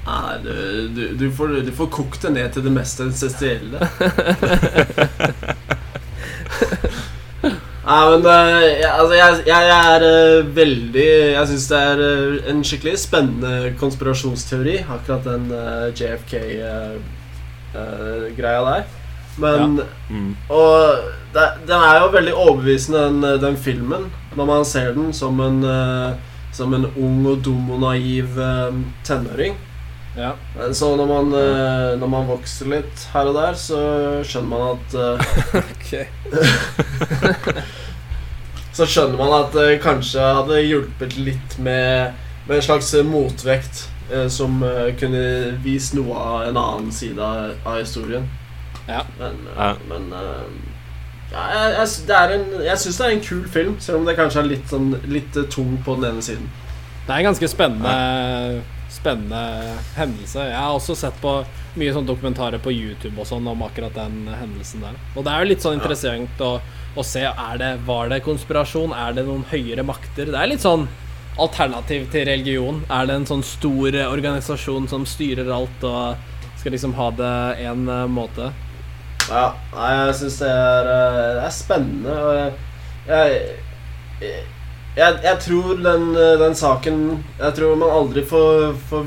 Nei, 0.09 0.35
du, 0.45 0.53
du, 0.95 1.03
du, 1.19 1.27
får, 1.35 1.47
du 1.67 1.73
får 1.75 1.89
kokt 1.93 2.23
det 2.23 2.31
ned 2.37 2.53
til 2.55 2.63
det 2.69 2.73
mest 2.73 3.01
essensielle. 3.03 3.79
Nei, 7.89 8.03
men 8.12 8.26
eh, 8.28 8.66
jeg, 8.82 8.91
altså, 8.93 9.14
jeg, 9.16 9.36
jeg 9.49 9.68
er 9.72 10.03
uh, 10.05 10.49
veldig 10.57 11.05
Jeg 11.32 11.49
syns 11.49 11.68
det 11.70 11.78
er 11.80 11.99
uh, 12.03 12.34
en 12.51 12.59
skikkelig 12.66 12.99
spennende 13.01 13.53
konspirasjonsteori, 13.80 14.76
akkurat 14.93 15.24
den 15.24 15.47
JFK-greia 15.97 16.74
eh, 18.61 18.68
der. 18.68 18.82
Men 19.39 19.80
Mm. 20.09 20.32
Og 20.49 20.72
det, 21.34 21.43
den 21.68 21.82
er 21.84 21.99
jo 22.01 22.07
veldig 22.12 22.34
overbevisende, 22.34 22.99
den, 22.99 23.41
den 23.43 23.57
filmen, 23.61 24.07
når 24.36 24.45
man 24.49 24.64
ser 24.64 24.93
den 24.97 25.12
som 25.12 25.41
en 25.41 25.64
Som 26.53 26.74
en 26.74 26.86
ung 26.97 27.26
og 27.28 27.45
dum 27.45 27.70
og 27.70 27.80
naiv 27.80 28.26
tenåring. 29.05 29.55
Ja. 30.19 30.33
Så 30.75 30.91
når 30.99 31.07
man, 31.07 31.29
eh, 31.39 31.93
når 32.01 32.11
man 32.11 32.27
vokser 32.29 32.66
litt 32.73 33.05
her 33.12 33.29
og 33.31 33.37
der, 33.39 33.55
så 33.59 33.79
skjønner 34.27 34.51
man 34.51 34.62
at 34.75 34.97
eh, 34.99 36.07
Så 38.79 38.87
skjønner 38.87 39.19
man 39.19 39.33
at 39.41 39.55
det 39.57 39.81
kanskje 39.83 40.23
hadde 40.23 40.61
hjulpet 40.62 41.16
litt 41.19 41.57
med, 41.59 42.14
med 42.47 42.59
en 42.61 42.62
slags 42.66 42.93
motvekt 43.07 43.89
eh, 44.12 44.29
som 44.31 44.61
eh, 44.62 44.93
kunne 45.01 45.23
vist 45.64 45.97
noe 45.99 46.14
av 46.14 46.45
en 46.51 46.61
annen 46.61 46.93
side 46.95 47.19
av, 47.19 47.57
historien. 47.81 48.29
Ja. 48.87 49.03
Men, 49.19 49.41
eh, 49.51 49.59
Ja. 49.59 49.73
men 49.91 50.12
eh, 50.14 50.45
ja, 51.33 51.43
jeg, 51.53 51.73
jeg, 51.75 52.07
det 52.09 52.14
er 52.16 52.31
en, 52.39 52.45
jeg 52.64 52.81
syns 52.81 52.99
det 53.01 53.07
er 53.07 53.16
en 53.16 53.27
kul 53.27 53.43
film, 53.53 53.75
selv 53.85 53.99
om 53.99 54.07
det 54.09 54.14
kanskje 54.16 54.41
er 54.45 54.51
litt, 54.55 54.71
sånn, 54.71 54.95
litt 55.11 55.37
eh, 55.37 55.49
tung 55.53 55.75
på 55.85 55.99
den 55.99 56.12
ene 56.12 56.23
siden. 56.25 56.47
Det 57.05 57.12
er 57.12 57.19
en 57.19 57.31
ganske 57.33 57.51
spennende 57.51 58.62
Spennende 58.99 59.41
hendelse. 59.95 60.43
Jeg 60.51 60.59
har 60.59 60.75
også 60.75 60.97
sett 60.99 61.19
på 61.23 61.33
mye 61.79 61.95
sånn 61.95 62.09
dokumentarer 62.09 62.59
på 62.63 62.73
YouTube 62.75 63.21
og 63.21 63.29
sånn 63.29 63.47
om 63.47 63.63
akkurat 63.63 63.95
den 63.95 64.27
hendelsen 64.27 64.83
der. 64.83 64.97
Og 65.15 65.27
det 65.27 65.35
er 65.35 65.45
jo 65.45 65.51
litt 65.53 65.65
sånn 65.65 65.79
interessant 65.79 66.43
å, 66.43 66.55
å 66.99 67.05
se 67.07 67.23
er 67.29 67.61
det, 67.61 67.75
Var 67.87 68.11
det 68.11 68.25
konspirasjon? 68.27 68.95
Er 68.97 69.15
det 69.15 69.29
noen 69.29 69.47
høyere 69.53 69.87
makter? 69.87 70.33
Det 70.33 70.41
er 70.41 70.51
litt 70.51 70.65
sånn 70.65 70.89
alternativ 71.39 72.09
til 72.11 72.27
religion. 72.27 72.83
Er 72.91 73.07
det 73.07 73.21
en 73.21 73.29
sånn 73.29 73.45
stor 73.47 73.95
eh, 73.95 74.11
organisasjon 74.11 74.89
som 74.91 75.07
styrer 75.07 75.53
alt 75.55 75.87
og 75.87 76.59
skal 76.59 76.75
liksom 76.75 76.97
ha 76.99 77.13
det 77.15 77.37
én 77.69 77.87
måte? 78.11 78.51
Ja, 79.29 79.53
jeg 79.77 80.15
syns 80.19 80.39
det, 80.43 80.51
eh, 80.51 81.33
det 81.39 81.45
er 81.45 81.55
spennende. 81.55 82.15
Jeg, 83.09 83.43
jeg, 84.23 84.47
jeg, 84.99 85.19
jeg 85.23 85.39
tror 85.45 85.79
den, 85.83 86.09
eh, 86.17 86.35
den 86.41 86.55
saken 86.59 87.03
Jeg 87.39 87.55
tror 87.55 87.77
man 87.79 87.95
aldri 87.95 88.25
får, 88.27 88.73
får 88.91 89.07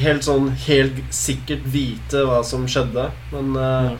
helt 0.00 0.24
sånn 0.24 0.50
helt 0.66 1.00
sikkert 1.14 1.66
vite 1.72 2.24
hva 2.28 2.42
som 2.44 2.66
skjedde. 2.68 3.08
Men 3.32 3.56
uh, 3.56 3.90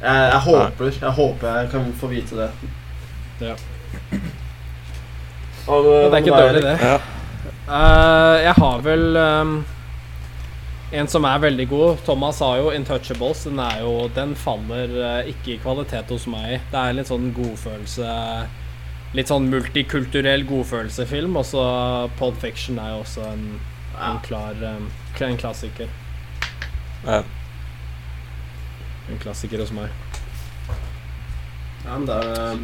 jeg, 0.00 0.22
jeg 0.28 0.40
håper 0.46 0.90
Jeg 0.96 1.14
håper 1.18 1.58
jeg 1.60 1.70
kan 1.74 1.90
få 2.00 2.10
vite 2.12 2.38
det. 2.40 2.48
Ja. 3.42 3.56
Og, 5.72 5.86
det 5.86 6.16
er 6.16 6.18
ikke 6.22 6.40
dårlig, 6.40 6.64
det. 6.64 6.74
Ja. 6.80 6.96
Uh, 7.68 8.36
jeg 8.42 8.54
har 8.58 8.82
vel 8.84 9.04
um, 9.16 9.52
en 10.92 11.08
som 11.08 11.28
er 11.28 11.44
veldig 11.44 11.68
god. 11.70 12.02
Thomas 12.04 12.40
sa 12.42 12.54
jo 12.58 12.72
'Intouchables'. 12.72 13.44
Den, 13.48 13.60
er 13.62 13.84
jo, 13.84 14.08
den 14.14 14.34
faller 14.36 14.96
uh, 14.96 15.28
ikke 15.28 15.54
i 15.54 15.60
kvalitet 15.62 16.10
hos 16.12 16.26
meg. 16.28 16.60
Det 16.72 16.80
er 16.80 16.98
litt 16.98 17.12
sånn 17.12 17.30
godfølelse 17.36 18.16
Litt 19.12 19.28
sånn 19.28 19.50
multikulturell 19.52 20.46
godfølelsefilm. 20.48 21.36
Og 21.36 21.46
så 21.48 21.64
Pod 22.18 22.38
Fiction 22.40 22.80
er 22.80 22.94
jo 22.94 23.02
også 23.02 23.26
en, 23.28 23.44
en 23.98 24.22
klar 24.24 24.56
en 24.64 25.38
klassiker. 25.38 25.90
Ja. 27.04 27.22
En 29.10 29.20
klassiker 29.22 29.60
hos 29.60 29.72
meg. 29.74 29.90
Ja, 31.84 31.98
men 31.98 32.06
det 32.06 32.14
er, 32.14 32.58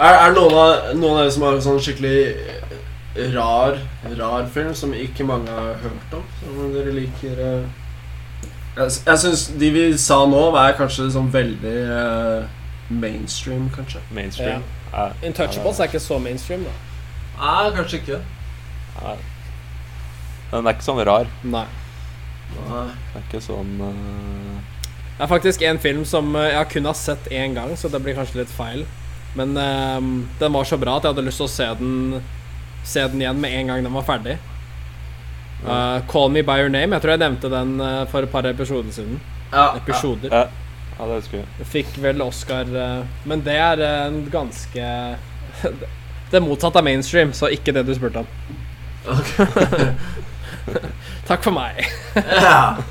er, 0.00 0.14
er 0.14 0.30
det 0.32 0.36
noen 0.40 0.54
av, 0.56 0.70
noen 0.96 1.10
av 1.12 1.24
dere 1.24 1.32
som 1.34 1.44
har 1.44 1.58
sånn 1.64 1.82
skikkelig 1.84 2.14
eh, 2.32 3.34
rar, 3.34 3.76
rar 4.16 4.46
film 4.52 4.72
som 4.76 4.94
ikke 4.96 5.26
mange 5.28 5.52
har 5.52 5.76
hørt 5.82 6.16
om? 6.16 6.24
Som 6.40 6.72
dere 6.72 6.94
liker 6.96 7.42
eh? 7.50 7.82
Jeg, 8.76 8.96
jeg 9.06 9.20
syns 9.22 9.44
de 9.60 9.68
vi 9.72 9.84
sa 10.00 10.22
nå, 10.28 10.40
er 10.60 10.74
kanskje 10.76 11.10
sånn 11.12 11.28
veldig 11.32 11.76
eh, 12.00 12.48
mainstream, 12.92 13.70
kanskje. 13.76 14.02
Mainstream. 14.16 14.64
Ja. 14.64 14.75
Intouchables 15.26 15.80
er 15.80 15.90
ikke 15.90 16.00
så 16.00 16.18
mainstream, 16.22 16.64
da. 16.64 16.74
Nei, 17.36 17.72
kanskje 17.76 17.98
ikke. 18.00 18.20
Ja. 18.96 19.16
Den 20.52 20.66
er 20.66 20.76
ikke 20.76 20.86
sånn 20.86 21.02
rar. 21.04 21.28
Nei. 21.44 21.66
Nei. 22.56 22.86
Det 23.12 23.20
er 23.20 23.26
ikke 23.26 23.42
sånn 23.44 23.74
uh... 23.82 24.56
Det 25.16 25.24
er 25.24 25.30
faktisk 25.32 25.62
en 25.64 25.78
film 25.80 26.04
som 26.08 26.28
eh, 26.36 26.50
jeg 26.52 26.68
kun 26.74 26.88
har 26.88 26.96
sett 26.96 27.28
én 27.32 27.54
gang, 27.56 27.70
så 27.76 27.88
det 27.92 28.02
blir 28.04 28.16
kanskje 28.16 28.42
litt 28.42 28.52
feil. 28.52 28.84
Men 29.36 29.56
um, 29.56 30.10
den 30.40 30.52
var 30.52 30.68
så 30.68 30.78
bra 30.80 30.96
at 30.96 31.04
jeg 31.04 31.14
hadde 31.14 31.24
lyst 31.24 31.40
til 31.40 31.48
å 31.48 31.52
se 31.52 31.70
den 31.80 31.94
Se 32.86 33.02
den 33.10 33.20
igjen 33.20 33.40
med 33.42 33.50
en 33.50 33.72
gang 33.72 33.80
den 33.82 33.96
var 33.96 34.04
ferdig. 34.06 34.36
Uh, 35.64 35.98
'Call 36.06 36.28
Me 36.30 36.44
By 36.46 36.60
Your 36.60 36.70
Name'. 36.70 36.94
Jeg 36.94 37.02
tror 37.02 37.16
jeg 37.16 37.22
nevnte 37.24 37.50
den 37.50 37.72
for 38.12 38.22
et 38.22 38.30
par 38.30 38.46
episoder 38.46 38.94
siden. 38.94 39.16
Ja, 39.50 39.72
Episoder. 39.80 40.30
ja. 40.30 40.65
Ja, 40.98 41.06
det 41.06 41.14
husker 41.20 41.38
jeg. 41.38 41.46
Fikk 41.72 41.90
vel 42.02 42.22
Oscar 42.24 42.64
eh, 42.72 43.02
Men 43.28 43.44
det 43.44 43.56
er 43.60 43.82
en 43.84 44.30
ganske 44.32 44.84
Det 46.32 46.40
motsatte 46.42 46.78
av 46.80 46.84
mainstream, 46.84 47.32
så 47.32 47.46
ikke 47.54 47.72
det 47.76 47.86
du 47.86 47.94
spurte 47.94 48.18
om. 48.24 48.26
Takk 51.28 51.44
for 51.44 51.54
meg. 51.54 51.86
Ja. 52.16 52.76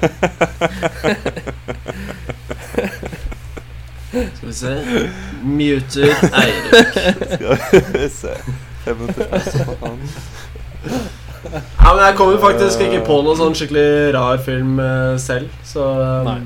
Skal 4.16 4.48
vi 4.48 4.54
se 4.56 4.76
Muter 5.44 6.16
Eirik. 6.32 6.88
Skal 7.34 7.84
vi 7.92 8.10
se. 8.10 8.34
500 8.86 9.14
penger 9.14 9.76
på. 9.80 9.90
Ja, 11.54 11.94
men 11.96 12.06
jeg 12.06 12.16
kommer 12.16 12.38
faktisk 12.42 12.82
ikke 12.86 13.04
på 13.06 13.20
noen 13.26 13.38
sånn 13.40 13.56
skikkelig 13.58 14.14
rar 14.16 14.40
film 14.46 14.80
eh, 14.82 15.16
selv, 15.22 15.50
så 15.68 15.84
um, 16.00 16.30
Nei. 16.30 16.40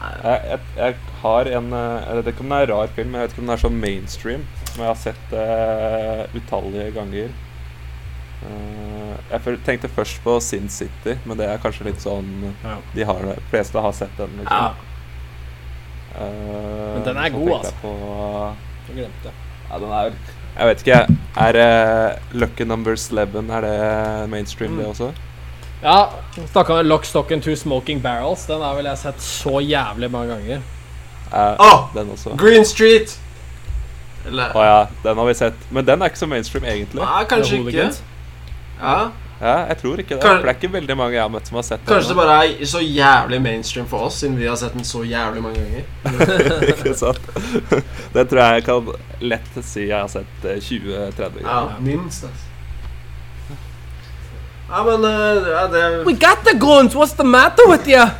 Jeg, 0.00 0.40
jeg, 0.48 0.60
jeg 0.76 0.94
har 1.20 1.48
en 1.58 1.72
eh, 1.76 2.06
Jeg 2.06 2.16
vet 2.16 2.28
ikke 2.32 2.44
om 2.44 2.52
det 2.52 2.58
er 2.58 2.66
en 2.66 2.72
rar 2.72 2.92
film, 2.96 3.14
jeg 3.14 3.22
vet 3.26 3.34
ikke 3.34 3.42
om 3.42 3.46
den 3.50 3.54
er 3.56 3.62
så 3.62 3.70
mainstream. 3.74 4.44
Men 4.70 4.84
jeg 4.84 4.90
har 4.90 5.00
sett 5.02 5.30
det 5.32 6.40
utallige 6.40 6.90
ganger. 6.96 7.32
Uh, 8.40 9.16
jeg 9.28 9.58
tenkte 9.66 9.90
først 9.92 10.22
på 10.24 10.38
Sin 10.40 10.70
City, 10.72 11.18
men 11.28 11.36
det 11.36 11.44
er 11.44 11.60
kanskje 11.60 11.90
litt 11.90 12.00
sånn 12.00 12.30
Ja. 12.64 12.78
De 12.94 13.04
har 13.04 13.26
det, 13.28 13.34
fleste 13.50 13.82
har 13.84 13.92
sett 13.92 14.14
den. 14.16 14.32
Liksom. 14.40 14.56
Ja. 14.56 14.70
Uh, 16.16 16.94
Men 16.96 17.04
den 17.10 17.20
er 17.20 17.34
god, 17.34 17.50
altså. 17.58 17.74
På, 17.82 17.92
du 18.88 18.94
glemte 18.96 19.32
ja, 19.70 19.78
den 19.78 19.92
er 19.94 20.14
Jeg 20.56 20.66
vet 20.70 20.80
ikke. 20.82 21.18
Er 21.44 21.58
uh, 21.60 22.38
Lucky 22.40 22.64
Numbers 22.66 23.04
11 23.12 23.52
Er 23.54 23.66
det 23.66 24.30
mainstream, 24.32 24.72
Mm. 24.72 24.78
det 24.80 24.86
også? 24.94 25.12
Ja, 25.82 26.10
snakka 26.52 26.74
om 26.80 26.86
Lock, 26.86 27.04
Stock 27.04 27.30
and 27.32 27.42
Two 27.42 27.56
Smoking 27.56 28.00
Barrels. 28.00 28.46
Den 28.46 28.60
har 28.60 28.74
vel 28.76 28.84
jeg 28.90 28.98
sett 29.00 29.22
så 29.24 29.60
jævlig 29.64 30.10
mange 30.12 30.34
ganger. 30.34 30.60
Eh, 31.32 31.54
oh, 31.62 31.86
den 31.94 32.10
også? 32.12 32.34
Green 32.36 32.64
Street! 32.68 33.16
Eller 34.26 34.52
Å 34.52 34.64
ja, 34.66 34.80
den 35.04 35.16
har 35.16 35.24
vi 35.30 35.34
sett. 35.38 35.62
Men 35.72 35.86
den 35.88 36.02
er 36.02 36.10
ikke 36.12 36.20
så 36.20 36.28
mainstream, 36.28 36.66
egentlig. 36.68 37.00
Nei, 37.00 37.24
kanskje 37.30 37.62
ikke. 37.64 37.90
Ja, 38.82 39.00
Ja, 39.40 39.54
jeg 39.70 39.78
tror 39.80 39.96
ikke 40.02 40.14
det. 40.18 40.20
Kan- 40.20 40.34
For 40.36 40.44
det 40.44 40.50
er 40.52 40.58
ikke 40.58 40.72
veldig 40.72 40.96
mange 41.00 41.14
jeg 41.14 41.22
har 41.22 41.30
møtt 41.32 41.46
som 41.48 41.56
har 41.56 41.62
sett 41.64 41.80
den. 41.80 41.94
Kanskje 41.94 42.08
det 42.12 42.16
bare 42.18 42.34
er 42.60 42.66
så 42.68 42.80
jævlig 42.84 43.38
mainstream 43.40 43.86
for 43.88 44.04
oss, 44.10 44.18
siden 44.20 44.36
vi 44.36 44.44
har 44.50 44.56
sett 44.60 44.74
den 44.76 44.84
så 44.84 45.00
jævlig 45.00 45.40
mange 45.42 45.62
ganger. 45.64 46.68
ikke 46.74 46.92
sant? 46.94 47.20
Det 48.14 48.26
tror 48.28 48.42
jeg 48.42 48.58
jeg 48.60 48.64
kan 48.66 48.90
lett 49.32 49.56
si 49.64 49.86
jeg 49.86 49.96
har 49.96 50.12
sett 50.12 50.44
eh, 50.44 50.60
20-30 50.60 51.16
ganger. 51.16 51.48
Ja, 51.48 51.78
minst, 51.80 52.24
altså. 52.28 52.49
Ja, 54.70 54.84
men 54.84 55.04
eh, 55.04 55.48
ja, 55.50 55.66
det 55.68 56.04
We 56.06 56.12
got 56.12 56.44
the 56.46 56.58
guns! 56.58 56.94
What's 56.94 57.16
the 57.16 57.24
matter 57.24 57.68
with 57.70 57.88
you? 57.88 58.06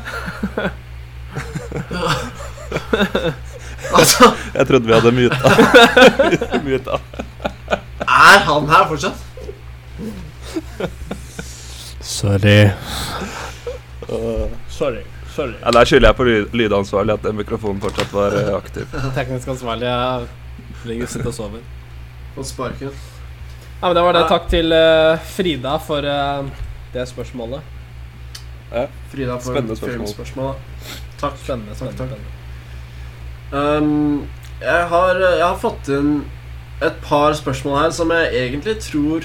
Altså, 3.98 4.24
Jeg 4.54 4.66
trodde 4.66 4.86
vi 4.86 4.92
hadde 4.92 5.12
muta. 5.12 5.50
muta. 6.68 6.98
er 8.00 8.38
han 8.46 8.68
her 8.68 8.84
fortsatt? 8.88 9.14
Sorry. 12.00 12.70
Uh, 14.08 14.50
Sorry. 14.68 15.02
Sorry. 15.34 15.54
ja, 15.64 15.70
der 15.70 15.84
skylder 15.84 16.08
jeg 16.08 16.16
på 16.16 16.24
lyd 16.24 16.46
lydansvarlig 16.52 17.12
at 17.12 17.22
den 17.22 17.36
mikrofonen 17.38 17.80
fortsatt 17.82 18.12
var 18.12 18.34
eh, 18.34 18.54
aktiv. 18.56 18.86
Teknisk 19.16 19.48
ansvarlig 19.48 19.90
ligger 20.84 21.26
og 21.26 21.34
sover. 21.34 21.62
Og 22.36 22.46
sparken. 22.46 22.90
Ja, 23.80 23.86
men 23.88 23.94
Det 23.96 24.02
var 24.02 24.12
det. 24.12 24.24
Takk 24.28 24.48
til 24.52 24.72
uh, 24.76 25.16
Frida 25.24 25.78
for 25.80 26.04
uh, 26.04 26.48
det 26.92 27.06
spørsmålet. 27.08 27.60
Frida 29.10 29.38
for 29.40 29.54
Spennende 29.54 29.76
spørsmål. 29.76 29.94
filmspørsmål. 29.94 30.54
Takk. 31.20 31.38
Spennende. 31.40 31.74
spennende, 31.74 31.98
takk. 31.98 32.10
spennende. 32.10 32.38
Um, 33.52 34.26
jeg, 34.60 34.82
har, 34.92 35.20
jeg 35.20 35.46
har 35.46 35.56
fått 35.58 35.88
inn 35.90 36.10
et 36.84 36.98
par 37.02 37.32
spørsmål 37.34 37.78
her 37.80 37.94
som 37.96 38.12
jeg 38.14 38.34
egentlig 38.44 38.76
tror 38.84 39.24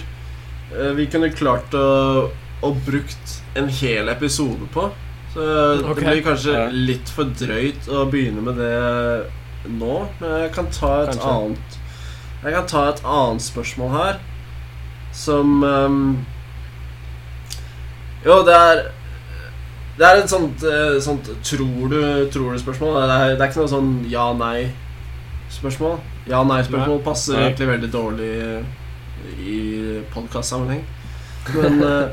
uh, 0.71 0.91
vi 0.97 1.05
kunne 1.11 1.29
klart 1.35 1.75
å, 1.75 2.29
å 2.63 2.71
brukt 2.87 3.35
en 3.59 3.67
hel 3.81 4.09
episode 4.13 4.69
på. 4.73 4.87
Så 5.33 5.43
okay. 5.83 5.99
det 5.99 6.13
blir 6.13 6.23
kanskje 6.29 6.53
Ja. 6.55 6.69
litt 6.71 7.11
for 7.11 7.27
drøyt 7.27 7.89
å 7.91 8.05
begynne 8.07 8.39
med 8.45 8.55
det 8.55 9.67
nå, 9.67 9.97
men 10.21 10.37
jeg 10.45 10.53
kan 10.55 10.71
ta 10.71 10.93
et 11.03 11.11
Kanskje. 11.11 11.33
annet 11.33 11.77
Jeg 12.45 12.53
kan 12.55 12.67
ta 12.71 12.85
et 12.93 13.01
annet 13.03 13.43
spørsmål 13.43 13.91
her 13.97 14.19
som 15.15 15.63
um, 15.63 15.99
Jo, 18.25 18.41
det 18.45 18.55
er 18.55 18.83
det 19.95 20.03
er 20.03 20.19
et 20.19 20.27
sånt, 20.27 20.63
eh, 20.67 20.97
sånt 20.99 21.29
tror 21.47 21.87
du 21.87 21.99
tror 22.33 22.51
du-spørsmål. 22.51 22.97
Det, 22.99 23.19
det 23.39 23.45
er 23.45 23.47
ikke 23.47 23.61
noe 23.61 23.71
sånn 23.71 23.93
ja-nei-spørsmål. 24.11 25.95
Ja-nei-spørsmål 26.27 26.99
passer 27.05 27.37
Nei. 27.37 27.45
egentlig 27.45 27.69
veldig 27.69 27.91
dårlig 27.93 28.31
i 29.39 29.59
podkast-sammenheng. 30.11 30.83
Men 31.53 31.83
eh, 31.83 32.07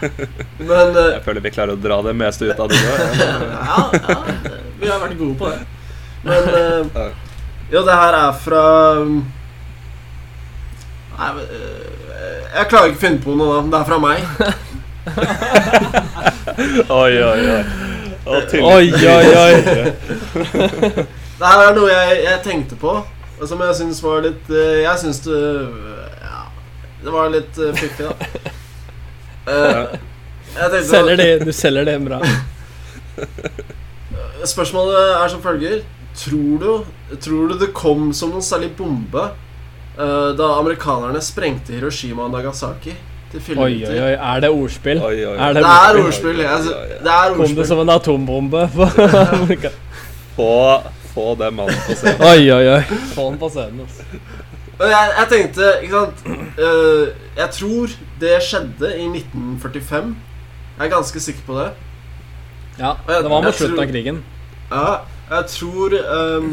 Men 0.58 0.96
eh, 0.96 1.08
Jeg 1.16 1.22
føler 1.24 1.42
vi 1.42 1.52
klarer 1.54 1.74
å 1.74 1.80
dra 1.80 1.98
det 2.06 2.14
meste 2.16 2.46
ut 2.46 2.60
av 2.60 2.70
det. 2.70 2.78
nå, 2.78 2.92
ja. 3.50 3.80
ja, 4.08 4.18
vi 4.78 4.90
har 4.90 5.02
vært 5.02 5.18
gode 5.18 5.36
på 5.40 5.50
det. 5.50 5.60
Men 6.24 6.50
eh, 6.54 7.10
Jo, 7.72 7.82
det 7.86 7.96
her 8.02 8.18
er 8.20 8.38
fra 8.44 8.64
um, 9.00 9.18
Nei, 11.18 11.30
eh, 11.42 11.99
Jeg 12.20 12.68
klarer 12.68 12.90
ikke 12.90 12.98
å 12.98 13.04
finne 13.04 13.22
på 13.24 13.36
noe, 13.38 13.54
da. 13.54 13.62
Det 13.70 13.78
er 13.80 13.86
fra 13.88 13.98
meg. 14.02 14.18
Oi, 17.00 17.14
oi, 17.24 17.40
oi. 17.54 17.62
Oi, 18.26 18.42
oi, 18.60 19.26
oi. 19.40 19.54
Det 21.40 21.48
her 21.48 21.62
er 21.64 21.72
noe 21.72 21.88
jeg, 21.88 22.16
jeg 22.26 22.40
tenkte 22.44 22.76
på, 22.80 22.92
og 23.40 23.44
som 23.48 23.62
jeg 23.64 23.76
syns 23.78 24.02
var 24.04 24.20
litt 24.26 24.50
eh, 24.52 24.82
Jeg 24.82 25.00
syns 25.00 25.22
det 25.24 25.38
Ja, 26.20 26.42
det 27.00 27.14
var 27.14 27.30
litt 27.32 27.60
uh, 27.60 27.70
fiffig, 27.78 28.10
da. 28.10 28.14
Eh, 29.50 29.94
jeg 30.52 30.82
Selger 30.84 31.16
det, 31.16 31.30
du 31.48 31.50
selger 31.56 31.86
det 31.88 31.94
bra. 32.04 32.18
Spørsmålet 34.46 35.14
er 35.16 35.30
som 35.32 35.40
følger. 35.42 35.80
Tror 36.14 36.60
du, 36.60 37.16
tror 37.24 37.48
du 37.48 37.54
det 37.58 37.70
kom 37.74 38.10
som 38.14 38.30
noen 38.34 38.44
særlig 38.44 38.68
bombe 38.76 39.24
eh, 39.24 39.49
da 40.38 40.46
amerikanerne 40.58 41.20
sprengte 41.22 41.72
Hiroshima 41.76 42.22
og 42.26 42.30
Nagasaki 42.34 42.94
Oi, 43.30 43.84
oi, 43.86 43.86
oi. 43.86 44.12
Er 44.18 44.40
det 44.42 44.48
ordspill? 44.50 44.98
Oi, 44.98 45.12
oi, 45.22 45.26
oi. 45.30 45.36
Er 45.38 45.52
Det 45.54 45.60
det 45.62 45.70
er 45.70 45.98
ordspill? 46.02 46.06
ordspill. 46.06 46.40
Ja. 46.42 46.56
det 47.04 47.12
er 47.14 47.34
Kom 47.36 47.54
det 47.54 47.66
som 47.68 47.78
en 47.84 47.92
atombombe? 47.94 48.64
på- 48.74 48.88
Få, 50.36 50.80
få 51.14 51.34
den 51.38 51.54
mannen 51.54 51.76
på 51.86 51.94
scenen. 51.94 52.22
oi, 52.26 52.50
oi, 52.50 52.66
oi. 52.74 52.82
Få 53.14 53.28
den 53.30 53.38
på 53.38 53.48
scenen. 53.52 53.80
Altså. 53.84 54.02
Jeg, 54.80 55.12
jeg 55.18 55.26
tenkte, 55.28 55.68
ikke 55.84 55.92
sant 56.00 56.22
uh, 56.58 57.08
Jeg 57.36 57.48
tror 57.58 57.94
det 58.22 58.36
skjedde 58.46 58.90
i 58.96 59.06
1945. 59.06 60.14
Jeg 60.78 60.86
er 60.86 60.92
ganske 60.94 61.20
sikker 61.20 61.42
på 61.46 61.58
det. 61.60 61.68
Ja, 62.80 62.94
det 63.08 63.30
var 63.30 63.42
mot 63.44 63.54
slutten 63.58 63.82
av 63.84 63.90
krigen. 63.92 64.22
Ja, 64.70 64.84
jeg 65.30 65.44
tror 65.52 65.94
um, 66.16 66.46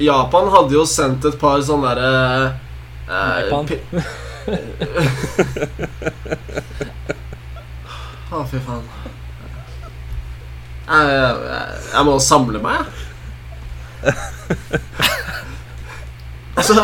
Japan 0.00 0.50
hadde 0.54 0.74
jo 0.76 0.84
sendt 0.88 1.24
et 1.28 1.38
par 1.40 1.60
sånne 1.64 1.94
derre 1.94 2.10
uh, 3.08 3.38
Japan. 3.40 3.66
pi- 3.66 3.84
Å, 8.30 8.44
fy 8.46 8.60
faen. 8.62 8.84
Jeg, 10.90 11.06
jeg, 11.14 11.80
jeg 11.94 12.04
må 12.06 12.14
samle 12.22 12.60
meg, 12.62 12.84
jeg. 14.02 14.14
altså, 16.58 16.74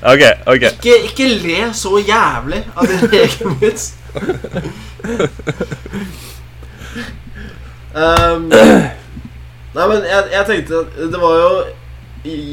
Ok, 0.00 0.22
ok. 0.50 0.62
ikke, 0.72 0.94
ikke 1.10 1.26
le 1.44 1.58
så 1.76 1.92
jævlig 2.02 2.62
av 2.74 2.88
din 2.90 3.12
egen 3.22 3.58
vits. 3.60 3.90
um, 7.94 8.48
nei, 9.74 9.86
men 9.88 10.02
jeg, 10.08 10.30
jeg 10.32 10.46
tenkte 10.48 10.80
at 10.84 10.98
det 11.12 11.20
var 11.22 11.36
jo 11.38 11.50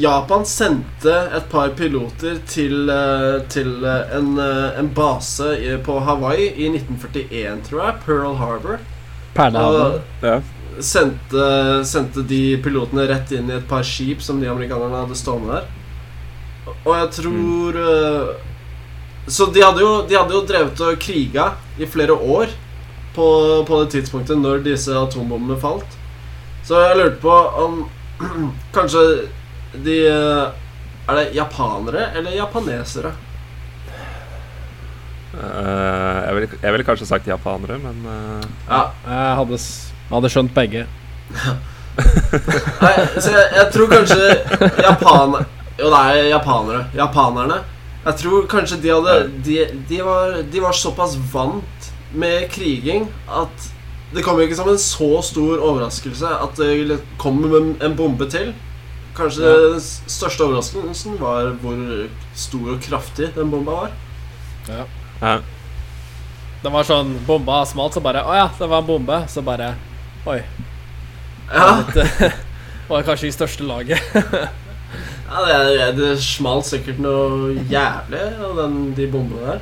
Japan 0.00 0.46
sendte 0.48 1.12
et 1.36 1.48
par 1.52 1.74
piloter 1.76 2.38
til, 2.48 2.88
eh, 2.88 3.42
til 3.52 3.84
eh, 3.84 4.14
en, 4.16 4.30
eh, 4.40 4.78
en 4.80 4.88
base 4.96 5.50
på 5.84 5.98
Hawaii 6.06 6.46
i 6.56 6.70
1941, 6.72 7.58
tror 7.66 7.82
jeg. 7.84 7.98
Pearl 8.06 8.38
Harbor. 8.40 8.78
Perlehavet. 9.36 9.98
Og 10.22 10.24
Ja. 10.24 10.38
sendte, 10.80 11.84
sendte 11.84 12.22
de 12.26 12.56
pilotene 12.64 13.04
rett 13.10 13.32
inn 13.36 13.50
i 13.50 13.56
et 13.58 13.68
par 13.68 13.82
skip 13.84 14.22
som 14.22 14.40
de 14.40 14.48
amerikanerne 14.48 15.02
hadde 15.04 15.18
stående 15.18 15.58
der. 15.58 15.68
Og 16.86 16.94
jeg 16.96 17.10
tror 17.18 17.78
eh, 17.82 18.34
Så 19.28 19.52
de 19.52 19.60
hadde, 19.60 19.80
jo, 19.84 20.06
de 20.08 20.16
hadde 20.16 20.32
jo 20.32 20.46
drevet 20.48 20.80
og 20.80 20.96
kriga 21.04 21.50
i 21.78 21.84
flere 21.84 22.14
år 22.16 22.48
på, 23.14 23.28
på 23.68 23.82
det 23.82 23.90
tidspunktet 23.98 24.40
når 24.40 24.64
disse 24.64 24.88
atombombene 24.96 25.60
falt. 25.60 25.97
Så 26.68 26.80
jeg 26.84 26.98
lurte 26.98 27.20
på 27.22 27.34
om 27.62 27.78
kanskje 28.76 29.04
de 29.84 29.96
eh, 30.10 30.48
Er 31.08 31.16
det 31.16 31.30
japanere 31.36 32.10
eller 32.18 32.36
japanesere? 32.36 33.14
Uh, 35.28 36.18
jeg 36.24 36.34
ville 36.34 36.58
jeg 36.62 36.72
ville 36.72 36.84
kanskje 36.84 37.06
sagt 37.06 37.26
japanere, 37.28 37.76
men 37.78 37.98
uh, 38.04 38.44
Ja. 38.68 38.80
Jeg 39.06 39.36
hadde, 39.38 39.58
hadde 40.10 40.30
skjønt 40.32 40.54
begge. 40.56 40.86
Nei, 42.82 42.94
så 43.20 43.32
jeg, 43.34 43.44
jeg 43.54 43.66
tror 43.74 43.90
kanskje 43.92 44.28
japanere 44.82 45.44
Jo, 45.78 45.90
det 45.92 46.00
er 46.00 46.28
japanere. 46.32 46.84
Japanerne 46.96 47.58
Jeg 48.04 48.20
tror 48.22 48.46
kanskje 48.50 48.80
de 48.82 48.92
hadde 48.92 49.16
De, 49.46 49.58
de, 49.88 50.00
var, 50.04 50.38
de 50.52 50.62
var 50.64 50.76
såpass 50.76 51.16
vant 51.32 51.90
med 52.12 52.48
kriging 52.52 53.08
at 53.28 53.68
det 54.14 54.22
kom 54.24 54.38
ikke 54.40 54.56
som 54.56 54.68
en 54.72 54.78
så 54.80 55.08
stor 55.26 55.60
overraskelse 55.60 56.30
at 56.42 56.56
det 56.56 56.98
kom 57.20 57.40
med 57.42 57.82
en 57.84 57.96
bombe 57.98 58.28
til. 58.30 58.54
Kanskje 59.18 59.42
Ja. 59.44 59.54
den 59.74 59.80
største 59.82 60.44
overraskelsen 60.46 61.18
var 61.20 61.50
hvor 61.60 62.08
stor 62.34 62.72
og 62.76 62.80
kraftig 62.82 63.32
den 63.34 63.50
bomba 63.50 63.70
var. 63.82 63.90
Ja. 64.68 65.38
Det 66.62 66.72
var 66.72 66.82
sånn 66.86 67.16
bomba 67.26 67.64
smalt, 67.66 67.94
så 67.94 68.00
bare 68.02 68.22
Å 68.26 68.34
ja, 68.34 68.48
det 68.58 68.68
var 68.68 68.78
en 68.82 68.86
bombe. 68.86 69.18
Så 69.30 69.42
bare 69.46 69.74
Oi. 70.26 70.40
Ja, 71.52 71.82
Det 71.94 72.32
var 72.88 73.02
kanskje 73.08 73.28
i 73.28 73.32
største 73.34 73.64
laget. 73.66 74.00
ja 75.28 75.58
det, 75.68 75.96
det 75.98 76.10
smalt 76.24 76.66
sikkert 76.68 76.98
noe 77.02 77.54
jævlig 77.70 78.22
av 78.44 78.60
de 78.96 79.06
bombene 79.12 79.44
der. 79.52 79.60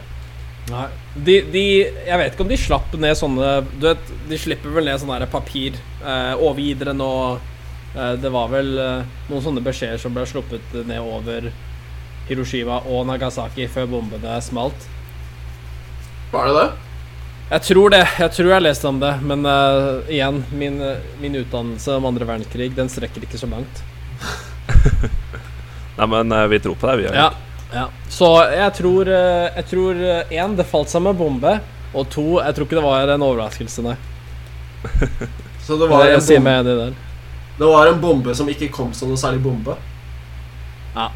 Nei. 0.67 0.87
De, 1.15 1.37
de 1.53 1.65
Jeg 2.09 2.19
vet 2.19 2.33
ikke 2.33 2.43
om 2.43 2.51
de 2.51 2.59
slapp 2.59 2.95
ned 2.99 3.15
sånne 3.15 3.51
Du 3.79 3.85
vet, 3.87 4.09
de 4.27 4.39
slipper 4.41 4.73
vel 4.75 4.89
ned 4.89 4.99
sånne 4.99 5.29
papir 5.31 5.77
eh, 6.03 6.33
over 6.35 6.59
Idren 6.59 7.03
og 7.05 7.39
eh, 7.95 8.17
Det 8.19 8.33
var 8.35 8.51
vel 8.51 8.73
eh, 8.83 9.13
noen 9.29 9.45
sånne 9.45 9.63
beskjeder 9.63 10.03
som 10.03 10.17
ble 10.17 10.27
sluppet 10.27 10.75
ned 10.89 10.99
over 10.99 11.53
Hiroshima 12.27 12.81
og 12.91 13.05
Nagasaki 13.07 13.69
før 13.71 13.87
bombene 13.93 14.41
smalt. 14.43 14.89
Var 16.33 16.49
det 16.49 16.55
det? 16.57 16.69
Jeg 17.53 17.63
tror 17.69 17.93
det. 17.95 18.03
Jeg 18.19 18.33
tror 18.35 18.51
jeg 18.51 18.65
leste 18.65 18.91
om 18.91 18.99
det. 18.99 19.13
Men 19.23 19.47
uh, 19.47 20.03
igjen, 20.11 20.41
min, 20.51 20.81
min 21.23 21.39
utdannelse 21.39 21.95
om 22.01 22.09
andre 22.11 22.27
verdenskrig 22.27 22.73
Den 22.75 22.91
strekker 22.91 23.23
ikke 23.23 23.39
så 23.39 23.47
langt. 23.47 23.85
Nei, 25.97 26.07
men 26.13 26.33
eh, 26.33 26.47
vi 26.53 26.61
tror 26.61 26.77
på 26.77 26.89
deg, 26.91 27.05
vi. 27.05 27.09
Ja, 27.15 27.31
ja. 27.73 27.89
Så 28.13 28.29
jeg 28.53 28.73
tror 28.79 29.09
eh, 29.11 29.47
Jeg 29.57 29.67
tror 29.73 30.03
én, 30.31 30.55
det 30.59 30.67
falt 30.71 30.93
seg 30.93 31.03
med 31.07 31.19
bombe. 31.19 31.57
Og 31.97 32.07
to, 32.13 32.27
jeg 32.43 32.55
tror 32.55 32.69
ikke 32.69 32.79
det 32.79 32.85
var 32.85 33.15
en 33.15 33.25
overraskelse, 33.25 33.83
nei. 33.87 33.97
Så 35.67 35.77
det 35.81 35.89
var, 35.91 36.05
det, 36.07 36.15
en 36.15 36.45
bombe, 36.45 36.95
det 37.59 37.67
var 37.67 37.89
en 37.91 38.01
bombe 38.01 38.35
som 38.39 38.49
ikke 38.53 38.69
kom 38.71 38.93
som 38.95 39.11
noe 39.11 39.19
særlig 39.19 39.41
bombe. 39.43 39.75
Ja. 40.95 41.09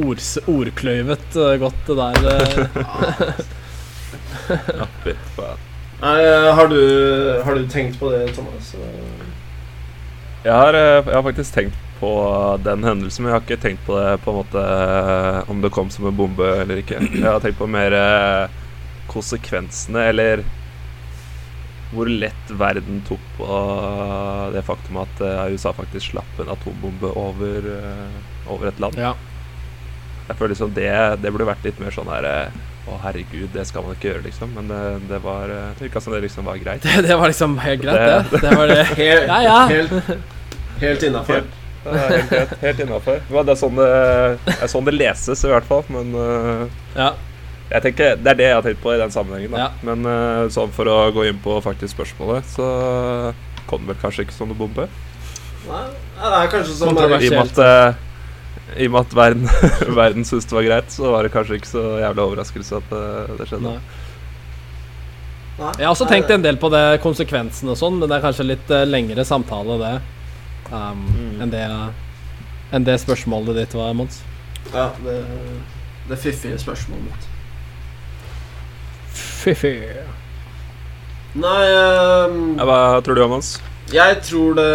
Ords, 0.00 0.32
ordkløyvet 0.50 1.36
eh, 1.38 1.52
godt, 1.62 1.84
det 1.86 1.96
der. 2.00 2.14
eh. 2.32 3.44
Ja, 4.80 4.88
faen. 5.36 5.60
Nei, 6.00 6.16
eh, 6.26 6.48
har 6.58 6.68
du, 6.68 6.80
har 7.46 7.54
du 7.54 7.68
tenkt 7.70 8.00
på 8.00 8.10
det, 8.12 8.26
Thomas? 8.34 8.72
Jeg 10.44 10.52
har, 10.52 10.74
eh, 10.74 10.98
jeg 11.06 11.14
har 11.14 11.22
faktisk 11.24 11.54
tenkt 11.54 11.83
på 12.04 12.10
den 12.68 12.84
hendelsen, 12.84 13.24
men 13.24 13.32
jeg 13.32 13.38
har 13.38 13.46
ikke 13.46 13.62
tenkt 13.64 13.86
på 13.88 13.96
det 13.96 14.18
på 14.24 14.32
en 14.34 14.42
måte 14.42 14.64
om 15.54 15.62
det 15.64 15.70
kom 15.72 15.88
som 15.90 16.10
en 16.10 16.16
bombe 16.18 16.44
eller 16.60 16.82
ikke. 16.84 17.00
Jeg 17.08 17.24
har 17.24 17.40
tenkt 17.40 17.56
på 17.62 17.68
mer 17.72 17.96
eh, 17.96 18.60
konsekvensene, 19.08 20.02
eller 20.12 20.44
hvor 21.94 22.08
lett 22.10 22.48
verden 22.58 23.00
tok 23.06 23.22
på 23.38 23.46
det 24.54 24.62
faktum 24.66 24.96
at 25.04 25.20
eh, 25.22 25.44
USA 25.54 25.70
faktisk 25.76 26.10
slapp 26.12 26.40
en 26.42 26.50
atombombe 26.50 27.10
over, 27.16 27.68
eh, 27.78 28.50
over 28.50 28.68
et 28.72 28.80
land. 28.82 28.98
Ja. 28.98 29.12
Jeg 30.28 30.36
føler 30.40 30.54
liksom 30.56 30.72
det, 30.74 30.90
det 31.22 31.30
burde 31.34 31.46
vært 31.52 31.66
litt 31.68 31.80
mer 31.84 31.92
sånn 31.94 32.08
her 32.08 32.26
Å, 32.84 32.98
herregud, 33.00 33.48
det 33.54 33.62
skal 33.68 33.84
man 33.86 33.94
ikke 33.96 34.10
gjøre, 34.10 34.22
liksom. 34.26 34.50
Men 34.58 34.66
det, 34.68 34.80
det 35.08 35.18
var 35.24 35.48
Det 35.48 35.86
virka 35.86 36.00
som 36.04 36.12
det 36.12 36.20
liksom 36.26 36.44
var 36.48 36.58
greit. 36.60 36.82
Det, 36.84 36.98
det 37.06 37.16
var 37.16 37.30
liksom 37.32 37.54
helt 37.62 37.80
greit, 37.80 37.96
Det- 37.96 38.32
det. 38.34 38.40
Det 38.44 38.56
var 38.58 38.72
det. 38.72 38.82
Helt, 38.98 39.28
Ja, 39.30 39.38
ja. 39.46 39.58
helt, 39.70 40.10
helt 40.82 41.06
innafor. 41.08 41.46
Helt, 41.84 42.00
ja, 42.00 42.08
helt, 42.08 42.30
helt, 42.32 42.54
helt 42.62 42.82
innafor. 42.86 43.20
Det 43.28 43.52
er 43.54 43.60
sånn 43.60 43.78
det, 43.78 43.88
det 44.48 44.56
er 44.64 44.70
sånn 44.72 44.86
det 44.88 44.94
leses, 44.96 45.44
i 45.44 45.50
hvert 45.52 45.66
fall. 45.68 45.84
Men 45.92 46.14
eh, 46.16 46.62
Ja. 46.96 47.10
jeg 47.70 47.82
tenker, 47.88 48.16
det 48.20 48.32
er 48.34 48.38
det 48.40 48.48
jeg 48.50 48.58
har 48.58 48.64
tenkt 48.68 48.82
på 48.84 48.94
i 48.94 49.00
den 49.00 49.12
sammenhengen. 49.14 49.52
Da. 49.56 49.66
Ja. 49.66 49.70
Men 49.88 50.50
sånn 50.54 50.72
for 50.76 50.88
å 50.88 50.98
gå 51.16 51.26
inn 51.28 51.40
på 51.44 51.58
faktisk 51.64 51.96
spørsmålet, 51.96 52.48
så 52.56 52.68
kom 53.68 53.84
det 53.84 53.94
vel 53.94 54.00
kanskje 54.02 54.26
ikke 54.26 54.36
som 54.36 54.50
noe 54.50 54.58
bombe. 54.58 54.88
Nei, 55.64 55.84
det 56.20 56.38
er 56.40 56.50
kanskje 56.52 56.74
sånn 56.76 56.98
I 56.98 57.04
og 57.04 57.12
med 57.14 57.40
at, 57.40 58.00
i 58.76 58.86
og 58.88 58.92
med 58.94 59.00
at 59.00 59.14
verden, 59.16 59.46
verden 60.00 60.26
syntes 60.28 60.48
det 60.50 60.56
var 60.58 60.66
greit, 60.66 60.90
så 60.92 61.12
var 61.12 61.24
det 61.24 61.32
kanskje 61.34 61.60
ikke 61.60 61.70
så 61.70 61.84
jævlig 62.02 62.24
overraskelse 62.26 62.80
at 62.80 62.90
det, 62.92 63.04
det 63.40 63.46
skjedde. 63.48 63.72
Nei. 63.76 64.00
Nei, 65.54 65.70
Jeg 65.78 65.86
har 65.86 65.92
også 65.94 66.08
tenkt 66.10 66.32
en 66.34 66.42
del 66.42 66.56
på 66.58 66.68
det 66.72 66.82
konsekvensene 67.04 67.74
og 67.74 67.78
sånn, 67.78 68.00
men 68.00 68.10
det 68.10 68.16
er 68.18 68.24
kanskje 68.24 68.46
litt 68.48 68.72
uh, 68.74 68.82
lengre 68.88 69.24
samtale, 69.26 69.76
det. 69.78 69.92
Um, 70.72 71.04
Mm. 71.14 71.40
enn, 71.42 71.50
det 71.52 71.62
enn 72.72 72.84
det 72.86 72.96
spørsmålet 73.02 73.56
ditt 73.60 73.74
var, 73.76 73.92
Mons. 73.94 74.22
Ja, 74.72 74.88
det, 75.04 75.18
det 76.08 76.18
fiffige 76.18 76.58
spørsmålet 76.58 77.04
mitt. 77.04 77.26
Fy-fy. 79.14 79.72
Nei 81.34 81.62
um, 81.74 82.56
Ja, 82.58 82.64
hva 82.68 83.00
tror 83.04 83.18
du, 83.18 83.24
Mons? 83.28 83.56
Jeg 83.92 84.20
tror 84.24 84.54
det 84.54 84.68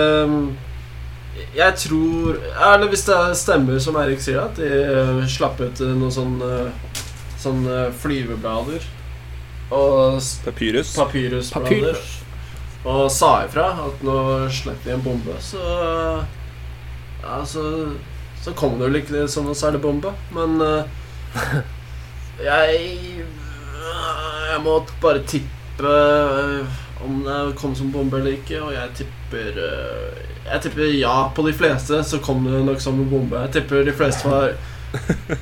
Jeg 1.55 1.73
tror 1.79 2.35
Eller 2.51 2.87
hvis 2.91 3.05
det 3.07 3.17
stemmer 3.39 3.79
som 3.81 3.95
Erik 3.95 4.19
sier, 4.21 4.41
at 4.43 4.59
de 4.59 4.67
eh, 4.67 5.21
slapp 5.31 5.59
ut 5.63 5.79
eh, 5.81 5.93
noen 5.95 6.11
sånne 6.11 6.71
Sånne 7.39 7.85
flyveblader 7.95 8.83
og 9.71 10.17
Papyrus? 10.43 10.95
papyrusblader 10.97 11.69
Papyrus. 11.69 12.18
Og 12.87 13.09
sa 13.11 13.31
ifra 13.43 13.65
at 13.83 14.03
nå 14.07 14.19
slipper 14.53 14.87
vi 14.87 14.95
en 14.95 15.03
bombe, 15.03 15.35
så 15.43 15.59
Ja, 17.19 17.41
så, 17.45 17.61
så 18.39 18.53
kom 18.55 18.77
det 18.79 18.87
vel 18.87 19.01
ikke 19.01 19.25
som 19.27 19.49
noe 19.49 19.57
særlig 19.57 19.81
bombe, 19.83 20.13
men 20.31 20.61
uh, 20.63 20.87
jeg 22.49 23.25
Jeg 24.49 24.61
må 24.63 24.79
bare 25.01 25.25
tippe 25.27 25.89
eh, 25.89 26.79
om 27.03 27.21
det 27.23 27.35
kom 27.59 27.75
som 27.75 27.91
bombe 27.91 28.19
eller 28.19 28.39
ikke, 28.39 28.61
og 28.63 28.73
jeg 28.73 28.95
tipper 28.97 29.59
eh, 29.65 30.23
Jeg 30.47 30.63
tipper 30.63 30.89
ja 30.95 31.29
på 31.35 31.45
de 31.47 31.53
fleste, 31.55 32.01
så 32.03 32.19
kom 32.23 32.43
det 32.47 32.63
nok 32.65 32.81
som 32.83 32.99
en 32.99 33.07
bombe. 33.11 33.39
Jeg 33.45 33.59
tipper 33.59 33.85
de 33.87 33.95
fleste 33.95 34.27
var 34.27 34.55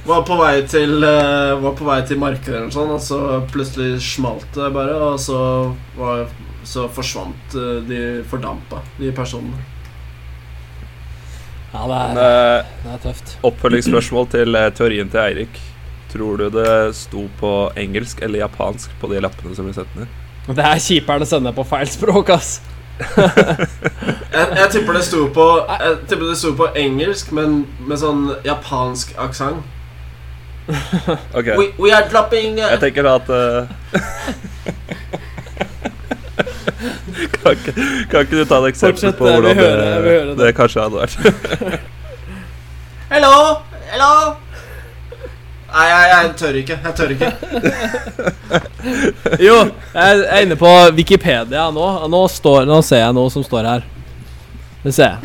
var 0.06 0.26
på 0.28 0.36
vei 0.36 0.60
til 0.68 1.00
Var 1.00 1.76
på 1.80 1.86
vei 1.88 2.02
til 2.06 2.20
markedet 2.20 2.58
eller 2.58 2.68
noe 2.68 2.76
sånt, 2.76 2.92
og 2.98 3.02
så 3.02 3.40
plutselig 3.54 4.02
smalt 4.04 4.50
det 4.58 4.74
bare, 4.76 4.98
og 5.08 5.22
så 5.24 5.40
var 5.96 6.26
så 6.68 6.88
forsvant 6.92 7.56
eh, 7.56 7.82
de 7.88 8.04
fordampa, 8.28 8.82
de 9.00 9.12
personene. 9.16 9.60
Ja, 11.74 11.84
det 11.88 11.96
er, 11.96 12.14
Men, 12.14 12.70
det 12.84 12.94
er 12.94 13.02
tøft. 13.04 13.34
Oppfølgingsspørsmål 13.48 14.30
til 14.34 14.56
eh, 14.56 14.70
teorien 14.76 15.12
til 15.12 15.24
Eirik. 15.24 15.60
Tror 16.12 16.40
du 16.40 16.48
det 16.52 16.96
sto 16.96 17.28
på 17.40 17.52
engelsk 17.78 18.22
eller 18.24 18.46
japansk 18.46 18.92
på 19.02 19.12
de 19.12 19.22
lappene 19.24 19.56
som 19.56 19.68
ble 19.68 19.76
sendt 19.76 19.96
ned? 20.00 20.12
Det 20.48 20.64
er 20.64 20.80
kjipere 20.80 21.28
å 21.28 21.28
sende 21.28 21.52
på 21.56 21.66
feil 21.68 21.90
språk, 21.92 22.32
ass. 22.36 22.58
Jeg, 24.38 24.46
jeg 24.58 24.70
tipper 24.74 24.96
det 24.98 25.04
sto 25.06 25.20
på 25.34 25.44
Jeg 25.70 25.92
tipper 26.10 26.24
det 26.32 26.36
sto 26.38 26.50
på 26.58 26.68
engelsk, 26.78 27.30
men 27.34 27.60
med 27.86 28.00
sånn 28.02 28.24
japansk 28.46 29.14
aksent. 29.22 29.64
Okay. 30.68 31.56
We, 31.56 31.70
we 31.80 31.94
are 31.96 32.04
dropping 32.12 32.58
uh, 32.60 32.66
jeg 32.74 32.82
tenker 32.82 33.06
da 33.08 33.14
at 33.22 33.30
eh, 33.32 33.70
kan, 37.48 37.56
ikke, 37.58 37.72
kan 38.12 38.20
ikke 38.28 38.40
du 38.40 38.46
ta 38.46 38.56
et 38.62 38.68
eksempel 38.74 38.98
Fortsett, 38.98 39.18
på 39.20 39.24
hvordan 39.30 39.44
det, 39.48 39.54
jeg 39.64 39.68
det, 40.04 40.12
det. 40.32 40.36
det 40.44 40.50
kanskje 40.58 40.80
hadde 40.84 40.98
vært? 41.06 41.16
Hello! 43.14 43.36
Hello! 43.88 44.12
Nei, 45.68 45.88
jeg, 45.92 46.04
jeg 46.12 46.22
tør 46.40 46.54
ikke. 46.62 46.76
Jeg 46.84 46.94
tør 46.98 47.10
ikke. 47.16 47.30
Jo, 49.48 49.56
jeg 49.94 50.20
er 50.24 50.42
inne 50.46 50.58
på 50.60 50.70
Wikipedia 50.96 51.64
nå. 51.76 51.88
Nå, 52.08 52.22
står, 52.32 52.66
nå 52.70 52.78
ser 52.86 53.00
jeg 53.04 53.14
noe 53.18 53.30
som 53.34 53.44
står 53.46 53.64
her. 53.68 53.82
Det 54.86 54.94
ser 54.96 55.10
jeg. 55.18 55.22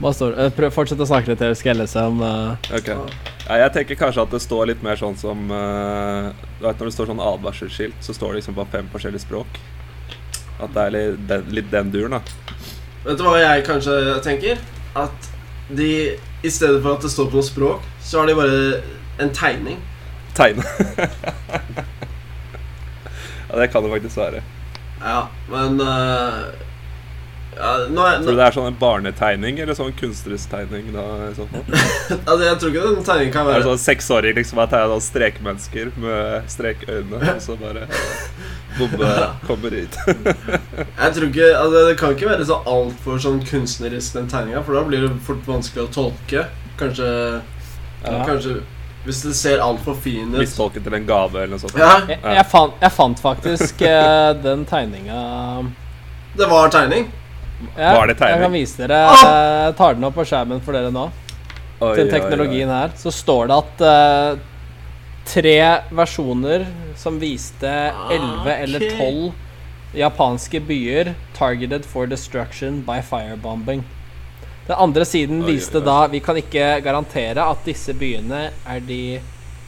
Hva 0.00 0.10
står 0.12 0.32
det? 0.32 0.38
Eh, 0.44 0.52
Prøv 0.56 0.70
Fortsett 0.74 1.00
å 1.00 1.06
snakke 1.08 1.30
litt 1.32 1.40
til, 1.40 1.54
skal 1.56 1.70
jeg 1.72 1.78
lese 1.78 2.02
om 2.04 2.18
eh, 2.20 2.74
Ok 2.76 2.88
ja, 2.92 2.96
Jeg 3.62 3.72
tenker 3.78 3.96
kanskje 3.96 4.26
at 4.26 4.32
det 4.34 4.40
står 4.44 4.66
litt 4.68 4.82
mer 4.84 4.96
sånn 5.00 5.16
som 5.16 5.48
uh, 5.48 6.28
Du 6.58 6.66
vet 6.66 6.76
Når 6.76 6.90
det 6.90 6.94
står 6.98 7.08
sånn 7.12 7.22
advarselsskilt, 7.24 7.96
så 8.04 8.12
står 8.16 8.28
det 8.34 8.38
liksom 8.42 8.58
på 8.58 8.66
fem 8.74 8.86
forskjellige 8.92 9.24
språk. 9.24 9.48
At 10.56 10.74
det 10.74 10.82
er 10.82 10.90
litt 10.94 11.28
den, 11.28 11.42
litt 11.58 11.70
den 11.72 11.92
duren, 11.92 12.12
da. 12.16 12.20
Vet 13.06 13.18
du 13.18 13.22
hva 13.26 13.38
jeg 13.38 13.66
kanskje 13.66 13.92
tenker? 14.24 14.56
At 14.96 15.28
de 15.68 15.90
i 16.46 16.50
stedet 16.50 16.82
for 16.82 16.96
at 16.96 17.02
det 17.04 17.10
står 17.12 17.30
på 17.30 17.40
noe 17.40 17.46
språk, 17.46 17.80
så 18.02 18.20
har 18.20 18.26
de 18.30 18.34
bare 18.38 18.82
en 19.22 19.32
tegning. 19.34 19.78
Tegne. 20.36 20.62
ja, 23.48 23.56
det 23.56 23.68
kan 23.72 23.84
det 23.84 23.90
faktisk 23.96 24.16
være. 24.20 24.40
Ja, 25.00 25.20
men 25.50 25.80
uh, 25.80 25.86
ja, 27.56 27.70
nå 27.88 28.04
er, 28.04 28.18
Tror 28.20 28.34
du 28.34 28.36
det 28.36 28.46
er 28.46 28.56
sånn 28.56 28.68
en 28.68 28.78
barnetegning 28.80 29.60
eller 29.64 29.76
sånn 29.76 29.94
kunstnerisk 29.96 30.50
tegning? 30.52 30.90
da 30.92 31.04
i 31.30 31.34
så 31.36 31.46
fall? 31.52 31.64
altså, 32.28 32.42
Jeg 32.44 32.58
tror 32.60 32.72
ikke 32.72 32.84
den 32.84 33.06
tegningen 33.06 33.32
kan 33.32 33.48
være 33.48 33.60
det 33.60 33.64
er 33.64 33.70
sånn 33.70 33.84
seksåring 33.84 34.36
liksom 34.40 34.60
har 34.60 34.68
tegna 34.72 34.92
sånn 34.92 35.06
strekmennesker 35.06 35.92
med 36.04 36.50
strekøyne, 36.52 37.22
og 37.36 37.42
så 37.44 37.56
bare 37.60 37.86
Bombe 38.78 39.10
kommer 39.48 39.74
ut. 39.76 39.98
Jeg 41.02 41.14
tror 41.16 41.26
ikke, 41.30 41.50
altså 41.56 41.82
Det 41.88 41.96
kan 42.00 42.14
ikke 42.16 42.28
være 42.30 42.46
så 42.48 42.58
altfor 42.68 43.18
sånn 43.22 43.42
kunstnerisk, 43.48 44.14
den 44.18 44.28
tegninga, 44.32 44.62
for 44.66 44.76
da 44.78 44.82
blir 44.88 45.06
det 45.06 45.12
fort 45.26 45.44
vanskelig 45.48 45.86
å 45.86 45.92
tolke. 46.00 46.46
Kanskje 46.80 47.10
Ja. 48.06 48.18
Kanskje 48.28 48.58
Hvis 49.06 49.20
det 49.24 49.34
ser 49.38 49.60
altfor 49.62 49.94
fin 50.02 50.32
ut. 50.34 50.38
Mistolket 50.42 50.82
til 50.84 50.94
en 50.98 51.06
gave 51.06 51.38
eller 51.38 51.54
noe 51.54 51.62
sånt. 51.62 51.76
Ja, 51.78 51.92
Jeg, 52.10 52.18
jeg, 52.22 52.46
fant, 52.50 52.74
jeg 52.82 52.92
fant 52.92 53.20
faktisk 53.22 53.82
uh, 53.86 54.32
den 54.42 54.64
tegninga 54.68 55.20
det 56.36 56.44
var 56.50 56.68
tegning. 56.68 57.06
ja, 57.78 57.94
Var 57.96 58.10
det 58.10 58.18
tegning? 58.18 58.34
Jeg 58.34 58.42
kan 58.44 58.52
vise 58.52 58.82
dere. 58.82 58.98
Ah! 59.08 59.22
Jeg 59.70 59.76
tar 59.78 59.94
den 59.96 60.04
opp 60.04 60.18
på 60.18 60.24
skjermen 60.28 60.58
for 60.60 60.76
dere 60.76 60.90
nå. 60.92 61.06
Oi, 61.80 61.94
Til 61.94 62.02
oi, 62.02 62.04
oi. 62.04 62.10
teknologien 62.12 62.68
her. 62.74 62.92
Så 63.00 63.08
står 63.14 63.48
det 63.48 63.56
at 63.56 63.80
eh, 63.88 64.42
tre 65.26 65.58
versjoner 65.90 66.66
som 66.96 67.18
viste 67.20 67.72
11 68.10 68.54
eller 68.54 68.86
tolv 68.98 69.32
12 69.32 69.32
japanske 69.96 70.60
byer 70.60 71.14
targeted 71.36 71.84
for 71.84 72.06
destruction 72.06 72.82
by 72.82 73.02
firebombing. 73.02 73.84
Den 74.66 74.76
andre 74.76 75.04
siden 75.04 75.42
Oi, 75.42 75.52
viste 75.52 75.78
oi, 75.78 75.82
oi. 75.82 75.86
da 75.86 76.06
Vi 76.10 76.20
kan 76.20 76.36
ikke 76.36 76.80
garantere 76.84 77.44
at 77.44 77.62
disse 77.64 77.94
byene 77.94 78.50
er 78.66 78.80
de 78.82 79.20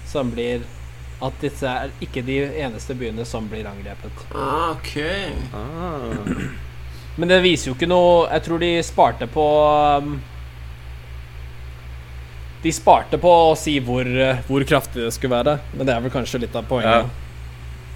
som 0.08 0.30
blir 0.30 0.64
At 1.22 1.34
disse 1.42 1.66
er 1.66 1.90
ikke 2.02 2.22
de 2.22 2.38
eneste 2.62 2.94
byene 2.94 3.24
som 3.26 3.48
blir 3.50 3.66
angrepet. 3.66 4.20
Ah, 4.34 4.70
ok. 4.70 4.92
Ah. 5.54 6.42
Men 7.18 7.28
det 7.28 7.40
viser 7.42 7.70
jo 7.70 7.74
ikke 7.74 7.90
noe 7.90 8.28
Jeg 8.30 8.44
tror 8.46 8.62
de 8.62 8.72
sparte 8.86 9.26
på 9.26 9.46
um, 10.02 10.18
De 12.62 12.72
sparte 12.74 13.18
på 13.22 13.30
å 13.30 13.54
si 13.58 13.80
hvor, 13.84 14.06
uh, 14.06 14.40
hvor 14.48 14.64
kraftig 14.66 15.04
det 15.04 15.12
skulle 15.14 15.38
være. 15.38 15.58
Men 15.74 15.86
det 15.86 15.94
er 15.94 16.00
vel 16.04 16.14
kanskje 16.14 16.40
litt 16.42 16.56
av 16.58 16.64
poenget. 16.70 17.06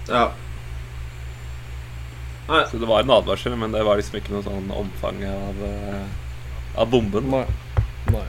Ja. 0.07 0.29
Nei, 2.47 2.65
Så 2.71 2.77
det 2.77 2.87
var 2.87 2.99
en 3.03 3.11
advarsel, 3.11 3.55
men 3.55 3.71
det 3.71 3.83
var 3.87 3.95
liksom 3.99 4.15
ikke 4.19 4.33
noe 4.35 4.43
sånn 4.43 4.71
omfang 4.75 5.23
av, 5.29 5.55
eh, 5.63 6.05
av 6.75 6.89
bomben. 6.91 7.29
Nei. 7.31 7.45
Nei. 8.11 8.25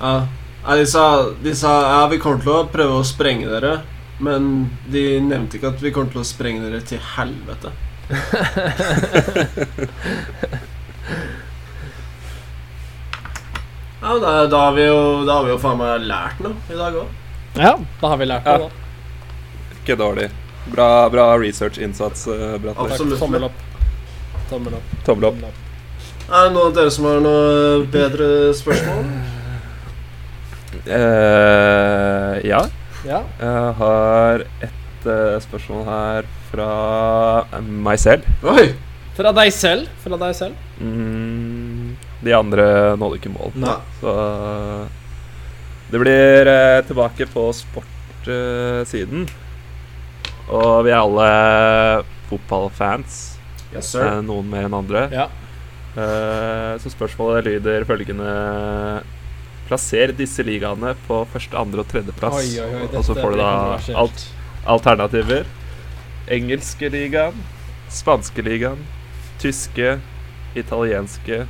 ja. 0.00 0.26
Nei, 0.66 0.76
de, 0.80 0.86
sa, 0.90 1.30
de 1.42 1.54
sa 1.54 1.70
ja, 1.86 2.06
vi 2.10 2.18
kommer 2.18 2.42
til 2.42 2.50
å 2.50 2.66
prøve 2.66 2.98
å 2.98 3.04
sprenge 3.06 3.46
dere, 3.46 3.84
men 4.18 4.66
de 4.90 5.20
nevnte 5.22 5.60
ikke 5.60 5.70
at 5.76 5.82
vi 5.84 5.92
kommer 5.94 6.10
til 6.10 6.24
å 6.24 6.26
sprenge 6.26 6.66
dere 6.66 6.82
til 6.82 6.98
helvete. 7.14 7.70
ja, 14.00 14.08
men 14.12 14.22
da, 14.22 14.32
da, 14.46 14.62
har 14.66 14.72
vi 14.76 14.86
jo, 14.86 14.98
da 15.26 15.38
har 15.38 15.44
vi 15.46 15.54
jo 15.54 15.58
faen 15.62 15.78
meg 15.80 16.08
lært 16.08 16.42
noe 16.44 16.56
i 16.72 16.78
dag 16.78 16.98
òg. 17.02 17.14
Ja, 17.56 17.74
da 18.00 18.10
har 18.12 18.18
vi 18.20 18.28
lært 18.28 18.46
Ja. 18.50 18.56
det, 18.58 18.68
da. 18.68 19.76
Ikke 19.80 19.96
dårlig. 20.00 20.30
Bra, 20.66 20.88
bra 21.10 21.28
research-innsats, 21.38 22.26
uh, 22.26 22.56
Brattler. 22.58 22.90
Absolutt. 22.90 23.20
Tommel 23.22 23.46
opp. 23.48 23.62
Tommel 24.50 24.74
opp. 24.80 24.90
Tommel 25.06 25.30
opp. 25.30 25.38
Tommel 25.38 25.48
opp. 25.50 25.62
Er 26.26 26.48
det 26.48 26.54
noen 26.56 26.72
av 26.72 26.74
dere 26.74 26.90
som 26.90 27.04
har 27.06 27.20
noe 27.22 27.84
bedre 27.92 28.28
spørsmål? 28.58 29.04
Eh, 30.86 32.32
ja. 32.46 32.64
Ja. 33.06 33.20
Jeg 33.38 33.74
har 33.78 34.42
et 34.66 35.06
eh, 35.06 35.36
spørsmål 35.44 35.84
her 35.86 36.28
fra 36.50 36.70
meg 37.62 38.00
selv. 38.02 38.26
Oi! 38.42 38.72
Fra 39.16 39.32
deg 39.38 39.52
selv. 39.54 39.86
Fra 40.02 40.18
deg 40.20 40.34
selv. 40.36 40.58
Mm, 40.82 41.25
de 42.24 42.36
andre 42.36 42.66
nådde 42.96 43.18
ikke 43.20 43.32
mål. 43.32 43.52
Nei. 43.60 43.76
Så 44.00 44.14
det 45.90 46.00
blir 46.02 46.50
eh, 46.50 46.82
tilbake 46.86 47.28
på 47.30 47.48
sportsiden. 47.54 49.26
Og 50.46 50.70
vi 50.86 50.92
er 50.94 51.00
alle 51.00 51.28
fotballfans. 52.30 53.18
Yes, 53.74 53.92
eh, 53.98 54.20
noen 54.26 54.48
mer 54.50 54.66
enn 54.66 54.78
andre. 54.78 55.06
Ja. 55.14 55.28
Eh, 55.96 56.72
så 56.82 56.92
spørsmålet 56.92 57.46
lyder 57.46 57.86
følgende 57.88 58.32
Plasser 59.66 60.12
disse 60.14 60.44
ligaene 60.46 60.92
på 61.08 61.24
første, 61.32 61.56
andre 61.58 61.82
og 61.82 61.88
tredjeplass. 61.90 62.36
Oi, 62.38 62.60
oi, 62.62 62.82
oi, 62.84 62.90
og 62.92 63.02
så 63.02 63.16
får 63.18 63.34
du 63.34 63.40
da 63.40 63.52
alt 63.98 64.26
alternativer. 64.66 65.48
Engelske 66.30 66.90
ligaen, 66.90 67.40
spanske 67.90 68.42
ligaen, 68.46 68.82
tyske, 69.42 69.96
italienske 70.58 71.44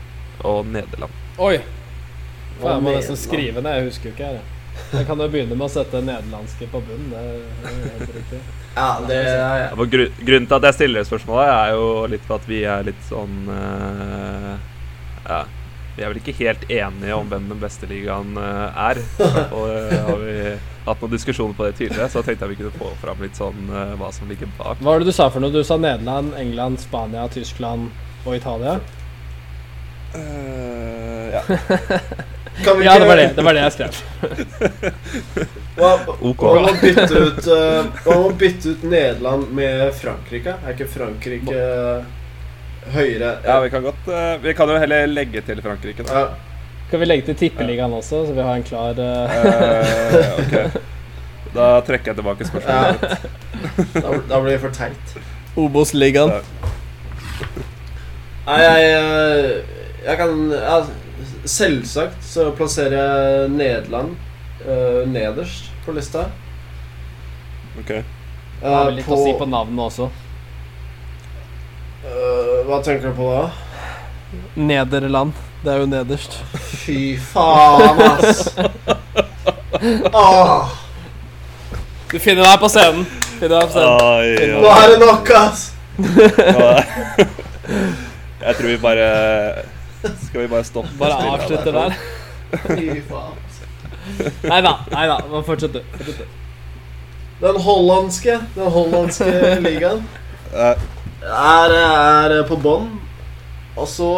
og 0.44 0.66
Nederland. 0.66 1.12
Oi. 1.38 1.56
Faen, 1.56 2.60
jeg 2.60 2.60
må 2.60 2.68
Nederland. 2.68 2.96
nesten 2.96 3.18
skrive 3.20 3.62
ned. 3.62 3.80
Jeg 3.80 3.88
husker 3.90 4.10
jo 4.10 4.14
ikke. 4.16 4.30
Jeg, 4.36 4.44
jeg 4.92 5.08
kan 5.08 5.20
jo 5.20 5.28
begynne 5.32 5.56
med 5.56 5.66
å 5.66 5.72
sette 5.72 6.00
nederlandske 6.04 6.68
på 6.72 6.80
bunnen. 6.84 7.10
Det 7.12 7.72
er 7.72 7.90
helt 7.98 8.16
riktig. 8.20 8.40
Ja, 8.76 8.88
det 9.08 9.16
er 9.16 9.60
Ja, 9.62 9.84
grunnen 9.88 10.46
til 10.46 10.56
at 10.58 10.66
jeg 10.68 10.76
stiller 10.76 11.00
det 11.00 11.08
spørsmålet, 11.08 11.48
er 11.48 11.70
jo 11.72 11.84
litt 12.12 12.24
for 12.28 12.36
at 12.36 12.48
vi 12.48 12.58
er 12.68 12.82
litt 12.84 13.06
sånn 13.08 13.46
uh, 13.48 14.56
Ja. 15.24 15.46
Vi 15.96 16.04
er 16.04 16.10
vel 16.12 16.18
ikke 16.20 16.34
helt 16.36 16.66
enige 16.68 17.14
om 17.16 17.30
hvem 17.30 17.46
den 17.48 17.60
beste 17.62 17.88
ligaen 17.88 18.34
uh, 18.36 18.68
er. 18.90 19.00
Og 19.56 19.62
uh, 19.64 19.94
har 20.10 20.20
vi 20.20 20.34
hatt 20.84 21.00
noen 21.00 21.14
diskusjoner 21.14 21.56
på 21.56 21.64
det 21.64 21.78
tidligere, 21.78 22.10
så 22.12 22.20
tenkte 22.20 22.44
jeg 22.44 22.52
vi 22.52 22.58
kunne 22.60 22.76
få 22.76 22.90
fram 23.00 23.24
litt 23.24 23.40
sånn 23.40 23.72
hva 23.96 24.10
som 24.12 24.28
ligger 24.28 24.50
bak. 24.58 24.76
Hva 24.82 24.92
var 24.92 25.00
det 25.00 25.08
du 25.08 25.16
sa 25.16 25.30
for 25.32 25.40
noe? 25.40 25.50
Du 25.50 25.64
sa 25.64 25.80
Nederland, 25.80 26.36
England, 26.36 26.84
Spania, 26.84 27.24
Tyskland 27.32 27.88
og 28.26 28.36
Italia? 28.36 28.76
Eh, 30.16 31.36
ja. 31.36 31.42
Ja, 32.64 32.98
det 32.98 33.04
var 33.06 33.16
det. 33.16 33.32
Det 33.36 33.42
var 33.44 33.52
det 33.52 33.60
jeg 33.60 33.72
skrev. 33.72 33.96
Hva, 35.76 35.90
Ok. 36.24 36.40
hva 36.40 36.62
må 36.64 36.70
bytte 36.80 37.20
ut 37.20 37.48
uh, 37.52 38.30
bytte 38.40 38.72
ut 38.72 38.84
Nederland 38.88 39.50
med 39.52 39.90
Frankrike? 39.98 40.54
Er 40.64 40.72
ikke 40.72 40.86
Frankrike 40.88 41.58
høyere 42.94 43.34
ja, 43.44 43.58
vi 43.60 43.68
kan 43.74 43.84
godt 43.84 44.08
uh, 44.08 44.38
Vi 44.40 44.54
kan 44.56 44.72
jo 44.72 44.78
heller 44.80 45.04
legge 45.10 45.42
til 45.44 45.60
Frankrike, 45.60 46.06
da. 46.08 46.22
Ja. 46.22 46.56
Kan 46.90 47.02
vi 47.02 47.10
legge 47.10 47.26
til 47.26 47.36
tippeligaen 47.36 47.92
også, 47.92 48.24
så 48.24 48.32
vi 48.32 48.44
har 48.46 48.56
en 48.56 48.64
klar 48.64 48.94
uh... 48.96 49.36
Eh, 49.36 50.44
ok. 50.44 50.82
Da 51.56 51.80
trekker 51.86 52.12
jeg 52.12 52.18
tilbake 52.18 52.44
spørsmålet. 52.44 53.28
Da, 53.94 54.10
da 54.28 54.40
blir 54.42 54.50
det 54.52 54.58
for 54.60 54.74
teit. 54.76 55.14
Obos-ligaen? 55.56 56.34
Nei, 58.46 58.58
jeg, 58.60 58.90
eh, 58.92 59.76
jeg 60.06 60.16
kan 60.20 60.30
ja, 60.54 60.76
Selvsagt 61.46 62.24
så 62.26 62.50
plasserer 62.58 62.96
jeg 62.96 63.50
Nederland 63.54 64.10
uh, 64.66 65.02
nederst 65.08 65.64
på 65.86 65.92
lista. 65.94 66.24
Ok. 67.78 67.90
Uh, 67.90 68.02
Det 68.60 68.68
har 68.72 68.84
vel 68.88 68.94
litt 68.98 69.08
å 69.10 69.16
si 69.20 69.32
på 69.38 69.46
navnet 69.50 69.84
også. 69.86 70.06
Uh, 72.06 72.66
Hva 72.66 72.78
tenker 72.82 73.08
du 73.12 73.16
på 73.18 73.26
da? 73.30 73.50
Nederland. 74.58 75.32
Det 75.62 75.70
er 75.72 75.78
jo 75.82 75.86
nederst. 75.90 76.32
Fy 76.82 76.98
faen, 77.18 77.98
ass! 78.06 78.38
Åh, 80.12 80.68
Du 82.10 82.18
finner 82.22 82.42
deg 82.46 82.58
på 82.62 82.68
scenen. 82.70 83.04
Finner 83.38 83.56
deg 83.56 83.64
på 83.70 83.74
scenen. 83.74 84.00
Oi, 84.02 84.28
nå 84.62 84.68
er 84.74 84.86
det 84.92 84.98
nok, 85.02 85.26
ass! 85.40 85.60
Jeg 88.46 88.52
tror 88.58 88.68
vi 88.68 88.76
bare 88.82 89.06
Skal 90.26 90.40
vi 90.40 90.48
bare 90.48 90.64
stoppe? 90.64 90.94
Bare 90.98 91.18
avslutte 91.34 91.72
der? 91.72 91.98
faen. 93.10 93.42
Nei 94.46 94.60
da. 94.62 94.74
Nei 94.92 95.06
da. 95.10 95.20
Men 95.30 95.44
fortsett, 95.44 95.72
du. 95.74 95.82
Fortsett. 95.98 96.28
Den 97.40 97.58
hollandske 97.60 98.38
Den 98.54 98.70
hollandske 98.72 99.26
ligaen 99.66 100.06
er, 100.56 101.74
er 101.74 102.36
på 102.48 102.56
bånn. 102.56 102.88
Og 103.76 103.88
så 103.90 104.12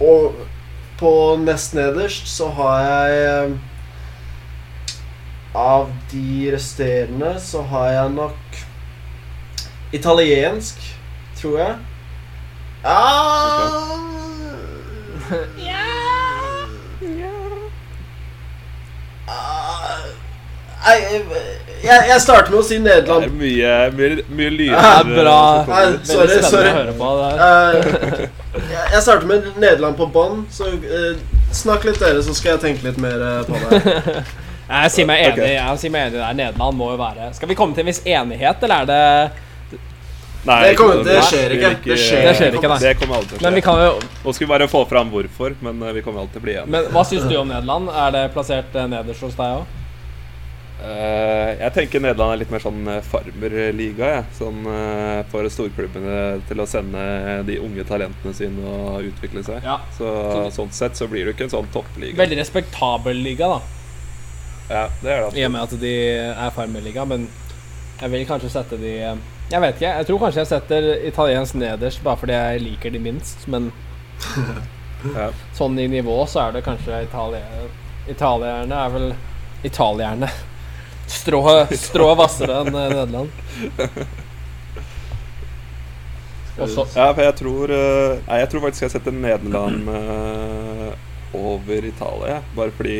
Og 0.00 0.36
på 1.00 1.10
nest 1.42 1.74
nederst 1.74 2.28
så 2.28 2.48
har 2.56 2.84
jeg 2.84 3.16
eh, 3.24 3.56
Av 5.56 5.90
de 6.12 6.52
resterende 6.54 7.34
så 7.42 7.64
har 7.72 7.88
jeg 7.96 8.12
nok 8.14 8.60
Italiensk, 9.92 10.78
tror 11.40 11.56
jeg. 11.58 11.72
Ah, 12.86 14.19
Ah, 19.30 19.98
Nei, 20.80 20.96
jeg, 21.84 22.04
jeg 22.08 22.20
starter 22.24 22.50
med 22.50 22.58
å 22.58 22.62
si 22.66 22.78
Nederland. 22.80 23.26
Det 23.26 23.28
er 23.28 23.34
mye, 23.38 23.74
mye, 23.94 24.24
mye 24.36 24.52
lyder. 24.54 24.78
Det 24.80 24.90
er 24.90 25.10
bra. 25.20 25.40
Nei, 25.68 25.82
sorry, 26.08 26.38
sorry. 26.48 26.70
Eh, 26.72 28.24
jeg 28.56 28.86
jeg 28.94 29.02
starter 29.04 29.28
med 29.28 29.50
Nederland 29.60 29.98
på 30.00 30.08
bånn, 30.10 30.46
så 30.50 30.72
uh, 30.72 31.12
snakk 31.54 31.84
litt 31.86 32.00
dere, 32.00 32.24
så 32.24 32.34
skal 32.34 32.56
jeg 32.56 32.62
tenke 32.64 32.88
litt 32.88 32.98
mer 33.02 33.22
eh, 33.26 33.42
på 33.46 33.60
det. 33.60 34.24
Jeg 34.70 34.90
sier 34.94 35.06
meg 35.08 35.18
enig. 35.24 35.34
Okay. 35.34 35.54
Jeg 35.56 35.78
sier 35.82 35.90
meg 35.90 36.04
enig 36.04 36.20
der. 36.20 36.34
Nederland 36.38 36.76
må 36.78 36.92
jo 36.92 36.98
være 37.00 37.32
Skal 37.34 37.48
vi 37.50 37.56
komme 37.58 37.74
til 37.74 37.82
en 37.82 37.88
viss 37.90 38.04
enighet, 38.06 38.60
eller 38.62 38.84
er 38.84 38.86
det 38.86 39.48
Nei, 40.44 40.70
Det 40.70 40.76
kommer- 40.76 41.04
det 41.04 41.22
skjer 41.24 41.52
ikke. 41.56 41.74
Det 41.84 41.98
skjer 41.98 42.22
Det 42.24 42.36
skjer 42.36 42.54
ikke. 42.54 42.78
Det 42.80 42.94
kommer 42.98 43.16
aldri 43.16 43.28
til 43.28 43.36
å 43.36 43.40
skje. 43.40 43.42
Men 43.42 43.54
vi 43.54 43.60
kan 43.60 43.76
jo 43.76 44.00
Nå 44.24 44.34
skal 44.34 44.46
vi 44.46 44.52
bare 44.52 44.68
få 44.68 44.84
fram 44.88 45.10
hvorfor, 45.10 45.56
men 45.60 45.82
eh, 45.82 45.92
vi 45.92 46.02
kommer 46.02 46.20
alltid 46.20 46.32
til 46.32 46.40
å 46.40 46.44
bli 46.44 46.52
igjen. 46.54 46.68
Men 46.68 46.84
hva 46.94 47.04
syns 47.04 47.28
du 47.28 47.36
om 47.36 47.48
Nederland? 47.48 47.88
Er 47.88 48.10
det 48.10 48.32
plassert 48.32 48.74
eh, 48.74 48.86
nederst 48.86 49.20
hos 49.20 49.34
deg 49.34 49.60
òg? 49.60 49.66
Uh, 50.80 51.60
jeg 51.60 51.72
tenker 51.74 52.00
Nederland 52.00 52.32
er 52.32 52.38
litt 52.40 52.52
mer 52.54 52.62
sånn 52.64 52.86
eh, 52.88 53.02
farmerliga, 53.04 54.06
jeg. 54.14 54.24
Sånn 54.38 54.62
uh, 54.64 55.20
for 55.28 55.44
storklubbene 55.52 56.40
til 56.48 56.62
å 56.62 56.66
sende 56.68 57.02
de 57.44 57.58
unge 57.60 57.84
talentene 57.84 58.32
sine 58.32 58.64
og 58.64 59.10
utvikle 59.10 59.44
seg. 59.44 59.60
Ja. 59.60 59.76
Så 59.98 60.08
sånn 60.56 60.72
sett 60.72 60.96
så 60.96 61.04
blir 61.10 61.28
det 61.28 61.34
ikke 61.34 61.50
en 61.50 61.52
sånn 61.52 61.68
toppliga. 61.74 62.16
Veldig 62.16 62.40
respektabel 62.40 63.20
liga, 63.20 63.50
da. 63.52 63.60
Ja, 64.70 64.86
det 65.02 65.12
er 65.12 65.26
det. 65.26 65.36
I 65.36 65.44
og 65.44 65.52
med 65.52 65.66
at 65.66 65.76
de 65.82 65.94
er 66.30 66.56
farmerliga, 66.56 67.04
men 67.04 67.28
jeg 68.00 68.14
vil 68.14 68.24
kanskje 68.24 68.52
sette 68.54 68.80
de 68.80 68.94
Jeg 69.50 69.60
vet 69.64 69.74
ikke. 69.80 69.92
Jeg 69.98 70.06
tror 70.06 70.20
kanskje 70.24 70.40
jeg 70.44 70.50
setter 70.52 70.88
italiensk 71.10 71.56
nederst 71.58 72.02
bare 72.06 72.20
fordi 72.20 72.36
jeg 72.36 72.62
liker 72.66 72.94
de 72.94 73.00
minst, 73.02 73.46
men 73.50 73.70
Ja. 75.16 75.30
sånn 75.56 75.78
i 75.80 75.86
nivå 75.88 76.12
så 76.28 76.42
er 76.44 76.58
det 76.58 76.64
kanskje 76.66 76.98
italier, 77.06 77.70
Italierne 78.12 78.76
er 78.84 78.90
vel 78.92 79.06
Italierne. 79.64 80.28
Strå, 81.10 81.40
strå 81.74 82.10
hvassere 82.18 82.60
enn 82.62 82.68
eh, 82.76 82.90
Nederland. 82.92 83.30
Også. 86.60 86.84
Ja, 86.94 87.08
for 87.16 87.22
jeg 87.24 87.34
tror 87.40 87.72
eh, 87.72 88.18
Nei, 88.26 88.38
jeg 88.42 88.50
tror 88.52 88.62
faktisk 88.66 88.84
jeg 88.84 88.92
setter 88.92 89.14
Nederland 89.16 89.88
eh, 89.94 90.90
over 91.40 91.86
Italia. 91.88 92.40
Bare 92.56 92.74
fordi 92.76 92.98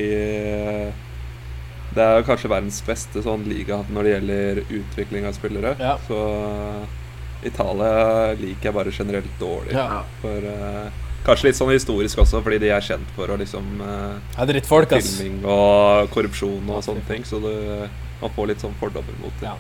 det 1.95 2.07
er 2.07 2.25
kanskje 2.27 2.51
verdens 2.53 2.81
beste 2.87 3.23
sånn 3.25 3.45
liga 3.51 3.81
når 3.91 4.07
det 4.07 4.15
gjelder 4.15 4.61
utvikling 4.81 5.27
av 5.27 5.37
spillere. 5.37 5.75
Ja. 5.81 5.97
Så 6.07 6.19
eh, 6.39 7.47
Italia 7.51 8.33
liker 8.39 8.71
jeg 8.71 8.77
bare 8.77 8.93
generelt 8.95 9.33
dårlig. 9.41 9.75
Ja. 9.75 9.87
Ja. 9.99 10.03
For 10.23 10.47
uh, 10.47 11.07
Kanskje 11.21 11.51
litt 11.51 11.59
sånn 11.59 11.73
historisk 11.75 12.23
også, 12.23 12.41
fordi 12.41 12.62
de 12.62 12.71
er 12.73 12.85
kjent 12.85 13.11
for 13.12 13.29
å 13.29 13.37
liksom 13.37 13.83
eh, 13.85 14.39
er 14.41 14.49
drittfolk, 14.49 14.95
ass. 14.97 15.19
filming 15.19 15.43
og 15.45 16.09
korrupsjon 16.15 16.71
og 16.73 16.81
sånne 16.87 17.05
ting. 17.11 17.27
Så 17.29 17.43
det, 17.45 17.91
man 18.23 18.33
får 18.37 18.53
litt 18.53 18.65
sånn 18.65 18.77
fordommer 18.81 19.19
mot 19.21 19.35
det. 19.43 19.51
Ja. 19.51 19.59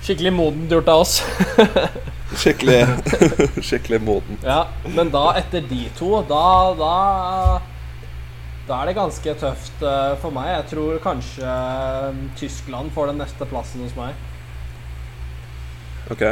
Skikkelig 0.00 0.32
modent 0.32 0.70
gjort 0.72 0.88
av 0.88 1.02
oss. 1.02 1.18
Skikkelig, 2.40 2.78
skikkelig 3.66 3.98
moden. 4.06 4.38
Ja, 4.46 4.62
men 4.94 5.10
da, 5.10 5.32
etter 5.40 5.64
de 5.66 5.82
to, 5.98 6.20
da 6.30 6.44
Da, 6.78 6.94
da 8.70 8.76
er 8.78 8.90
det 8.90 8.98
ganske 8.98 9.32
tøft 9.40 9.82
eh, 9.82 10.12
for 10.22 10.34
meg. 10.34 10.52
Jeg 10.52 10.66
tror 10.70 11.00
kanskje 11.02 11.46
eh, 11.46 12.20
Tyskland 12.38 12.92
får 12.94 13.10
den 13.10 13.18
neste 13.24 13.48
plassen 13.50 13.82
hos 13.82 13.96
meg. 13.98 14.14
Ok. 16.10 16.22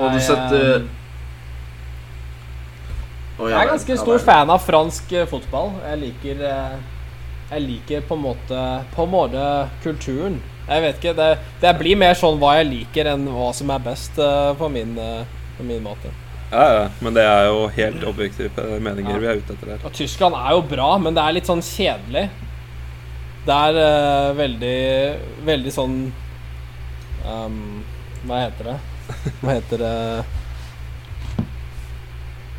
Og 0.00 0.14
du 0.14 0.20
setter 0.22 0.64
eh, 0.78 0.86
Jeg 3.50 3.58
er 3.58 3.72
ganske 3.74 3.98
stor 4.00 4.22
fan 4.24 4.52
av 4.52 4.64
fransk 4.64 5.12
fotball. 5.28 5.74
Jeg 5.84 6.00
liker 6.06 6.40
Jeg 7.50 7.62
liker 7.64 8.02
på 8.08 8.16
en 8.16 8.22
måte 8.22 8.64
På 8.94 9.06
en 9.06 9.12
måte 9.12 9.44
kulturen. 9.84 10.40
Jeg 10.68 10.84
vet 10.86 11.00
ikke. 11.00 11.14
Det, 11.18 11.30
det 11.60 11.76
blir 11.80 12.00
mer 12.00 12.16
sånn 12.16 12.40
hva 12.40 12.56
jeg 12.60 12.70
liker, 12.70 13.12
enn 13.12 13.28
hva 13.34 13.50
som 13.56 13.72
er 13.74 13.84
best 13.84 14.16
på, 14.16 14.68
min, 14.72 14.94
på 15.58 15.66
min 15.66 15.82
måte. 15.82 16.12
Ja, 16.50 16.62
ja, 16.74 16.86
men 16.98 17.14
det 17.14 17.22
er 17.22 17.44
jo 17.46 17.66
helt 17.76 18.04
objektive 18.10 18.64
meninger 18.82 19.12
Ja. 19.14 19.18
vi 19.22 19.26
er 19.30 19.38
ute 19.38 19.54
etter 19.54 19.70
her. 19.70 19.82
Og 19.86 19.92
Tyskland 19.94 20.34
er 20.34 20.56
jo 20.56 20.62
bra, 20.66 20.88
men 20.98 21.14
det 21.14 21.22
er 21.22 21.36
litt 21.36 21.46
sånn 21.46 21.62
kjedelig. 21.62 22.24
Det 23.46 23.56
er 23.56 23.78
uh, 23.80 24.36
veldig 24.36 24.80
Veldig 25.46 25.70
sånn 25.72 25.94
um, 27.24 27.54
Hva 28.28 28.40
heter 28.42 28.68
det? 28.68 28.74
Hva 29.40 29.54
heter 29.54 29.80
det 29.80 29.94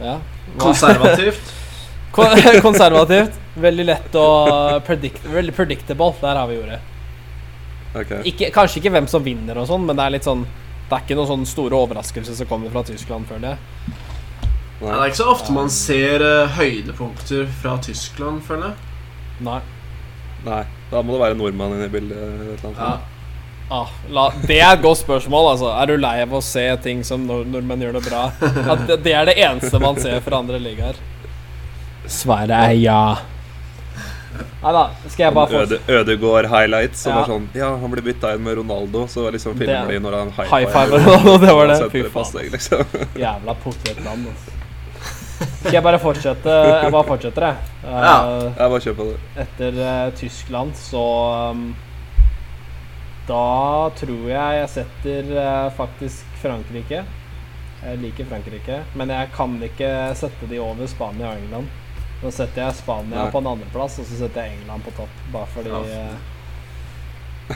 Ja. 0.01 0.15
Hva? 0.15 0.63
Konservativt. 0.63 1.51
Konservativt. 2.65 3.37
Veldig 3.61 3.85
lett 3.85 4.17
å 4.17 4.25
predict 4.87 5.27
Veldig 5.29 5.53
predictable. 5.55 6.15
Der 6.23 6.39
har 6.41 6.49
vi 6.49 6.57
ordet. 6.63 6.79
Okay. 7.91 8.23
Ikke, 8.31 8.49
kanskje 8.55 8.79
ikke 8.81 8.95
hvem 8.95 9.07
som 9.11 9.23
vinner 9.23 9.59
og 9.59 9.67
sånn, 9.67 9.83
men 9.85 9.97
det 9.99 10.03
er 10.05 10.13
litt 10.15 10.27
sånn 10.27 10.45
Det 10.91 10.97
er 10.97 11.03
ikke 11.05 11.15
noen 11.15 11.29
sånn 11.29 11.45
store 11.47 11.77
overraskelser 11.85 12.35
som 12.35 12.47
kommer 12.49 12.71
fra 12.73 12.81
Tyskland, 12.83 13.23
føler 13.29 13.53
jeg. 13.53 13.93
Nei. 14.81 14.89
det 14.89 14.97
er 14.97 15.11
ikke 15.13 15.19
så 15.21 15.27
ofte 15.31 15.53
man 15.55 15.69
ser 15.71 16.23
uh, 16.25 16.57
høydepunkter 16.57 17.45
fra 17.61 17.77
Tyskland, 17.85 18.41
føler 18.43 18.73
jeg. 18.73 18.89
Nei. 19.47 19.61
Nei, 20.43 20.65
da 20.91 21.03
må 21.05 21.15
det 21.15 21.21
være 21.21 21.37
nordmann 21.39 21.77
inne 21.77 21.87
i 21.87 21.93
bildet. 21.93 22.19
et 22.19 22.43
eller 22.57 22.67
annet 22.73 22.83
Ja. 22.83 22.91
Ah, 23.71 23.87
la, 24.11 24.25
det 24.43 24.57
er 24.59 24.73
et 24.73 24.83
godt 24.83 24.99
spørsmål. 24.99 25.53
altså 25.53 25.69
Er 25.71 25.87
du 25.87 25.95
lei 25.95 26.17
av 26.25 26.33
å 26.35 26.41
se 26.43 26.65
ting 26.83 27.05
som 27.07 27.23
nord 27.23 27.47
nordmenn 27.47 27.85
gjør 27.85 27.95
det 28.01 28.03
bra? 28.09 28.25
At 28.73 28.83
det, 28.89 28.97
det 29.05 29.13
er 29.15 29.29
det 29.31 29.37
eneste 29.39 29.79
man 29.79 29.95
ser 29.95 30.19
fra 30.25 30.41
andre 30.43 30.59
ligaer? 30.59 30.99
Svaret 32.03 32.51
er 32.51 32.75
ja. 32.81 33.03
Nei 34.61 34.71
da, 34.75 34.83
skal 35.07 35.23
jeg 35.25 35.33
bare 35.33 35.47
få 35.47 35.61
Øde, 35.65 35.79
Ødegård 35.89 36.45
highlights. 36.51 36.99
Som 37.03 37.11
Ja. 37.13 37.19
var 37.19 37.27
sånn 37.33 37.47
Ja, 37.55 37.69
han 37.77 37.91
ble 37.91 38.01
bytta 38.01 38.33
inn 38.35 38.43
med 38.43 38.57
Ronaldo, 38.57 39.07
så 39.07 39.31
liksom 39.31 39.57
Det- 39.57 39.67
filmer 39.67 39.87
de 39.91 39.99
når 39.99 40.17
han 40.19 40.31
high 40.31 40.49
High 40.49 40.65
five 40.71 40.85
fiver 40.85 40.99
Ronaldo, 41.05 41.37
det 41.45 41.53
var 41.53 41.67
det. 41.67 41.91
Fy 41.95 42.03
faen. 42.03 42.51
liksom. 42.51 42.85
Jævla 43.15 43.55
potetland, 43.63 44.27
altså. 44.27 44.51
Skal 45.59 45.73
jeg 45.73 45.83
bare 45.83 45.99
fortsette? 45.99 46.45
Jeg 46.83 46.91
bare 46.91 47.03
fortsetter, 47.03 47.41
jeg. 47.41 47.55
Eh, 47.83 48.01
Ja. 48.01 48.17
Jeg 48.57 48.69
bare 48.69 48.79
kjør 48.79 48.95
på 48.95 49.05
det. 49.09 49.17
Etter 49.37 49.79
uh, 50.05 50.11
Tyskland 50.15 50.73
så 50.77 51.05
um, 51.51 51.75
Da 53.27 53.89
tror 53.95 54.27
jeg 54.29 54.59
jeg 54.61 54.69
setter 54.69 55.31
uh, 55.37 55.69
faktisk 55.77 56.25
Frankrike. 56.41 57.03
Jeg 57.81 57.97
liker 57.97 58.25
Frankrike, 58.29 58.81
men 58.95 59.09
jeg 59.09 59.29
kan 59.33 59.55
ikke 59.65 60.15
sette 60.15 60.47
de 60.49 60.59
over 60.61 60.85
Spania 60.87 61.31
og 61.31 61.37
England. 61.41 61.67
Nå 62.21 62.29
setter 62.33 62.61
jeg 62.67 62.75
Spania 62.77 63.23
Nei. 63.23 63.31
på 63.33 63.39
en 63.41 63.47
andreplass, 63.55 63.95
og 64.01 64.05
så 64.05 64.19
setter 64.19 64.45
jeg 64.45 64.59
England 64.59 64.83
på 64.85 64.93
topp. 64.99 65.15
Bare 65.33 65.49
fordi 65.55 65.71
Ja. 65.73 65.81
eh, 65.81 66.27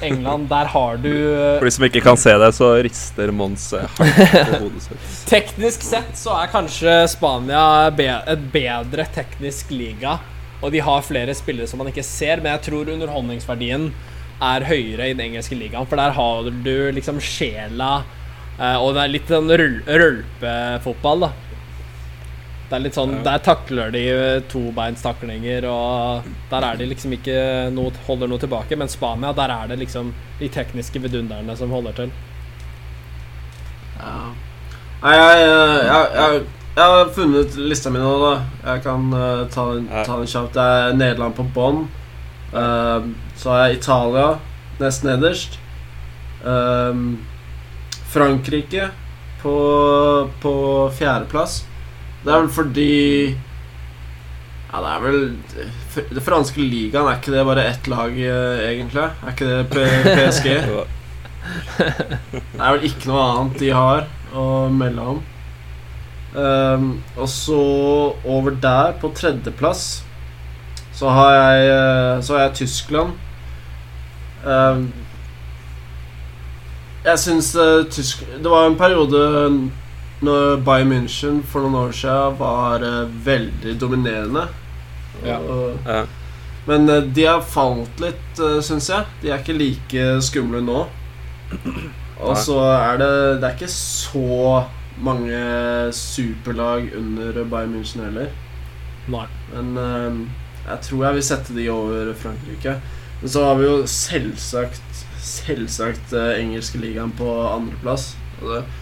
England, 0.04 0.50
der 0.50 0.66
har 0.74 0.98
du 1.00 1.12
eh, 1.14 1.60
For 1.60 1.66
de 1.70 1.72
som 1.72 1.86
ikke 1.88 2.02
kan 2.04 2.18
se 2.20 2.34
det, 2.42 2.50
så 2.58 2.72
rister 2.84 3.32
Mons 3.32 3.70
hardt 3.72 3.96
på 3.96 4.58
hodet 4.66 4.82
sitt. 4.84 5.06
Teknisk 5.30 5.86
sett 5.88 6.18
så 6.20 6.34
er 6.42 6.50
kanskje 6.52 6.96
Spania 7.14 7.90
be 7.96 8.10
et 8.26 8.50
bedre 8.52 9.06
teknisk 9.16 9.72
liga. 9.72 10.18
Og 10.64 10.72
de 10.74 10.82
har 10.84 11.06
flere 11.06 11.36
spillere 11.38 11.68
som 11.70 11.78
man 11.80 11.92
ikke 11.92 12.04
ser, 12.04 12.42
men 12.42 12.56
jeg 12.56 12.66
tror 12.72 12.90
underholdningsverdien 12.96 13.92
er 14.44 14.66
høyere 14.68 15.12
i 15.12 15.14
den 15.16 15.28
engelske 15.30 15.56
ligaen. 15.56 15.86
For 15.88 15.96
der 16.00 16.12
har 16.18 16.50
du 16.50 16.74
liksom 16.96 17.22
sjela, 17.24 18.04
eh, 18.60 18.76
og 18.82 18.96
det 18.98 19.04
er 19.06 19.14
litt 19.14 19.32
sånn 19.32 19.52
røl 19.52 19.78
rølpefotball, 19.88 21.28
da. 21.28 21.32
Det 22.66 22.74
er 22.74 22.82
litt 22.82 22.96
sånn, 22.98 23.20
Der 23.26 23.42
takler 23.46 23.92
de 23.94 24.02
eh, 24.10 24.44
tobeinstaklinger, 24.50 25.68
og 25.70 26.26
der 26.50 26.66
er 26.66 26.80
de 26.80 26.88
liksom 26.90 27.14
ikke 27.14 27.38
noe, 27.76 27.94
holder 28.08 28.32
noe 28.32 28.42
tilbake. 28.42 28.78
Men 28.80 28.90
Spania, 28.90 29.34
der 29.38 29.54
er 29.54 29.70
det 29.70 29.78
liksom 29.84 30.10
de 30.40 30.50
tekniske 30.50 31.02
vidunderne 31.04 31.56
som 31.60 31.74
holder 31.76 32.00
til. 32.00 32.16
Ja. 34.00 34.16
Nei, 35.04 35.14
jeg, 35.14 35.44
jeg, 35.46 35.84
jeg, 35.86 36.08
jeg, 36.18 36.42
jeg 36.76 36.92
har 36.92 37.14
funnet 37.16 37.60
lista 37.70 37.94
mi 37.94 38.02
nå, 38.02 38.16
da. 38.24 38.32
Jeg 38.66 38.82
kan 38.88 39.06
uh, 39.14 39.46
ta, 39.54 39.68
den, 39.78 39.86
ta 39.94 40.18
den 40.18 40.28
kjapt. 40.28 40.58
Det 40.58 40.66
er 40.66 40.98
Nederland 40.98 41.38
på 41.38 41.46
bånn. 41.56 41.86
Uh, 42.50 43.14
så 43.38 43.54
har 43.54 43.62
jeg 43.68 43.78
Italia 43.78 44.26
nest 44.82 45.06
nederst. 45.06 45.56
Uh, 46.42 47.14
Frankrike 48.12 48.90
på, 49.44 49.56
på 50.42 50.58
fjerdeplass. 50.98 51.62
Det 52.26 52.34
er 52.34 52.42
vel 52.42 52.50
fordi 52.50 52.92
Ja, 54.72 54.80
det 54.82 54.92
er 54.92 55.04
vel 55.04 55.20
Det 56.18 56.24
franske 56.26 56.60
ligaen, 56.60 57.06
er 57.08 57.20
ikke 57.20 57.36
det 57.36 57.46
bare 57.48 57.68
ett 57.70 57.88
lag, 57.88 58.18
eh, 58.18 58.66
egentlig? 58.72 59.06
Er 59.06 59.32
ikke 59.32 59.52
det 59.52 59.62
P 59.72 59.86
PSG? 60.18 60.50
Det 61.78 62.58
er 62.58 62.74
vel 62.74 62.88
ikke 62.88 63.12
noe 63.12 63.24
annet 63.30 63.60
de 63.62 63.70
har 63.70 64.08
å 64.34 64.46
melde 64.74 65.04
om. 65.14 65.20
Um, 66.36 66.88
og 67.16 67.30
så 67.30 67.60
over 68.26 68.58
der, 68.60 68.96
på 69.00 69.12
tredjeplass, 69.16 69.86
så 70.96 71.14
har 71.14 71.32
jeg, 71.36 71.70
eh, 71.70 72.24
så 72.26 72.36
har 72.36 72.42
jeg 72.48 72.56
Tyskland. 72.64 73.14
Um, 74.44 74.90
jeg 77.06 77.22
syns 77.22 77.54
uh, 77.56 77.86
tysk... 77.94 78.26
Det 78.42 78.52
var 78.52 78.66
en 78.68 78.78
periode 78.80 79.22
når 80.26 80.60
Bayern 80.66 80.92
München 80.92 81.42
for 81.48 81.64
noen 81.66 81.78
år 81.88 81.96
siden 81.96 82.38
var 82.40 82.84
eh, 82.86 83.02
veldig 83.26 83.76
dominerende. 83.82 84.48
Ja. 85.26 85.38
Og, 85.40 85.78
Ja. 85.88 86.02
men 86.68 86.90
eh, 86.90 87.02
de 87.16 87.26
har 87.30 87.42
falt 87.42 88.00
litt, 88.04 88.40
uh, 88.42 88.60
syns 88.66 88.90
jeg. 88.90 89.06
De 89.22 89.30
er 89.32 89.40
ikke 89.44 89.56
like 89.58 90.08
skumle 90.26 90.62
nå. 90.66 90.86
Og 92.26 92.38
så 92.40 92.56
er 92.74 92.98
det 92.98 93.10
Det 93.42 93.48
er 93.50 93.56
ikke 93.58 93.70
så 93.72 94.64
mange 95.06 95.40
superlag 95.94 96.88
under 96.98 97.44
Bayern 97.52 97.74
München 97.76 98.04
heller. 98.08 98.30
Nei. 99.12 99.26
Men 99.54 99.78
eh, 99.78 100.22
jeg 100.70 100.80
tror 100.88 101.04
jeg 101.06 101.14
vil 101.20 101.24
sette 101.28 101.54
de 101.56 101.68
over 101.70 102.14
Frankrike. 102.18 102.78
Men 103.22 103.30
så 103.32 103.44
har 103.46 103.60
vi 103.60 103.68
jo 103.70 103.76
selvsagt 103.88 104.82
Selvsagt 105.26 106.12
uh, 106.14 106.36
engelske 106.38 106.78
ligaen 106.78 107.10
på 107.18 107.26
andreplass. 107.50 108.12
Altså, 108.38 108.60
det- 108.60 108.82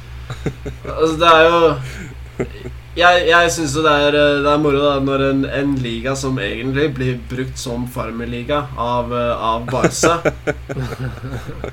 Altså, 0.84 1.16
det 1.20 1.34
er 1.34 1.44
jo 1.50 2.72
jeg, 2.94 3.24
jeg 3.26 3.50
syns 3.56 3.74
jo 3.74 3.82
det 3.82 3.92
er, 4.06 4.16
eh, 4.18 4.40
det 4.46 4.50
er 4.52 4.60
moro 4.62 4.82
da 4.84 4.92
når 5.02 5.24
en, 5.32 5.40
en 5.50 5.72
liga 5.82 6.14
som 6.18 6.38
egentlig 6.38 6.92
blir 6.94 7.16
brukt 7.30 7.58
som 7.58 7.88
farmerliga 7.90 8.60
av, 8.78 9.10
eh, 9.18 9.46
av 9.48 9.66
Barca, 9.66 10.20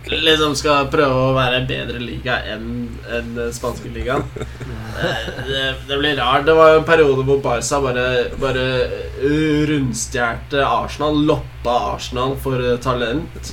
liksom 0.09 0.57
skal 0.57 0.89
prøve 0.93 1.27
å 1.27 1.35
være 1.37 1.61
en 1.61 1.69
bedre 1.69 2.01
liga 2.01 2.39
enn 2.55 2.89
en 3.19 3.37
spanske 3.53 3.93
ligaen. 3.93 4.25
Det, 5.51 5.67
det 5.89 5.97
blir 6.01 6.17
rart. 6.19 6.47
Det 6.49 6.57
var 6.57 6.73
jo 6.73 6.81
en 6.81 6.89
periode 6.89 7.27
hvor 7.29 7.45
Barca 7.45 7.83
bare, 7.85 8.07
bare 8.41 8.67
rundstjerte 9.71 10.65
Arsenal, 10.65 11.21
loppa 11.29 11.77
Arsenal 11.95 12.33
for 12.41 12.65
talent. 12.85 13.53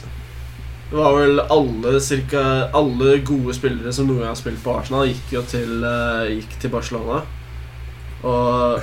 Det 0.89 0.95
var 0.95 1.17
vel 1.19 1.39
alle, 1.51 1.99
cirka, 1.99 2.41
alle 2.73 3.17
gode 3.27 3.53
spillere 3.57 3.91
som 3.93 4.07
noen 4.07 4.21
gang 4.23 4.31
har 4.31 4.37
spilt 4.39 4.61
på 4.63 4.71
Arsenal, 4.79 5.09
gikk 5.09 5.33
jo 5.35 5.41
til, 5.51 5.81
eh, 5.83 6.29
gikk 6.37 6.53
til 6.61 6.71
Barcelona. 6.71 7.17
Og, 8.23 8.79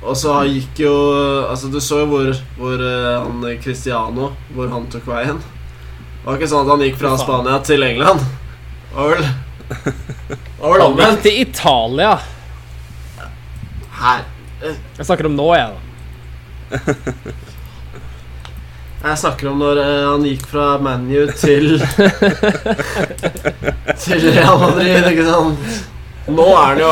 og 0.00 0.16
så 0.18 0.32
gikk 0.48 0.80
jo 0.82 0.94
Altså, 1.44 1.68
du 1.70 1.76
så 1.80 2.00
jo 2.00 2.08
hvor, 2.10 2.30
hvor 2.56 2.80
eh, 2.82 3.20
han 3.22 3.44
Cristiano 3.62 4.32
Hvor 4.56 4.66
han 4.72 4.88
tok 4.90 5.06
veien. 5.06 5.38
Det 5.38 6.24
var 6.24 6.40
ikke 6.40 6.48
sånn 6.50 6.64
at 6.66 6.72
han 6.72 6.82
gikk 6.82 6.98
fra 6.98 7.12
Spania 7.20 7.60
til 7.68 7.84
England. 7.86 8.24
Det 8.90 8.96
var 8.96 9.12
vel 9.12 9.22
Han 9.22 10.74
gikk 10.74 10.86
omvendt. 10.88 11.22
til 11.24 11.38
Italia. 11.44 12.16
Her. 14.00 14.26
Jeg 14.64 15.06
snakker 15.06 15.28
om 15.28 15.36
nå, 15.38 15.46
jeg, 15.56 15.76
da. 15.76 15.80
Jeg 19.00 19.16
snakker 19.16 19.48
om 19.48 19.62
når 19.62 19.78
eh, 19.80 20.02
han 20.04 20.24
gikk 20.28 20.42
fra 20.50 20.64
ManU 20.76 21.30
til 21.40 21.78
Til 24.02 24.26
Real 24.26 24.58
Madrid, 24.60 25.06
ikke 25.08 25.24
sant? 25.24 25.78
Nå 26.28 26.44
er 26.52 26.66
han 26.66 26.80
jo 26.82 26.90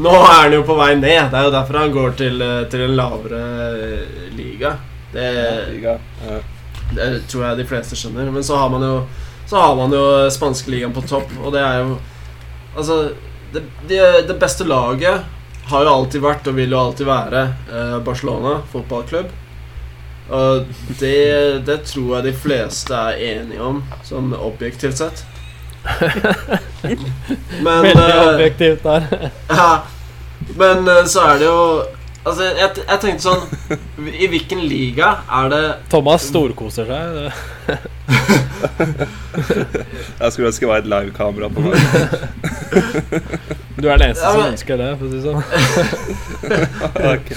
Nå 0.00 0.14
er 0.16 0.38
han 0.38 0.56
jo 0.56 0.62
på 0.64 0.76
vei 0.78 0.94
ned. 0.96 1.28
Det 1.28 1.36
er 1.38 1.44
jo 1.44 1.52
derfor 1.52 1.78
han 1.82 1.92
går 1.92 2.14
til, 2.22 2.40
eh, 2.40 2.62
til 2.72 2.86
en 2.86 2.96
lavere 2.96 3.42
eh, 3.74 4.22
liga. 4.38 4.72
Det, 5.12 5.28
det 6.96 7.10
tror 7.28 7.44
jeg 7.50 7.60
de 7.60 7.68
fleste 7.68 8.00
skjønner. 8.00 8.32
Men 8.32 8.48
så 8.48 8.56
har 8.56 8.72
man 8.72 8.88
jo 8.88 8.94
Så 9.44 9.60
har 9.60 9.76
man 9.76 9.92
jo 9.92 10.06
spanske 10.32 10.72
ligaen 10.72 10.96
på 10.96 11.04
topp, 11.04 11.36
og 11.42 11.52
det 11.52 11.60
er 11.60 11.82
jo 11.82 12.00
Altså, 12.72 13.12
det, 13.52 13.66
det, 13.84 14.00
det 14.24 14.40
beste 14.40 14.64
laget 14.64 15.28
har 15.68 15.84
jo 15.84 15.90
alltid 15.92 16.22
vært, 16.24 16.46
og 16.48 16.56
vil 16.56 16.72
jo 16.72 16.78
alltid 16.80 17.04
være, 17.04 17.42
Barcelona 18.06 18.54
fotballklubb. 18.72 19.28
Og 20.30 20.66
det, 21.00 21.66
det 21.66 21.82
tror 21.88 22.16
jeg 22.16 22.24
de 22.28 22.32
fleste 22.44 22.94
er 22.94 23.18
enige 23.32 23.62
om, 23.62 23.82
sånn 24.06 24.32
objektivt 24.36 25.00
sett. 25.02 25.24
Men 27.64 27.82
Veldig 27.82 28.04
eh, 28.04 28.34
objektivt 28.34 28.84
der. 28.86 29.02
ja, 29.50 29.82
Men 30.54 30.86
eh, 30.88 31.04
så 31.10 31.20
er 31.32 31.42
det 31.42 31.48
jo 31.50 31.64
Altså, 32.22 32.44
jeg, 32.54 32.70
jeg 32.86 33.00
tenkte 33.02 33.24
sånn 33.24 33.42
I 34.14 34.28
hvilken 34.30 34.60
liga 34.70 35.08
er 35.26 35.48
det 35.50 35.62
Thomas 35.90 36.22
storkoser 36.30 36.86
seg. 36.86 37.32
Jeg 40.22 40.30
skulle 40.30 40.52
ønske 40.52 40.62
det 40.62 40.70
var 40.70 40.78
et 40.84 40.90
livekamera 40.92 41.48
på 41.50 41.60
meg. 41.66 41.74
Du 43.82 43.88
er 43.90 43.98
den 43.98 44.12
eneste 44.12 44.28
Ja, 44.28 44.32
som 44.36 44.44
ønsker 44.46 44.78
det, 44.78 44.90
for 45.00 45.06
å 45.06 45.10
si 45.10 45.16
det 45.18 45.24
sånn. 45.26 45.42
ok. 47.12 47.32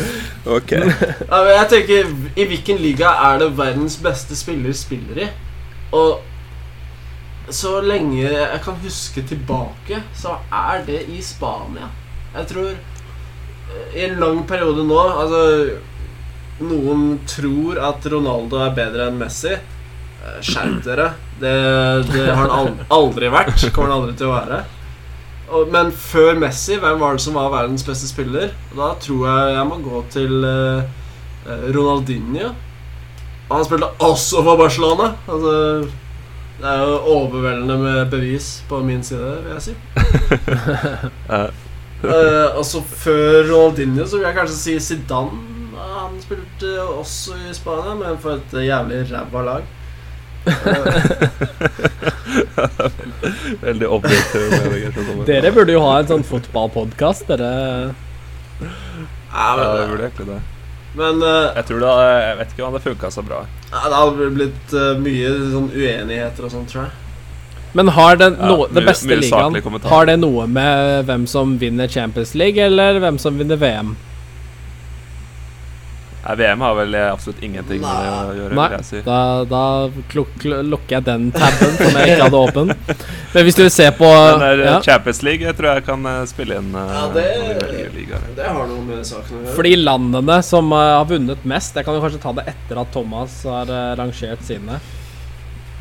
okay. 0.59 0.83
Ja, 0.85 1.39
men 1.39 1.51
jeg 1.55 1.69
tenker, 1.71 2.11
I 2.37 2.45
hvilken 2.51 2.81
liga 2.83 3.13
er 3.31 3.41
det 3.41 3.47
verdens 3.57 3.97
beste 4.03 4.37
spiller 4.37 4.75
spiller 4.77 5.23
i? 5.25 5.29
Og 5.97 6.21
så 7.53 7.79
lenge 7.85 8.21
jeg 8.25 8.61
kan 8.65 8.77
huske 8.83 9.23
tilbake, 9.25 10.03
så 10.17 10.37
er 10.53 10.85
det 10.85 11.01
i 11.13 11.21
Spania. 11.25 11.89
Jeg 12.35 12.49
tror 12.51 12.69
eh, 12.69 13.97
I 13.97 14.07
en 14.09 14.17
lang 14.19 14.41
periode 14.49 14.83
nå 14.83 14.97
Altså 14.99 15.43
Noen 16.65 17.19
tror 17.29 17.77
at 17.83 18.05
Ronaldo 18.11 18.59
er 18.63 18.73
bedre 18.75 19.09
enn 19.09 19.17
Messi. 19.19 19.53
Eh, 19.55 20.39
Skjerp 20.45 20.81
dere. 20.85 21.09
Det, 21.41 21.55
det 22.13 22.29
har 22.29 22.53
han 22.53 22.79
aldri 22.93 23.33
vært. 23.33 23.65
Kommer 23.75 23.91
han 23.91 24.01
aldri 24.03 24.17
til 24.19 24.29
å 24.29 24.35
være. 24.37 24.63
Men 25.71 25.91
før 25.91 26.39
Messi, 26.41 26.77
hvem 26.81 26.99
var 26.99 27.15
det 27.15 27.21
som 27.21 27.37
var 27.37 27.51
verdens 27.53 27.85
beste 27.85 28.07
spiller? 28.09 28.53
Da 28.75 28.93
tror 29.01 29.27
jeg 29.29 29.53
jeg 29.55 29.67
må 29.69 29.77
gå 29.83 30.01
til 30.13 30.47
eh, 30.47 30.87
eh, 31.45 31.67
Ronaldinho. 31.75 32.49
Han 33.51 33.65
spilte 33.67 33.91
også 34.01 34.41
for 34.41 34.57
Barcelona. 34.57 35.11
Altså, 35.29 35.53
det 36.57 36.71
er 36.71 36.81
jo 36.81 36.97
overveldende 37.13 37.77
med 37.77 38.09
bevis 38.09 38.63
på 38.69 38.79
min 38.81 39.03
side, 39.03 39.35
vil 39.43 39.53
jeg 39.53 39.61
si. 39.61 39.75
uh, 42.05 42.57
altså 42.57 42.81
før 42.81 43.43
Ronaldinho 43.51 44.07
så 44.07 44.17
vil 44.17 44.25
jeg 44.25 44.37
kanskje 44.39 44.57
si 44.57 44.79
Zidane. 44.79 45.43
Han 45.75 46.17
spilte 46.23 46.81
også 46.81 47.37
i 47.49 47.53
Spania, 47.53 47.93
men 47.99 48.17
for 48.21 48.39
et 48.39 48.57
jævlig 48.65 49.05
ræva 49.11 49.45
lag. 49.45 49.74
Eh, 50.45 50.51
veldig 53.67 53.87
objektiv. 53.87 54.41
Dere 55.27 55.51
burde 55.55 55.75
jo 55.75 55.81
ha 55.85 55.99
en 56.01 56.09
sånn 56.09 56.25
fotballpodkast, 56.27 57.27
dere. 57.31 57.51
ja, 58.61 58.67
Ja, 59.35 59.47
men, 59.57 59.65
det 59.75 59.87
burde 59.91 60.03
egentlig 60.07 60.27
det. 60.29 60.41
men 60.95 61.23
uh, 61.23 61.51
Jeg 61.57 61.65
tror 61.67 61.79
det 61.81 61.87
hadde, 61.91 62.11
Jeg 62.29 62.37
vet 62.39 62.53
ikke 62.55 62.67
om 62.69 62.73
det 62.77 62.83
funka 62.85 63.09
så 63.11 63.21
bra. 63.25 63.41
ja, 63.71 63.81
det 63.91 63.97
hadde 63.99 64.29
blitt 64.37 64.75
uh, 64.77 64.93
mye 65.01 65.33
sånn 65.51 65.69
uenigheter 65.75 66.47
og 66.47 66.53
sånn, 66.53 66.67
tror 66.71 66.85
jeg. 66.85 67.01
Men 67.75 67.89
har 67.91 68.15
det, 68.15 68.29
no, 68.39 68.61
ja, 68.63 68.69
mye- 68.71 68.85
beste 68.87 69.15
ligaen. 69.19 69.57
Har 69.91 70.05
det 70.07 70.15
noe 70.21 70.45
med 70.47 71.03
hvem 71.09 71.25
som 71.27 71.57
vinner 71.59 71.87
Champions 71.91 72.31
League, 72.39 72.61
eller 72.63 73.01
hvem 73.03 73.17
som 73.19 73.35
vinner 73.41 73.59
VM? 73.59 73.95
Nei, 76.25 76.35
VM 76.39 76.61
har 76.65 76.75
vel 76.79 76.95
absolutt 76.97 77.43
ingenting 77.45 77.83
med 77.83 77.99
det 78.01 78.13
å 78.13 78.33
gjøre, 78.33 78.55
Nei, 78.57 78.69
jeg 78.73 78.85
si. 78.87 79.01
da, 79.05 79.17
da 79.45 79.63
lukker 80.65 80.95
jeg 80.95 81.05
den 81.05 81.27
taben 81.35 81.75
som 81.77 81.99
jeg 81.99 82.15
ikke 82.15 82.23
hadde 82.23 82.39
åpen. 82.39 82.71
Men 83.35 83.45
hvis 83.45 83.57
du 83.59 83.63
ser 83.69 83.91
på 83.97 84.09
Den 84.09 84.41
der 84.41 84.63
ja, 84.63 84.75
Champions 84.81 85.21
League 85.27 85.45
jeg 85.45 85.57
tror 85.57 85.75
jeg 85.75 85.85
kan 85.85 86.05
eh, 86.09 86.21
spille 86.29 86.57
inn 86.61 86.69
eh, 86.73 86.93
Ja, 86.95 87.03
det-. 87.13 88.29
Det 88.37 88.47
har 88.47 88.69
noe 88.69 88.83
med 88.87 89.03
saken 89.05 89.37
å 89.37 89.41
gjøre. 89.43 89.55
Fordi 89.57 89.73
landene 89.81 90.37
som 90.47 90.71
eh, 90.73 90.91
har 90.97 91.09
vunnet 91.09 91.43
mest 91.47 91.75
Jeg 91.77 91.87
kan 91.87 91.97
jo 91.97 92.03
kanskje 92.05 92.21
ta 92.23 92.33
det 92.39 92.47
etter 92.55 92.79
at 92.81 92.93
Thomas 92.95 93.35
har 93.49 93.69
eh, 93.69 93.91
rangert 93.99 94.45
sine. 94.47 94.79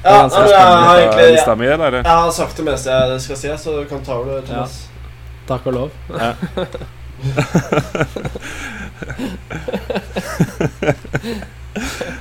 ja, 0.05 0.19
ja, 0.19 0.43
jeg 0.51 0.59
har 0.61 0.99
egentlig 0.99 1.31
jeg, 1.31 1.95
jeg 1.95 2.05
har 2.11 2.35
sagt 2.37 2.61
det 2.61 2.67
meste 2.67 2.99
jeg 2.99 3.23
skal 3.25 3.41
si, 3.41 3.55
så 3.65 3.79
du 3.79 3.87
kan 3.89 4.05
ta 4.05 4.19
over, 4.21 4.45
Thomas. 4.45 4.83
Takk 5.49 5.71
og 5.73 5.79
lov. 5.79 5.97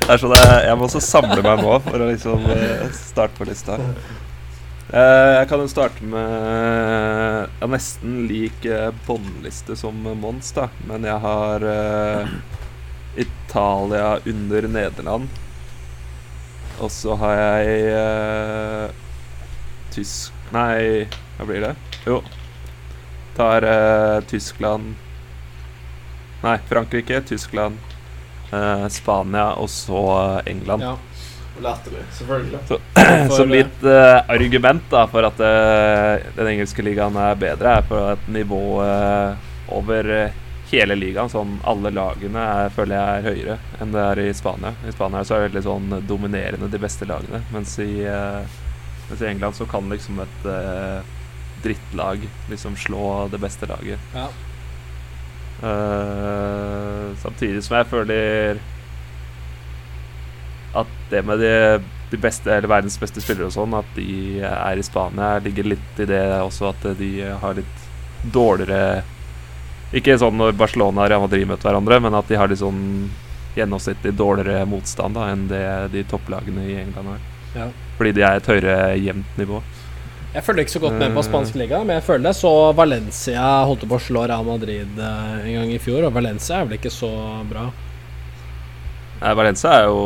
Det 0.04 0.10
er 0.10 0.20
sånn 0.20 0.34
jeg, 0.36 0.60
jeg 0.68 0.76
må 0.78 0.88
også 0.88 1.02
samle 1.04 1.42
meg 1.46 1.62
nå 1.62 1.78
for 1.86 2.02
å 2.02 2.10
liksom 2.10 2.46
eh, 2.54 2.88
starte 2.98 3.38
på 3.38 3.48
lista. 3.48 3.78
Eh, 4.94 5.32
jeg 5.40 5.48
kan 5.50 5.62
jo 5.64 5.70
starte 5.72 6.06
med 6.06 7.50
har 7.64 7.72
nesten 7.72 8.28
lik 8.30 8.66
eh, 8.70 8.92
båndliste 9.08 9.78
som 9.80 9.96
Mons, 10.22 10.52
da. 10.54 10.68
Men 10.90 11.08
jeg 11.08 11.18
har 11.24 11.66
uh, 11.66 12.36
Italia 13.18 14.20
under 14.30 14.68
Nederland. 14.70 15.42
Og 16.82 16.92
så 16.94 17.18
har 17.22 17.40
jeg 17.40 17.90
uh, 17.94 18.88
Tysk... 19.94 20.34
Nei, 20.54 21.10
hva 21.38 21.46
blir 21.50 21.64
det? 21.66 21.74
Jo. 22.06 22.22
Tar 23.36 23.64
eh, 23.64 24.22
Tyskland 24.22 24.96
Nei, 26.44 26.58
Frankrike, 26.68 27.22
Tyskland, 27.22 27.78
eh, 28.52 28.88
Spania 28.88 29.54
og 29.54 29.70
så 29.70 30.02
eh, 30.44 30.52
England. 30.52 30.84
Ja. 30.84 30.98
Latterlig. 31.62 32.02
Selvfølgelig. 32.12 32.60
For, 32.68 32.80
Som 33.38 33.54
litt 33.54 33.84
argument 34.28 34.84
da 34.90 35.06
for 35.08 35.24
at 35.28 35.38
den 35.38 36.50
engelske 36.50 36.82
ligaen 36.84 37.16
er 37.16 37.38
bedre, 37.38 37.76
er 37.78 37.86
for 37.88 38.16
at 38.16 38.26
nivået 38.28 39.70
over 39.72 40.10
hele 40.72 40.98
ligaen, 40.98 41.30
sånn 41.30 41.60
alle 41.70 41.94
lagene, 41.94 42.42
er, 42.42 42.74
føler 42.74 42.98
jeg 42.98 43.06
er 43.22 43.28
høyere 43.30 43.58
enn 43.80 43.94
det 43.94 44.02
er 44.02 44.24
i 44.26 44.28
Spania. 44.34 44.74
I 44.82 44.96
Spania 44.98 45.22
så 45.24 45.38
er 45.38 45.44
det 45.44 45.52
veldig 45.52 45.66
sånn 45.70 45.98
dominerende 46.10 46.72
de 46.74 46.82
beste 46.82 47.08
lagene, 47.08 47.44
mens 47.54 47.78
i, 47.86 48.02
mens 48.02 49.22
i 49.22 49.30
England 49.30 49.62
så 49.62 49.70
kan 49.70 49.94
liksom 49.94 50.26
et 50.26 50.50
drittlag 51.64 52.26
liksom 52.52 52.76
slå 52.80 53.28
det 53.32 53.40
beste 53.42 53.70
laget. 53.70 54.00
Ja. 54.16 54.28
Uh, 55.64 57.14
samtidig 57.22 57.64
som 57.64 57.78
jeg 57.78 57.88
føler 57.88 58.58
at 60.74 60.90
det 61.10 61.22
med 61.24 61.40
de, 61.40 61.54
de 62.12 62.18
beste, 62.20 62.50
eller 62.50 62.68
verdens 62.68 62.98
beste 63.00 63.22
spillere 63.24 63.48
og 63.48 63.56
sånn, 63.56 63.76
at 63.78 63.90
de 63.96 64.42
er 64.42 64.80
i 64.80 64.86
Spania, 64.86 65.38
ligger 65.44 65.70
litt 65.76 66.02
i 66.02 66.08
det 66.10 66.24
også 66.42 66.72
at 66.72 66.88
de 67.00 67.12
har 67.42 67.60
litt 67.60 67.90
dårligere 68.34 69.04
Ikke 69.94 70.16
sånn 70.18 70.40
når 70.40 70.56
Barcelona 70.58 71.04
og 71.04 71.12
Real 71.12 71.22
Madrid 71.22 71.46
møter 71.46 71.70
hverandre, 71.70 72.00
men 72.02 72.18
at 72.18 72.30
de 72.32 72.40
har 72.40 72.50
litt 72.50 72.64
sånn 72.64 73.12
gjennomsnittlig 73.54 74.16
dårligere 74.18 74.66
motstand 74.66 75.14
da, 75.14 75.28
enn 75.30 75.46
det 75.52 75.66
de 75.94 76.02
topplagene 76.10 76.64
i 76.66 76.80
England 76.82 77.12
har. 77.12 77.20
Ja. 77.54 77.68
Fordi 78.00 78.14
de 78.18 78.24
er 78.26 78.40
et 78.40 78.50
høyere 78.50 78.78
jevnt 78.98 79.38
nivå. 79.38 79.60
Jeg 80.34 80.44
følger 80.48 80.66
ikke 80.66 80.74
så 80.74 80.82
godt 80.82 80.96
med 80.98 81.14
på 81.14 81.22
Eh. 81.22 81.28
spansk 81.30 81.56
liga, 81.62 81.84
men 81.86 82.00
jeg 82.00 82.04
føler 82.08 82.24
det 82.30 82.36
så 82.40 82.52
Valencia 82.74 83.48
holdt 83.70 83.84
på 83.88 83.98
å 84.00 84.02
slå 84.02 84.24
Real 84.28 84.46
Madrid 84.48 84.98
eh, 84.98 85.34
en 85.46 85.54
gang 85.60 85.74
i 85.76 85.78
fjor, 85.82 86.08
og 86.08 86.14
Valencia 86.16 86.60
er 86.62 86.66
vel 86.66 86.80
ikke 86.80 86.92
så 86.94 87.12
bra. 87.50 87.68
Nei, 89.24 89.34
Valencia 89.40 89.70
er 89.72 89.86
jo 89.88 90.00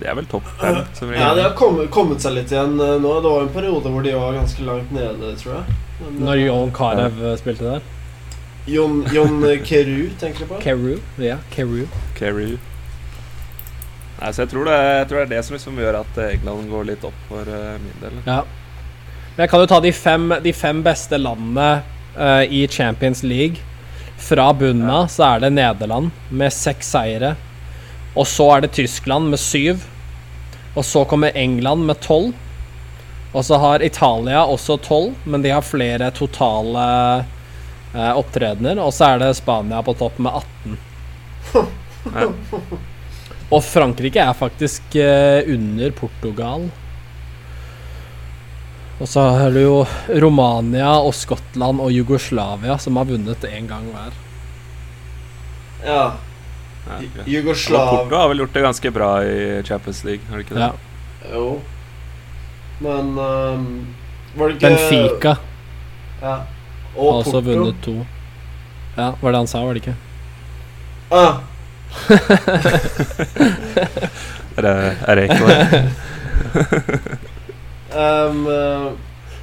De 0.00 0.06
er 0.08 0.14
vel 0.16 0.28
topp 0.30 0.46
fem. 0.60 0.78
Ja, 1.12 1.34
de 1.36 1.42
har 1.44 1.52
kommet, 1.58 1.90
kommet 1.92 2.22
seg 2.24 2.32
litt 2.38 2.52
igjen 2.54 2.78
eh, 2.80 2.94
nå. 3.02 3.16
Det 3.20 3.32
var 3.34 3.42
en 3.42 3.52
periode 3.52 3.90
hvor 3.92 4.06
de 4.06 4.14
var 4.16 4.38
ganske 4.38 4.64
langt 4.64 4.94
nede, 4.94 5.34
tror 5.42 5.58
jeg. 5.58 5.74
Men, 6.00 6.14
Når 6.24 6.36
John 6.40 6.46
Jon 6.62 6.72
Carew 6.78 7.18
ja. 7.26 7.34
spilte 7.42 7.66
der. 7.66 7.82
John, 8.70 9.00
John 9.12 9.42
Keru, 9.66 10.08
tenker 10.22 10.46
du 10.46 10.52
på? 10.54 10.60
Keru, 10.62 10.92
ja, 11.18 11.40
Keru. 11.50 11.82
Keru. 12.14 12.54
Nei, 14.22 14.30
så 14.30 14.44
jeg 14.44 14.52
tror, 14.54 14.68
det, 14.70 14.78
jeg 14.78 15.06
tror 15.10 15.18
det 15.18 15.24
er 15.26 15.32
det 15.34 15.44
som 15.44 15.56
liksom 15.56 15.78
gjør 15.82 15.98
at 16.04 16.18
England 16.28 16.68
går 16.70 16.84
litt 16.92 17.04
opp 17.04 17.24
for 17.28 17.42
eh, 17.50 17.72
min 17.82 17.96
del. 18.04 18.20
Ja. 18.30 18.44
Men 19.34 19.44
jeg 19.44 19.52
kan 19.52 19.62
jo 19.62 19.68
ta 19.70 19.80
de 19.80 19.92
fem, 19.96 20.28
de 20.44 20.52
fem 20.52 20.82
beste 20.84 21.18
landene 21.20 21.68
uh, 22.16 22.44
i 22.44 22.66
Champions 22.68 23.22
League. 23.24 23.62
Fra 24.20 24.52
bunnen 24.54 24.90
av 24.92 25.08
så 25.10 25.24
er 25.32 25.42
det 25.42 25.54
Nederland 25.56 26.12
med 26.28 26.52
seks 26.54 26.92
seire. 26.94 27.34
Og 28.12 28.28
så 28.28 28.50
er 28.54 28.64
det 28.64 28.74
Tyskland 28.76 29.32
med 29.32 29.40
syv. 29.40 29.86
Og 30.76 30.84
så 30.84 31.04
kommer 31.08 31.36
England 31.36 31.88
med 31.88 32.00
tolv. 32.04 32.36
Og 33.32 33.44
så 33.48 33.56
har 33.56 33.82
Italia 33.82 34.44
også 34.44 34.76
tolv, 34.84 35.16
men 35.24 35.42
de 35.44 35.52
har 35.54 35.64
flere 35.64 36.10
totale 36.12 36.84
eh, 37.94 38.12
opptredener. 38.12 38.80
Og 38.84 38.92
så 38.92 39.14
er 39.14 39.22
det 39.22 39.30
Spania 39.40 39.80
på 39.84 39.96
topp 39.96 40.20
med 40.20 40.42
18. 40.42 40.80
Ja. 42.02 42.24
Og 43.54 43.60
Frankrike 43.62 44.18
er 44.18 44.34
faktisk 44.34 44.96
eh, 44.98 45.46
under 45.54 45.92
Portugal. 45.94 46.64
Og 49.02 49.08
så 49.10 49.22
har 49.34 49.50
du 49.50 49.58
jo 49.64 49.78
Romania 50.22 50.92
og 51.02 51.14
Skottland 51.18 51.80
og 51.82 51.90
Jugoslavia 51.90 52.76
som 52.78 52.96
har 53.00 53.08
vunnet 53.08 53.42
én 53.48 53.66
gang 53.66 53.88
hver. 53.90 54.12
Ja. 55.82 56.04
Jugoslavia. 57.26 57.90
Porto 58.04 58.16
har 58.20 58.28
vel 58.30 58.38
gjort 58.44 58.54
det 58.54 58.62
ganske 58.62 58.90
bra 58.94 59.08
i 59.26 59.62
Champions 59.66 60.04
League, 60.06 60.22
har 60.30 60.38
de 60.38 60.44
ikke 60.46 60.54
det? 60.54 60.68
Ja. 60.68 60.72
Jo. 61.34 61.48
Men 62.82 63.10
um, 63.18 63.66
Var 64.36 64.48
det 64.48 64.54
ikke 64.56 64.68
Benfica 64.70 65.34
Ja. 66.22 66.36
har 66.36 66.46
også 66.94 67.32
Porto. 67.32 67.40
vunnet 67.50 67.82
to. 67.82 67.96
Ja, 68.96 69.10
var 69.22 69.32
det 69.32 69.38
han 69.42 69.46
sa, 69.50 69.64
var 69.66 69.74
det 69.74 69.82
ikke? 69.82 69.96
Ah, 71.10 71.34
Er 74.56 74.62
det, 74.62 74.72
er 75.08 75.14
det 75.16 75.22
ikke 75.24 75.42
eh, 77.94 78.92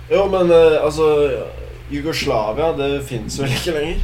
jo, 0.09 0.25
men 0.31 0.51
eh, 0.51 0.79
altså 0.83 1.09
Jugoslavia, 1.89 2.71
det 2.77 3.03
fins 3.09 3.39
vel 3.41 3.53
ikke 3.53 3.75
lenger? 3.75 4.01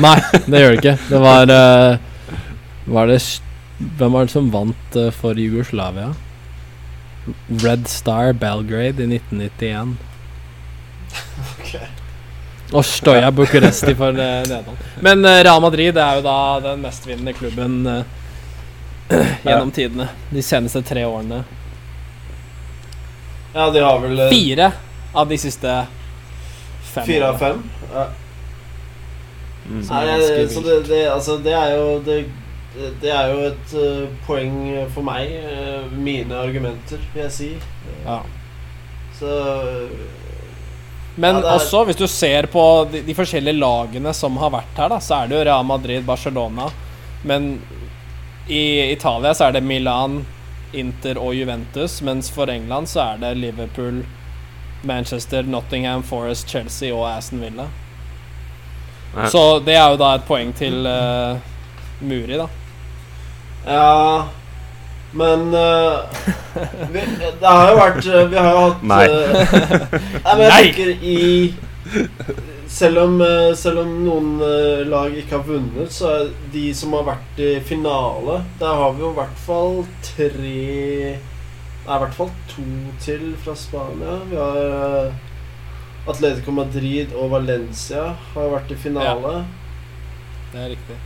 Nei, 0.00 0.16
det 0.46 0.62
gjør 0.62 0.74
det 0.74 0.80
ikke. 0.80 0.96
Det 1.10 1.20
var 1.20 1.50
eh, 1.50 2.36
Var 2.90 3.08
det 3.10 3.20
Hvem 3.98 4.12
var 4.12 4.28
det 4.28 4.34
som 4.34 4.50
vant 4.52 4.98
for 5.16 5.38
Jugoslavia? 5.40 6.12
Red 7.62 7.86
Star 7.88 8.34
Belgrade 8.36 9.00
i 9.04 9.08
1991. 9.16 9.94
Ok. 11.54 11.72
Og 12.76 12.84
Stoja 12.84 13.30
Bucuresti 13.32 13.94
for 13.96 14.12
Nederland. 14.14 14.84
Men 15.00 15.24
Real 15.24 15.62
Madrid 15.64 15.96
er 15.96 16.20
jo 16.20 16.26
da 16.26 16.36
den 16.64 16.84
mestvinnende 16.84 17.32
klubben 17.36 17.80
gjennom 19.46 19.72
tidene. 19.72 20.10
De 20.30 20.44
seneste 20.44 20.84
tre 20.86 21.06
årene. 21.08 21.40
Ja, 23.54 23.70
de 23.70 23.80
har 23.82 23.98
vel 24.02 24.20
eh, 24.20 24.30
Fire 24.30 24.72
av 25.14 25.28
de 25.28 25.38
siste 25.38 25.86
fem. 26.92 27.04
fire 27.06 27.28
av 27.32 27.38
fem? 27.38 27.62
Ja. 27.94 28.04
Mm. 29.70 29.80
Nei, 29.90 30.04
eh, 30.08 30.48
så 30.50 30.60
det, 30.64 30.76
det, 30.88 31.00
altså, 31.12 31.36
det 31.42 31.52
er 31.54 31.74
jo 31.76 31.88
det, 32.06 32.18
det 33.02 33.10
er 33.14 33.32
jo 33.34 33.40
et 33.50 33.74
eh, 33.78 34.08
poeng 34.26 34.54
for 34.94 35.02
meg. 35.06 35.34
mine 35.92 36.34
argumenter, 36.38 36.98
vil 37.14 37.22
jeg 37.26 37.32
si. 37.32 37.50
Ja. 38.06 38.20
Så 39.18 39.34
Men 41.16 41.34
Ja, 41.36 41.40
er- 41.42 41.54
også, 41.58 41.84
hvis 41.84 41.96
du 41.98 42.06
ser 42.08 42.46
på 42.46 42.62
de, 42.92 43.02
de 43.02 43.14
forskjellige 43.14 43.58
lagene 43.58 44.12
som 44.14 44.36
har 44.40 44.50
vært 44.54 44.78
her, 44.78 44.88
da, 44.88 44.98
så 45.02 45.18
er 45.24 45.28
det 45.28 45.36
jo 45.38 45.44
Real 45.44 45.64
Madrid, 45.66 46.04
Barcelona. 46.06 46.70
Men 47.24 47.58
i 48.48 48.92
Italia 48.92 49.34
så 49.34 49.48
er 49.48 49.52
det 49.58 49.62
Milan, 49.66 50.22
Inter 50.72 51.18
og 51.18 51.34
Juventus. 51.34 52.00
Mens 52.02 52.30
for 52.30 52.50
England 52.50 52.88
så 52.90 53.00
er 53.00 53.22
det 53.22 53.36
Liverpool, 53.36 54.02
Manchester, 54.82 55.42
Nottingham, 55.42 56.02
Forest, 56.02 56.48
Chelsea 56.48 56.94
og 56.94 57.06
Aston 57.10 57.40
Villa. 57.40 57.68
Nei. 59.14 59.30
Så 59.30 59.58
det 59.66 59.74
er 59.74 59.88
jo 59.90 59.98
da 59.98 60.14
et 60.14 60.26
poeng 60.28 60.52
til 60.54 60.86
uh, 60.86 61.38
Muri, 62.00 62.36
da. 62.38 62.46
Ja 63.66 64.22
Men 65.12 65.50
uh, 65.50 66.06
vi, 66.94 67.02
Det 67.18 67.48
har 67.48 67.72
jo 67.72 67.74
vært 67.76 68.06
eh, 68.06 68.30
Vi 68.30 68.38
har 68.38 68.54
jo 68.54 68.60
hatt 68.62 68.84
Nei. 68.86 69.00
Uh, 69.10 69.18
nei, 70.24 70.36
men 70.36 70.44
jeg 70.44 70.52
Nei. 70.54 70.62
tenker 70.62 70.88
i 71.02 71.18
selv 72.70 72.98
om, 72.98 73.20
eh, 73.20 73.54
selv 73.54 73.82
om 73.82 73.90
noen 74.04 74.28
eh, 74.46 74.86
lag 74.86 75.14
ikke 75.18 75.40
har 75.40 75.46
vunnet, 75.48 75.90
så 75.92 76.10
er 76.14 76.30
de 76.52 76.68
som 76.76 76.94
har 76.94 77.08
vært 77.08 77.40
i 77.42 77.50
finale 77.66 78.40
Der 78.60 78.78
har 78.78 78.94
vi 78.94 79.02
jo 79.02 79.10
i 79.10 79.18
hvert 79.18 79.40
fall 79.42 79.80
tre 80.06 80.54
Det 81.18 81.88
er 81.88 81.96
i 81.96 82.02
hvert 82.04 82.14
fall 82.14 82.30
to 82.52 82.66
til 83.02 83.32
fra 83.42 83.56
Spania. 83.58 84.20
Vi 84.30 84.38
har 84.38 84.58
eh, 84.62 86.10
Atletico 86.10 86.54
Madrid 86.54 87.12
og 87.16 87.32
Valencia 87.34 88.12
har 88.34 88.52
vært 88.54 88.70
i 88.72 88.78
finale. 88.78 89.32
Det 90.52 90.60
er 90.60 90.70
riktig. 90.74 90.98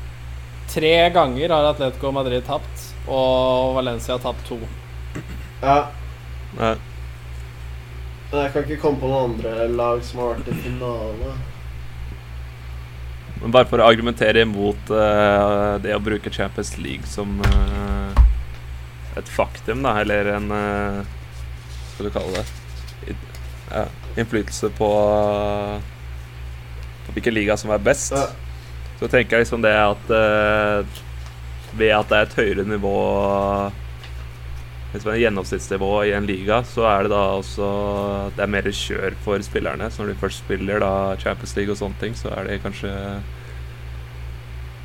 Tre 0.75 0.93
ganger 1.15 1.55
har 1.55 1.71
Atletico 1.71 2.13
Madrid 2.15 2.45
tapt, 2.47 2.85
og 3.07 3.75
Valencia 3.79 4.17
har 4.17 4.23
tapt 4.23 4.45
to. 4.49 4.59
Ja. 5.63 5.79
Nei. 6.59 6.75
Jeg 8.35 8.53
kan 8.53 8.65
ikke 8.65 8.81
komme 8.83 9.01
på 9.03 9.11
noen 9.11 9.35
andre 9.35 9.69
lag 9.71 10.01
som 10.07 10.23
har 10.23 10.35
vært 10.35 10.51
i 10.51 10.61
finale. 10.65 11.35
Men 13.43 13.53
bare 13.55 13.69
for 13.69 13.83
å 13.83 13.87
argumentere 13.91 14.45
imot 14.47 14.91
uh, 14.95 15.75
det 15.83 15.95
å 15.97 16.01
bruke 16.03 16.33
Champions 16.33 16.75
League 16.81 17.07
som 17.11 17.41
uh, 17.45 18.15
et 19.19 19.29
faktum, 19.31 19.83
da, 19.85 19.97
eller 20.01 20.31
en 20.37 20.47
uh, 20.55 21.03
Hva 21.03 21.97
skal 21.97 22.09
du 22.09 22.15
kalle 22.15 22.39
det? 22.41 22.47
I- 23.13 23.19
Ja, 23.75 23.85
innflytelse 24.21 24.69
på, 24.79 24.89
på 27.07 27.15
hvilken 27.17 27.35
liga 27.35 27.57
som 27.59 27.73
er 27.75 27.81
best. 27.83 28.13
Ja. 28.15 28.29
Så 29.01 29.09
tenker 29.11 29.37
jeg 29.39 29.47
liksom 29.47 29.65
det 29.65 29.73
at 29.75 30.13
ved 31.75 31.91
at 31.97 32.11
det 32.13 32.19
er 32.21 32.29
et 32.29 32.37
høyere 32.39 32.65
nivå 32.69 32.93
Liksom 34.95 35.11
er 35.11 35.25
gjennomsnittsnivå 35.25 35.91
i 36.07 36.13
en 36.15 36.27
liga, 36.29 36.61
så 36.71 36.85
er 36.87 37.05
det 37.05 37.11
da 37.11 37.23
også 37.41 37.69
Det 38.37 38.45
er 38.45 38.53
mer 38.53 38.69
kjør 38.71 39.17
for 39.25 39.43
spillerne. 39.43 39.89
Så 39.91 40.03
når 40.03 40.13
de 40.13 40.21
først 40.21 40.45
spiller 40.45 40.83
da 40.83 40.93
Champions 41.19 41.57
League 41.59 41.75
og 41.75 41.81
sånne 41.81 41.99
ting, 42.01 42.15
så 42.15 42.31
er 42.31 42.47
det 42.47 42.63
kanskje 42.63 42.93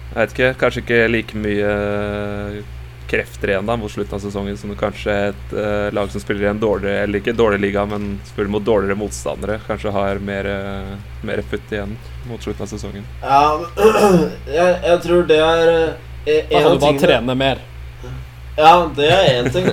Jeg 0.10 0.18
vet 0.18 0.34
ikke, 0.34 0.54
kanskje 0.64 0.84
ikke 0.84 1.02
like 1.14 1.38
mye 1.38 1.74
krefter 3.10 3.54
igjen 3.54 3.66
da 3.66 3.76
mot 3.78 3.92
slutten 3.92 4.18
av 4.18 4.22
sesongen 4.22 4.58
som 4.58 4.74
kanskje 4.78 5.14
et 5.30 5.54
uh, 5.54 5.90
lag 5.96 6.12
som 6.14 6.22
spiller 6.22 6.46
i 6.46 6.50
en 6.52 6.62
dårligere 6.62 7.06
Eller 7.06 7.22
ikke 7.22 7.34
dårlig 7.38 7.62
liga, 7.64 7.86
men 7.90 8.20
spiller 8.28 8.52
mot 8.54 8.66
dårligere 8.66 8.98
motstandere, 9.00 9.58
kanskje 9.66 9.94
har 9.96 10.22
mer, 10.22 10.46
eh, 10.46 10.92
mer 11.26 11.42
futt 11.50 11.74
igjen 11.74 11.96
mot 12.30 12.44
slutten 12.44 12.66
av 12.66 12.70
sesongen. 12.70 13.08
Ja, 13.24 13.58
jeg, 14.60 14.78
jeg 14.86 15.02
tror 15.06 15.26
det 15.30 15.40
er 15.42 15.74
eh, 15.74 16.30
en 16.30 16.52
Da 16.52 16.62
kan 16.62 16.70
av 16.70 16.78
du 16.78 16.86
bare 16.86 16.86
tingene 16.86 17.08
trene 17.08 17.38
mer. 17.40 17.66
Ja, 18.60 18.90
det 18.96 19.08
er 19.08 19.30
én 19.38 19.48
ting. 19.54 19.68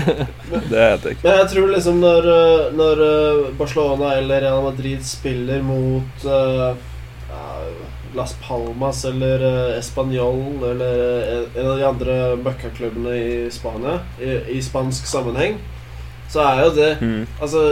Det 0.70 0.78
er 0.78 0.94
ikke. 0.98 1.22
Men 1.22 1.36
jeg 1.40 1.48
tror 1.52 1.72
liksom 1.72 1.98
når, 2.02 2.26
eh, 2.30 2.68
når 2.78 3.02
eh, 3.06 3.48
Barcelona 3.58 4.12
eller 4.18 4.44
Real 4.44 4.62
Madrid 4.62 5.02
spiller 5.06 5.62
mot 5.62 6.24
uh, 6.26 6.72
Las 8.14 8.34
Palmas 8.42 9.04
eller 9.04 9.44
Español 9.78 10.62
eller 10.70 11.44
en 11.54 11.66
av 11.66 11.76
de 11.78 11.86
andre 11.86 12.16
møkkaklubbene 12.42 13.14
i 13.14 13.34
Spania, 13.54 14.00
i, 14.18 14.32
i 14.56 14.62
spansk 14.62 15.06
sammenheng, 15.06 15.60
så 16.30 16.42
er 16.42 16.64
jo 16.64 16.72
det 16.74 16.90
Mm. 17.00 17.26
Altså 17.40 17.62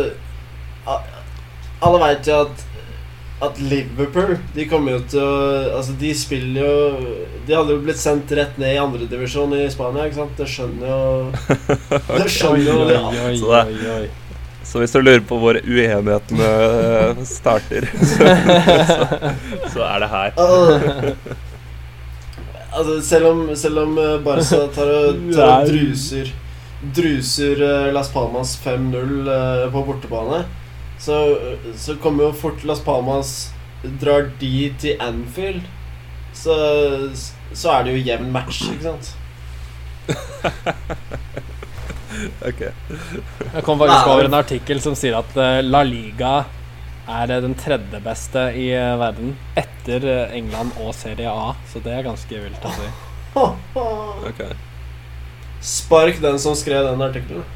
Alle 1.83 1.99
veit 2.03 2.27
jo 2.27 2.41
at 2.47 2.68
at 3.41 3.59
Liverpool 3.63 4.37
De 4.55 4.67
kommer 4.71 4.97
jo 4.97 5.03
til 5.13 5.23
å 5.23 5.35
Altså, 5.79 5.95
de 6.01 6.13
spiller 6.17 6.65
jo 6.65 7.17
De 7.47 7.55
hadde 7.55 7.75
jo 7.75 7.83
blitt 7.85 8.01
sendt 8.01 8.33
rett 8.35 8.57
ned 8.61 8.75
i 8.75 8.81
andredivisjon 8.83 9.55
i 9.59 9.67
Spania, 9.73 10.09
ikke 10.09 10.23
sant? 10.23 10.39
Det 10.39 10.49
skjønner 10.51 10.89
jo 10.91 11.03
Det 12.19 12.31
skjønner 12.35 12.73
jo 12.73 12.89
de 12.89 12.97
oi, 13.29 14.09
Så 14.67 14.83
hvis 14.83 14.97
du 14.97 15.01
lurer 15.03 15.23
på 15.29 15.39
hvor 15.41 15.61
uenighetene 15.63 16.49
eh, 16.49 17.23
starter, 17.29 17.87
så, 18.11 18.35
så, 19.73 19.85
er 19.87 20.03
det 20.03 20.09
her. 20.13 20.35
Altså, 20.35 21.15
altså 22.75 22.99
selv 23.07 23.31
om, 23.31 23.41
selv 23.57 23.81
om 23.87 23.97
eh, 24.03 24.19
Barca 24.27 24.67
tar 24.75 24.93
og, 24.99 25.25
tar 25.33 25.55
og 25.63 25.73
druser 25.73 26.35
Druser 26.99 27.63
eh, 27.65 27.93
Las 27.95 28.13
Palmas 28.13 28.59
5-0 28.67 29.31
eh, 29.33 29.65
på 29.73 29.85
bortebane, 29.89 30.45
så, 30.99 31.17
så 31.79 31.97
kommer 32.03 32.29
jo 32.29 32.33
fort 32.37 32.65
Las 32.67 32.81
Palmas 32.85 33.53
Drar 34.01 34.33
de 34.41 34.75
til 34.83 34.99
Anfield, 34.99 35.63
så, 36.35 36.55
så 37.55 37.77
er 37.77 37.87
det 37.87 37.93
jo 37.95 38.07
jevn 38.09 38.33
match, 38.35 38.65
ikke 38.73 38.89
sant? 38.89 39.15
Ok. 42.49 42.61
Jeg 42.61 43.63
kom 43.65 43.79
faktisk 43.79 44.09
over 44.11 44.27
en 44.27 44.37
artikkel 44.39 44.81
som 44.83 44.97
sier 44.99 45.19
at 45.19 45.37
eh, 45.39 45.61
La 45.63 45.85
Liga 45.87 46.33
er 47.09 47.35
eh, 47.35 47.43
den 47.45 47.55
tredje 47.59 48.01
beste 48.05 48.49
i 48.59 48.71
eh, 48.75 48.95
verden 49.01 49.37
etter 49.59 50.07
England 50.35 50.75
og 50.83 50.95
Serie 50.97 51.31
A. 51.31 51.53
Så 51.71 51.83
det 51.85 51.95
er 51.95 52.07
ganske 52.09 52.43
vilt 52.43 52.65
å 52.65 52.73
si. 52.75 52.89
ok. 54.33 54.43
Spark 55.65 56.21
den 56.23 56.41
som 56.43 56.57
skrev 56.59 56.87
den 56.89 57.07
artikkelen. 57.07 57.47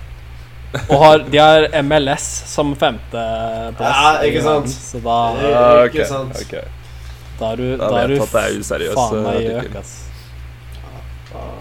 Og 0.89 0.95
har, 1.03 1.25
de 1.29 1.39
har 1.39 1.67
MLS 1.85 2.29
som 2.49 2.73
femteplass. 2.77 3.81
Ja, 3.81 4.13
ikke 4.25 4.45
sant? 4.45 4.71
Så 4.73 5.01
da, 5.05 5.19
ja, 5.43 5.65
okay. 5.83 5.91
ikke 5.91 6.07
sant. 6.09 6.39
ok. 6.41 6.55
da 7.41 7.51
er 7.51 7.61
du, 7.61 7.67
Da 7.77 7.91
da 7.91 8.01
er 8.05 8.15
du 8.15 8.17
er 8.23 8.31
faen 8.97 9.27
meg 9.27 9.41
i 9.41 9.51
gjøk, 9.51 9.77
ass. 9.83 9.93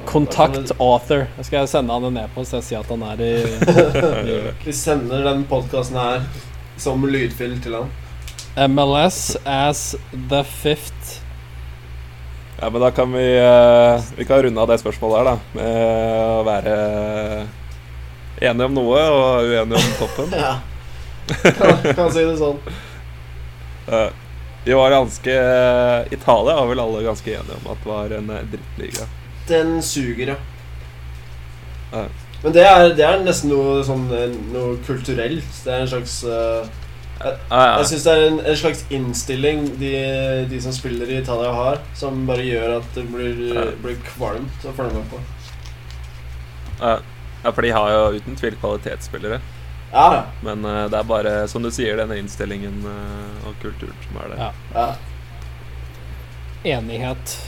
Kontakt 0.07 0.71
author. 0.79 1.25
Jeg 1.37 1.47
skal 1.47 1.67
sende 1.71 1.95
han 1.95 2.07
en 2.09 2.21
e-post 2.23 2.55
og 2.57 2.63
si 2.65 2.75
at 2.75 2.87
han 2.91 3.03
er 3.07 3.23
i 3.23 3.33
Vi 4.65 4.75
sender 4.75 5.23
den 5.27 5.45
podkasten 5.47 5.99
her 5.99 6.23
som 6.81 7.03
lydfil 7.07 7.59
til 7.63 7.77
han. 7.79 7.91
MLS 8.71 9.37
as 9.47 9.95
the 10.11 10.43
fifth 10.43 11.21
Ja, 12.59 12.69
men 12.69 12.81
da 12.83 12.91
kan 12.91 13.13
vi 13.15 13.23
eh, 13.37 14.01
Vi 14.17 14.25
kan 14.25 14.43
runde 14.43 14.61
av 14.61 14.67
det 14.67 14.81
spørsmålet 14.81 15.17
her, 15.17 15.29
da. 15.31 15.37
Med 15.55 16.35
å 16.35 16.43
være 16.45 16.75
enige 18.41 18.67
om 18.67 18.75
noe 18.75 19.01
og 19.13 19.49
uenige 19.49 19.81
om 19.81 19.95
toppen. 20.01 20.35
Ja. 20.41 20.57
Kan, 21.31 21.77
kan 21.95 22.09
si 22.11 22.25
det 22.25 22.39
sånn. 22.39 22.61
Eh, 23.91 24.11
vi 24.63 24.75
var 24.77 24.91
ganske 24.93 25.33
Italia 26.13 26.53
var 26.55 26.67
vel 26.69 26.79
alle 26.79 26.99
ganske 27.01 27.31
enige 27.33 27.55
om 27.57 27.71
at 27.73 27.79
det 27.81 27.89
var 27.89 28.13
en 28.13 28.29
eh, 28.29 28.43
drittliga. 28.51 29.07
Den 29.49 29.71
suger, 29.83 30.35
ja. 30.35 30.35
Ja. 31.91 32.03
Men 32.43 32.53
det 32.53 32.61
er, 32.65 32.83
det 32.95 33.05
er 33.05 33.23
nesten 33.25 33.51
noe 33.51 33.81
sånn 33.85 34.05
eh, 34.15 34.29
Noe 34.53 34.77
kulturelt. 34.85 35.49
Det 35.65 35.73
er 35.73 35.83
en 35.83 35.91
slags 35.91 36.13
eh, 36.23 36.69
Ja, 37.21 37.33
ja. 37.49 37.65
Jeg 37.81 37.89
syns 37.89 38.05
det 38.05 38.13
er 38.13 38.27
en, 38.29 38.39
en 38.53 38.61
slags 38.61 38.85
innstilling 38.93 39.65
de, 39.81 39.91
de 40.53 40.61
som 40.63 40.77
spiller 40.77 41.09
i 41.09 41.19
Italia, 41.21 41.51
har, 41.57 41.81
som 41.97 42.23
bare 42.29 42.45
gjør 42.45 42.77
at 42.79 42.95
det 42.95 43.07
blir, 43.11 43.41
blir 43.83 43.99
kvalmt 44.13 44.65
å 44.65 44.73
følge 44.77 45.01
med 45.01 45.09
på. 45.11 45.25
Ja, 46.81 46.95
ja, 47.43 47.51
for 47.51 47.61
de 47.61 47.71
har 47.71 47.91
jo 47.91 48.01
uten 48.17 48.35
tvil 48.39 48.55
kvalitetsspillere. 48.61 49.41
Ja, 49.91 50.05
ja. 50.15 50.23
Men 50.41 50.65
uh, 50.65 50.89
det 50.89 50.97
er 50.97 51.07
bare, 51.07 51.47
som 51.51 51.63
du 51.63 51.71
sier, 51.73 51.97
denne 51.99 52.17
innstillingen 52.21 52.83
uh, 52.87 53.47
og 53.49 53.57
kulturen 53.63 53.97
som 54.07 54.21
er 54.23 54.33
det. 54.33 54.37
Ja. 54.43 54.51
ja. 54.75 54.89
enighet. 56.77 57.39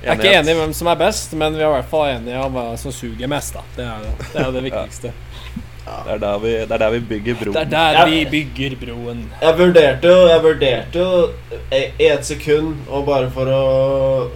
Jeg 0.00 0.14
er 0.14 0.22
ikke 0.22 0.36
enig 0.38 0.54
i 0.54 0.60
hvem 0.62 0.70
som 0.72 0.88
er 0.88 0.96
best, 0.96 1.34
men 1.36 1.58
vi 1.58 1.60
er 1.60 1.68
i 1.68 1.74
hvert 1.74 1.90
fall 1.90 2.06
enige 2.14 2.40
om 2.40 2.54
hva 2.56 2.70
som 2.80 2.94
suger 2.94 3.28
mest. 3.28 3.52
da 3.58 3.64
Det 3.76 3.84
er 3.84 4.06
det, 4.06 4.14
det, 4.30 4.46
er 4.46 4.54
det 4.54 4.62
viktigste. 4.70 5.12
Det 5.90 6.12
er 6.14 6.20
der 6.22 6.38
vi, 6.38 6.50
det 6.54 6.72
er 6.72 6.82
der 6.84 6.90
vi 6.94 7.00
bygger 7.10 7.36
broen. 7.40 7.54
Det 7.54 7.62
er 7.66 7.70
der 7.74 7.98
Ja. 7.98 8.04
vi 8.08 8.24
bygger 8.30 8.76
broen. 8.80 9.22
Jeg 9.42 9.58
vurderte 9.58 10.08
jo 10.08 10.26
Jeg 10.28 10.42
vurderte 10.42 10.98
jo 10.98 11.30
i 11.72 11.82
i 11.98 12.06
et 12.06 12.24
sekund, 12.26 12.76
og 12.88 13.06
bare 13.06 13.30
for 13.30 13.50
å 13.50 13.62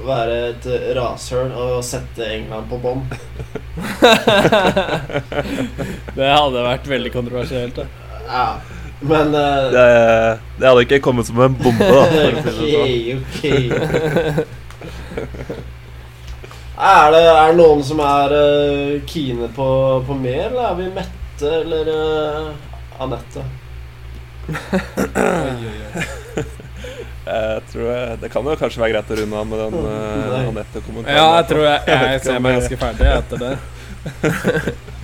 være 0.04 0.38
et 0.50 0.68
rasshøl, 0.98 1.52
å 1.52 1.80
sette 1.82 2.26
England 2.28 2.68
på 2.68 2.80
bånn. 2.82 3.06
Det 6.14 6.28
hadde 6.30 6.62
vært 6.62 6.86
veldig 6.88 7.12
kontroversielt. 7.14 7.76
Da. 7.76 7.84
Ja. 8.28 8.58
Men 9.04 9.34
uh, 9.34 9.72
Det, 9.74 9.86
det 10.60 10.68
hadde 10.68 10.80
ikke 10.86 11.00
kommet 11.04 11.26
som 11.28 11.40
en 11.44 11.56
bombe, 11.58 11.84
da. 11.84 11.90
For 12.40 12.50
å 12.50 12.52
si 12.58 12.66
det 12.70 12.76
sånn. 12.78 12.90
Ok, 13.24 13.28
ok. 13.34 13.44
Er 16.74 17.06
det, 17.14 17.20
er 17.30 17.46
det 17.52 17.58
noen 17.60 17.82
som 17.86 17.98
er 18.02 18.32
uh, 18.34 18.98
kine 19.06 19.46
på, 19.54 19.66
på 20.06 20.12
mer, 20.18 20.46
eller 20.48 20.64
er 20.70 20.74
vi 20.80 20.86
Mette 20.96 21.48
eller 21.60 21.84
uh, 21.94 23.02
Anette? 23.04 23.42
Oi, 24.44 24.50
oi, 25.14 25.78
oi. 25.94 26.02
Jeg 27.24 27.60
tror 27.72 27.86
jeg, 27.88 28.16
Det 28.20 28.28
kan 28.32 28.44
jo 28.44 28.56
kanskje 28.60 28.82
være 28.82 28.92
greit 28.92 29.12
å 29.14 29.16
runde 29.20 29.36
av 29.40 29.46
med 29.48 29.62
den 29.62 29.74
uh, 29.80 30.48
Anette-kommentaren. 30.50 31.16
Ja, 31.16 31.28
jeg 31.38 31.46
tror 31.52 31.62
jeg, 31.64 31.78
jeg, 31.88 32.10
jeg 32.12 32.24
ser 32.26 32.42
meg 32.44 32.58
ganske 32.58 32.80
ferdig 32.82 33.08
etter 33.14 33.36
det. 33.44 33.54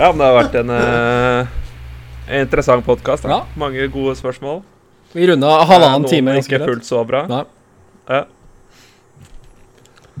Ja, 0.00 0.12
men 0.12 0.20
det 0.22 0.26
har 0.30 0.36
vært 0.36 0.54
en, 0.56 0.70
uh, 0.72 1.48
en 2.30 2.44
interessant 2.46 2.86
podkast. 2.86 3.26
Ja. 3.28 3.42
Mange 3.58 3.84
gode 3.92 4.14
spørsmål. 4.16 4.62
Vi 5.12 5.26
runda 5.28 5.50
halvannen 5.66 6.06
Noen 6.06 6.12
time. 6.12 6.36
ganske 6.38 6.54
Ikke 6.56 6.68
fullt 6.70 6.86
så 6.88 7.02
bra. 7.04 7.24
Nei. 7.28 7.42
Ja. 8.08 8.22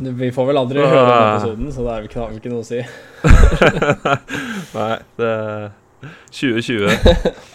Vi 0.00 0.30
får 0.32 0.48
vel 0.50 0.60
aldri 0.60 0.82
høre 0.82 1.00
den 1.06 1.22
episoden, 1.30 1.72
så 1.72 1.86
det 1.86 1.94
er 1.94 2.02
vel 2.02 2.10
ikke, 2.10 2.26
ikke 2.40 2.52
noe 2.52 2.60
å 2.60 2.68
si. 2.68 2.80
Nei, 4.78 4.94
det 5.20 5.32
2020. 6.40 7.49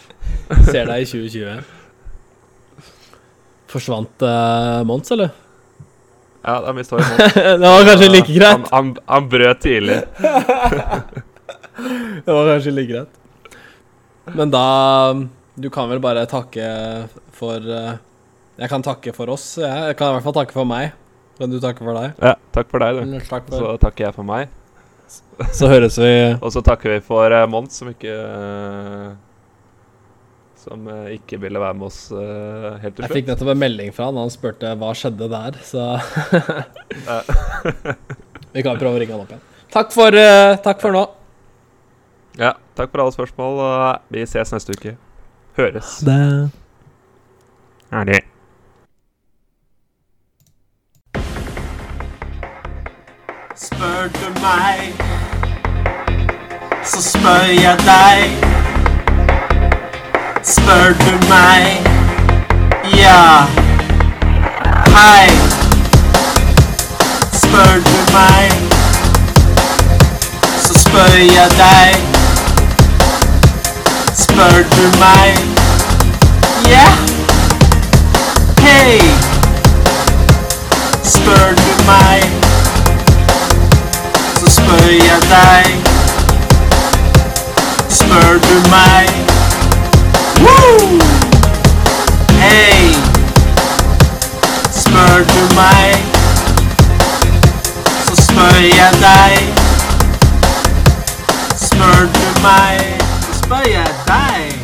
Ser 0.70 0.86
deg 0.86 1.02
i 1.02 1.08
2020. 1.10 1.64
Forsvant 3.70 4.22
uh, 4.22 4.82
Mons, 4.86 5.10
eller? 5.14 5.30
Ja, 6.46 6.60
da 6.62 6.72
mista 6.76 6.96
vi 6.96 7.02
Mons. 7.02 7.34
det 7.62 7.66
var 7.66 7.86
kanskje 7.88 8.10
like 8.12 8.32
greit. 8.32 8.68
han, 8.70 8.92
han 9.06 9.30
brøt 9.30 9.64
tidlig. 9.64 10.02
Det 11.76 12.32
var 12.32 12.46
kanskje 12.48 12.72
like 12.72 12.92
greit. 12.92 13.16
Men 14.32 14.50
da 14.50 14.66
Du 15.54 15.68
kan 15.70 15.90
vel 15.90 16.00
bare 16.00 16.22
takke 16.26 16.64
for 17.36 17.60
eh, 17.60 17.98
Jeg 18.56 18.70
kan 18.72 18.82
takke 18.82 19.12
for 19.12 19.28
oss. 19.34 19.58
Jeg, 19.60 19.90
jeg 19.90 19.96
kan 19.98 20.08
i 20.08 20.16
hvert 20.16 20.24
fall 20.24 20.36
takke 20.38 20.56
for 20.56 20.68
meg. 20.68 20.94
Kan 21.36 21.52
du 21.52 21.58
takke 21.60 21.84
for 21.84 21.92
deg? 21.98 22.16
Ja, 22.22 22.32
takk 22.56 22.70
for 22.72 22.80
deg, 22.80 22.96
du. 22.96 23.18
Takk 23.28 23.50
for. 23.50 23.60
Så 23.60 23.76
takker 23.82 24.08
jeg 24.08 24.16
for 24.16 24.24
meg. 24.24 24.48
Så 25.52 25.68
høres 25.68 25.98
vi 26.00 26.12
Og 26.40 26.48
så 26.54 26.62
takker 26.64 26.96
vi 26.96 27.02
for 27.04 27.28
uh, 27.28 27.44
Mons, 27.50 27.76
som 27.76 27.92
ikke 27.92 28.14
eh, 28.16 29.10
Som 30.66 30.88
eh, 30.90 31.12
ikke 31.14 31.38
ville 31.38 31.60
være 31.62 31.74
med 31.78 31.86
oss 31.86 31.98
eh, 32.10 32.70
helt 32.82 32.96
til 32.96 33.06
Jeg 33.06 33.14
fikk 33.20 33.28
nettopp 33.30 33.52
en 33.52 33.60
melding 33.60 33.92
fra 33.94 34.08
han, 34.08 34.16
og 34.18 34.26
han 34.26 34.32
spurte 34.34 34.72
hva 34.80 34.90
skjedde 34.98 35.28
der, 35.30 35.58
så 35.62 35.84
Vi 38.56 38.64
kan 38.66 38.80
prøve 38.80 38.96
å 38.96 38.98
ringe 38.98 39.14
han 39.14 39.22
opp 39.22 39.30
igjen. 39.30 39.44
Takk 39.70 39.94
for, 39.94 40.16
eh, 40.18 40.56
takk 40.64 40.82
for 40.82 40.96
nå. 40.96 41.04
Ja, 42.40 42.56
takk 42.74 42.90
for 42.90 43.04
alle 43.04 43.14
spørsmål, 43.14 43.60
og 43.62 44.10
vi 44.10 44.26
ses 44.26 44.50
neste 44.56 44.74
uke. 44.74 44.96
Høres. 45.56 46.00
Det. 46.04 46.18
Ha 47.94 48.02
det. 48.10 48.24
Spør 53.56 54.10
du 54.18 54.26
meg, 54.42 54.98
så 56.84 57.06
spør 57.06 57.48
jeg 57.54 57.86
deg. 57.86 58.55
Spør 60.46 60.92
du 61.00 61.28
meg, 61.28 61.86
ja. 62.96 63.46
Hei. 64.94 65.30
Spør 67.32 67.74
du 67.86 67.96
meg, 68.12 68.52
så 70.62 70.78
spør 70.78 71.16
jeg 71.18 71.50
deg. 71.58 71.96
Spør 74.14 74.62
du 74.76 74.86
meg, 75.02 75.38
ja. 76.70 76.88
Hei. 78.60 79.00
Spør 81.04 81.54
du 81.56 81.84
meg 81.86 82.22
så 84.40 84.46
spør 84.50 84.88
jeg 84.90 85.22
deg. 85.30 85.88
Spør 87.88 88.38
du 88.48 88.68
meg? 88.70 89.35
Woo! 90.40 90.98
Du 95.36 95.54
meg? 95.54 95.94
Så 98.06 98.22
spør 98.22 98.58
jeg 98.60 98.92
deg. 99.00 99.38
Spør 101.56 102.06
du 102.14 102.42
meg? 102.42 103.02
Så 103.32 103.38
spør. 103.44 104.55